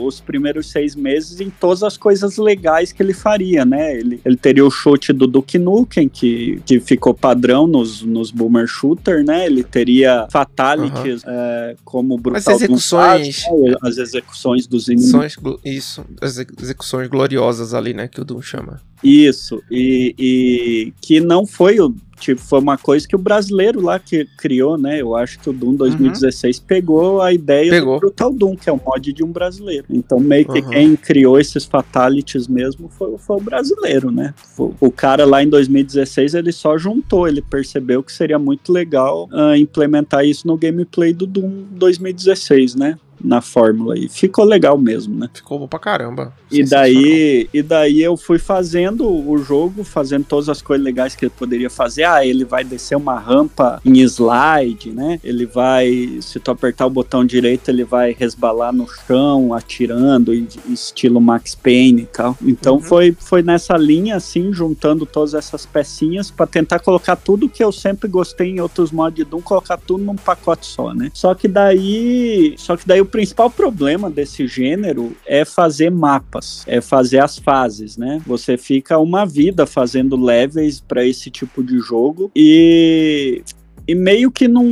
os 0.04 0.20
primeiros 0.20 0.70
seis 0.72 0.96
meses 0.96 1.40
em 1.40 1.50
todas 1.50 1.84
as 1.84 1.98
coisas 1.98 2.38
legais 2.38 2.92
que 2.92 3.02
ele 3.02 3.14
faria, 3.14 3.66
né? 3.66 3.98
Ele, 3.98 4.20
ele 4.24 4.36
teria 4.36 4.66
o 4.66 4.72
chute 4.72 5.14
do 5.14 5.28
Duke 5.28 5.58
Nukem, 5.58 6.10
que, 6.10 6.62
que 6.66 6.80
ficou 6.80 7.14
padrão 7.14 7.68
nos, 7.68 8.02
nos 8.02 8.32
Boomer 8.32 8.68
Shooter, 8.68 9.24
né? 9.24 9.46
Ele 9.46 9.64
teria 9.64 10.28
fatalities 10.32 11.24
uhum. 11.24 11.30
é, 11.32 11.76
como 11.84 12.18
Brutal 12.18 12.40
As 12.40 12.48
execuções... 12.62 13.44
Faz, 13.44 13.62
né? 13.62 13.76
As 13.82 13.98
execuções 13.98 14.68
dos 14.68 14.88
inimigos. 14.88 15.60
Isso, 15.64 16.06
as 16.22 16.38
execuções 16.38 17.08
gloriosas 17.08 17.74
ali, 17.74 17.94
né? 17.94 18.08
Que 18.08 18.22
o 18.22 18.26
Doom 18.26 18.42
chama. 18.42 18.82
Isso, 19.04 19.62
e, 19.70 20.16
e 20.18 20.94
que 21.02 21.20
não 21.20 21.46
foi 21.46 21.80
o 21.80 21.94
tipo, 22.20 22.42
foi 22.42 22.60
uma 22.60 22.78
coisa 22.78 23.08
que 23.08 23.16
o 23.16 23.20
brasileiro 23.20 23.82
lá 23.82 24.00
que 24.00 24.26
criou, 24.38 24.78
né? 24.78 25.02
Eu 25.02 25.16
acho 25.16 25.40
que 25.40 25.50
o 25.50 25.54
Doom 25.54 25.76
2016 25.76 26.58
uhum. 26.58 26.64
pegou 26.66 27.22
a 27.22 27.34
ideia 27.34 27.72
pegou. 27.72 27.96
do 27.96 28.00
Brutal 28.00 28.34
Doom, 28.34 28.56
que 28.56 28.70
é 28.70 28.74
um 28.74 28.80
mod 28.84 29.14
de 29.14 29.24
um 29.24 29.32
brasileiro. 29.32 29.86
Então, 29.90 30.20
meio 30.20 30.46
que 30.46 30.60
uhum. 30.60 30.70
quem 30.70 30.96
criou 30.96 31.40
esses 31.40 31.66
fatalities 31.66 32.48
mesmo 32.48 32.90
foi, 32.90 33.18
foi 33.18 33.38
o 33.38 33.42
brasileiro, 33.42 34.12
né? 34.12 34.34
O 34.58 34.92
cara 34.92 35.26
lá 35.26 35.44
em 35.44 35.50
2016 35.50 36.34
ele 36.34 36.52
só 36.52 36.78
juntou, 36.78 37.28
ele 37.28 37.42
percebeu 37.42 38.04
que 38.04 38.12
seria 38.12 38.40
muito 38.40 38.72
legal 38.72 39.30
uh, 39.32 39.56
implementar 39.56 40.26
isso 40.26 40.48
no 40.48 40.58
gameplay 40.58 41.14
do 41.14 41.26
Doom 41.26 41.64
2016, 41.72 42.76
né? 42.76 42.98
na 43.24 43.42
fórmula 43.42 43.98
e 43.98 44.10
ficou 44.10 44.44
legal 44.44 44.78
mesmo, 44.78 45.18
né? 45.18 45.30
Ficou 45.34 45.58
bom 45.58 45.68
pra 45.68 45.80
caramba. 45.80 46.34
E 46.52 46.64
daí, 46.64 47.50
e 47.54 47.62
daí 47.62 48.02
eu 48.02 48.18
fui 48.18 48.38
fazendo 48.38 49.10
o 49.10 49.38
jogo, 49.38 49.84
fazendo 49.84 50.26
todas 50.26 50.50
as 50.50 50.62
coisas 50.62 50.84
legais 50.84 51.16
que 51.16 51.26
ele 51.26 51.34
poderia 51.36 51.70
fazer. 51.70 52.03
Ah, 52.04 52.26
ele 52.26 52.46
vai 52.46 52.64
descer 52.64 52.96
uma 52.96 53.20
rampa 53.20 53.82
em 53.86 54.00
slide, 54.02 54.92
né? 54.92 55.20
Ele 55.24 55.46
vai, 55.46 56.20
se 56.22 56.40
tu 56.40 56.52
apertar 56.52 56.86
o 56.86 56.90
botão 56.90 57.26
direito, 57.26 57.70
ele 57.70 57.84
vai 57.84 58.16
resbalar 58.18 58.74
no 58.74 58.88
chão, 58.88 59.54
atirando, 59.54 60.34
estilo 60.34 61.22
Max 61.22 61.56
Payne 61.56 62.04
e 62.04 62.06
tal. 62.06 62.38
Então 62.42 62.76
uhum. 62.76 62.82
foi, 62.82 63.16
foi 63.18 63.42
nessa 63.42 63.78
linha, 63.78 64.16
assim, 64.16 64.54
juntando 64.54 65.06
todas 65.06 65.34
essas 65.34 65.66
pecinhas 65.66 66.30
para 66.30 66.46
tentar 66.46 66.80
colocar 66.80 67.16
tudo 67.16 67.50
que 67.50 67.64
eu 67.64 67.72
sempre 67.72 68.08
gostei 68.08 68.50
em 68.50 68.60
outros 68.60 68.92
mods 68.92 69.16
de 69.16 69.24
Doom, 69.24 69.42
colocar 69.42 69.78
tudo 69.78 70.04
num 70.04 70.16
pacote 70.16 70.66
só, 70.66 70.94
né? 70.94 71.12
Só 71.14 71.34
que 71.34 71.48
daí, 71.48 72.56
só 72.58 72.76
que 72.76 72.88
daí 72.88 73.02
o 73.02 73.06
principal 73.06 73.50
problema 73.50 74.10
desse 74.10 74.48
gênero 74.48 75.16
é 75.26 75.46
fazer 75.46 75.90
mapas, 75.90 76.64
é 76.68 76.82
fazer 76.82 77.20
as 77.20 77.38
fases, 77.38 77.98
né? 77.98 78.22
Você 78.26 78.58
fica 78.58 78.98
uma 78.98 79.26
vida 79.26 79.66
fazendo 79.66 80.16
levels 80.16 80.80
para 80.80 81.06
esse 81.06 81.30
tipo 81.30 81.64
de 81.64 81.80
jogo 81.80 81.93
e 82.36 83.44
e 83.88 83.94
meio 83.94 84.32
que 84.32 84.48
não, 84.48 84.66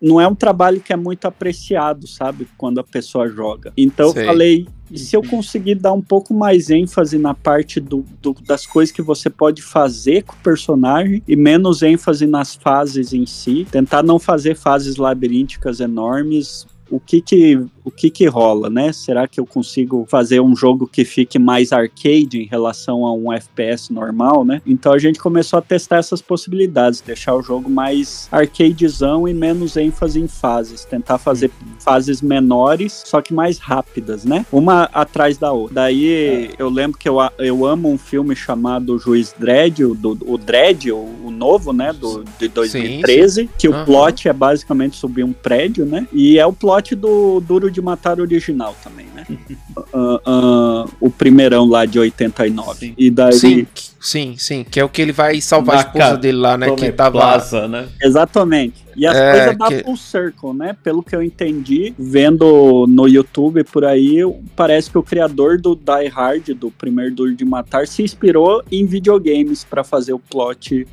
não 0.00 0.20
é 0.20 0.26
um 0.26 0.34
trabalho 0.34 0.80
que 0.80 0.92
é 0.92 0.96
muito 0.96 1.26
apreciado, 1.26 2.06
sabe? 2.06 2.48
Quando 2.56 2.80
a 2.80 2.84
pessoa 2.84 3.28
joga. 3.28 3.72
Então 3.76 4.10
Sei. 4.10 4.22
eu 4.22 4.26
falei, 4.26 4.66
e 4.90 4.98
se 4.98 5.14
eu 5.14 5.22
conseguir 5.22 5.74
dar 5.74 5.92
um 5.92 6.00
pouco 6.00 6.32
mais 6.32 6.70
ênfase 6.70 7.18
na 7.18 7.34
parte 7.34 7.78
do, 7.78 8.04
do, 8.22 8.34
das 8.46 8.66
coisas 8.66 8.94
que 8.94 9.02
você 9.02 9.28
pode 9.28 9.60
fazer 9.60 10.22
com 10.22 10.34
o 10.34 10.38
personagem 10.38 11.22
e 11.28 11.36
menos 11.36 11.82
ênfase 11.82 12.26
nas 12.26 12.54
fases 12.54 13.12
em 13.12 13.26
si, 13.26 13.66
tentar 13.70 14.02
não 14.02 14.18
fazer 14.18 14.56
fases 14.56 14.96
labirínticas 14.96 15.80
enormes, 15.80 16.66
o 16.90 16.98
que 17.00 17.20
que, 17.20 17.58
o 17.84 17.90
que 17.90 18.10
que 18.10 18.26
rola, 18.26 18.70
né? 18.70 18.92
Será 18.92 19.26
que 19.26 19.40
eu 19.40 19.46
consigo 19.46 20.06
fazer 20.08 20.40
um 20.40 20.54
jogo 20.54 20.86
que 20.86 21.04
fique 21.04 21.38
mais 21.38 21.72
arcade 21.72 22.40
em 22.40 22.46
relação 22.46 23.04
a 23.04 23.12
um 23.12 23.32
FPS 23.32 23.92
normal, 23.92 24.44
né? 24.44 24.62
Então 24.66 24.92
a 24.92 24.98
gente 24.98 25.18
começou 25.18 25.58
a 25.58 25.62
testar 25.62 25.96
essas 25.96 26.22
possibilidades, 26.22 27.00
deixar 27.00 27.34
o 27.34 27.42
jogo 27.42 27.68
mais 27.68 28.28
arcadezão 28.30 29.26
e 29.26 29.34
menos 29.34 29.76
ênfase 29.76 30.20
em 30.20 30.28
fases, 30.28 30.84
tentar 30.84 31.18
fazer 31.18 31.50
fases 31.80 32.22
menores, 32.22 33.02
só 33.04 33.20
que 33.20 33.34
mais 33.34 33.58
rápidas, 33.58 34.24
né? 34.24 34.46
Uma 34.52 34.84
atrás 34.92 35.36
da 35.36 35.52
outra. 35.52 35.74
Daí 35.74 36.12
é. 36.12 36.50
eu 36.58 36.68
lembro 36.68 36.98
que 36.98 37.08
eu, 37.08 37.16
eu 37.38 37.66
amo 37.66 37.90
um 37.90 37.98
filme 37.98 38.36
chamado 38.36 38.98
Juiz 38.98 39.34
Dredd, 39.36 39.84
o, 39.84 39.94
do, 39.94 40.18
o 40.26 40.38
Dredd, 40.38 40.90
o, 40.92 40.98
o 41.24 41.30
novo, 41.30 41.72
né, 41.72 41.92
do, 41.92 42.24
de 42.38 42.48
2013, 42.48 43.34
sim, 43.34 43.42
sim. 43.42 43.50
que 43.58 43.68
uhum. 43.68 43.82
o 43.82 43.84
plot 43.84 44.28
é 44.28 44.32
basicamente 44.32 44.96
subir 44.96 45.24
um 45.24 45.32
prédio, 45.32 45.84
né? 45.84 46.06
E 46.12 46.38
é 46.38 46.46
o 46.46 46.52
plot 46.52 46.94
do 46.94 47.40
Duro 47.40 47.71
de 47.72 47.80
Matar 47.80 48.20
original 48.20 48.76
também, 48.82 49.06
né? 49.14 49.26
uh, 49.92 50.84
uh, 50.86 50.90
o 51.00 51.10
primeirão 51.10 51.66
lá 51.66 51.84
de 51.84 51.98
89. 51.98 52.78
Sim. 52.78 52.94
E 52.96 53.10
daí... 53.10 53.32
Sim, 53.32 53.66
sim, 54.00 54.34
sim, 54.38 54.64
que 54.64 54.78
é 54.78 54.84
o 54.84 54.88
que 54.88 55.02
ele 55.02 55.12
vai 55.12 55.40
salvar 55.40 55.76
a 55.76 55.80
esposa 55.80 56.16
dele 56.16 56.38
lá, 56.38 56.56
né? 56.56 56.70
Que 56.76 56.92
tava... 56.92 57.18
Plaza, 57.18 57.66
né? 57.66 57.88
Exatamente. 58.00 58.84
E 58.96 59.06
as 59.06 59.16
é, 59.16 59.32
coisas 59.32 59.58
da 59.58 59.66
que... 59.68 59.84
Full 59.84 59.96
Circle, 59.96 60.52
né? 60.54 60.76
Pelo 60.82 61.02
que 61.02 61.16
eu 61.16 61.22
entendi, 61.22 61.94
vendo 61.98 62.86
no 62.88 63.08
YouTube 63.08 63.64
por 63.64 63.84
aí, 63.84 64.18
parece 64.54 64.90
que 64.90 64.98
o 64.98 65.02
criador 65.02 65.60
do 65.60 65.74
Die 65.74 66.08
Hard, 66.08 66.50
do 66.50 66.70
primeiro 66.70 67.14
Duro 67.14 67.34
de 67.34 67.44
Matar, 67.44 67.86
se 67.86 68.02
inspirou 68.02 68.62
em 68.70 68.84
videogames 68.86 69.64
para 69.64 69.82
fazer 69.82 70.12
o 70.12 70.18
plot 70.18 70.86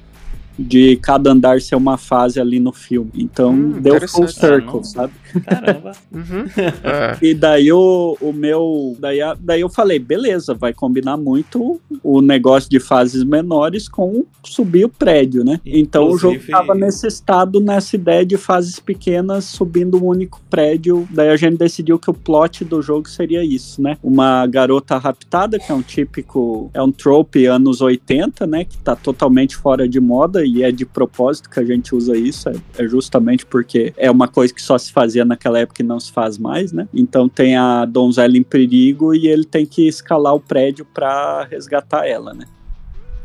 de 0.60 0.98
cada 0.98 1.32
andar 1.32 1.62
ser 1.62 1.76
uma 1.76 1.98
fase 1.98 2.40
ali 2.40 2.60
no 2.60 2.74
filme. 2.74 3.12
Então 3.16 3.52
hum, 3.52 3.82
deu 3.82 4.08
full 4.08 4.28
circle, 4.28 4.84
sabe? 4.84 5.14
Caramba. 5.46 5.92
uhum. 6.12 6.46
é. 6.84 7.18
E 7.22 7.34
daí 7.34 7.72
o, 7.72 8.18
o 8.20 8.34
meu. 8.34 8.96
Daí, 9.00 9.20
daí 9.40 9.62
eu 9.62 9.70
falei, 9.70 10.00
beleza, 10.00 10.54
vai 10.54 10.74
combinar 10.74 11.16
muito 11.16 11.80
o 12.04 12.22
negócio 12.22 12.70
de 12.70 12.80
fases 12.80 13.24
menores 13.24 13.88
com 13.88 14.26
subir 14.44 14.86
o 14.86 14.90
prédio, 14.90 15.46
né? 15.46 15.62
Então 15.66 16.06
Inclusive... 16.06 16.28
o 16.28 16.42
jogo 16.42 16.52
tava 16.52 16.76
nesse 16.76 17.08
estado, 17.08 17.60
nessa 17.60 17.96
ideia 17.96 18.26
de 18.26 18.38
fases 18.38 18.80
pequenas 18.80 19.46
subindo 19.46 19.98
um 19.98 20.08
único 20.08 20.42
prédio. 20.50 21.08
Daí 21.12 21.30
a 21.30 21.38
gente 21.38 21.58
decidiu 21.58 21.98
que 21.98 22.10
o 22.10 22.14
plot 22.14 22.66
do 22.66 22.82
jogo 22.82 23.08
seria 23.08 23.44
isso, 23.44 23.82
né? 23.82 23.98
Uma 24.04 24.46
garota 24.46 24.98
raptada, 24.98 25.58
que 25.58 25.72
é 25.72 25.76
um 25.76 25.82
típico. 25.82 26.70
É 26.74 26.82
um 26.82 26.92
trope 26.92 27.46
anos 27.46 27.82
80, 27.82 28.46
né? 28.46 28.66
Que 28.66 28.78
tá 28.78 28.96
totalmente 28.96 29.56
fora 29.56 29.88
de 29.88 30.00
moda 30.00 30.49
e 30.50 30.64
é 30.64 30.72
de 30.72 30.86
propósito 30.86 31.50
que 31.50 31.60
a 31.60 31.66
gente 31.66 31.94
usa 31.96 32.18
isso. 32.18 32.50
É, 32.50 32.54
é 32.78 32.88
justamente 32.88 33.46
porque 33.46 33.94
é 33.98 34.10
uma 34.10 34.28
coisa 34.28 34.54
que 34.54 34.62
só 34.62 34.78
se 34.78 34.92
fazia 34.92 35.24
naquela 35.24 35.60
época 35.60 35.82
e 35.82 35.86
não 35.86 36.00
se 36.00 36.12
faz 36.12 36.38
mais, 36.38 36.72
né? 36.72 36.88
Então 36.94 37.30
tem 37.30 37.56
a 37.56 37.86
donzela 37.86 38.38
em 38.38 38.44
perigo 38.44 39.14
e 39.14 39.28
ele 39.28 39.46
tem 39.46 39.66
que 39.66 39.88
escalar 39.88 40.34
o 40.34 40.40
prédio 40.40 40.86
para 40.86 41.44
resgatar 41.46 42.08
ela, 42.08 42.34
né? 42.34 42.46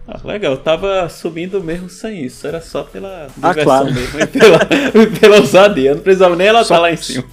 Ah, 0.06 0.20
legal, 0.22 0.52
eu 0.52 0.59
tava 0.59 1.09
subindo 1.09 1.62
mesmo 1.62 1.88
sem 1.88 2.26
isso, 2.26 2.46
era 2.46 2.60
só 2.60 2.82
pela 2.82 3.26
ah, 3.42 3.48
diversão 3.48 3.64
claro. 3.64 3.94
mesmo 3.94 4.20
e 4.20 4.26
pela, 4.26 4.59
pela 5.18 5.36
ousadia, 5.38 5.94
não 5.94 6.02
precisava 6.02 6.36
nem 6.36 6.46
ela 6.46 6.60
estar 6.60 6.74
tá 6.74 6.80
lá 6.82 6.92
em 6.92 6.96
cima. 6.98 7.24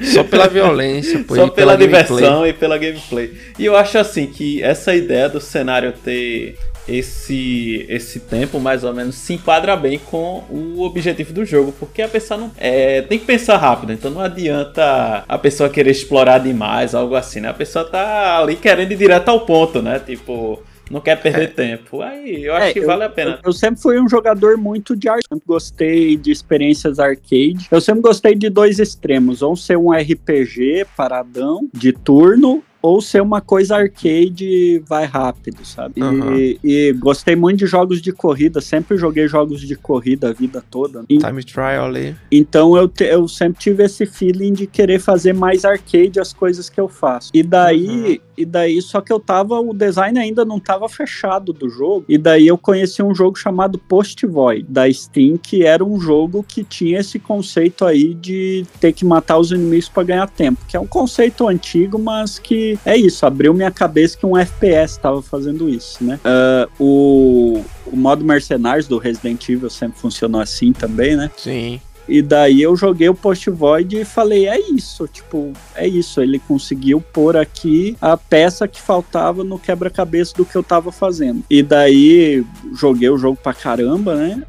Só 0.00 0.22
pela 0.22 0.46
violência, 0.46 1.24
pô, 1.26 1.34
Só 1.34 1.48
pela, 1.48 1.74
pela 1.74 1.76
diversão 1.76 2.46
e 2.46 2.52
pela 2.52 2.78
gameplay. 2.78 3.36
E 3.58 3.64
eu 3.64 3.76
acho 3.76 3.98
assim 3.98 4.28
que 4.28 4.62
essa 4.62 4.94
ideia 4.94 5.28
do 5.28 5.40
cenário 5.40 5.92
ter 6.04 6.56
esse 6.88 7.86
esse 7.88 8.20
tempo 8.20 8.58
mais 8.58 8.84
ou 8.84 8.92
menos 8.92 9.14
se 9.14 9.34
enquadra 9.34 9.76
bem 9.76 9.98
com 9.98 10.44
o 10.50 10.82
objetivo 10.82 11.32
do 11.32 11.44
jogo, 11.44 11.72
porque 11.78 12.02
a 12.02 12.08
pessoa 12.08 12.38
não 12.38 12.50
é, 12.56 13.02
tem 13.02 13.18
que 13.18 13.24
pensar 13.24 13.56
rápido, 13.56 13.92
então 13.92 14.10
não 14.10 14.20
adianta 14.20 15.24
a 15.28 15.38
pessoa 15.38 15.68
querer 15.68 15.90
explorar 15.90 16.38
demais, 16.38 16.94
algo 16.94 17.14
assim, 17.14 17.40
né? 17.40 17.48
A 17.48 17.54
pessoa 17.54 17.84
tá 17.84 18.38
ali 18.38 18.56
querendo 18.56 18.92
ir 18.92 18.96
direto 18.96 19.28
ao 19.28 19.40
ponto, 19.40 19.82
né? 19.82 19.98
Tipo, 19.98 20.62
não 20.90 21.00
quer 21.00 21.16
perder 21.22 21.44
é. 21.44 21.46
tempo. 21.46 22.02
Aí 22.02 22.44
eu 22.44 22.54
acho 22.54 22.66
é, 22.66 22.72
que 22.72 22.80
vale 22.80 23.04
a 23.04 23.08
pena. 23.08 23.32
Eu, 23.32 23.50
eu, 23.50 23.52
sempre 23.52 23.80
fui 23.80 24.00
um 24.00 24.08
jogador 24.08 24.56
muito 24.56 24.96
de 24.96 25.08
arcade. 25.08 25.26
Sempre 25.28 25.46
gostei 25.46 26.16
de 26.16 26.32
experiências 26.32 26.98
arcade. 26.98 27.68
Eu 27.70 27.80
sempre 27.80 28.02
gostei 28.02 28.34
de 28.34 28.50
dois 28.50 28.80
extremos. 28.80 29.40
Ou 29.40 29.54
ser 29.54 29.78
um 29.78 29.92
RPG 29.92 30.86
paradão 30.96 31.68
de 31.72 31.92
turno, 31.92 32.62
ou 32.82 33.00
ser 33.00 33.20
uma 33.20 33.40
coisa 33.40 33.76
arcade 33.76 34.82
vai 34.86 35.04
rápido, 35.04 35.64
sabe? 35.64 36.02
Uhum. 36.02 36.36
E, 36.36 36.58
e, 36.62 36.92
gostei 36.94 37.36
muito 37.36 37.58
de 37.58 37.66
jogos 37.66 38.00
de 38.00 38.12
corrida, 38.12 38.60
sempre 38.60 38.96
joguei 38.96 39.28
jogos 39.28 39.60
de 39.60 39.76
corrida 39.76 40.30
a 40.30 40.32
vida 40.32 40.62
toda. 40.70 41.04
E, 41.08 41.18
Time 41.18 41.44
trial 41.44 41.86
ali. 41.86 42.16
Então 42.30 42.76
eu, 42.76 42.88
te, 42.88 43.04
eu 43.04 43.28
sempre 43.28 43.60
tive 43.60 43.84
esse 43.84 44.06
feeling 44.06 44.52
de 44.52 44.66
querer 44.66 44.98
fazer 44.98 45.34
mais 45.34 45.64
arcade 45.64 46.18
as 46.18 46.32
coisas 46.32 46.68
que 46.68 46.80
eu 46.80 46.88
faço. 46.88 47.30
E 47.34 47.42
daí, 47.42 47.88
uhum. 47.88 48.18
E 48.40 48.44
daí 48.44 48.80
só 48.80 49.00
que 49.00 49.12
eu 49.12 49.20
tava, 49.20 49.60
o 49.60 49.74
design 49.74 50.18
ainda 50.18 50.44
não 50.44 50.58
tava 50.58 50.88
fechado 50.88 51.52
do 51.52 51.68
jogo. 51.68 52.04
E 52.08 52.16
daí 52.16 52.46
eu 52.46 52.56
conheci 52.56 53.02
um 53.02 53.14
jogo 53.14 53.38
chamado 53.38 53.78
Post 53.78 54.26
Void 54.26 54.66
da 54.68 54.90
Steam, 54.92 55.36
que 55.36 55.64
era 55.64 55.84
um 55.84 56.00
jogo 56.00 56.44
que 56.46 56.64
tinha 56.64 57.00
esse 57.00 57.18
conceito 57.18 57.84
aí 57.84 58.14
de 58.14 58.64
ter 58.80 58.92
que 58.92 59.04
matar 59.04 59.38
os 59.38 59.50
inimigos 59.50 59.88
para 59.88 60.02
ganhar 60.02 60.26
tempo, 60.28 60.64
que 60.66 60.76
é 60.76 60.80
um 60.80 60.86
conceito 60.86 61.46
antigo, 61.46 61.98
mas 61.98 62.38
que 62.38 62.78
é 62.84 62.96
isso, 62.96 63.26
abriu 63.26 63.52
minha 63.52 63.70
cabeça 63.70 64.16
que 64.16 64.26
um 64.26 64.36
FPS 64.36 64.94
estava 64.94 65.22
fazendo 65.22 65.68
isso, 65.68 66.02
né? 66.02 66.18
Uh, 66.24 66.70
o, 66.78 67.64
o 67.92 67.96
modo 67.96 68.24
Mercenários 68.24 68.86
do 68.86 68.98
Resident 68.98 69.48
Evil 69.48 69.70
sempre 69.70 69.98
funcionou 69.98 70.40
assim 70.40 70.72
também, 70.72 71.16
né? 71.16 71.30
Sim. 71.36 71.80
E 72.10 72.20
daí 72.20 72.60
eu 72.60 72.76
joguei 72.76 73.08
o 73.08 73.14
Post 73.14 73.48
Void 73.50 74.00
e 74.00 74.04
falei, 74.04 74.48
é 74.48 74.58
isso, 74.58 75.06
tipo, 75.06 75.52
é 75.74 75.86
isso. 75.86 76.20
Ele 76.20 76.38
conseguiu 76.38 77.00
pôr 77.00 77.36
aqui 77.36 77.96
a 78.00 78.16
peça 78.16 78.66
que 78.66 78.80
faltava 78.80 79.44
no 79.44 79.58
quebra-cabeça 79.58 80.34
do 80.36 80.44
que 80.44 80.56
eu 80.56 80.62
tava 80.62 80.90
fazendo. 80.90 81.44
E 81.48 81.62
daí 81.62 82.44
joguei 82.74 83.08
o 83.08 83.18
jogo 83.18 83.38
pra 83.40 83.54
caramba, 83.54 84.14
né? 84.14 84.42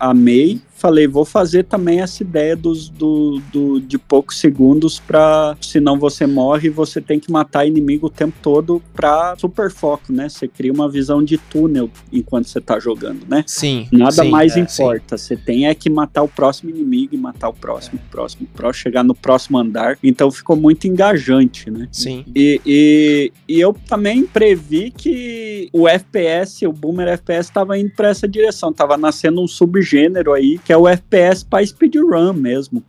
amei 0.00 0.60
falei, 0.80 1.06
vou 1.06 1.26
fazer 1.26 1.64
também 1.64 2.00
essa 2.00 2.22
ideia 2.22 2.56
dos, 2.56 2.88
do, 2.88 3.40
do, 3.52 3.80
de 3.80 3.98
poucos 3.98 4.38
segundos 4.38 4.98
para 4.98 5.56
senão 5.60 5.98
você 5.98 6.26
morre 6.26 6.68
e 6.68 6.70
você 6.70 7.00
tem 7.00 7.20
que 7.20 7.30
matar 7.30 7.66
inimigo 7.66 8.06
o 8.06 8.10
tempo 8.10 8.34
todo 8.42 8.82
pra 8.94 9.34
super 9.36 9.70
foco, 9.70 10.10
né? 10.10 10.28
Você 10.28 10.48
cria 10.48 10.72
uma 10.72 10.88
visão 10.88 11.22
de 11.22 11.36
túnel 11.36 11.90
enquanto 12.10 12.48
você 12.48 12.60
tá 12.60 12.78
jogando, 12.80 13.26
né? 13.28 13.44
Sim. 13.46 13.86
Nada 13.92 14.22
sim, 14.22 14.30
mais 14.30 14.56
é, 14.56 14.60
importa. 14.60 15.18
Sim. 15.18 15.24
Você 15.24 15.36
tem 15.36 15.66
é 15.66 15.74
que 15.74 15.90
matar 15.90 16.22
o 16.22 16.28
próximo 16.28 16.70
inimigo 16.70 17.14
e 17.14 17.18
matar 17.18 17.50
o 17.50 17.54
próximo, 17.54 18.00
é. 18.02 18.10
próximo, 18.10 18.48
próximo, 18.54 18.82
chegar 18.82 19.04
no 19.04 19.14
próximo 19.14 19.58
andar. 19.58 19.98
Então 20.02 20.30
ficou 20.30 20.56
muito 20.56 20.86
engajante, 20.86 21.70
né? 21.70 21.88
Sim. 21.92 22.24
E, 22.34 22.60
e, 22.64 23.32
e 23.46 23.60
eu 23.60 23.74
também 23.86 24.24
previ 24.24 24.90
que 24.90 25.68
o 25.72 25.86
FPS, 25.86 26.66
o 26.66 26.72
Boomer 26.72 27.08
FPS, 27.08 27.50
estava 27.50 27.76
indo 27.76 27.90
para 27.90 28.08
essa 28.08 28.26
direção. 28.26 28.72
Tava 28.72 28.96
nascendo 28.96 29.42
um 29.42 29.46
subgênero 29.46 30.32
aí 30.32 30.58
que 30.70 30.74
é 30.74 30.76
o 30.76 30.86
FPS 30.86 31.44
para 31.44 31.66
speedrun 31.66 32.32
mesmo, 32.32 32.80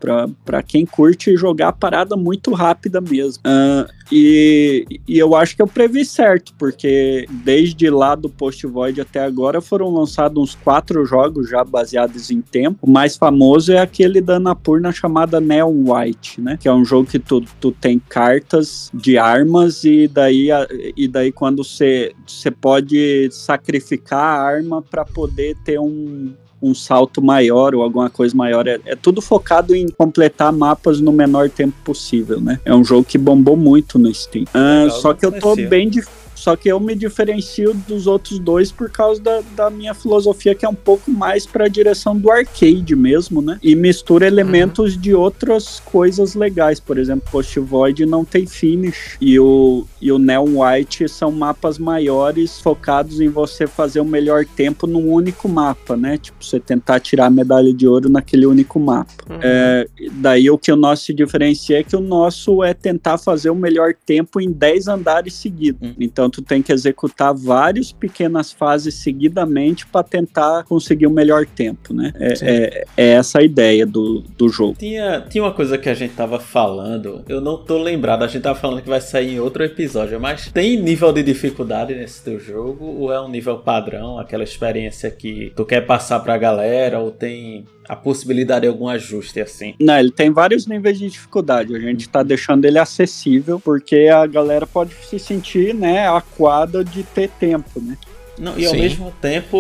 para 0.46 0.62
quem 0.62 0.86
curte 0.86 1.36
jogar 1.36 1.72
parada 1.72 2.16
muito 2.16 2.54
rápida 2.54 3.02
mesmo. 3.02 3.42
Uh, 3.44 3.92
e, 4.12 4.86
e, 5.08 5.18
eu 5.18 5.36
acho 5.36 5.56
que 5.56 5.64
eu 5.64 5.68
previ 5.68 6.06
certo, 6.06 6.54
porque 6.60 7.26
desde 7.44 7.90
lá 7.90 8.14
do 8.14 8.30
Post 8.30 8.68
Void 8.68 9.02
até 9.02 9.24
agora 9.24 9.62
foram 9.62 9.92
lançados 9.92 10.38
uns 10.38 10.54
quatro 10.54 11.04
jogos 11.06 11.50
já 11.50 11.64
baseados 11.64 12.30
em 12.30 12.40
tempo. 12.40 12.78
O 12.84 12.92
mais 12.92 13.18
famoso 13.18 13.72
é 13.72 13.80
aquele 13.80 14.22
da 14.22 14.36
Anapurna 14.36 14.92
chamada 14.92 15.42
Neon 15.42 15.86
White, 15.88 16.40
né? 16.40 16.60
Que 16.62 16.68
é 16.68 16.74
um 16.74 16.86
jogo 16.86 17.10
que 17.10 17.18
tu, 17.18 17.42
tu 17.60 17.72
tem 17.72 17.98
cartas 17.98 18.92
de 18.94 19.18
armas 19.18 19.84
e 19.86 20.08
daí, 20.08 20.50
e 20.96 21.08
daí 21.08 21.32
quando 21.32 21.64
você 21.64 22.14
pode 22.60 23.30
sacrificar 23.32 24.22
a 24.22 24.42
arma 24.44 24.84
para 24.84 25.04
poder 25.04 25.56
ter 25.64 25.80
um, 25.80 26.34
um 26.62 26.74
salto 26.74 27.22
maior 27.22 27.74
ou 27.74 27.82
alguma 27.82 28.10
coisa 28.10 28.36
maior. 28.36 28.68
É, 28.68 28.80
é, 28.86 28.96
tudo 28.96 29.22
focado 29.22 29.76
em 29.76 29.88
completar 29.90 30.52
mapas 30.52 31.00
no 31.00 31.12
menor 31.12 31.50
tempo 31.50 31.76
possível, 31.84 32.40
né? 32.40 32.60
É 32.64 32.74
um 32.74 32.84
jogo 32.84 33.04
que 33.04 33.18
bombou 33.18 33.58
muito 33.58 33.98
no 33.98 34.14
Steam. 34.14 34.46
Uh, 34.46 34.90
só 34.92 35.14
que 35.14 35.26
eu 35.26 35.32
tô 35.32 35.56
bem 35.56 35.90
difícil 35.90 36.21
só 36.42 36.56
que 36.56 36.70
eu 36.70 36.80
me 36.80 36.96
diferencio 36.96 37.72
dos 37.88 38.08
outros 38.08 38.40
dois 38.40 38.72
por 38.72 38.90
causa 38.90 39.22
da, 39.22 39.42
da 39.56 39.70
minha 39.70 39.94
filosofia, 39.94 40.56
que 40.56 40.66
é 40.66 40.70
um 40.70 40.74
pouco 40.74 41.12
mais 41.12 41.46
para 41.46 41.66
a 41.66 41.68
direção 41.68 42.18
do 42.18 42.32
arcade 42.32 42.96
mesmo, 42.96 43.44
né? 43.44 43.60
E 43.62 43.76
mistura 43.76 44.26
elementos 44.26 44.96
uhum. 44.96 45.02
de 45.02 45.14
outras 45.14 45.80
coisas 45.80 46.34
legais. 46.34 46.80
Por 46.80 46.98
exemplo, 46.98 47.30
Post 47.32 47.60
Void 47.60 48.08
não 48.08 48.26
tem 48.26 48.48
finish. 48.48 49.18
E 49.22 49.40
o, 49.40 49.86
e 50.02 50.12
o 50.12 50.18
Neon 50.18 50.48
White 50.56 51.08
são 51.08 51.32
mapas 51.32 51.78
maiores 51.78 52.60
focados 52.60 53.22
em 53.22 53.30
você 53.30 53.68
fazer 53.68 54.00
o 54.00 54.06
melhor 54.06 54.44
tempo 54.44 54.88
num 54.88 55.12
único 55.12 55.48
mapa, 55.48 55.96
né? 55.96 56.18
Tipo, 56.18 56.44
você 56.44 56.60
tentar 56.60 57.00
tirar 57.02 57.28
a 57.28 57.30
medalha 57.30 57.72
de 57.72 57.88
ouro 57.88 58.10
naquele 58.10 58.48
único 58.48 58.80
mapa. 58.80 59.14
Uhum. 59.30 59.40
É, 59.44 59.88
daí 60.14 60.50
o 60.50 60.58
que 60.58 60.72
o 60.72 60.76
nosso 60.76 61.06
se 61.06 61.14
diferencia 61.14 61.82
é 61.82 61.84
que 61.84 61.96
o 61.96 62.02
nosso 62.02 62.64
é 62.64 62.74
tentar 62.74 63.20
fazer 63.20 63.52
o 63.52 63.56
melhor 63.56 63.94
tempo 63.94 64.42
em 64.42 64.52
10 64.52 64.88
andares 64.88 65.36
seguidos. 65.36 65.88
Uhum. 65.88 65.96
Então 66.00 66.31
tu 66.32 66.42
tem 66.42 66.62
que 66.62 66.72
executar 66.72 67.34
várias 67.34 67.92
pequenas 67.92 68.52
fases 68.52 68.96
seguidamente 68.96 69.86
para 69.86 70.04
tentar 70.04 70.64
conseguir 70.64 71.08
o 71.08 71.10
um 71.10 71.14
melhor 71.14 71.46
tempo, 71.46 71.94
né? 71.94 72.12
É, 72.16 72.34
é, 72.42 72.86
é, 72.98 73.12
essa 73.14 73.40
a 73.40 73.44
ideia 73.44 73.86
do, 73.86 74.24
do 74.38 74.50
jogo. 74.50 74.76
Tinha, 74.78 75.22
tinha 75.30 75.44
uma 75.44 75.54
coisa 75.54 75.78
que 75.78 75.90
a 75.90 75.94
gente 75.94 76.14
tava 76.14 76.40
falando, 76.40 77.24
eu 77.28 77.42
não 77.42 77.58
tô 77.58 77.78
lembrado, 77.78 78.24
a 78.24 78.28
gente 78.28 78.42
tava 78.42 78.60
falando 78.60 78.82
que 78.82 78.90
vai 78.90 79.02
sair 79.02 79.36
em 79.36 79.40
outro 79.40 79.64
episódio, 79.64 80.20
mas 80.20 80.52
tem 80.52 80.82
nível 80.82 81.12
de 81.12 81.24
dificuldade 81.24 81.94
nesse 81.94 82.24
teu 82.24 82.40
jogo 82.40 82.86
ou 82.86 83.12
é 83.12 83.22
um 83.22 83.30
nível 83.30 83.58
padrão, 83.58 84.18
aquela 84.18 84.44
experiência 84.44 85.12
que 85.12 85.52
tu 85.56 85.66
quer 85.66 85.82
passar 85.82 86.20
pra 86.20 86.38
galera 86.38 87.00
ou 87.00 87.12
tem 87.12 87.66
a 87.88 87.96
possibilidade 87.96 88.62
de 88.62 88.68
algum 88.68 88.88
ajuste 88.88 89.42
assim? 89.42 89.76
Não, 89.80 89.98
ele 89.98 90.12
tem 90.12 90.32
vários 90.32 90.66
níveis 90.66 91.00
de 91.00 91.10
dificuldade. 91.10 91.76
A 91.76 91.80
gente 91.80 92.02
está 92.02 92.24
deixando 92.24 92.66
ele 92.66 92.80
acessível 92.80 93.60
porque 93.60 94.08
a 94.08 94.26
galera 94.26 94.66
pode 94.66 94.94
se 95.06 95.20
sentir, 95.20 95.74
né, 95.74 96.08
aquada 96.08 96.84
de 96.84 97.04
ter 97.04 97.30
tempo, 97.30 97.82
né? 97.82 97.98
Não, 98.38 98.58
e 98.58 98.66
ao 98.66 98.72
Sim. 98.72 98.82
mesmo 98.82 99.14
tempo 99.22 99.58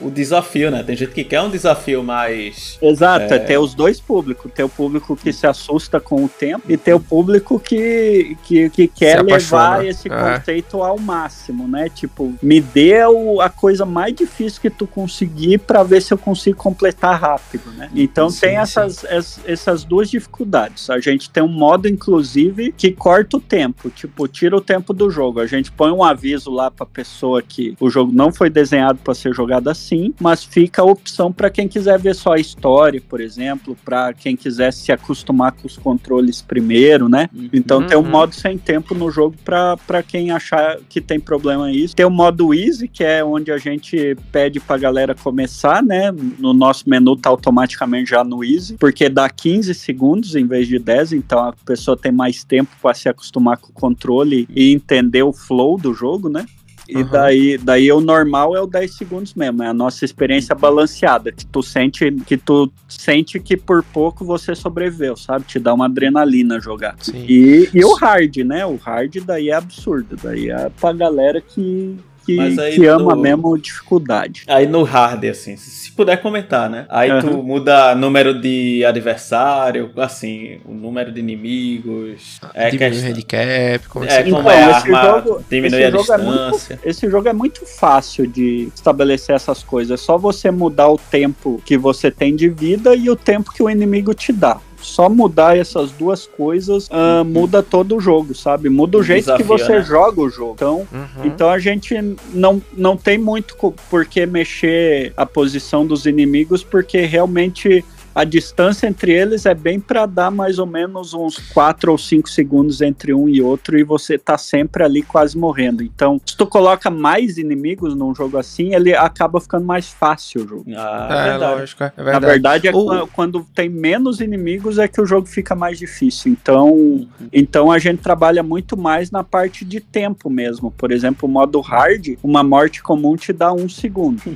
o 0.00 0.10
desafio, 0.10 0.70
né? 0.70 0.82
Tem 0.82 0.96
gente 0.96 1.12
que 1.12 1.24
quer 1.24 1.40
um 1.40 1.50
desafio 1.50 2.02
mais. 2.02 2.78
Exato, 2.82 3.32
é, 3.32 3.36
é 3.36 3.38
ter 3.38 3.58
os 3.58 3.74
dois 3.74 4.00
públicos. 4.00 4.50
Ter 4.52 4.64
o 4.64 4.68
público 4.68 5.16
que 5.16 5.32
se 5.32 5.46
assusta 5.46 6.00
com 6.00 6.24
o 6.24 6.28
tempo 6.28 6.64
e 6.68 6.76
ter 6.76 6.94
o 6.94 7.00
público 7.00 7.58
que, 7.58 8.36
que, 8.44 8.70
que 8.70 8.88
quer 8.88 9.22
levar 9.22 9.84
esse 9.84 10.08
é. 10.08 10.10
conceito 10.10 10.82
ao 10.82 10.98
máximo, 10.98 11.68
né? 11.68 11.88
Tipo, 11.88 12.34
me 12.42 12.60
dê 12.60 12.96
a 13.40 13.48
coisa 13.48 13.84
mais 13.84 14.14
difícil 14.14 14.60
que 14.60 14.70
tu 14.70 14.86
conseguir 14.86 15.58
para 15.58 15.82
ver 15.82 16.02
se 16.02 16.12
eu 16.12 16.18
consigo 16.18 16.56
completar 16.56 17.20
rápido, 17.20 17.70
né? 17.72 17.90
Então 17.94 18.28
sim, 18.30 18.40
tem 18.40 18.56
essas, 18.56 19.04
essas 19.46 19.84
duas 19.84 20.10
dificuldades. 20.10 20.90
A 20.90 20.98
gente 20.98 21.30
tem 21.30 21.42
um 21.42 21.48
modo, 21.48 21.88
inclusive, 21.88 22.72
que 22.72 22.90
corta 22.90 23.36
o 23.36 23.40
tempo. 23.40 23.90
Tipo, 23.90 24.26
tira 24.26 24.56
o 24.56 24.60
tempo 24.60 24.92
do 24.92 25.10
jogo. 25.10 25.40
A 25.40 25.46
gente 25.46 25.70
põe 25.70 25.90
um 25.90 26.02
aviso 26.02 26.50
lá 26.50 26.70
pra 26.70 26.84
pessoa 26.84 27.42
que 27.42 27.76
o 27.80 27.91
jogo 27.92 28.12
não 28.12 28.32
foi 28.32 28.50
desenhado 28.50 28.98
para 29.04 29.14
ser 29.14 29.34
jogado 29.34 29.68
assim, 29.68 30.12
mas 30.20 30.42
fica 30.42 30.82
a 30.82 30.84
opção 30.84 31.32
para 31.32 31.50
quem 31.50 31.68
quiser 31.68 31.98
ver 31.98 32.14
só 32.14 32.32
a 32.32 32.38
história, 32.38 33.00
por 33.08 33.20
exemplo, 33.20 33.76
para 33.84 34.12
quem 34.12 34.34
quiser 34.34 34.72
se 34.72 34.90
acostumar 34.90 35.52
com 35.52 35.66
os 35.66 35.76
controles 35.76 36.42
primeiro, 36.42 37.08
né? 37.08 37.28
Uhum. 37.34 37.50
Então 37.52 37.86
tem 37.86 37.96
um 37.96 38.00
uhum. 38.00 38.10
modo 38.10 38.34
sem 38.34 38.56
tempo 38.58 38.94
no 38.94 39.10
jogo 39.10 39.36
para 39.44 40.02
quem 40.02 40.30
achar 40.30 40.78
que 40.88 41.00
tem 41.00 41.20
problema 41.20 41.70
isso. 41.70 41.94
Tem 41.94 42.06
o 42.06 42.10
modo 42.10 42.54
easy, 42.54 42.88
que 42.88 43.04
é 43.04 43.22
onde 43.22 43.52
a 43.52 43.58
gente 43.58 44.16
pede 44.30 44.58
pra 44.58 44.78
galera 44.78 45.14
começar, 45.14 45.82
né? 45.82 46.10
No 46.38 46.52
nosso 46.52 46.88
menu 46.88 47.16
tá 47.16 47.28
automaticamente 47.28 48.10
já 48.10 48.24
no 48.24 48.42
easy, 48.42 48.76
porque 48.78 49.08
dá 49.08 49.28
15 49.28 49.74
segundos 49.74 50.34
em 50.34 50.46
vez 50.46 50.66
de 50.66 50.78
10, 50.78 51.12
então 51.12 51.38
a 51.38 51.52
pessoa 51.64 51.96
tem 51.96 52.10
mais 52.10 52.42
tempo 52.44 52.70
para 52.80 52.94
se 52.94 53.08
acostumar 53.08 53.58
com 53.58 53.68
o 53.68 53.72
controle 53.72 54.46
e 54.50 54.72
entender 54.72 55.22
o 55.22 55.32
flow 55.32 55.76
do 55.76 55.92
jogo, 55.92 56.28
né? 56.28 56.46
E 56.92 56.96
uhum. 56.96 57.08
daí, 57.10 57.58
daí 57.58 57.90
o 57.90 58.00
normal 58.00 58.54
é 58.54 58.60
o 58.60 58.66
10 58.66 58.96
segundos 58.96 59.34
mesmo, 59.34 59.62
é 59.62 59.68
a 59.68 59.72
nossa 59.72 60.04
experiência 60.04 60.54
balanceada, 60.54 61.32
que 61.32 61.46
tu 61.46 61.62
sente 61.62 62.12
que 62.26 62.36
tu 62.36 62.70
sente 62.86 63.40
que 63.40 63.56
por 63.56 63.82
pouco 63.82 64.24
você 64.24 64.54
sobreviveu, 64.54 65.16
sabe? 65.16 65.46
Te 65.46 65.58
dá 65.58 65.72
uma 65.72 65.86
adrenalina 65.86 66.60
jogar. 66.60 66.96
E, 67.14 67.68
e 67.72 67.84
o 67.84 67.94
hard, 67.94 68.36
né? 68.38 68.66
O 68.66 68.76
hard 68.76 69.16
daí 69.24 69.48
é 69.48 69.54
absurdo, 69.54 70.16
daí 70.22 70.50
é 70.50 70.68
pra 70.68 70.92
galera 70.92 71.40
que 71.40 71.96
que, 72.24 72.74
que 72.74 72.86
ama 72.86 73.14
no... 73.14 73.22
mesmo 73.22 73.58
dificuldade. 73.58 74.44
Aí 74.46 74.66
no 74.66 74.82
hard, 74.82 75.24
assim, 75.24 75.56
se 75.56 75.90
puder 75.92 76.20
comentar, 76.20 76.68
né? 76.68 76.86
Aí 76.88 77.10
uhum. 77.10 77.20
tu 77.20 77.42
muda 77.42 77.94
número 77.94 78.38
de 78.38 78.84
adversário, 78.84 79.90
assim, 79.96 80.60
o 80.64 80.72
número 80.72 81.12
de 81.12 81.20
inimigos. 81.20 82.40
É 82.54 82.70
diminui 82.70 82.98
o 82.98 83.04
handicap, 83.04 83.88
como 83.88 84.04
é, 84.04 84.22
como 84.22 84.40
então, 84.40 84.50
é 84.50 84.62
a 84.62 84.76
arma, 84.76 85.02
jogo, 85.02 85.44
diminui 85.48 85.84
a 85.84 85.90
distância. 85.90 86.14
É 86.14 86.76
muito, 86.76 86.88
esse 86.88 87.10
jogo 87.10 87.28
é 87.28 87.32
muito 87.32 87.66
fácil 87.66 88.26
de 88.26 88.68
estabelecer 88.74 89.34
essas 89.34 89.62
coisas. 89.62 90.00
É 90.00 90.02
só 90.02 90.16
você 90.16 90.50
mudar 90.50 90.88
o 90.88 90.98
tempo 90.98 91.60
que 91.64 91.76
você 91.76 92.10
tem 92.10 92.34
de 92.34 92.48
vida 92.48 92.94
e 92.94 93.10
o 93.10 93.16
tempo 93.16 93.52
que 93.52 93.62
o 93.62 93.70
inimigo 93.70 94.14
te 94.14 94.32
dá 94.32 94.58
só 94.82 95.08
mudar 95.08 95.56
essas 95.56 95.90
duas 95.92 96.26
coisas 96.26 96.88
uh, 96.88 97.24
muda 97.24 97.62
todo 97.62 97.96
o 97.96 98.00
jogo, 98.00 98.34
sabe? 98.34 98.68
Muda 98.68 98.98
o 98.98 99.02
jeito 99.02 99.24
Desafio, 99.24 99.44
que 99.44 99.48
você 99.48 99.78
né? 99.78 99.82
joga 99.82 100.20
o 100.20 100.28
jogo. 100.28 100.54
Então, 100.54 100.86
uhum. 100.92 101.24
então 101.24 101.48
a 101.50 101.58
gente 101.58 101.94
não, 102.32 102.60
não 102.76 102.96
tem 102.96 103.18
muito 103.18 103.56
por 103.90 104.04
que 104.06 104.26
mexer 104.26 105.12
a 105.16 105.24
posição 105.24 105.86
dos 105.86 106.06
inimigos, 106.06 106.62
porque 106.62 107.02
realmente 107.02 107.84
a 108.14 108.24
distância 108.24 108.86
entre 108.86 109.12
eles 109.12 109.46
é 109.46 109.54
bem 109.54 109.80
para 109.80 110.06
dar 110.06 110.30
mais 110.30 110.58
ou 110.58 110.66
menos 110.66 111.14
uns 111.14 111.38
4 111.52 111.90
ou 111.90 111.98
5 111.98 112.28
segundos 112.28 112.80
entre 112.80 113.14
um 113.14 113.28
e 113.28 113.40
outro 113.40 113.78
e 113.78 113.84
você 113.84 114.18
tá 114.18 114.36
sempre 114.36 114.84
ali 114.84 115.02
quase 115.02 115.36
morrendo. 115.36 115.82
Então, 115.82 116.20
se 116.24 116.36
tu 116.36 116.46
coloca 116.46 116.90
mais 116.90 117.38
inimigos 117.38 117.94
num 117.94 118.14
jogo 118.14 118.38
assim, 118.38 118.74
ele 118.74 118.94
acaba 118.94 119.40
ficando 119.40 119.64
mais 119.64 119.88
fácil 119.88 120.44
o 120.44 120.48
jogo. 120.48 120.64
Ah, 120.76 121.08
é, 121.10 121.28
é 121.28 121.36
lógico, 121.36 121.84
é 121.84 121.92
verdade. 121.96 122.12
Na 122.12 122.18
verdade, 122.20 122.68
é 122.68 122.74
o... 122.74 123.06
quando 123.08 123.46
tem 123.54 123.68
menos 123.68 124.20
inimigos 124.20 124.78
é 124.78 124.86
que 124.86 125.00
o 125.00 125.06
jogo 125.06 125.26
fica 125.26 125.54
mais 125.54 125.78
difícil. 125.78 126.32
Então, 126.32 126.70
uhum. 126.72 127.08
então 127.32 127.70
a 127.70 127.78
gente 127.78 128.02
trabalha 128.02 128.42
muito 128.42 128.76
mais 128.76 129.10
na 129.10 129.24
parte 129.24 129.64
de 129.64 129.80
tempo 129.80 130.28
mesmo. 130.28 130.70
Por 130.70 130.92
exemplo, 130.92 131.28
o 131.28 131.32
modo 131.32 131.60
hard, 131.60 132.16
uma 132.22 132.42
morte 132.42 132.82
comum 132.82 133.16
te 133.16 133.32
dá 133.32 133.52
um 133.52 133.68
segundo. 133.68 134.22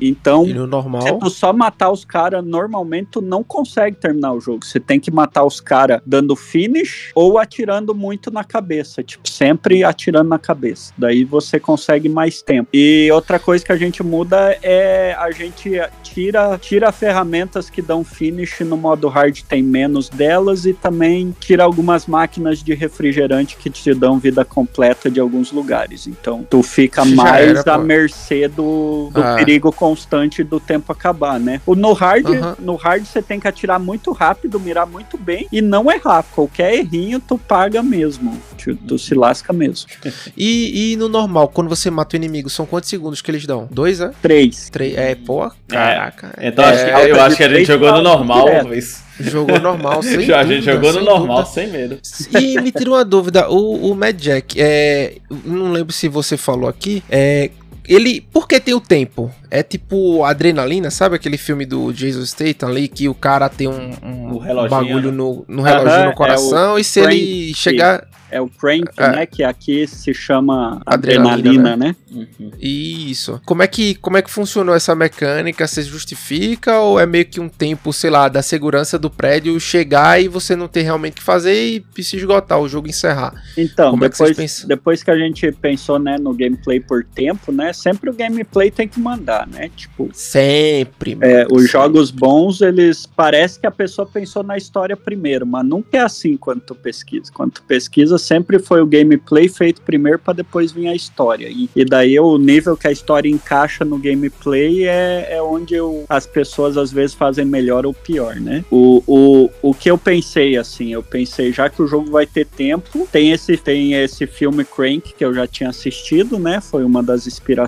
Então, 0.00 0.46
e 0.46 0.52
no 0.52 0.66
normal? 0.66 1.02
se 1.02 1.18
tu 1.18 1.30
só 1.30 1.52
matar 1.52 1.90
os 1.90 2.04
caras 2.04 2.44
normalmente 2.44 3.15
tu 3.16 3.22
não 3.22 3.42
consegue 3.42 3.96
terminar 3.96 4.34
o 4.34 4.40
jogo. 4.40 4.62
Você 4.62 4.78
tem 4.78 5.00
que 5.00 5.10
matar 5.10 5.44
os 5.44 5.58
caras 5.58 6.02
dando 6.04 6.36
finish 6.36 7.10
ou 7.14 7.38
atirando 7.38 7.94
muito 7.94 8.30
na 8.30 8.44
cabeça. 8.44 9.02
Tipo, 9.02 9.26
sempre 9.26 9.82
atirando 9.82 10.28
na 10.28 10.38
cabeça. 10.38 10.92
Daí 10.98 11.24
você 11.24 11.58
consegue 11.58 12.10
mais 12.10 12.42
tempo. 12.42 12.68
E 12.74 13.08
outra 13.10 13.38
coisa 13.38 13.64
que 13.64 13.72
a 13.72 13.76
gente 13.76 14.02
muda 14.02 14.58
é 14.62 15.16
a 15.18 15.30
gente 15.30 15.70
tira, 16.02 16.58
tira 16.58 16.92
ferramentas 16.92 17.70
que 17.70 17.80
dão 17.80 18.04
finish 18.04 18.60
no 18.60 18.76
modo 18.76 19.08
hard, 19.08 19.40
tem 19.48 19.62
menos 19.62 20.10
delas, 20.10 20.66
e 20.66 20.74
também 20.74 21.34
tira 21.40 21.64
algumas 21.64 22.06
máquinas 22.06 22.62
de 22.62 22.74
refrigerante 22.74 23.56
que 23.56 23.70
te 23.70 23.94
dão 23.94 24.18
vida 24.18 24.44
completa 24.44 25.10
de 25.10 25.20
alguns 25.20 25.52
lugares. 25.52 26.06
Então 26.06 26.46
tu 26.50 26.62
fica 26.62 27.02
Já 27.02 27.14
mais 27.14 27.58
era, 27.60 27.74
à 27.74 27.78
mercê 27.78 28.46
do, 28.46 29.08
do 29.10 29.22
ah. 29.22 29.36
perigo 29.36 29.72
constante 29.72 30.44
do 30.44 30.60
tempo 30.60 30.92
acabar, 30.92 31.40
né? 31.40 31.62
O 31.64 31.74
no 31.74 31.94
hard, 31.94 32.26
no 32.58 32.76
hard 32.76 33.05
você 33.06 33.22
tem 33.22 33.40
que 33.40 33.48
atirar 33.48 33.78
muito 33.78 34.12
rápido, 34.12 34.60
mirar 34.60 34.86
muito 34.86 35.16
bem 35.16 35.46
e 35.50 35.60
não 35.62 35.90
errar. 35.90 36.24
Qualquer 36.34 36.74
errinho 36.74 37.20
tu 37.20 37.38
paga 37.38 37.82
mesmo. 37.82 38.40
Tu, 38.58 38.74
tu 38.76 38.98
se 38.98 39.14
lasca 39.14 39.52
mesmo. 39.52 39.88
e, 40.36 40.92
e 40.92 40.96
no 40.96 41.08
normal, 41.08 41.48
quando 41.48 41.68
você 41.68 41.90
mata 41.90 42.16
o 42.16 42.18
inimigo, 42.18 42.50
são 42.50 42.66
quantos 42.66 42.90
segundos 42.90 43.22
que 43.22 43.30
eles 43.30 43.46
dão? 43.46 43.68
Dois, 43.70 44.00
é? 44.00 44.10
Três. 44.20 44.68
Três. 44.70 44.96
É, 44.96 45.14
pô, 45.14 45.50
caraca. 45.68 46.34
É, 46.36 46.48
então 46.48 46.64
é, 46.64 46.68
acho 46.68 46.84
que, 46.84 47.10
eu 47.10 47.22
acho 47.22 47.36
que 47.36 47.44
a 47.44 47.48
gente 47.48 47.66
jogou 47.66 47.92
no 47.92 48.02
normal, 48.02 48.46
Luiz. 48.64 49.04
Jogou 49.18 49.58
normal, 49.58 50.02
sem 50.04 50.20
Já, 50.22 50.40
A 50.40 50.44
gente 50.44 50.64
jogou 50.64 50.92
no 50.92 51.02
normal, 51.02 51.42
dúvida. 51.42 51.54
sem 51.54 51.68
medo. 51.68 51.98
E 52.38 52.60
me 52.60 52.70
tira 52.72 52.90
uma 52.90 53.04
dúvida, 53.04 53.48
o, 53.50 53.90
o 53.90 53.94
Mad 53.94 54.16
Jack, 54.16 54.60
é, 54.60 55.16
não 55.44 55.72
lembro 55.72 55.92
se 55.92 56.08
você 56.08 56.36
falou 56.36 56.68
aqui, 56.68 57.02
é, 57.08 57.50
ele. 57.88 58.20
Por 58.20 58.46
que 58.46 58.60
tem 58.60 58.74
o 58.74 58.80
tempo? 58.80 59.30
É 59.50 59.62
tipo 59.62 60.24
adrenalina, 60.24 60.90
sabe 60.90 61.16
aquele 61.16 61.38
filme 61.38 61.64
do 61.64 61.92
Jason 61.92 62.24
Statham 62.24 62.68
ali 62.68 62.88
que 62.88 63.08
o 63.08 63.14
cara 63.14 63.48
tem 63.48 63.68
um, 63.68 63.90
um 64.02 64.68
bagulho 64.68 65.10
né? 65.10 65.16
no, 65.16 65.44
no 65.48 65.62
reloginho 65.62 66.06
no 66.06 66.14
coração 66.14 66.76
é 66.76 66.80
e 66.80 66.84
se 66.84 67.00
ele 67.00 67.54
chegar. 67.54 68.06
É 68.28 68.40
o 68.40 68.48
Crank, 68.48 68.88
é. 68.96 69.10
né? 69.12 69.26
Que 69.26 69.44
aqui 69.44 69.86
se 69.86 70.12
chama 70.12 70.82
adrenalina, 70.84 71.34
adrenalina 71.34 71.76
né? 71.76 71.94
né? 72.10 72.26
Uhum. 72.40 72.50
Isso. 72.60 73.40
Como 73.46 73.62
é, 73.62 73.68
que, 73.68 73.94
como 73.94 74.16
é 74.16 74.22
que 74.22 74.30
funcionou 74.30 74.74
essa 74.74 74.94
mecânica? 74.96 75.66
Você 75.66 75.82
justifica 75.82 76.80
ou 76.80 76.98
é 76.98 77.06
meio 77.06 77.24
que 77.24 77.38
um 77.38 77.48
tempo, 77.48 77.92
sei 77.92 78.10
lá, 78.10 78.28
da 78.28 78.42
segurança 78.42 78.98
do 78.98 79.08
prédio 79.08 79.58
chegar 79.60 80.20
e 80.20 80.26
você 80.26 80.56
não 80.56 80.66
ter 80.66 80.82
realmente 80.82 81.14
que 81.14 81.22
fazer 81.22 81.84
e 81.96 82.02
se 82.02 82.16
esgotar, 82.16 82.58
o 82.58 82.68
jogo 82.68 82.88
encerrar? 82.88 83.32
Então, 83.56 83.90
como 83.90 84.02
depois, 84.02 84.38
é 84.38 84.46
que 84.46 84.66
depois 84.66 85.02
que 85.02 85.10
a 85.10 85.16
gente 85.16 85.52
pensou 85.52 85.98
né, 85.98 86.18
no 86.18 86.34
gameplay 86.34 86.80
por 86.80 87.04
tempo, 87.04 87.52
né? 87.52 87.72
Sempre 87.76 88.10
o 88.10 88.12
gameplay 88.12 88.70
tem 88.70 88.88
que 88.88 88.98
mandar, 88.98 89.46
né? 89.46 89.70
Tipo. 89.74 90.10
Sempre. 90.12 91.16
É, 91.20 91.44
os 91.44 91.62
sempre. 91.62 91.66
jogos 91.66 92.10
bons, 92.10 92.60
eles. 92.60 93.06
Parece 93.06 93.58
que 93.58 93.66
a 93.66 93.70
pessoa 93.70 94.06
pensou 94.06 94.42
na 94.42 94.56
história 94.56 94.96
primeiro, 94.96 95.46
mas 95.46 95.64
nunca 95.64 95.96
é 95.96 96.00
assim 96.00 96.36
quando 96.36 96.60
tu 96.60 96.74
pesquisa. 96.74 97.30
Quando 97.32 97.52
tu 97.52 97.62
pesquisa, 97.62 98.18
sempre 98.18 98.58
foi 98.58 98.80
o 98.80 98.86
gameplay 98.86 99.48
feito 99.48 99.80
primeiro 99.82 100.18
para 100.18 100.34
depois 100.34 100.72
vir 100.72 100.88
a 100.88 100.94
história. 100.94 101.48
E, 101.48 101.68
e, 101.74 101.84
daí 101.84 102.18
o 102.18 102.38
nível 102.38 102.76
que 102.76 102.88
a 102.88 102.92
história 102.92 103.28
encaixa 103.28 103.84
no 103.84 103.98
gameplay 103.98 104.86
é, 104.86 105.28
é 105.30 105.42
onde 105.42 105.74
eu, 105.74 106.04
as 106.08 106.26
pessoas 106.26 106.76
às 106.76 106.92
vezes 106.92 107.14
fazem 107.14 107.44
melhor 107.44 107.86
ou 107.86 107.94
pior, 107.94 108.36
né? 108.36 108.64
O, 108.70 109.02
o, 109.06 109.50
o 109.62 109.74
que 109.74 109.90
eu 109.90 109.98
pensei 109.98 110.56
assim, 110.56 110.92
eu 110.92 111.02
pensei 111.02 111.52
já 111.52 111.68
que 111.68 111.82
o 111.82 111.86
jogo 111.86 112.10
vai 112.10 112.26
ter 112.26 112.46
tempo, 112.46 113.08
tem 113.10 113.32
esse 113.32 113.56
tem 113.56 113.94
esse 113.94 114.26
filme 114.26 114.64
Crank 114.64 115.14
que 115.14 115.24
eu 115.24 115.34
já 115.34 115.46
tinha 115.46 115.70
assistido, 115.70 116.38
né? 116.38 116.60
Foi 116.60 116.84
uma 116.84 117.02
das 117.02 117.26
inspirações, 117.26 117.65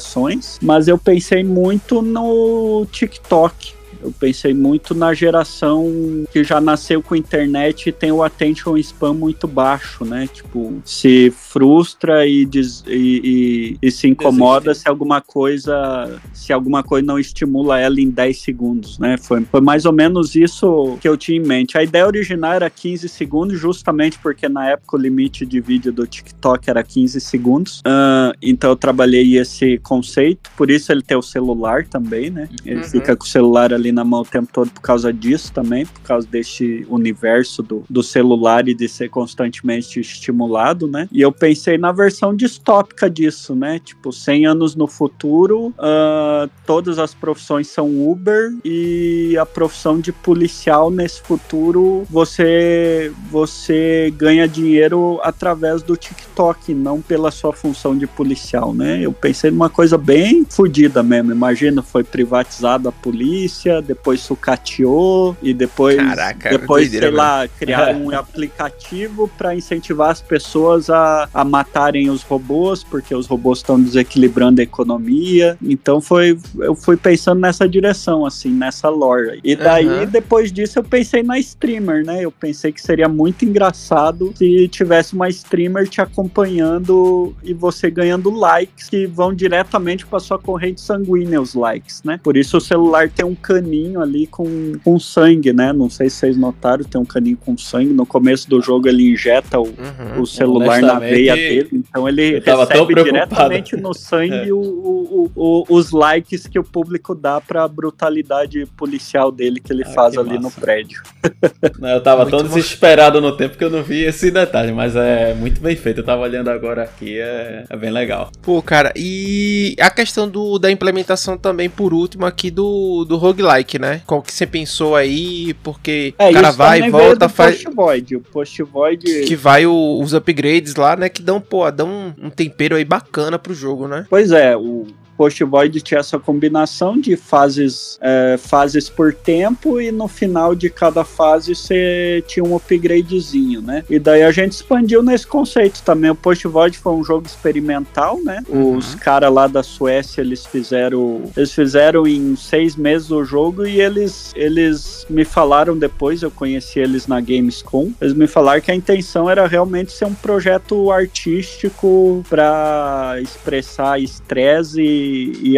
mas 0.63 0.89
eu 0.89 0.99
pensei 0.99 1.43
muito 1.43 2.03
no 2.03 2.87
TikTok 2.91 3.78
eu 4.03 4.13
pensei 4.13 4.55
muito 4.55 4.95
na 4.95 5.13
geração 5.15 5.87
que 6.33 6.45
já 6.45 6.61
nasceu 6.61 7.03
com 7.03 7.15
internet 7.15 7.89
e 7.89 7.93
tem 7.93 8.13
o 8.13 8.23
attention 8.23 8.77
spam 8.79 9.15
muito 9.15 9.47
baixo, 9.47 10.05
né? 10.05 10.29
Tipo, 10.33 10.81
se 10.85 11.31
frustra 11.31 12.27
e, 12.27 12.45
diz, 12.45 12.85
e, 12.87 13.77
e, 13.83 13.87
e 13.87 13.91
se 13.91 14.09
incomoda 14.09 14.71
Existe. 14.71 14.83
se 14.83 14.89
alguma 14.89 15.21
coisa 15.21 16.21
se 16.33 16.53
alguma 16.53 16.83
coisa 16.83 17.07
não 17.07 17.19
estimula 17.19 17.79
ela 17.79 18.01
em 18.01 18.11
10 18.11 18.41
segundos, 18.41 18.99
né? 18.99 19.17
Foi, 19.17 19.45
foi 19.45 19.61
mais 19.61 19.85
ou 19.85 19.93
menos 19.93 20.35
isso 20.35 20.97
que 21.01 21.09
eu 21.09 21.17
tinha 21.17 21.39
em 21.39 21.45
mente. 21.45 21.77
A 21.77 21.83
ideia 21.83 22.07
original 22.07 22.53
era 22.53 22.71
15 22.71 23.09
segundos, 23.09 23.59
justamente 23.59 24.19
porque 24.19 24.49
na 24.49 24.71
época 24.71 24.97
o 24.97 25.01
limite 25.01 25.45
de 25.45 25.61
vídeo 25.61 25.93
do 25.93 26.07
TikTok 26.07 26.69
era 26.69 26.83
15 26.83 27.21
segundos. 27.21 27.81
Uh, 27.81 28.37
então 28.41 28.71
eu 28.71 28.77
trabalhei 28.77 29.37
esse 29.39 29.79
conceito, 29.79 30.51
por 30.57 30.71
isso 30.71 30.93
ele 30.93 31.03
tem 31.03 31.17
o 31.17 31.23
celular 31.23 31.85
também, 31.85 32.31
né? 32.31 32.49
Ele 32.65 32.81
uhum. 32.81 32.85
fica 32.85 33.17
com 33.17 33.25
o 33.25 33.29
celular 33.29 33.73
ali 33.73 33.88
ali 33.89 33.93
na 33.93 34.05
mão 34.05 34.21
o 34.21 34.25
tempo 34.25 34.49
todo 34.53 34.71
por 34.71 34.81
causa 34.81 35.13
disso 35.13 35.53
também, 35.53 35.87
por 35.87 36.01
causa 36.03 36.27
deste 36.27 36.87
universo 36.89 37.63
do, 37.63 37.85
do 37.89 38.03
celular 38.03 38.69
e 38.69 38.75
de 38.75 38.89
ser 38.89 39.09
constantemente 39.09 40.01
estimulado, 40.01 40.87
né? 40.87 41.09
E 41.11 41.21
eu 41.21 41.33
pensei 41.33 41.79
na 41.79 41.93
versão 41.93 42.35
distópica 42.35 43.09
disso, 43.09 43.55
né? 43.55 43.79
Tipo, 43.79 44.13
100 44.13 44.47
anos 44.47 44.75
no 44.75 44.87
futuro, 44.87 45.69
uh, 45.79 46.51
todas 46.67 46.99
as 46.99 47.15
profissões 47.15 47.69
são 47.69 48.09
Uber 48.09 48.55
e 48.65 49.37
a 49.39 49.47
profissão 49.47 49.99
de 49.99 50.13
policial 50.13 50.91
nesse 50.91 51.21
futuro 51.23 52.05
você 52.11 53.13
você 53.31 54.13
ganha 54.17 54.47
dinheiro 54.47 55.19
através 55.23 55.83
do 55.83 55.97
TikTok, 55.97 56.75
não 56.75 57.01
pela 57.01 57.31
sua 57.31 57.53
função 57.53 57.97
de 57.97 58.07
policial, 58.07 58.75
né? 58.75 59.01
Eu 59.01 59.13
pensei 59.13 59.51
numa 59.51 59.71
coisa 59.71 59.97
bem 59.97 60.45
fodida 60.49 61.03
mesmo. 61.03 61.33
Imagina, 61.33 61.83
foi 61.83 62.05
privatizada 62.05 62.89
a 62.89 62.93
polícia, 62.93 63.78
depois 63.81 64.21
sucateou 64.21 65.37
e 65.43 65.53
depois, 65.53 65.97
Caraca, 65.97 66.51
depois 66.51 66.91
sei 66.91 67.11
lá, 67.11 67.47
criaram 67.49 68.03
um 68.07 68.15
aplicativo 68.15 69.29
para 69.37 69.55
incentivar 69.55 70.11
as 70.11 70.21
pessoas 70.21 70.91
a, 70.91 71.29
a 71.33 71.45
matarem 71.45 72.11
os 72.11 72.23
robôs, 72.23 72.83
porque 72.83 73.15
os 73.15 73.27
robôs 73.27 73.59
estão 73.59 73.81
desequilibrando 73.81 74.61
a 74.61 74.65
economia. 74.65 75.57
Então 75.63 76.01
foi, 76.01 76.39
eu 76.59 76.75
fui 76.75 76.97
pensando 76.97 77.41
nessa 77.41 77.69
direção, 77.69 78.25
assim, 78.25 78.51
nessa 78.51 78.89
lore. 78.89 79.41
E 79.43 79.55
daí, 79.57 79.89
uhum. 79.89 80.07
depois 80.07 80.53
disso, 80.53 80.79
eu 80.79 80.85
pensei 80.85 81.23
na 81.23 81.39
streamer, 81.39 82.05
né? 82.05 82.25
Eu 82.25 82.31
pensei 82.31 82.73
que 82.73 82.81
seria 82.81 83.09
muito 83.09 83.45
engraçado 83.45 84.33
se 84.37 84.69
tivesse 84.69 85.15
uma 85.15 85.29
streamer 85.29 85.89
te 85.89 86.01
acompanhando 86.01 87.35
e 87.43 87.53
você 87.53 87.91
ganhando 87.91 88.31
likes 88.31 88.89
que 88.89 89.07
vão 89.07 89.33
diretamente 89.33 90.07
para 90.07 90.21
sua 90.21 90.39
corrente 90.39 90.81
sanguínea, 90.81 91.41
os 91.41 91.55
likes, 91.55 92.03
né? 92.03 92.21
Por 92.23 92.37
isso 92.37 92.57
o 92.57 92.61
celular 92.61 93.09
tem 93.09 93.25
um 93.25 93.35
caninho 93.35 93.68
ali 94.01 94.27
com, 94.27 94.73
com 94.85 94.99
sangue, 94.99 95.53
né? 95.53 95.73
Não 95.73 95.89
sei 95.89 96.11
se 96.11 96.17
vocês 96.17 96.37
notaram, 96.37 96.85
tem 96.85 97.01
um 97.01 97.05
caninho 97.05 97.37
com 97.37 97.57
sangue. 97.57 97.93
No 97.93 98.07
começo 98.07 98.49
do 98.49 98.61
jogo 98.61 98.89
ele 98.89 99.13
injeta 99.13 99.59
o, 99.59 99.65
uhum. 99.65 100.23
o 100.23 100.27
celular 100.27 100.81
na 100.81 100.99
veia 100.99 101.35
dele, 101.35 101.69
então 101.73 102.09
ele 102.09 102.41
recebe 102.41 102.95
diretamente 103.03 103.77
no 103.77 103.95
sangue 103.95 104.35
é. 104.49 104.53
o, 104.53 104.59
o, 104.59 105.31
o, 105.35 105.65
os 105.69 105.91
likes 105.91 106.47
que 106.47 106.59
o 106.59 106.65
público 106.65 107.15
dá 107.15 107.41
pra 107.41 107.67
brutalidade 107.67 108.67
policial 108.77 109.31
dele 109.31 109.61
que 109.61 109.73
ele 109.73 109.85
ah, 109.85 109.91
faz 109.91 110.15
que 110.15 110.21
ali 110.21 110.39
massa. 110.39 110.43
no 110.43 110.51
prédio. 110.51 111.03
Não, 111.79 111.89
eu 111.89 112.03
tava 112.03 112.23
muito 112.23 112.37
tão 112.37 112.47
desesperado 112.47 113.21
no 113.21 113.37
tempo 113.37 113.57
que 113.57 113.65
eu 113.65 113.71
não 113.71 113.83
vi 113.83 114.05
esse 114.05 114.31
detalhe, 114.31 114.73
mas 114.73 114.97
é 114.97 115.35
muito 115.35 115.61
bem 115.61 115.77
feito. 115.77 116.01
Eu 116.01 116.05
tava 116.05 116.23
olhando 116.23 116.49
agora 116.49 116.83
aqui, 116.83 117.19
é, 117.19 117.65
é 117.69 117.77
bem 117.77 117.91
legal. 117.91 118.31
Pô, 118.43 118.61
cara, 118.63 118.93
e 118.97 119.77
a 119.81 119.91
questão 119.91 120.29
do, 120.29 120.59
da 120.59 120.71
implementação 120.71 121.37
também, 121.37 121.69
por 121.69 121.93
último, 121.93 122.27
aqui 122.27 122.51
do, 122.51 123.05
do 123.05 123.17
roguelike, 123.17 123.58
né? 123.79 124.03
Qual 124.07 124.23
que 124.23 124.33
você 124.33 124.47
pensou 124.47 124.95
aí? 124.95 125.55
Porque 125.63 126.15
é, 126.19 126.31
o 126.31 126.33
cara 126.33 126.51
vai 126.51 126.83
e 126.83 126.91
volta, 126.91 127.29
faz. 127.29 127.63
Post 127.63 127.75
Void, 127.75 128.17
o 128.17 128.21
Post 128.21 128.63
Void. 128.63 129.25
Que 129.25 129.37
vai 129.37 129.67
o, 129.67 130.01
os 130.01 130.15
upgrades 130.15 130.75
lá, 130.75 130.97
né? 130.97 131.09
Que 131.09 131.23
dão, 131.23 131.41
pô, 131.41 131.71
dão 131.71 131.89
um, 131.89 132.27
um 132.27 132.31
tempero 132.31 132.77
aí 132.77 132.85
bacana 132.85 133.39
pro 133.39 133.55
jogo, 133.55 133.89
né? 133.89 134.07
Pois 134.09 134.31
é, 134.31 134.57
o 134.57 134.87
Post 135.19 135.43
Void 135.43 135.81
tinha 135.81 135.99
essa 135.99 136.17
combinação 136.17 136.97
de 136.97 137.17
fases, 137.17 137.99
é, 138.01 138.37
fases 138.39 138.89
por 138.89 139.13
tempo 139.13 139.81
e 139.81 139.91
no 139.91 140.07
final 140.07 140.55
de 140.55 140.71
cada 140.71 141.03
fase 141.03 141.57
você 141.57 142.23
tinha 142.29 142.45
um 142.45 142.55
upgradezinho, 142.55 143.61
né? 143.61 143.85
E 143.91 143.99
daí 143.99 144.23
a 144.23 144.31
gente 144.31 144.53
expandiu 144.53 145.03
nesse 145.03 145.27
conceito 145.27 145.83
também. 145.83 146.13
O 146.13 146.15
Post 146.15 146.47
Void 146.47 146.79
foi 146.79 146.93
um 146.93 147.03
jogo 147.03 147.27
experimental, 147.27 148.21
né? 148.23 148.45
Uhum. 148.49 148.77
Os 148.77 148.95
caras 148.95 149.33
lá 149.33 149.49
da 149.49 149.65
Suécia, 149.65 150.21
eles 150.21 150.47
fizeram 150.47 151.23
eles 151.37 151.53
fizeram 151.53 152.07
em 152.07 152.37
seis 152.37 152.77
meses 152.77 153.11
o 153.11 153.25
jogo 153.25 153.67
e 153.67 153.81
eles, 153.81 154.33
eles 154.37 155.05
me 155.11 155.25
falaram 155.25 155.77
depois, 155.77 156.23
eu 156.23 156.31
conheci 156.31 156.79
eles 156.79 157.09
na 157.09 157.21
Gamescom, 157.21 157.91
eles 158.01 158.15
me 158.15 158.29
falaram 158.29 158.61
que 158.61 158.71
a 158.71 158.75
intenção 158.75 159.29
era 159.29 159.47
realmente 159.49 159.91
ser 159.91 160.05
um 160.05 160.15
projeto 160.15 160.93
artístico 160.93 162.25
para 162.29 163.17
expressar 163.21 164.01
estresse 164.01 164.81
e, 164.81 165.08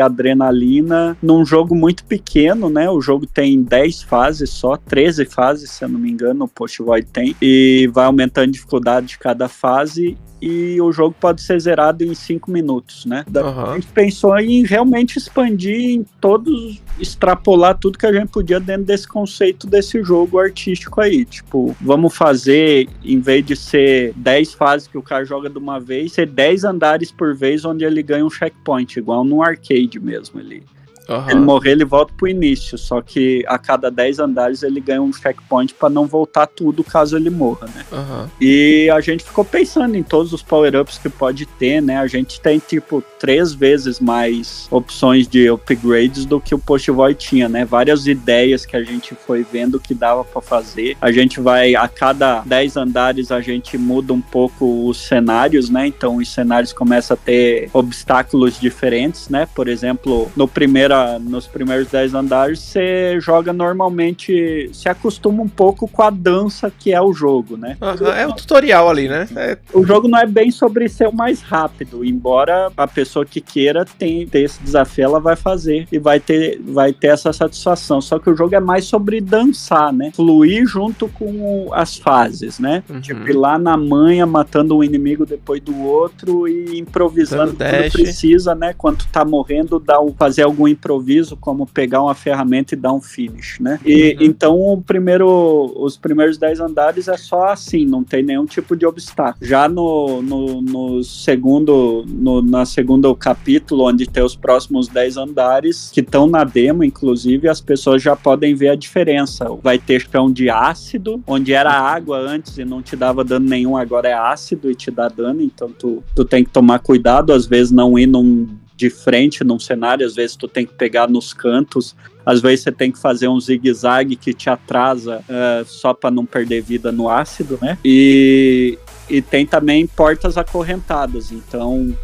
adrenalina 0.01 1.17
num 1.23 1.45
jogo 1.45 1.75
muito 1.75 2.05
pequeno, 2.05 2.69
né? 2.69 2.89
O 2.91 3.01
jogo 3.01 3.27
tem 3.27 3.63
10 3.63 4.03
fases 4.03 4.51
só, 4.51 4.77
13 4.77 5.25
fases, 5.25 5.71
se 5.71 5.85
eu 5.85 5.89
não 5.89 5.99
me 5.99 6.11
engano, 6.11 6.45
o 6.45 6.49
Post 6.49 6.83
Void 6.83 7.07
tem, 7.13 7.37
e 7.41 7.89
vai 7.93 8.05
aumentando 8.05 8.49
a 8.49 8.53
dificuldade 8.53 9.07
de 9.09 9.19
cada 9.19 9.49
fase 9.49 10.17
e 10.41 10.81
o 10.81 10.91
jogo 10.93 11.15
pode 11.19 11.43
ser 11.43 11.61
zerado 11.61 12.05
em 12.05 12.15
5 12.15 12.51
minutos, 12.51 13.05
né? 13.05 13.25
Uhum. 13.35 13.71
A 13.71 13.75
gente 13.75 13.89
pensou 13.89 14.39
em 14.39 14.65
realmente 14.65 15.19
expandir 15.19 15.91
em 15.91 16.07
todos, 16.21 16.81
extrapolar 16.99 17.79
tudo 17.79 17.99
que 17.99 18.07
a 18.07 18.13
gente 18.13 18.29
podia 18.29 18.59
dentro 18.59 18.85
desse 18.85 19.07
conceito 19.07 19.67
desse 19.67 20.03
jogo 20.03 20.39
artístico 20.39 21.01
aí. 21.01 21.25
Tipo, 21.25 21.77
vamos 21.81 22.17
fazer, 22.17 22.89
em 23.05 23.21
vez 23.21 23.45
de 23.45 23.57
ser 23.57 24.13
10 24.17 24.55
fases 24.55 24.89
que 24.89 24.99
o 24.99 25.03
cara 25.03 25.25
joga 25.25 25.51
de 25.51 25.59
uma 25.59 25.79
vez, 25.79 26.13
ser 26.13 26.27
10 26.27 26.65
andares 26.65 27.11
por 27.11 27.35
vez 27.35 27.65
onde 27.65 27.85
ele 27.85 28.03
ganha 28.03 28.25
um 28.25 28.31
checkpoint, 28.31 28.99
igual 28.99 29.25
no 29.25 29.43
arcade 29.43 29.99
mesmo 30.01 30.41
ali. 30.41 30.63
Uhum. 31.11 31.31
Ele 31.31 31.41
morrer, 31.41 31.73
ele 31.73 31.85
volta 31.85 32.13
pro 32.17 32.29
início, 32.29 32.79
só 32.79 33.03
que 33.03 33.45
a 33.49 33.59
cada 33.59 33.91
10 33.91 34.21
andares 34.21 34.63
ele 34.63 34.81
ganha 34.81 35.03
um 35.03 35.13
checkpoint 35.13 35.75
para 35.75 35.91
não 35.91 36.07
voltar 36.07 36.47
tudo 36.47 36.85
caso 36.85 37.17
ele 37.17 37.31
morra, 37.31 37.67
né? 37.75 37.85
Uhum. 37.91 38.29
E 38.41 38.89
a 38.91 39.01
gente 39.01 39.25
ficou 39.25 39.45
pensando 39.45 39.97
em 39.97 40.05
todos 40.05 40.33
os 40.33 40.41
power-ups 40.41 40.99
que 40.99 41.09
pode 41.09 41.47
ter, 41.47 41.83
né? 41.83 41.99
A 41.99 42.07
gente 42.07 42.41
tem, 42.41 42.61
tipo, 42.61 43.03
três 43.19 43.53
vezes 43.53 43.99
mais 43.99 44.69
opções 44.71 45.27
de 45.27 45.51
upgrades 45.51 46.25
do 46.25 46.41
que 46.41 46.55
o 46.55 46.59
Post 46.59 46.91
Void 46.93 47.19
tinha, 47.19 47.49
né? 47.49 47.65
Várias 47.65 48.07
ideias 48.07 48.65
que 48.65 48.77
a 48.77 48.85
gente 48.85 49.15
foi 49.15 49.43
vendo 49.43 49.81
que 49.81 49.95
dava 49.95 50.25
para 50.25 50.41
fazer. 50.41 50.97
A 51.01 51.11
gente 51.11 51.41
vai, 51.41 51.75
a 51.75 51.89
cada 51.89 52.43
10 52.47 52.77
andares, 52.77 53.33
a 53.33 53.41
gente 53.41 53.77
muda 53.77 54.13
um 54.13 54.21
pouco 54.21 54.87
os 54.89 54.99
cenários, 54.99 55.69
né? 55.69 55.89
Então 55.89 56.17
os 56.17 56.33
cenários 56.33 56.73
começam 56.73 57.15
a 57.15 57.19
ter 57.19 57.69
obstáculos 57.73 58.61
diferentes, 58.61 59.29
né? 59.29 59.49
Por 59.53 59.67
exemplo, 59.67 60.31
no 60.37 60.47
primeiro 60.47 61.00
nos 61.19 61.47
primeiros 61.47 61.89
10 61.89 62.15
andares, 62.15 62.59
você 62.59 63.19
joga 63.21 63.53
normalmente, 63.53 64.71
se 64.73 64.89
acostuma 64.89 65.43
um 65.43 65.49
pouco 65.49 65.87
com 65.89 66.03
a 66.03 66.11
dança 66.11 66.73
que 66.77 66.93
é 66.93 67.01
o 67.01 67.13
jogo, 67.13 67.57
né? 67.57 67.77
É 68.17 68.27
o 68.27 68.33
tutorial 68.33 68.89
ali, 68.89 69.09
né? 69.09 69.29
É... 69.37 69.59
O 69.73 69.85
jogo 69.85 70.09
não 70.09 70.19
é 70.19 70.27
bem 70.27 70.51
sobre 70.51 70.89
ser 70.89 71.09
o 71.09 71.13
mais 71.13 71.41
rápido, 71.41 72.05
embora 72.05 72.71
a 72.77 72.87
pessoa 72.87 73.25
que 73.25 73.41
queira 73.41 73.85
tem, 73.85 74.27
ter 74.27 74.43
esse 74.43 74.63
desafio, 74.63 75.05
ela 75.05 75.21
vai 75.21 75.37
fazer 75.37 75.87
e 75.91 75.99
vai 75.99 76.21
ter, 76.21 76.61
vai 76.63 76.93
ter 76.93 77.09
essa 77.09 77.33
satisfação. 77.33 78.01
Só 78.01 78.19
que 78.19 78.31
o 78.31 78.37
jogo 78.37 78.55
é 78.55 78.61
mais 78.61 78.85
sobre 78.85 79.21
dançar, 79.21 79.93
né? 79.93 80.11
Fluir 80.15 80.67
junto 80.67 81.09
com 81.09 81.69
as 81.73 81.97
fases, 81.97 82.59
né? 82.59 82.83
Uhum. 82.89 83.01
Tipo, 83.01 83.29
ir 83.29 83.33
lá 83.33 83.59
na 83.59 83.77
manha, 83.77 84.27
matando 84.27 84.77
um 84.77 84.85
inimigo 84.85 85.27
depois 85.27 85.61
do 85.61 85.79
outro 85.81 86.49
e 86.49 86.79
improvisando 86.79 87.55
quando 87.55 87.93
precisa, 87.93 88.55
né? 88.55 88.75
Quando 88.77 89.05
tá 89.07 89.25
morrendo, 89.25 89.79
dá 89.79 90.01
um, 90.01 90.13
fazer 90.13 90.43
algum 90.43 90.69
improviso 90.81 91.37
como 91.37 91.67
pegar 91.67 92.03
uma 92.03 92.15
ferramenta 92.15 92.75
e 92.75 92.77
dar 92.77 92.93
um 92.93 93.01
finish, 93.01 93.59
né? 93.61 93.79
E 93.85 94.15
uhum. 94.15 94.25
então 94.25 94.59
o 94.59 94.81
primeiro, 94.81 95.73
os 95.77 95.99
primeiros 95.99 96.39
10 96.39 96.61
andares 96.61 97.07
é 97.07 97.17
só 97.17 97.49
assim, 97.49 97.85
não 97.85 98.03
tem 98.03 98.23
nenhum 98.23 98.47
tipo 98.47 98.75
de 98.75 98.87
obstáculo. 98.87 99.45
Já 99.45 99.69
no, 99.69 100.23
no, 100.23 100.63
no 100.63 101.05
segundo, 101.05 102.05
no, 102.09 102.41
na 102.41 102.65
segundo 102.65 103.15
capítulo, 103.15 103.85
onde 103.85 104.07
tem 104.07 104.23
os 104.23 104.35
próximos 104.35 104.89
10 104.89 105.19
andares, 105.19 105.91
que 105.93 106.01
estão 106.01 106.27
na 106.27 106.45
demo, 106.45 106.83
inclusive, 106.83 107.49
as 107.49 107.61
pessoas 107.61 108.03
já 108.03 108.17
podem 108.17 108.55
ver 108.55 108.71
a 108.71 108.75
diferença. 108.75 109.49
Vai 109.63 109.79
ter 109.79 110.01
chão 110.01 110.33
de 110.33 110.49
ácido, 110.49 111.23
onde 111.27 111.53
era 111.53 111.71
água 111.71 112.19
antes 112.19 112.57
e 112.57 112.65
não 112.65 112.81
te 112.81 112.97
dava 112.97 113.23
dano 113.23 113.47
nenhum, 113.47 113.77
agora 113.77 114.09
é 114.09 114.15
ácido 114.15 114.71
e 114.71 114.75
te 114.75 114.91
dá 114.91 115.09
dano, 115.09 115.43
então 115.43 115.71
tu, 115.71 116.03
tu 116.15 116.25
tem 116.25 116.43
que 116.43 116.51
tomar 116.51 116.79
cuidado, 116.79 117.33
às 117.33 117.47
vezes 117.47 117.71
não 117.71 117.99
ir 117.99 118.07
num 118.07 118.49
de 118.81 118.89
frente 118.89 119.45
num 119.45 119.59
cenário, 119.59 120.07
às 120.07 120.15
vezes 120.15 120.35
tu 120.35 120.49
tem 120.49 120.65
que 120.65 120.73
pegar 120.73 121.07
nos 121.07 121.35
cantos, 121.35 121.95
às 122.25 122.41
vezes 122.41 122.63
você 122.65 122.73
tem 122.73 122.91
que 122.91 122.99
fazer 122.99 123.29
um 123.29 123.39
zigue-zague 123.39 124.17
que 124.17 124.33
te 124.33 124.49
atrasa 124.49 125.23
uh, 125.29 125.65
só 125.67 125.93
para 125.93 126.11
não 126.11 126.25
perder 126.25 126.63
vida 126.63 126.91
no 126.91 127.07
ácido, 127.07 127.59
né? 127.61 127.77
E, 127.85 128.79
e 129.09 129.21
tem 129.21 129.45
também 129.45 129.87
portas 129.87 130.39
acorrentadas, 130.39 131.31
então 131.31 131.95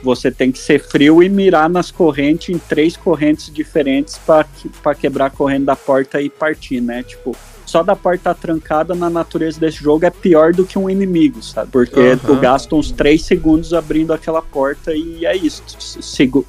você 0.00 0.30
tem 0.30 0.52
que 0.52 0.60
ser 0.60 0.78
frio 0.78 1.20
e 1.24 1.28
mirar 1.28 1.68
nas 1.68 1.90
correntes, 1.90 2.54
em 2.54 2.58
três 2.58 2.96
correntes 2.96 3.52
diferentes 3.52 4.16
para 4.16 4.94
quebrar 4.94 5.26
a 5.26 5.30
corrente 5.30 5.64
da 5.64 5.74
porta 5.74 6.20
e 6.20 6.30
partir, 6.30 6.80
né? 6.80 7.02
Tipo, 7.02 7.34
só 7.66 7.82
da 7.82 7.96
porta 7.96 8.34
trancada 8.34 8.94
na 8.94 9.10
natureza 9.10 9.58
desse 9.60 9.78
jogo 9.78 10.06
é 10.06 10.10
pior 10.10 10.52
do 10.52 10.64
que 10.64 10.78
um 10.78 10.88
inimigo, 10.88 11.42
sabe? 11.42 11.70
Porque 11.70 11.98
uhum. 11.98 12.18
tu 12.18 12.36
gasta 12.36 12.74
uns 12.74 12.90
3 12.92 13.20
segundos 13.20 13.74
abrindo 13.74 14.12
aquela 14.12 14.40
porta 14.40 14.94
e 14.94 15.26
é 15.26 15.36
isso. 15.36 15.62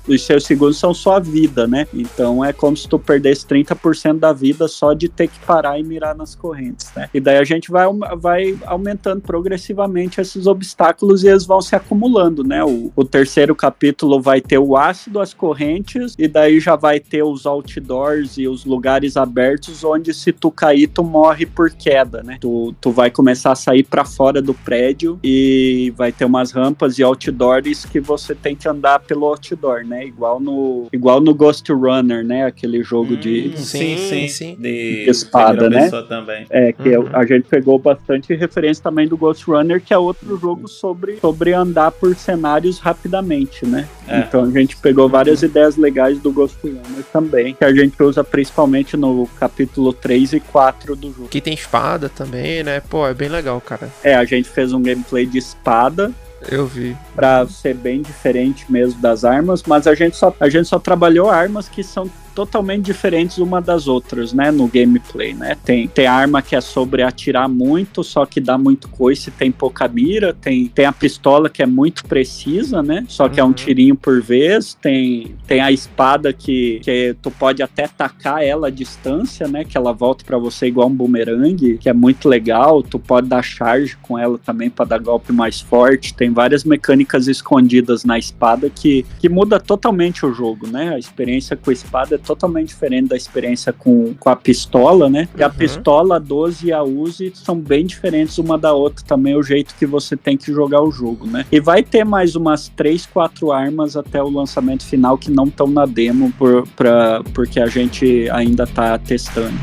Os 0.07 0.25
seus 0.25 0.45
segundos 0.45 0.77
são 0.77 0.93
só 0.93 1.17
a 1.17 1.19
vida, 1.19 1.67
né? 1.67 1.87
Então 1.93 2.45
é 2.45 2.53
como 2.53 2.77
se 2.77 2.87
tu 2.87 2.99
perdesse 2.99 3.45
30% 3.45 4.19
da 4.19 4.31
vida 4.31 4.67
só 4.67 4.93
de 4.93 5.09
ter 5.09 5.27
que 5.27 5.39
parar 5.39 5.79
e 5.79 5.83
mirar 5.83 6.15
nas 6.15 6.35
correntes, 6.35 6.91
né? 6.95 7.09
E 7.13 7.19
daí 7.19 7.37
a 7.37 7.43
gente 7.43 7.71
vai, 7.71 7.85
vai 8.17 8.57
aumentando 8.65 9.21
progressivamente 9.21 10.21
esses 10.21 10.45
obstáculos 10.45 11.23
e 11.23 11.27
eles 11.27 11.45
vão 11.45 11.61
se 11.61 11.75
acumulando, 11.75 12.43
né? 12.43 12.63
O, 12.63 12.91
o 12.95 13.03
terceiro 13.03 13.55
capítulo 13.55 14.21
vai 14.21 14.39
ter 14.39 14.59
o 14.59 14.77
ácido, 14.77 15.19
as 15.19 15.33
correntes, 15.33 16.13
e 16.17 16.27
daí 16.27 16.59
já 16.59 16.75
vai 16.75 16.99
ter 16.99 17.23
os 17.23 17.45
outdoors 17.45 18.37
e 18.37 18.47
os 18.47 18.65
lugares 18.65 19.17
abertos 19.17 19.83
onde 19.83 20.13
se 20.13 20.31
tu 20.31 20.51
cair, 20.51 20.87
tu 20.87 21.06
morre 21.07 21.45
por 21.45 21.71
queda, 21.71 22.21
né? 22.21 22.37
Tu, 22.39 22.75
tu 22.79 22.91
vai 22.91 23.09
começar 23.09 23.51
a 23.51 23.55
sair 23.55 23.83
para 23.83 24.05
fora 24.05 24.41
do 24.41 24.53
prédio 24.53 25.19
e 25.23 25.93
vai 25.95 26.11
ter 26.11 26.25
umas 26.25 26.51
rampas 26.51 26.99
e 26.99 27.03
outdoors 27.03 27.85
que 27.85 27.99
você 27.99 28.35
tem 28.35 28.55
que 28.55 28.67
andar 28.67 28.99
pelo 28.99 29.25
outdoor, 29.25 29.83
né? 29.85 30.05
Igual 30.05 30.39
no, 30.39 30.87
igual 30.91 31.21
no 31.21 31.33
Ghost 31.33 31.71
Runner, 31.71 32.23
né? 32.23 32.45
Aquele 32.45 32.83
jogo 32.83 33.13
hum, 33.13 33.19
de. 33.19 33.57
Sim, 33.57 33.97
sim, 33.97 34.27
sim. 34.27 34.55
De, 34.55 35.05
de 35.05 35.09
espada, 35.09 35.69
né? 35.69 35.89
Também. 36.07 36.45
É, 36.49 36.71
que 36.71 36.97
uhum. 36.97 37.09
a 37.13 37.25
gente 37.25 37.47
pegou 37.47 37.79
bastante 37.79 38.33
referência 38.35 38.83
também 38.83 39.07
do 39.07 39.17
Ghost 39.17 39.45
Runner, 39.45 39.81
que 39.81 39.93
é 39.93 39.97
outro 39.97 40.37
jogo 40.37 40.67
sobre, 40.67 41.17
sobre 41.17 41.53
andar 41.53 41.91
por 41.91 42.15
cenários 42.15 42.79
rapidamente, 42.79 43.65
né? 43.65 43.87
É. 44.07 44.19
Então 44.19 44.43
a 44.43 44.49
gente 44.49 44.77
pegou 44.77 45.07
várias 45.07 45.41
uhum. 45.41 45.49
ideias 45.49 45.77
legais 45.77 46.19
do 46.19 46.31
Ghost 46.31 46.57
Runner 46.63 47.03
também, 47.11 47.53
que 47.53 47.63
a 47.63 47.73
gente 47.73 48.01
usa 48.01 48.23
principalmente 48.23 48.97
no 48.97 49.27
capítulo 49.39 49.93
3 49.93 50.33
e 50.33 50.39
4 50.39 50.95
do 50.97 51.13
jogo. 51.13 51.29
Que 51.29 51.39
tem 51.39 51.53
espada 51.53 52.09
também, 52.09 52.63
né? 52.63 52.81
Pô, 52.81 53.07
é 53.07 53.13
bem 53.13 53.29
legal, 53.29 53.61
cara. 53.61 53.89
É, 54.03 54.15
a 54.15 54.25
gente 54.25 54.49
fez 54.49 54.73
um 54.73 54.81
gameplay 54.81 55.25
de 55.25 55.37
espada 55.37 56.13
eu 56.49 56.65
vi. 56.65 56.95
Pra 57.15 57.45
ser 57.47 57.73
bem 57.73 58.01
diferente 58.01 58.71
mesmo 58.71 58.99
das 59.01 59.25
armas, 59.25 59.63
mas 59.63 59.87
a 59.87 59.95
gente 59.95 60.15
só, 60.15 60.33
a 60.39 60.49
gente 60.49 60.67
só 60.67 60.79
trabalhou 60.79 61.29
armas 61.29 61.67
que 61.67 61.83
são 61.83 62.09
totalmente 62.37 62.85
diferentes 62.85 63.39
uma 63.39 63.59
das 63.59 63.87
outras, 63.87 64.31
né, 64.31 64.51
no 64.51 64.67
gameplay, 64.67 65.33
né? 65.33 65.57
Tem, 65.65 65.87
tem 65.87 66.05
arma 66.05 66.39
que 66.39 66.55
é 66.55 66.61
sobre 66.61 67.01
atirar 67.01 67.49
muito, 67.49 68.03
só 68.03 68.27
que 68.27 68.39
dá 68.39 68.59
muito 68.59 68.87
coice, 68.89 69.31
tem 69.31 69.51
pouca 69.51 69.87
mira, 69.87 70.35
tem, 70.35 70.67
tem 70.67 70.85
a 70.85 70.91
pistola 70.91 71.49
que 71.49 71.63
é 71.63 71.65
muito 71.65 72.05
precisa, 72.05 72.83
né? 72.83 73.03
Só 73.07 73.27
que 73.27 73.37
uhum. 73.37 73.39
é 73.39 73.43
um 73.43 73.47
uhum. 73.47 73.53
tirinho 73.53 73.95
por 73.95 74.21
vez, 74.21 74.75
tem, 74.75 75.35
tem 75.47 75.61
a 75.61 75.71
espada 75.71 76.31
que, 76.31 76.79
que 76.83 77.15
tu 77.23 77.31
pode 77.31 77.63
até 77.63 77.87
tacar 77.87 78.43
ela 78.43 78.67
à 78.67 78.69
distância, 78.69 79.47
né? 79.47 79.63
Que 79.63 79.75
ela 79.75 79.91
volta 79.91 80.23
para 80.23 80.37
você 80.37 80.67
igual 80.67 80.89
um 80.89 80.93
boomerang, 80.93 81.79
que 81.79 81.89
é 81.89 81.93
muito 81.93 82.29
legal, 82.29 82.83
tu 82.83 82.99
pode 82.99 83.27
dar 83.27 83.41
charge 83.41 83.97
com 83.99 84.15
ela 84.15 84.37
também 84.37 84.69
para 84.69 84.85
dar 84.85 84.99
golpe 84.99 85.33
mais 85.33 85.59
forte, 85.59 86.13
tem 86.13 86.29
várias 86.29 86.63
mecânicas 86.63 87.27
escondidas 87.27 88.05
na 88.05 88.19
espada 88.19 88.69
que, 88.69 89.03
que 89.19 89.27
muda 89.27 89.59
totalmente 89.59 90.23
o 90.23 90.31
jogo, 90.31 90.67
né? 90.67 90.93
A 90.93 90.99
experiência 90.99 91.57
com 91.57 91.71
a 91.71 91.73
espada 91.73 92.13
é 92.13 92.26
totalmente 92.27 92.67
diferente 92.67 93.07
da 93.07 93.15
experiência 93.15 93.71
com, 93.71 94.13
com 94.19 94.29
a 94.29 94.35
pistola, 94.35 95.09
né? 95.09 95.29
E 95.37 95.41
a 95.41 95.47
uhum. 95.47 95.53
pistola, 95.53 96.17
a 96.17 96.19
12 96.19 96.67
e 96.67 96.73
a 96.73 96.83
Uzi 96.83 97.31
são 97.33 97.57
bem 97.57 97.85
diferentes 97.85 98.37
uma 98.37 98.57
da 98.57 98.73
outra 98.73 99.03
também, 99.05 99.35
o 99.35 99.41
jeito 99.41 99.73
que 99.75 99.85
você 99.85 100.17
tem 100.17 100.35
que 100.35 100.51
jogar 100.51 100.81
o 100.81 100.91
jogo, 100.91 101.25
né? 101.25 101.45
E 101.51 101.59
vai 101.59 101.81
ter 101.81 102.03
mais 102.03 102.35
umas 102.35 102.67
3, 102.69 103.05
4 103.05 103.51
armas 103.51 103.95
até 103.95 104.21
o 104.21 104.29
lançamento 104.29 104.85
final 104.85 105.17
que 105.17 105.31
não 105.31 105.45
estão 105.45 105.67
na 105.67 105.85
demo 105.85 106.31
por, 106.37 106.67
pra, 106.75 107.23
porque 107.33 107.59
a 107.59 107.67
gente 107.67 108.29
ainda 108.29 108.67
tá 108.67 108.97
testando. 108.97 109.57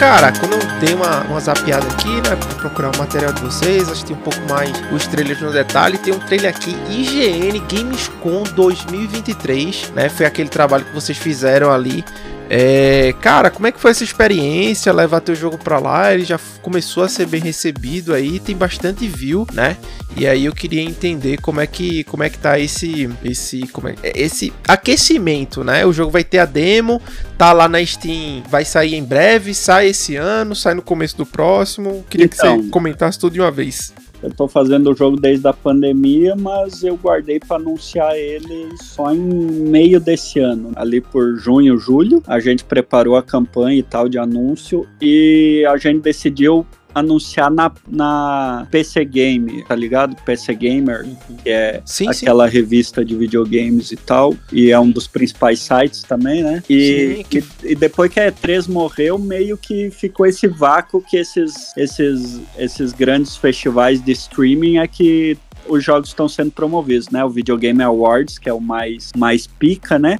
Cara, 0.00 0.32
quando 0.32 0.54
eu 0.54 0.80
dei 0.80 0.94
uma, 0.94 1.20
uma 1.24 1.36
aqui, 1.36 2.08
né, 2.08 2.34
pra 2.34 2.54
procurar 2.54 2.90
o 2.96 2.98
material 2.98 3.34
de 3.34 3.42
vocês, 3.42 3.86
assisti 3.86 4.14
um 4.14 4.16
pouco 4.16 4.40
mais 4.48 4.72
os 4.90 5.06
trailers 5.06 5.42
no 5.42 5.52
detalhe, 5.52 5.98
tem 5.98 6.14
um 6.14 6.18
trailer 6.18 6.48
aqui, 6.48 6.74
IGN 6.88 7.60
Gamescom 7.68 8.44
2023, 8.54 9.90
né, 9.90 10.08
foi 10.08 10.24
aquele 10.24 10.48
trabalho 10.48 10.86
que 10.86 10.94
vocês 10.94 11.18
fizeram 11.18 11.70
ali 11.70 12.02
é, 12.52 13.14
cara, 13.20 13.48
como 13.48 13.68
é 13.68 13.72
que 13.72 13.78
foi 13.78 13.92
essa 13.92 14.02
experiência? 14.02 14.92
Levar 14.92 15.20
teu 15.20 15.36
jogo 15.36 15.56
pra 15.56 15.78
lá, 15.78 16.12
ele 16.12 16.24
já 16.24 16.36
começou 16.60 17.04
a 17.04 17.08
ser 17.08 17.26
bem 17.26 17.40
recebido 17.40 18.12
aí, 18.12 18.40
tem 18.40 18.56
bastante 18.56 19.06
view, 19.06 19.46
né? 19.52 19.76
E 20.16 20.26
aí 20.26 20.46
eu 20.46 20.52
queria 20.52 20.82
entender 20.82 21.40
como 21.40 21.60
é 21.60 21.66
que 21.68 22.02
como 22.02 22.24
é 22.24 22.28
que 22.28 22.38
tá 22.38 22.58
esse 22.58 23.08
esse 23.22 23.68
como 23.68 23.86
é, 23.86 23.94
esse 24.02 24.52
aquecimento, 24.66 25.62
né? 25.62 25.86
O 25.86 25.92
jogo 25.92 26.10
vai 26.10 26.24
ter 26.24 26.40
a 26.40 26.44
demo, 26.44 27.00
tá 27.38 27.52
lá 27.52 27.68
na 27.68 27.86
Steam, 27.86 28.42
vai 28.50 28.64
sair 28.64 28.96
em 28.96 29.04
breve, 29.04 29.54
sai 29.54 29.90
esse 29.90 30.16
ano, 30.16 30.56
sai 30.56 30.74
no 30.74 30.82
começo 30.82 31.16
do 31.16 31.24
próximo. 31.24 32.04
Queria 32.10 32.26
então, 32.26 32.36
que 32.36 32.46
você 32.46 32.58
então. 32.58 32.70
comentasse 32.70 33.16
tudo 33.16 33.34
de 33.34 33.40
uma 33.40 33.52
vez. 33.52 33.94
Eu 34.22 34.30
tô 34.30 34.46
fazendo 34.46 34.90
o 34.90 34.94
jogo 34.94 35.16
desde 35.16 35.46
a 35.48 35.52
pandemia, 35.52 36.36
mas 36.36 36.82
eu 36.82 36.96
guardei 36.96 37.40
para 37.40 37.56
anunciar 37.56 38.16
ele 38.16 38.68
só 38.76 39.14
em 39.14 39.18
meio 39.18 39.98
desse 39.98 40.38
ano. 40.38 40.72
Ali 40.76 41.00
por 41.00 41.36
junho, 41.36 41.78
julho, 41.78 42.22
a 42.26 42.38
gente 42.38 42.64
preparou 42.64 43.16
a 43.16 43.22
campanha 43.22 43.78
e 43.78 43.82
tal 43.82 44.08
de 44.08 44.18
anúncio 44.18 44.86
e 45.00 45.64
a 45.68 45.76
gente 45.76 46.00
decidiu 46.00 46.66
anunciar 46.94 47.50
na, 47.50 47.70
na 47.88 48.66
PC 48.70 49.04
Game, 49.04 49.64
tá 49.64 49.74
ligado? 49.74 50.16
PC 50.24 50.54
Gamer, 50.54 51.06
que 51.42 51.48
é 51.48 51.82
sim, 51.84 52.08
aquela 52.08 52.48
sim. 52.48 52.54
revista 52.54 53.04
de 53.04 53.14
videogames 53.14 53.92
e 53.92 53.96
tal, 53.96 54.34
e 54.52 54.70
é 54.70 54.78
um 54.78 54.90
dos 54.90 55.06
principais 55.06 55.60
sites 55.60 56.02
também, 56.02 56.42
né? 56.42 56.62
E, 56.68 57.16
sim, 57.16 57.24
que... 57.28 57.38
e, 57.38 57.72
e 57.72 57.74
depois 57.74 58.12
que 58.12 58.20
a 58.20 58.30
E3 58.30 58.68
morreu, 58.68 59.18
meio 59.18 59.56
que 59.56 59.90
ficou 59.90 60.26
esse 60.26 60.46
vácuo 60.46 61.02
que 61.02 61.16
esses, 61.16 61.76
esses, 61.76 62.40
esses 62.58 62.92
grandes 62.92 63.36
festivais 63.36 64.02
de 64.02 64.12
streaming 64.12 64.78
é 64.78 64.86
que 64.86 65.36
os 65.68 65.84
jogos 65.84 66.08
estão 66.08 66.28
sendo 66.28 66.50
promovidos, 66.50 67.08
né? 67.10 67.24
O 67.24 67.28
Videogame 67.28 67.82
Awards, 67.82 68.38
que 68.38 68.48
é 68.48 68.52
o 68.52 68.60
mais, 68.60 69.10
mais 69.16 69.46
pica, 69.46 69.98
né? 69.98 70.18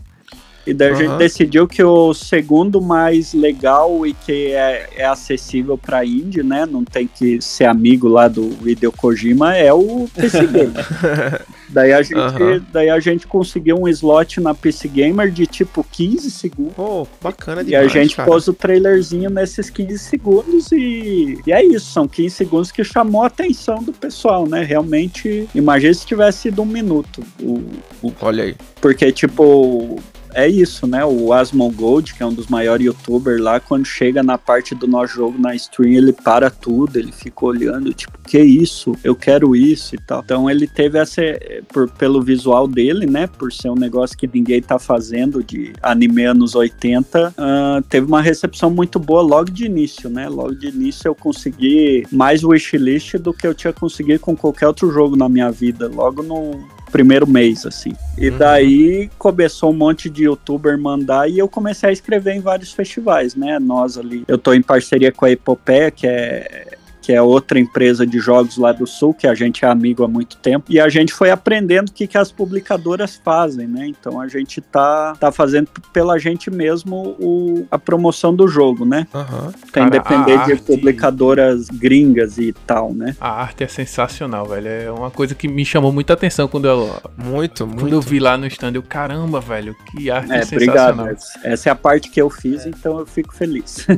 E 0.67 0.75
daí 0.75 0.91
uhum. 0.91 0.97
a 0.97 1.03
gente 1.03 1.17
decidiu 1.17 1.67
que 1.67 1.83
o 1.83 2.13
segundo 2.13 2.81
mais 2.81 3.33
legal 3.33 4.07
e 4.07 4.13
que 4.13 4.53
é, 4.53 4.89
é 4.97 5.05
acessível 5.07 5.79
para 5.79 6.05
indie, 6.05 6.43
né? 6.43 6.67
Não 6.67 6.85
tem 6.85 7.07
que 7.07 7.41
ser 7.41 7.65
amigo 7.65 8.09
lá 8.09 8.29
do 8.29 8.57
Hideo 8.67 8.93
Kojima, 8.93 9.57
é 9.57 9.73
o 9.73 10.09
PC 10.15 10.47
Gamer. 10.47 10.87
daí, 11.69 11.93
a 11.93 12.03
gente, 12.03 12.15
uhum. 12.15 12.63
daí 12.73 12.91
a 12.91 13.01
gente 13.01 13.27
conseguiu 13.27 13.81
um 13.81 13.89
slot 13.89 14.41
na 14.41 14.55
PC 14.55 14.89
Gamer 14.89 15.31
de 15.31 15.47
tipo 15.47 15.85
15 15.91 16.31
segundos. 16.31 16.75
Pô, 16.75 17.07
bacana 17.23 17.65
demais, 17.65 17.85
E 17.95 17.99
a 17.99 18.03
gente 18.03 18.17
cara. 18.17 18.29
pôs 18.29 18.47
o 18.47 18.53
trailerzinho 18.53 19.31
nesses 19.31 19.71
15 19.71 19.99
segundos 19.99 20.71
e, 20.73 21.41
e 21.47 21.53
é 21.53 21.65
isso, 21.65 21.91
são 21.91 22.07
15 22.07 22.35
segundos 22.35 22.71
que 22.71 22.85
chamou 22.85 23.23
a 23.23 23.29
atenção 23.29 23.83
do 23.83 23.93
pessoal, 23.93 24.47
né? 24.47 24.63
Realmente, 24.63 25.49
imagina 25.55 25.95
se 25.95 26.05
tivesse 26.05 26.39
sido 26.41 26.63
um 26.63 26.67
minuto. 26.67 27.23
O, 27.41 27.63
o, 28.03 28.13
Olha 28.21 28.45
aí. 28.45 28.57
Porque, 28.81 29.11
tipo, 29.13 29.99
é 30.35 30.49
isso, 30.49 30.87
né? 30.87 31.05
O 31.05 31.33
Asmongold, 31.33 32.15
que 32.15 32.23
é 32.23 32.27
um 32.27 32.33
dos 32.33 32.47
maiores 32.47 32.87
youtubers 32.87 33.41
lá, 33.41 33.61
quando 33.61 33.87
chega 33.87 34.23
na 34.23 34.39
parte 34.39 34.75
do 34.75 34.87
nosso 34.87 35.15
jogo 35.15 35.39
na 35.39 35.55
stream, 35.55 35.93
ele 35.93 36.13
para 36.13 36.51
tudo, 36.51 36.99
ele 36.99 37.13
fica 37.13 37.45
olhando, 37.45 37.93
tipo, 37.93 38.19
que 38.27 38.39
isso? 38.39 38.95
Eu 39.03 39.15
quero 39.15 39.57
isso 39.57 39.95
e 39.95 39.99
tal. 39.99 40.23
Então 40.25 40.51
ele 40.51 40.67
teve 40.67 40.99
essa, 40.99 41.23
por, 41.69 41.91
pelo 41.91 42.23
visual 42.23 42.67
dele, 42.67 43.07
né? 43.07 43.27
Por 43.27 43.53
ser 43.53 43.71
um 43.71 43.75
negócio 43.75 44.17
que 44.17 44.29
ninguém 44.33 44.63
tá 44.63 44.79
fazendo 44.79 45.43
de 45.43 45.73
anime 45.83 46.25
anos 46.25 46.55
80, 46.55 47.29
uh, 47.29 47.33
ah, 47.37 47.83
teve 47.89 48.07
uma 48.07 48.23
recepção 48.23 48.71
muito 48.71 48.99
boa 48.99 49.23
logo 49.23 49.51
de 49.51 49.65
início, 49.65 50.09
né? 50.09 50.29
Logo 50.29 50.55
de 50.55 50.69
início 50.69 51.09
eu 51.09 51.15
consegui 51.15 52.07
mais 52.11 52.43
wishlist 52.45 53.15
do 53.15 53.33
que 53.33 53.47
eu 53.47 53.55
tinha 53.55 53.73
conseguido 53.73 54.21
com 54.21 54.37
qualquer 54.37 54.67
outro 54.67 54.91
jogo 54.91 55.17
na 55.17 55.29
minha 55.29 55.51
vida. 55.51 55.89
Logo 55.89 56.23
no, 56.23 56.61
primeiro 56.91 57.27
mês, 57.27 57.65
assim. 57.65 57.93
E 58.19 58.29
uhum. 58.29 58.39
daí 58.39 59.11
começou 59.19 59.71
um 59.71 59.77
monte 59.77 60.11
de 60.11 60.25
youtuber 60.25 60.79
mandar 60.79 61.29
e 61.29 61.39
eu 61.39 61.49
comecei 61.49 61.89
a 61.89 61.93
escrever 61.93 62.35
em 62.35 62.41
vários 62.41 62.73
festivais, 62.73 63.35
né? 63.35 63.59
Nós 63.59 63.97
ali. 63.97 64.25
Eu 64.29 64.39
tô 64.39 64.53
em 64.53 64.63
parceria 64.63 65.13
com 65.13 65.25
a 65.25 65.31
Epopeia, 65.31 65.91
que 65.91 66.07
é 66.07 66.79
que 67.01 67.13
é 67.13 67.23
outra 67.23 67.59
empresa 67.59 68.07
de 68.07 68.19
jogos 68.19 68.57
lá 68.57 68.73
do 68.73 68.87
Sul, 68.87 69.15
que 69.15 69.27
a 69.27 69.35
gente 69.35 69.65
é 69.65 69.69
amigo 69.69 70.05
há 70.05 70.09
muito 70.09 70.37
tempo, 70.37 70.67
e 70.69 70.79
a 70.79 70.89
gente 70.89 71.13
foi 71.13 71.31
aprendendo 71.31 71.89
o 71.89 71.93
que, 71.93 72.07
que 72.07 72.19
as 72.19 72.31
publicadoras 72.31 73.21
fazem, 73.23 73.67
né? 73.67 73.87
Então 73.87 74.21
a 74.21 74.29
gente 74.29 74.61
tá, 74.61 75.15
tá 75.19 75.33
fazendo 75.33 75.69
pela 75.93 76.19
gente 76.19 76.51
mesmo 76.51 77.17
o, 77.19 77.67
a 77.71 77.79
promoção 77.79 78.35
do 78.35 78.47
jogo, 78.47 78.85
né? 78.85 79.07
Uhum. 79.15 79.53
Tem 79.73 79.89
depender 79.89 80.45
de 80.45 80.53
arte... 80.53 80.63
publicadoras 80.63 81.69
gringas 81.69 82.39
e 82.39 82.53
tal, 82.67 82.93
né? 82.93 83.17
A 83.21 83.31
arte 83.43 83.65
é 83.65 83.69
sensacional, 83.69 84.47
velho. 84.47 84.69
É 84.69 84.91
uma 84.91 85.11
coisa 85.11 85.35
que 85.35 85.49
me 85.49 85.65
chamou 85.65 85.93
muita 85.93 86.13
atenção 86.13 86.49
quando 86.49 86.67
eu. 86.67 86.91
Muito, 87.17 87.67
quando 87.67 87.81
muito. 87.81 87.95
eu 87.95 88.01
vi 88.01 88.19
lá 88.19 88.37
no 88.37 88.47
stand. 88.47 88.73
Eu, 88.75 88.83
caramba, 88.83 89.41
velho, 89.41 89.75
que 89.87 90.11
arte 90.11 90.33
é, 90.33 90.43
sensacional. 90.43 91.07
Obrigado. 91.07 91.21
Essa 91.45 91.69
é 91.69 91.73
a 91.73 91.75
parte 91.75 92.11
que 92.11 92.21
eu 92.21 92.31
fiz, 92.31 92.67
é. 92.67 92.69
então 92.69 92.99
eu 92.99 93.07
fico 93.07 93.35
feliz. 93.35 93.87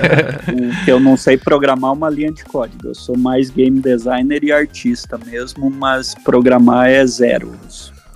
eu 0.86 1.00
não 1.00 1.16
sei 1.16 1.36
programar 1.36 1.79
programar 1.80 1.92
uma 1.92 2.10
linha 2.10 2.30
de 2.30 2.44
código. 2.44 2.88
Eu 2.88 2.94
sou 2.94 3.16
mais 3.16 3.48
game 3.50 3.80
designer 3.80 4.44
e 4.44 4.52
artista 4.52 5.18
mesmo, 5.18 5.70
mas 5.70 6.14
programar 6.14 6.88
é 6.88 7.04
zero. 7.06 7.52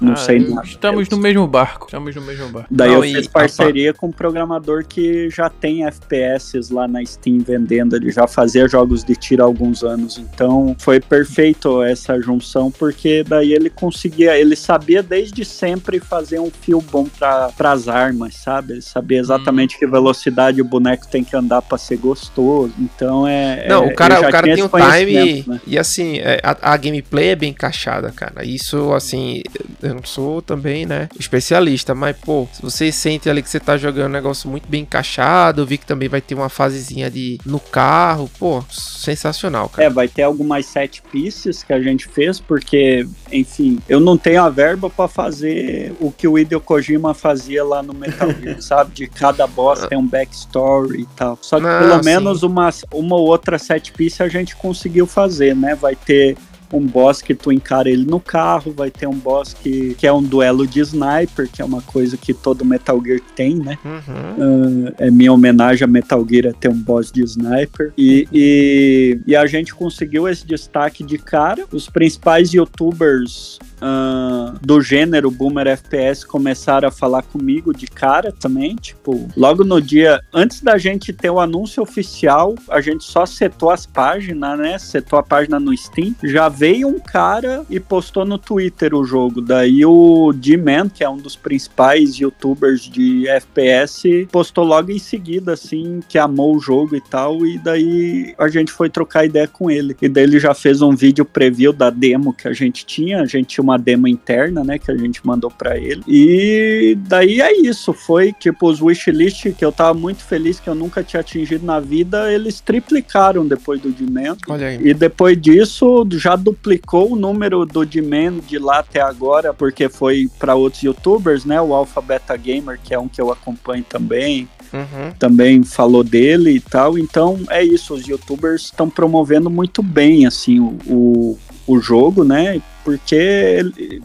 Não 0.00 0.12
ah, 0.12 0.16
sei 0.16 0.38
nada. 0.40 0.66
Estamos 0.66 1.08
no 1.08 1.18
mesmo 1.18 1.46
barco. 1.46 1.86
Estamos 1.86 2.14
no 2.14 2.22
mesmo 2.22 2.48
barco. 2.48 2.68
Daí 2.70 2.90
não, 2.90 3.04
eu 3.04 3.14
fiz 3.14 3.26
parceria 3.26 3.92
com 3.92 4.08
um 4.08 4.12
programador 4.12 4.84
que 4.86 5.30
já 5.30 5.48
tem 5.48 5.86
FPS 5.86 6.70
lá 6.70 6.88
na 6.88 7.04
Steam 7.04 7.38
vendendo. 7.38 7.96
Ele 7.96 8.10
já 8.10 8.26
fazia 8.26 8.68
jogos 8.68 9.04
de 9.04 9.14
tiro 9.14 9.42
há 9.42 9.46
alguns 9.46 9.82
anos. 9.82 10.18
Então 10.18 10.74
foi 10.78 11.00
perfeito 11.00 11.82
essa 11.82 12.20
junção, 12.20 12.70
porque 12.70 13.24
daí 13.24 13.52
ele 13.52 13.70
conseguia, 13.70 14.38
ele 14.38 14.56
sabia 14.56 15.02
desde 15.02 15.44
sempre 15.44 16.00
fazer 16.00 16.40
um 16.40 16.50
fio 16.50 16.80
bom 16.80 17.06
para 17.06 17.72
as 17.72 17.88
armas, 17.88 18.34
sabe? 18.36 18.74
Ele 18.74 18.82
sabia 18.82 19.18
exatamente 19.18 19.76
hum. 19.76 19.78
que 19.78 19.86
velocidade 19.86 20.60
o 20.60 20.64
boneco 20.64 21.06
tem 21.06 21.22
que 21.22 21.36
andar 21.36 21.62
para 21.62 21.78
ser 21.78 21.96
gostoso. 21.96 22.72
Então 22.78 23.26
é. 23.26 23.66
Não, 23.68 23.84
é, 23.84 23.86
o 23.86 23.94
cara, 23.94 24.20
o 24.20 24.30
cara 24.30 24.54
tem 24.54 24.64
um 24.64 24.68
time 24.68 25.44
né? 25.46 25.60
e 25.66 25.78
assim, 25.78 26.18
é, 26.18 26.40
a, 26.42 26.72
a 26.72 26.76
gameplay 26.76 27.28
é 27.28 27.36
bem 27.36 27.50
encaixada, 27.50 28.10
cara. 28.10 28.44
Isso, 28.44 28.92
assim, 28.92 29.42
eu 29.84 29.94
não 29.94 30.04
sou 30.04 30.40
também, 30.40 30.86
né, 30.86 31.08
especialista, 31.18 31.94
mas, 31.94 32.16
pô, 32.16 32.48
se 32.52 32.62
você 32.62 32.90
sente 32.90 33.28
ali 33.28 33.42
que 33.42 33.48
você 33.48 33.60
tá 33.60 33.76
jogando 33.76 34.08
um 34.08 34.12
negócio 34.12 34.48
muito 34.48 34.68
bem 34.68 34.82
encaixado, 34.82 35.62
eu 35.62 35.66
vi 35.66 35.78
que 35.78 35.86
também 35.86 36.08
vai 36.08 36.20
ter 36.20 36.34
uma 36.34 36.48
fasezinha 36.48 37.10
de 37.10 37.38
no 37.44 37.60
carro, 37.60 38.30
pô, 38.38 38.64
sensacional, 38.70 39.68
cara. 39.68 39.86
É, 39.86 39.90
vai 39.90 40.08
ter 40.08 40.22
algumas 40.22 40.66
sete 40.66 41.02
pieces 41.02 41.62
que 41.62 41.72
a 41.72 41.80
gente 41.80 42.08
fez, 42.08 42.40
porque, 42.40 43.06
enfim, 43.30 43.78
eu 43.88 44.00
não 44.00 44.16
tenho 44.16 44.42
a 44.42 44.50
verba 44.50 44.88
para 44.88 45.08
fazer 45.08 45.94
o 46.00 46.10
que 46.10 46.26
o 46.26 46.38
Hideo 46.38 46.60
Kojima 46.60 47.14
fazia 47.14 47.64
lá 47.64 47.82
no 47.82 47.92
Metal 47.92 48.30
Gear, 48.40 48.62
sabe? 48.62 48.94
De 48.94 49.06
cada 49.06 49.46
boss 49.46 49.86
tem 49.86 49.98
um 49.98 50.06
backstory 50.06 51.02
e 51.02 51.06
tal. 51.16 51.38
Só 51.40 51.58
que 51.58 51.66
pelo 51.66 52.02
menos 52.02 52.42
uma, 52.42 52.70
uma 52.92 53.16
ou 53.16 53.26
outra 53.26 53.58
set 53.58 53.92
piece 53.92 54.22
a 54.22 54.28
gente 54.28 54.56
conseguiu 54.56 55.06
fazer, 55.06 55.54
né? 55.54 55.74
Vai 55.74 55.94
ter 55.96 56.36
um 56.74 56.86
boss 56.86 57.22
que 57.22 57.34
tu 57.34 57.52
encara 57.52 57.88
ele 57.88 58.04
no 58.04 58.20
carro, 58.20 58.72
vai 58.72 58.90
ter 58.90 59.06
um 59.06 59.16
boss 59.16 59.54
que, 59.54 59.94
que 59.94 60.06
é 60.06 60.12
um 60.12 60.22
duelo 60.22 60.66
de 60.66 60.80
sniper, 60.80 61.48
que 61.48 61.62
é 61.62 61.64
uma 61.64 61.80
coisa 61.82 62.16
que 62.16 62.34
todo 62.34 62.64
Metal 62.64 63.00
Gear 63.04 63.20
tem, 63.34 63.56
né? 63.56 63.78
Uhum. 63.84 64.86
Uh, 64.88 64.94
é 64.98 65.10
minha 65.10 65.32
homenagem 65.32 65.84
a 65.84 65.86
Metal 65.86 66.24
Gear 66.28 66.46
é 66.46 66.52
ter 66.52 66.68
um 66.68 66.76
boss 66.76 67.12
de 67.12 67.22
sniper. 67.22 67.92
E, 67.96 68.26
e, 68.32 69.20
e 69.26 69.36
a 69.36 69.46
gente 69.46 69.74
conseguiu 69.74 70.28
esse 70.28 70.46
destaque 70.46 71.04
de 71.04 71.18
cara. 71.18 71.64
Os 71.72 71.88
principais 71.88 72.52
youtubers 72.52 73.58
uh, 73.84 74.58
do 74.62 74.80
gênero 74.80 75.30
Boomer 75.30 75.66
FPS 75.66 76.26
começaram 76.26 76.88
a 76.88 76.90
falar 76.90 77.22
comigo 77.22 77.74
de 77.74 77.86
cara 77.86 78.32
também. 78.32 78.76
Tipo, 78.76 79.28
logo 79.36 79.62
no 79.62 79.80
dia 79.80 80.20
antes 80.32 80.60
da 80.60 80.78
gente 80.78 81.12
ter 81.12 81.30
o 81.30 81.38
anúncio 81.38 81.82
oficial, 81.82 82.54
a 82.70 82.80
gente 82.80 83.04
só 83.04 83.26
setou 83.26 83.70
as 83.70 83.84
páginas, 83.84 84.58
né? 84.58 84.78
Setou 84.78 85.18
a 85.18 85.22
página 85.22 85.60
no 85.60 85.76
Steam. 85.76 86.14
Já 86.24 86.48
veio 86.48 86.88
um 86.88 86.98
cara 86.98 87.64
e 87.68 87.78
postou 87.78 88.24
no 88.24 88.38
Twitter 88.38 88.94
o 88.94 89.04
jogo. 89.04 89.40
Daí 89.40 89.84
o 89.84 90.32
D-Man, 90.32 90.88
que 90.88 91.04
é 91.04 91.08
um 91.08 91.18
dos 91.18 91.36
principais 91.36 92.14
youtubers 92.14 92.82
de 92.82 93.28
FPS, 93.28 94.26
postou 94.30 94.64
logo 94.64 94.90
em 94.90 94.98
seguida, 94.98 95.52
assim, 95.52 96.00
que 96.08 96.18
amou 96.18 96.56
o 96.56 96.60
jogo 96.60 96.96
e 96.96 97.00
tal. 97.00 97.44
E 97.44 97.58
daí 97.58 98.34
a 98.38 98.48
gente 98.48 98.72
foi 98.72 98.88
trocar 98.88 99.24
ideia 99.24 99.46
com 99.46 99.70
ele. 99.70 99.96
E 100.00 100.08
daí 100.08 100.24
ele 100.24 100.38
já 100.38 100.54
fez 100.54 100.80
um 100.80 100.94
vídeo 100.94 101.24
preview 101.24 101.72
da 101.72 101.90
demo 101.90 102.32
que 102.32 102.48
a 102.48 102.52
gente 102.52 102.86
tinha. 102.86 103.20
A 103.20 103.26
gente 103.26 103.48
tinha 103.48 103.62
uma 103.62 103.73
demo 103.76 104.08
interna, 104.08 104.62
né, 104.64 104.78
que 104.78 104.90
a 104.90 104.96
gente 104.96 105.24
mandou 105.26 105.50
para 105.50 105.76
ele. 105.76 106.02
E 106.06 106.96
daí 107.06 107.40
é 107.40 107.52
isso, 107.60 107.92
foi 107.92 108.32
tipo 108.32 108.68
os 108.68 108.80
wishlist 108.80 109.52
que 109.52 109.64
eu 109.64 109.72
tava 109.72 109.94
muito 109.94 110.22
feliz 110.24 110.60
que 110.60 110.68
eu 110.68 110.74
nunca 110.74 111.02
tinha 111.02 111.20
atingido 111.20 111.64
na 111.64 111.80
vida, 111.80 112.32
eles 112.32 112.60
triplicaram 112.60 113.46
depois 113.46 113.80
do 113.80 113.90
Demand. 113.90 114.36
Olha 114.48 114.68
aí. 114.68 114.78
E 114.82 114.94
depois 114.94 115.40
disso 115.40 116.06
já 116.12 116.36
duplicou 116.36 117.12
o 117.12 117.16
número 117.16 117.64
do 117.64 117.84
Demand 117.84 118.40
de 118.46 118.58
lá 118.58 118.78
até 118.78 119.00
agora, 119.00 119.52
porque 119.52 119.88
foi 119.88 120.28
para 120.38 120.54
outros 120.54 120.82
youtubers, 120.82 121.44
né, 121.44 121.60
o 121.60 121.74
Alpha 121.74 122.00
Beta 122.00 122.36
Gamer, 122.36 122.78
que 122.82 122.94
é 122.94 122.98
um 122.98 123.08
que 123.08 123.20
eu 123.20 123.30
acompanho 123.30 123.84
também, 123.88 124.48
Uhum. 124.72 125.12
também 125.20 125.62
falou 125.62 126.02
dele 126.02 126.50
e 126.50 126.60
tal. 126.60 126.98
Então 126.98 127.38
é 127.48 127.62
isso, 127.62 127.94
os 127.94 128.06
youtubers 128.08 128.62
estão 128.64 128.90
promovendo 128.90 129.48
muito 129.48 129.82
bem 129.84 130.26
assim 130.26 130.58
o, 130.58 130.76
o, 130.88 131.38
o 131.66 131.80
jogo, 131.80 132.24
né? 132.24 132.60
Porque 132.84 133.58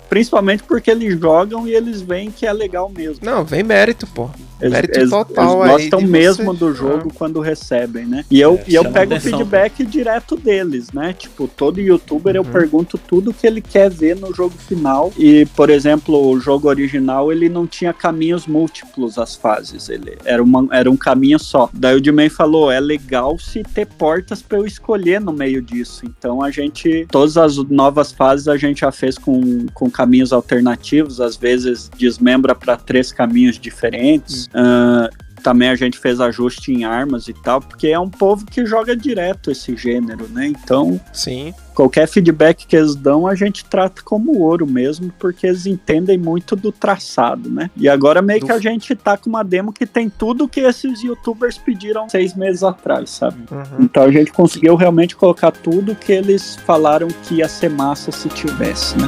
principalmente 0.10 0.64
porque 0.64 0.90
eles 0.90 1.20
jogam 1.20 1.68
e 1.68 1.74
eles 1.74 2.02
veem 2.02 2.32
que 2.32 2.46
é 2.46 2.54
legal 2.54 2.90
mesmo. 2.90 3.26
Não, 3.26 3.44
vem 3.44 3.64
mérito, 3.64 4.08
pô. 4.08 4.30
Mérito 4.62 5.00
eles, 5.00 5.10
total 5.10 5.66
eles 5.66 5.72
gostam 5.72 6.02
mesmo 6.02 6.54
você. 6.54 6.60
do 6.60 6.74
jogo 6.74 7.10
ah. 7.10 7.16
quando 7.16 7.40
recebem, 7.40 8.06
né? 8.06 8.26
E 8.30 8.42
eu, 8.42 8.56
é, 8.56 8.64
e 8.68 8.76
eu 8.76 8.92
pego 8.92 9.16
o 9.16 9.20
feedback 9.20 9.86
direto 9.86 10.36
deles, 10.36 10.92
né? 10.92 11.14
Tipo, 11.14 11.48
todo 11.48 11.80
youtuber 11.80 12.36
uhum. 12.36 12.42
eu 12.42 12.46
pergunto 12.46 12.98
tudo 12.98 13.34
que 13.34 13.48
ele 13.48 13.62
quer 13.62 13.90
ver 13.90 14.16
no 14.16 14.34
jogo 14.34 14.56
final. 14.58 15.14
E, 15.18 15.46
por 15.56 15.70
exemplo, 15.70 16.30
o 16.30 16.40
jogo 16.40 16.68
original 16.68 17.32
ele 17.32 17.48
não 17.48 17.66
tinha 17.66 17.94
caminhos 17.94 18.46
múltiplos 18.48 19.18
as 19.18 19.36
fases. 19.36 19.90
Ele 19.90 20.18
era, 20.26 20.44
uma, 20.44 20.68
era 20.72 20.90
um 20.90 20.98
caminho 20.98 21.40
só. 21.40 21.70
Daí 21.74 21.96
o 21.96 22.02
Dimei 22.02 22.30
falou: 22.30 22.72
é 22.72 22.80
legal 22.80 23.38
se 23.40 23.64
ter 23.64 23.86
portas 23.86 24.42
para 24.42 24.58
eu 24.58 24.66
escolher 24.66 25.22
no 25.22 25.32
meio 25.32 25.62
disso. 25.62 26.06
Então 26.06 26.42
a 26.42 26.52
gente. 26.52 27.06
Todas 27.10 27.38
as 27.38 27.58
novas 27.58 28.12
fases 28.12 28.48
a 28.48 28.58
gente 28.58 28.82
já 28.82 28.92
fez 28.92 29.18
com, 29.18 29.68
com 29.74 29.90
caminhos 29.90 30.34
alternativos, 30.34 31.22
às 31.22 31.36
vezes 31.36 31.90
desmembra 31.98 32.56
para 32.56 32.76
três 32.76 33.12
caminhos 33.12 33.60
diferentes. 33.60 34.49
Uh, 34.50 35.30
também 35.40 35.70
a 35.70 35.76
gente 35.76 35.98
fez 35.98 36.20
ajuste 36.20 36.72
em 36.72 36.84
armas 36.84 37.28
e 37.28 37.34
tal, 37.34 37.62
porque 37.62 37.88
é 37.88 38.00
um 38.00 38.10
povo 38.10 38.46
que 38.46 38.66
joga 38.66 38.96
direto 38.96 39.50
esse 39.50 39.76
gênero, 39.76 40.28
né? 40.28 40.48
Então, 40.48 41.00
sim. 41.12 41.54
Qualquer 41.74 42.08
feedback 42.08 42.68
que 42.68 42.76
eles 42.76 42.94
dão, 42.94 43.26
a 43.26 43.34
gente 43.36 43.64
trata 43.64 44.02
como 44.04 44.38
ouro 44.40 44.68
mesmo, 44.68 45.14
porque 45.18 45.48
eles 45.48 45.66
entendem 45.66 46.18
muito 46.18 46.56
do 46.56 46.72
traçado, 46.72 47.50
né? 47.50 47.72
E 47.76 47.88
agora 47.88 48.22
meio 48.22 48.42
do... 48.42 48.48
que 48.48 48.52
a 48.52 48.60
gente 48.60 48.94
tá 48.96 49.18
com 49.18 49.30
uma 49.30 49.44
demo 49.44 49.72
que 49.72 49.86
tem 49.86 50.10
tudo 50.10 50.48
que 50.48 50.60
esses 50.60 51.02
youtubers 51.02 51.58
pediram 51.58 52.10
seis 52.10 52.36
meses 52.36 52.64
atrás, 52.64 53.10
sabe? 53.10 53.38
Uhum. 53.50 53.86
Então 53.86 54.04
a 54.04 54.12
gente 54.12 54.32
conseguiu 54.32 54.76
realmente 54.76 55.16
colocar 55.16 55.52
tudo 55.52 55.96
que 55.96 56.12
eles 56.12 56.58
falaram 56.66 57.08
que 57.24 57.36
ia 57.36 57.48
ser 57.48 57.70
massa 57.70 58.12
se 58.12 58.28
tivesse, 58.28 58.98
né? 58.98 59.08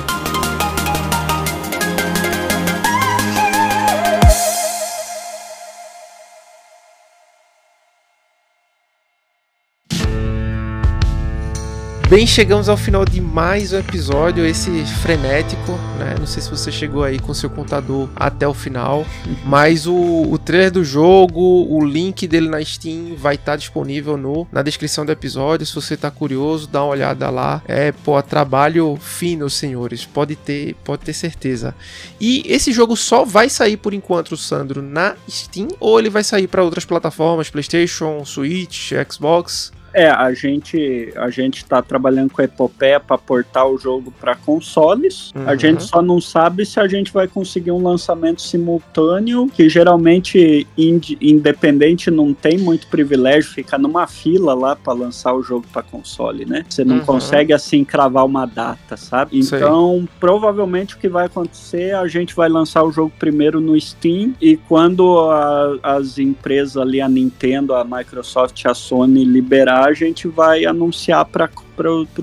Bem, 12.11 12.27
chegamos 12.27 12.67
ao 12.67 12.75
final 12.75 13.05
de 13.05 13.21
mais 13.21 13.71
um 13.71 13.77
episódio, 13.77 14.45
esse 14.45 14.69
frenético, 15.01 15.71
né? 15.97 16.13
Não 16.19 16.27
sei 16.27 16.43
se 16.43 16.49
você 16.49 16.69
chegou 16.69 17.05
aí 17.05 17.17
com 17.17 17.33
seu 17.33 17.49
contador 17.49 18.09
até 18.13 18.45
o 18.45 18.53
final, 18.53 19.05
mas 19.45 19.87
o, 19.87 19.95
o 19.95 20.37
trailer 20.37 20.71
do 20.71 20.83
jogo, 20.83 21.39
o 21.39 21.85
link 21.85 22.27
dele 22.27 22.49
na 22.49 22.61
Steam 22.65 23.15
vai 23.15 23.35
estar 23.35 23.53
tá 23.53 23.55
disponível 23.55 24.17
no, 24.17 24.45
na 24.51 24.61
descrição 24.61 25.05
do 25.05 25.11
episódio. 25.13 25.65
Se 25.65 25.73
você 25.73 25.95
tá 25.95 26.11
curioso, 26.11 26.67
dá 26.67 26.83
uma 26.83 26.91
olhada 26.91 27.29
lá. 27.29 27.63
É, 27.65 27.93
pô, 27.93 28.21
trabalho 28.21 28.97
fino, 28.99 29.49
senhores, 29.49 30.05
pode 30.05 30.35
ter, 30.35 30.75
pode 30.83 31.03
ter 31.03 31.13
certeza. 31.13 31.73
E 32.19 32.43
esse 32.45 32.73
jogo 32.73 32.97
só 32.97 33.23
vai 33.23 33.47
sair 33.47 33.77
por 33.77 33.93
enquanto, 33.93 34.35
Sandro, 34.35 34.81
na 34.81 35.15
Steam 35.29 35.69
ou 35.79 35.97
ele 35.97 36.09
vai 36.09 36.25
sair 36.25 36.47
para 36.47 36.61
outras 36.61 36.83
plataformas, 36.83 37.49
PlayStation, 37.49 38.25
Switch, 38.25 38.91
Xbox? 39.09 39.71
É, 39.93 40.09
a 40.09 40.33
gente 40.33 41.11
a 41.15 41.29
gente 41.29 41.65
tá 41.65 41.81
trabalhando 41.81 42.31
com 42.31 42.41
a 42.41 42.45
Epopeia 42.45 42.99
para 42.99 43.17
portar 43.17 43.67
o 43.67 43.77
jogo 43.77 44.11
para 44.19 44.35
consoles. 44.35 45.31
Uhum. 45.35 45.47
A 45.47 45.55
gente 45.55 45.83
só 45.83 46.01
não 46.01 46.21
sabe 46.21 46.65
se 46.65 46.79
a 46.79 46.87
gente 46.87 47.11
vai 47.11 47.27
conseguir 47.27 47.71
um 47.71 47.83
lançamento 47.83 48.41
simultâneo, 48.41 49.47
que 49.47 49.69
geralmente 49.69 50.67
ind 50.77 51.17
independente 51.21 52.09
não 52.09 52.33
tem 52.33 52.57
muito 52.57 52.87
privilégio, 52.87 53.51
fica 53.51 53.77
numa 53.77 54.07
fila 54.07 54.53
lá 54.53 54.75
para 54.75 54.93
lançar 54.93 55.33
o 55.33 55.43
jogo 55.43 55.65
para 55.71 55.81
console, 55.81 56.45
né? 56.45 56.63
Você 56.69 56.83
não 56.83 56.97
uhum. 56.97 57.05
consegue 57.05 57.53
assim 57.53 57.83
cravar 57.83 58.25
uma 58.25 58.45
data, 58.45 58.95
sabe? 58.95 59.39
Então, 59.39 60.07
provavelmente 60.19 60.95
o 60.95 60.97
que 60.97 61.09
vai 61.09 61.25
acontecer, 61.25 61.95
a 61.95 62.07
gente 62.07 62.35
vai 62.35 62.49
lançar 62.49 62.83
o 62.83 62.91
jogo 62.91 63.11
primeiro 63.17 63.59
no 63.59 63.79
Steam 63.79 64.33
e 64.41 64.57
quando 64.57 65.19
a, 65.19 65.77
as 65.83 66.17
empresas 66.17 66.77
ali, 66.77 67.01
a 67.01 67.09
Nintendo, 67.09 67.73
a 67.73 67.83
Microsoft, 67.83 68.65
a 68.65 68.73
Sony 68.73 69.23
liberar 69.23 69.80
a 69.85 69.93
gente 69.93 70.27
vai 70.27 70.65
anunciar 70.65 71.25
para 71.25 71.49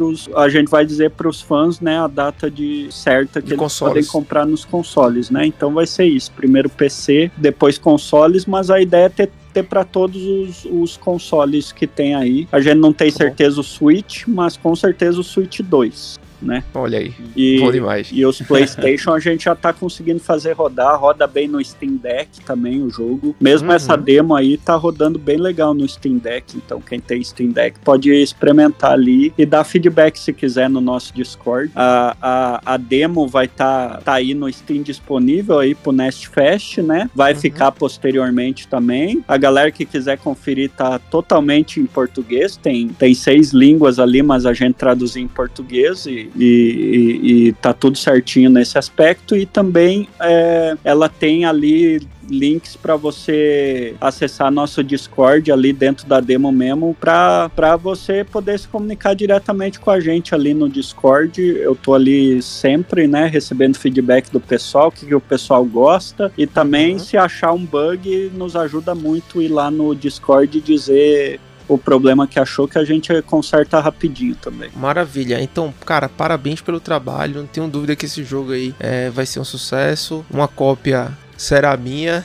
os 0.01 0.29
a 0.35 0.49
gente 0.49 0.69
vai 0.69 0.85
dizer 0.85 1.11
para 1.11 1.29
os 1.29 1.41
fãs 1.41 1.81
né 1.81 1.99
a 1.99 2.07
data 2.07 2.51
de 2.51 2.89
certa 2.91 3.41
que 3.41 3.49
de 3.49 3.53
eles 3.53 3.61
consoles. 3.61 3.95
podem 3.95 4.11
comprar 4.11 4.47
nos 4.47 4.65
consoles 4.65 5.31
né 5.31 5.47
então 5.47 5.73
vai 5.73 5.87
ser 5.87 6.05
isso 6.05 6.31
primeiro 6.33 6.69
PC 6.69 7.31
depois 7.37 7.79
consoles 7.79 8.47
mas 8.47 8.71
a 8.71 8.81
ideia 8.81 9.07
é 9.07 9.09
ter 9.09 9.31
ter 9.53 9.63
para 9.63 9.85
todos 9.85 10.23
os, 10.23 10.65
os, 10.67 10.97
consoles 10.97 11.73
que 11.73 11.87
tem 11.87 12.15
aí. 12.15 12.47
A 12.53 12.61
gente 12.61 12.77
não 12.77 12.93
tem 12.93 13.11
tá 13.11 13.17
certeza 13.17 13.61
o 13.61 13.65
Switch, 13.65 14.25
mas 14.27 14.57
com 14.57 14.77
certeza 14.77 15.21
o 15.21 15.25
Switch 15.25 15.61
2. 15.61 16.19
Né? 16.41 16.63
Olha 16.75 16.99
aí, 16.99 17.13
e, 17.37 17.61
bom 17.61 17.73
demais. 17.73 18.11
E 18.13 18.25
os 18.25 18.41
PlayStation 18.41 19.13
a 19.13 19.21
gente 19.21 19.45
já 19.45 19.55
tá 19.55 19.73
conseguindo 19.73 20.21
fazer 20.21 20.53
rodar, 20.53 20.99
roda 20.99 21.27
bem 21.27 21.49
no 21.49 21.63
Steam 21.65 21.97
Deck 21.97 22.41
também 22.45 22.83
o 22.83 22.91
jogo. 22.91 23.35
Mesmo 23.41 23.69
uhum. 23.69 23.75
essa 23.75 23.97
demo 23.97 24.35
aí 24.35 24.57
tá 24.57 24.75
rodando 24.75 25.19
bem 25.19 25.37
legal 25.37 25.75
no 25.75 25.89
Steam 25.89 26.19
Deck, 26.19 26.57
então 26.57 26.81
quem 26.81 27.01
tem 27.01 27.23
Steam 27.23 27.51
Deck 27.51 27.79
pode 27.81 28.11
experimentar 28.11 28.93
ali 28.93 29.33
e 29.37 29.45
dar 29.45 29.65
feedback 29.65 30.19
se 30.19 30.33
quiser 30.33 30.69
no 30.69 30.81
nosso 30.81 31.15
Discord. 31.15 31.71
A, 31.75 32.17
a, 32.21 32.75
a 32.75 32.77
demo 32.77 33.27
vai 33.27 33.47
estar 33.47 33.97
tá, 33.97 34.01
tá 34.01 34.15
aí 34.15 34.35
no 34.35 34.51
Steam 34.53 34.83
disponível 34.83 35.59
aí 35.59 35.75
pro 35.75 35.93
Nest 35.93 36.29
Fest, 36.29 36.79
né? 36.79 37.11
Vai 37.15 37.35
uhum. 37.35 37.41
ficar 37.41 37.73
posteriormente 37.73 38.69
também. 38.69 39.25
A 39.27 39.37
galera 39.37 39.71
que 39.71 39.85
quiser 39.85 40.19
conferir 40.19 40.71
tá 40.71 40.99
totalmente 40.99 41.81
em 41.81 41.87
português, 41.87 42.57
tem, 42.57 42.89
tem 42.89 43.15
seis 43.15 43.53
línguas 43.53 43.99
ali, 43.99 44.23
mas 44.23 44.47
a 44.47 44.53
gente 44.53 44.75
traduziu 44.75 45.23
em 45.23 45.29
português 45.29 46.07
e, 46.07 46.28
e, 46.37 47.21
e, 47.23 47.49
e 47.49 47.53
tá 47.55 47.73
tudo 47.73 47.97
certinho 47.97 48.51
nesse 48.51 48.79
aspecto. 48.79 49.37
E 49.37 49.47
também 49.47 50.09
é, 50.21 50.77
ela 50.85 51.09
tem 51.09 51.45
ali 51.45 52.01
links 52.31 52.77
para 52.77 52.95
você 52.97 53.95
acessar 54.01 54.51
nosso 54.51 54.85
Discord 54.85 55.51
ali 55.51 55.73
dentro 55.73 56.07
da 56.07 56.21
demo 56.21 56.53
mesmo, 56.53 56.95
para 57.01 57.77
você 57.77 58.25
poder 58.25 58.59
se 58.59 58.69
comunicar 58.69 59.15
diretamente 59.15 59.81
com 59.81 59.91
a 59.91 60.01
gente 60.01 60.35
ali 60.35 60.55
no 60.55 60.69
Discord. 60.69 61.41
Eu 61.43 61.75
tô 61.75 61.95
ali 61.95 62.43
sempre, 62.43 63.07
né, 63.07 63.27
recebendo 63.27 63.79
feedback 63.79 64.31
do 64.31 64.41
pessoal, 64.41 64.89
o 64.89 64.93
que, 64.93 65.07
que 65.07 65.15
o 65.15 65.21
pessoal 65.21 65.65
gosta, 65.65 66.31
e 66.37 66.47
também 66.47 66.95
uhum. 66.95 66.99
se 66.99 67.17
achar 67.17 67.53
um 67.53 67.65
bug, 67.65 68.31
nos 68.35 68.55
ajuda 68.55 68.95
muito 68.95 69.41
ir 69.41 69.49
lá 69.49 69.71
no 69.71 69.95
Discord 69.95 70.59
e 70.59 70.61
dizer 70.61 71.41
o 71.69 71.77
problema 71.77 72.27
que 72.27 72.41
achou 72.41 72.67
que 72.67 72.79
a 72.79 72.85
gente 72.85 73.21
conserta 73.23 73.79
rapidinho 73.79 74.35
também. 74.35 74.71
Maravilha. 74.75 75.41
Então, 75.41 75.73
cara, 75.85 76.09
parabéns 76.09 76.61
pelo 76.61 76.81
trabalho. 76.81 77.41
Não 77.41 77.47
tenho 77.47 77.69
dúvida 77.69 77.95
que 77.95 78.07
esse 78.07 78.25
jogo 78.25 78.53
aí 78.53 78.75
é, 78.81 79.11
vai 79.11 79.27
ser 79.27 79.39
um 79.41 79.45
sucesso. 79.45 80.25
Uma 80.31 80.49
cópia 80.49 81.17
será 81.37 81.77
minha. 81.77 82.25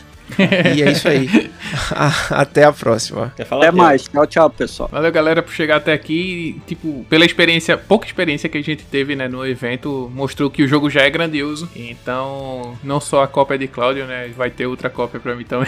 E 0.75 0.81
é 0.81 0.91
isso 0.91 1.07
aí. 1.07 1.51
até 2.29 2.63
a 2.63 2.71
próxima. 2.71 3.33
Até 3.37 3.71
mais. 3.71 4.03
Tchau, 4.03 4.27
tchau, 4.27 4.49
pessoal. 4.49 4.89
Valeu, 4.91 5.11
galera, 5.11 5.41
por 5.41 5.53
chegar 5.53 5.77
até 5.77 5.93
aqui. 5.93 6.61
Tipo, 6.65 7.05
pela 7.09 7.25
experiência, 7.25 7.77
pouca 7.77 8.05
experiência 8.05 8.49
que 8.49 8.57
a 8.57 8.63
gente 8.63 8.83
teve, 8.83 9.15
né, 9.15 9.27
no 9.27 9.45
evento, 9.45 10.11
mostrou 10.13 10.49
que 10.49 10.63
o 10.63 10.67
jogo 10.67 10.89
já 10.89 11.01
é 11.01 11.09
grandioso. 11.09 11.69
Então, 11.75 12.77
não 12.83 12.99
só 12.99 13.23
a 13.23 13.27
cópia 13.27 13.57
de 13.57 13.67
Cláudio, 13.67 14.05
né, 14.05 14.29
vai 14.35 14.49
ter 14.49 14.65
outra 14.65 14.89
cópia 14.89 15.19
pra 15.19 15.35
mim 15.35 15.43
também. 15.43 15.67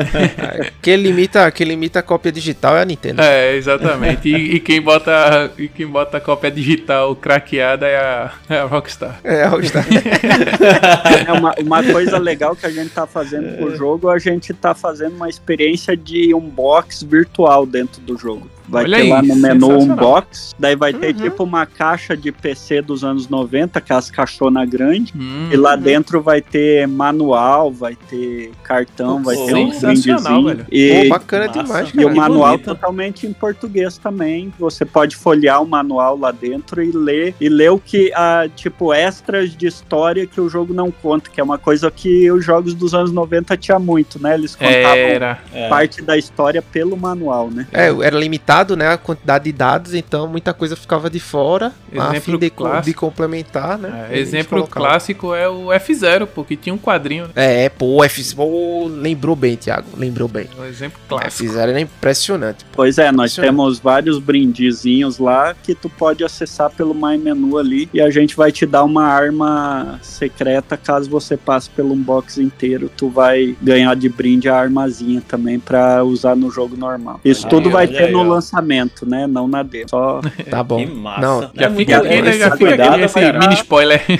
quem 0.82 0.96
limita, 0.96 1.50
quem 1.50 1.66
limita 1.66 2.00
a 2.00 2.02
cópia 2.02 2.32
digital 2.32 2.76
é 2.76 2.82
a 2.82 2.84
Nintendo. 2.84 3.22
É, 3.22 3.54
exatamente. 3.56 4.28
E, 4.28 4.56
e 4.56 4.60
quem 4.60 4.80
bota, 4.80 5.50
e 5.58 5.68
quem 5.68 5.86
bota 5.86 6.18
a 6.18 6.20
cópia 6.20 6.50
digital 6.50 7.14
craqueada 7.16 7.86
é 7.86 7.96
a, 7.96 8.32
é 8.48 8.58
a 8.58 8.64
Rockstar. 8.64 9.20
É 9.24 9.42
a 9.42 9.48
Rockstar. 9.48 9.86
é 11.26 11.32
uma, 11.32 11.54
uma 11.58 11.82
coisa 11.82 12.18
legal 12.18 12.54
que 12.54 12.66
a 12.66 12.70
gente 12.70 12.90
tá 12.90 13.06
fazendo 13.06 13.45
o 13.64 13.76
jogo, 13.76 14.08
a 14.08 14.18
gente 14.18 14.52
tá 14.54 14.74
fazendo 14.74 15.16
uma 15.16 15.28
experiência 15.28 15.96
de 15.96 16.34
unbox 16.34 17.02
virtual 17.02 17.66
dentro 17.66 18.00
do 18.02 18.16
jogo. 18.16 18.48
Vai 18.68 18.84
Olha 18.84 18.98
ter 18.98 19.08
lá 19.08 19.22
no 19.22 19.36
menu 19.36 19.78
Unbox, 19.78 20.54
daí 20.58 20.74
vai 20.74 20.92
ter 20.92 21.14
uhum. 21.14 21.22
tipo 21.22 21.44
uma 21.44 21.64
caixa 21.66 22.16
de 22.16 22.32
PC 22.32 22.82
dos 22.82 23.04
anos 23.04 23.28
90, 23.28 23.80
que 23.80 23.92
é 23.92 23.96
as 23.96 24.10
caixonas 24.10 24.68
grandes, 24.68 25.14
uhum. 25.14 25.48
e 25.52 25.56
lá 25.56 25.76
dentro 25.76 26.20
vai 26.20 26.40
ter 26.40 26.86
manual, 26.88 27.70
vai 27.70 27.96
ter 28.08 28.50
cartão, 28.62 29.22
vai 29.22 29.36
ter 29.36 29.54
um 29.54 29.70
brindezinho. 29.70 30.66
E, 30.70 31.04
Pô, 31.04 31.08
bacana 31.10 31.46
Massa. 31.46 31.62
demais, 31.62 31.92
cara. 31.92 32.02
E 32.02 32.04
o 32.04 32.14
manual 32.14 32.52
bonito. 32.52 32.64
totalmente 32.64 33.26
em 33.26 33.32
português 33.32 33.98
também. 33.98 34.52
Você 34.58 34.84
pode 34.84 35.14
folhear 35.14 35.62
o 35.62 35.66
manual 35.66 36.18
lá 36.18 36.32
dentro 36.32 36.82
e 36.82 36.90
ler 36.90 37.34
e 37.40 37.48
ler 37.48 37.70
o 37.70 37.78
que 37.78 38.12
a 38.14 38.48
tipo 38.54 38.92
extras 38.92 39.56
de 39.56 39.66
história 39.66 40.26
que 40.26 40.40
o 40.40 40.48
jogo 40.48 40.74
não 40.74 40.90
conta, 40.90 41.30
que 41.30 41.40
é 41.40 41.44
uma 41.44 41.58
coisa 41.58 41.90
que 41.90 42.30
os 42.30 42.44
jogos 42.44 42.74
dos 42.74 42.94
anos 42.94 43.12
90 43.12 43.56
tinha 43.56 43.78
muito, 43.78 44.20
né? 44.20 44.34
Eles 44.34 44.54
contavam 44.54 44.96
era, 44.96 45.38
parte 45.68 46.02
da 46.02 46.16
história 46.16 46.60
pelo 46.60 46.96
manual, 46.96 47.50
né? 47.50 47.66
É, 47.72 47.88
era 47.88 48.18
limitado 48.18 48.55
limitado, 48.56 48.76
né, 48.76 48.88
a 48.92 48.96
quantidade 48.96 49.44
de 49.44 49.52
dados, 49.52 49.94
então 49.94 50.26
muita 50.26 50.54
coisa 50.54 50.76
ficava 50.76 51.10
de 51.10 51.20
fora, 51.20 51.72
exemplo 51.92 52.16
a 52.16 52.20
fim 52.20 52.38
de, 52.38 52.52
de 52.84 52.94
complementar, 52.94 53.78
né? 53.78 54.08
É, 54.10 54.18
exemplo 54.18 54.66
clássico 54.66 55.34
é 55.34 55.48
o 55.48 55.66
F0, 55.66 56.26
porque 56.26 56.56
tinha 56.56 56.74
um 56.74 56.78
quadrinho. 56.78 57.26
Né? 57.26 57.64
É, 57.64 57.68
pô, 57.68 57.98
F0 57.98 58.88
lembrou 59.00 59.36
bem, 59.36 59.56
Thiago, 59.56 59.88
lembrou 59.96 60.28
bem. 60.28 60.48
Um 60.58 60.64
exemplo 60.64 60.98
clássico. 61.08 61.52
F0 61.52 61.56
era 61.56 61.80
impressionante. 61.80 62.64
Pô. 62.64 62.76
Pois 62.76 62.98
é, 62.98 63.10
nós 63.12 63.34
temos 63.34 63.78
vários 63.78 64.18
brindezinhos 64.18 65.18
lá 65.18 65.54
que 65.54 65.74
tu 65.74 65.88
pode 65.88 66.24
acessar 66.24 66.70
pelo 66.70 66.94
My 66.94 67.18
Menu 67.18 67.58
ali 67.58 67.88
e 67.92 68.00
a 68.00 68.10
gente 68.10 68.36
vai 68.36 68.52
te 68.52 68.64
dar 68.64 68.84
uma 68.84 69.04
arma 69.04 69.98
secreta 70.02 70.76
caso 70.76 71.10
você 71.10 71.36
passe 71.36 71.68
pelo 71.70 71.92
unbox 71.92 72.38
inteiro, 72.38 72.90
tu 72.96 73.08
vai 73.08 73.56
ganhar 73.62 73.94
de 73.96 74.08
brinde 74.08 74.48
a 74.48 74.56
armazinha 74.56 75.22
também 75.26 75.58
para 75.58 76.04
usar 76.04 76.36
no 76.36 76.50
jogo 76.50 76.76
normal. 76.76 77.20
Isso 77.24 77.46
tudo 77.48 77.70
vai 77.70 77.86
ter 77.86 78.10
no 78.10 78.22
lançamento 78.22 78.45
lançamento, 78.46 79.08
né? 79.08 79.26
Não 79.26 79.48
na 79.48 79.62
demo. 79.62 79.88
Só... 79.88 80.20
Tá 80.48 80.62
bom. 80.62 80.78
Que 80.78 80.86
massa. 80.86 81.20
Não, 81.20 81.40
já 81.54 81.66
é 81.66 81.70
fica 81.70 81.96
aqui, 81.96 82.22
né? 82.22 82.32
Já 82.34 82.56
fica 82.56 82.74
aqui 82.74 83.00
esse 83.00 83.32
mini 83.32 83.54
spoiler. 83.54 84.02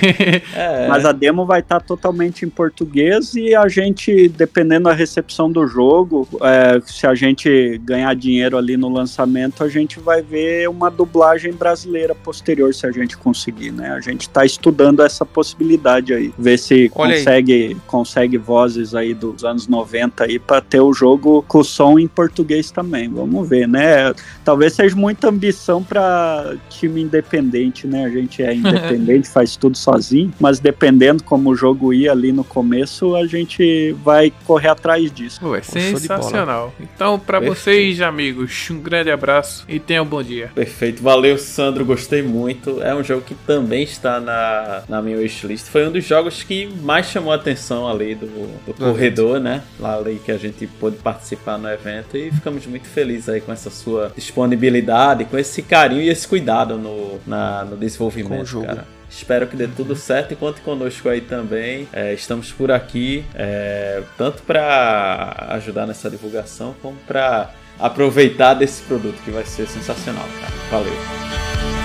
É. 0.57 0.89
Mas 0.89 1.05
a 1.05 1.13
demo 1.13 1.45
vai 1.45 1.61
estar 1.61 1.81
tá 1.81 1.87
totalmente 1.87 2.45
em 2.45 2.49
português 2.49 3.35
e 3.35 3.55
a 3.55 3.69
gente, 3.69 4.29
dependendo 4.29 4.85
da 4.85 4.93
recepção 4.93 5.51
do 5.51 5.67
jogo, 5.67 6.27
é, 6.43 6.81
se 6.85 7.07
a 7.07 7.15
gente 7.15 7.79
ganhar 7.85 8.15
dinheiro 8.15 8.57
ali 8.57 8.77
no 8.77 8.89
lançamento, 8.89 9.63
a 9.63 9.69
gente 9.69 10.01
vai 10.01 10.23
ver 10.23 10.69
uma 10.69 10.91
dublagem 10.91 11.53
brasileira 11.53 12.15
posterior, 12.15 12.73
se 12.75 12.87
a 12.87 12.91
gente 12.91 13.17
conseguir, 13.17 13.71
né? 13.71 13.91
A 13.91 14.01
gente 14.01 14.29
tá 14.29 14.45
estudando 14.45 15.03
essa 15.03 15.25
possibilidade 15.25 16.15
aí. 16.15 16.33
Ver 16.39 16.59
se 16.59 16.89
consegue, 16.89 17.77
consegue 17.87 18.39
vozes 18.39 18.95
aí 18.95 19.15
dos 19.15 19.45
anos 19.45 19.69
90 19.69 20.25
aí 20.25 20.39
para 20.39 20.61
ter 20.61 20.81
o 20.81 20.93
jogo 20.93 21.45
com 21.47 21.63
som 21.63 21.99
em 21.99 22.09
português 22.09 22.71
também. 22.71 23.09
Vamos 23.09 23.49
ver, 23.49 23.69
né? 23.69 24.13
Talvez 24.45 24.75
seja 24.75 24.95
muita 24.95 25.29
ambição 25.29 25.83
para 25.83 26.55
time 26.69 27.03
independente, 27.03 27.87
né? 27.87 28.05
A 28.05 28.11
gente 28.11 28.43
é 28.43 28.55
independente, 28.55 29.29
faz 29.31 29.57
tudo 29.57 29.77
sozinho, 29.77 30.33
mas 30.39 30.59
dependendo 30.59 31.23
como 31.23 31.51
o 31.51 31.57
jogo 31.57 31.93
ia 31.93 32.13
ali 32.13 32.33
no 32.33 32.45
começo, 32.45 33.15
a 33.17 33.27
gente 33.27 33.93
vai 34.05 34.33
correr 34.45 34.69
atrás 34.69 35.11
disso. 35.11 35.47
Ué, 35.47 35.63
sensacional. 35.63 36.73
Então, 36.81 37.19
para 37.19 37.41
vocês, 37.41 38.01
amigos, 38.01 38.69
um 38.71 38.81
grande 38.81 39.11
abraço 39.11 39.65
e 39.69 39.79
tenham 39.79 40.05
um 40.05 40.09
bom 40.09 40.23
dia. 40.23 40.51
Perfeito, 40.55 41.03
valeu, 41.03 41.39
Sandro, 41.39 41.85
gostei 41.85 42.23
muito. 42.23 42.83
É 42.83 42.95
um 42.95 43.03
jogo 43.03 43.23
que 43.23 43.35
também 43.35 43.83
está 43.83 44.21
na, 44.21 44.83
na 44.89 45.03
minha 45.03 45.19
wishlist. 45.19 45.67
Foi 45.67 45.87
um 45.87 45.93
dos 45.93 46.05
jogos 46.05 46.43
que 46.43 46.67
mais 46.83 47.07
chamou 47.07 47.33
a 47.33 47.37
atenção 47.37 47.89
ali 47.89 48.15
do, 48.15 48.27
do 48.67 48.75
corredor, 48.75 49.41
né? 49.41 49.63
Lá 49.79 49.97
ali 49.97 50.21
que 50.25 50.31
a 50.31 50.39
gente 50.39 50.67
pôde 50.67 50.97
participar 50.97 51.59
no 51.59 51.69
evento 51.69 52.17
e 52.17 52.31
ficamos 52.31 52.67
muito 52.67 52.87
felizes 52.89 53.29
aí 53.29 53.41
com 53.41 53.53
essa 53.53 53.71
sua 53.71 54.06
disponibilidade, 54.15 55.25
com 55.25 55.39
esse 55.39 55.63
carinho 55.63 56.03
e 56.03 56.09
esse 56.09 56.27
cuidado 56.27 56.77
no, 56.77 57.21
na, 57.27 57.65
no 57.65 57.77
desenvolvimento, 57.77 58.63
cara. 58.63 58.87
Espero 59.09 59.47
que 59.47 59.57
dê 59.57 59.69
tudo 59.69 59.95
certo 59.97 60.33
e 60.33 60.37
conte 60.37 60.61
conosco 60.61 61.09
aí 61.09 61.21
também. 61.21 61.89
É, 61.93 62.13
estamos 62.13 62.53
por 62.53 62.71
aqui, 62.71 63.25
é, 63.35 64.03
tanto 64.19 64.43
para 64.43 65.47
ajudar 65.51 65.87
nessa 65.87 66.11
divulgação, 66.11 66.75
como 66.83 66.97
para 67.07 67.51
aproveitar 67.79 68.55
desse 68.55 68.83
produto 68.83 69.17
que 69.25 69.31
vai 69.31 69.45
ser 69.45 69.67
sensacional, 69.69 70.27
cara. 70.41 70.53
Valeu. 70.71 71.76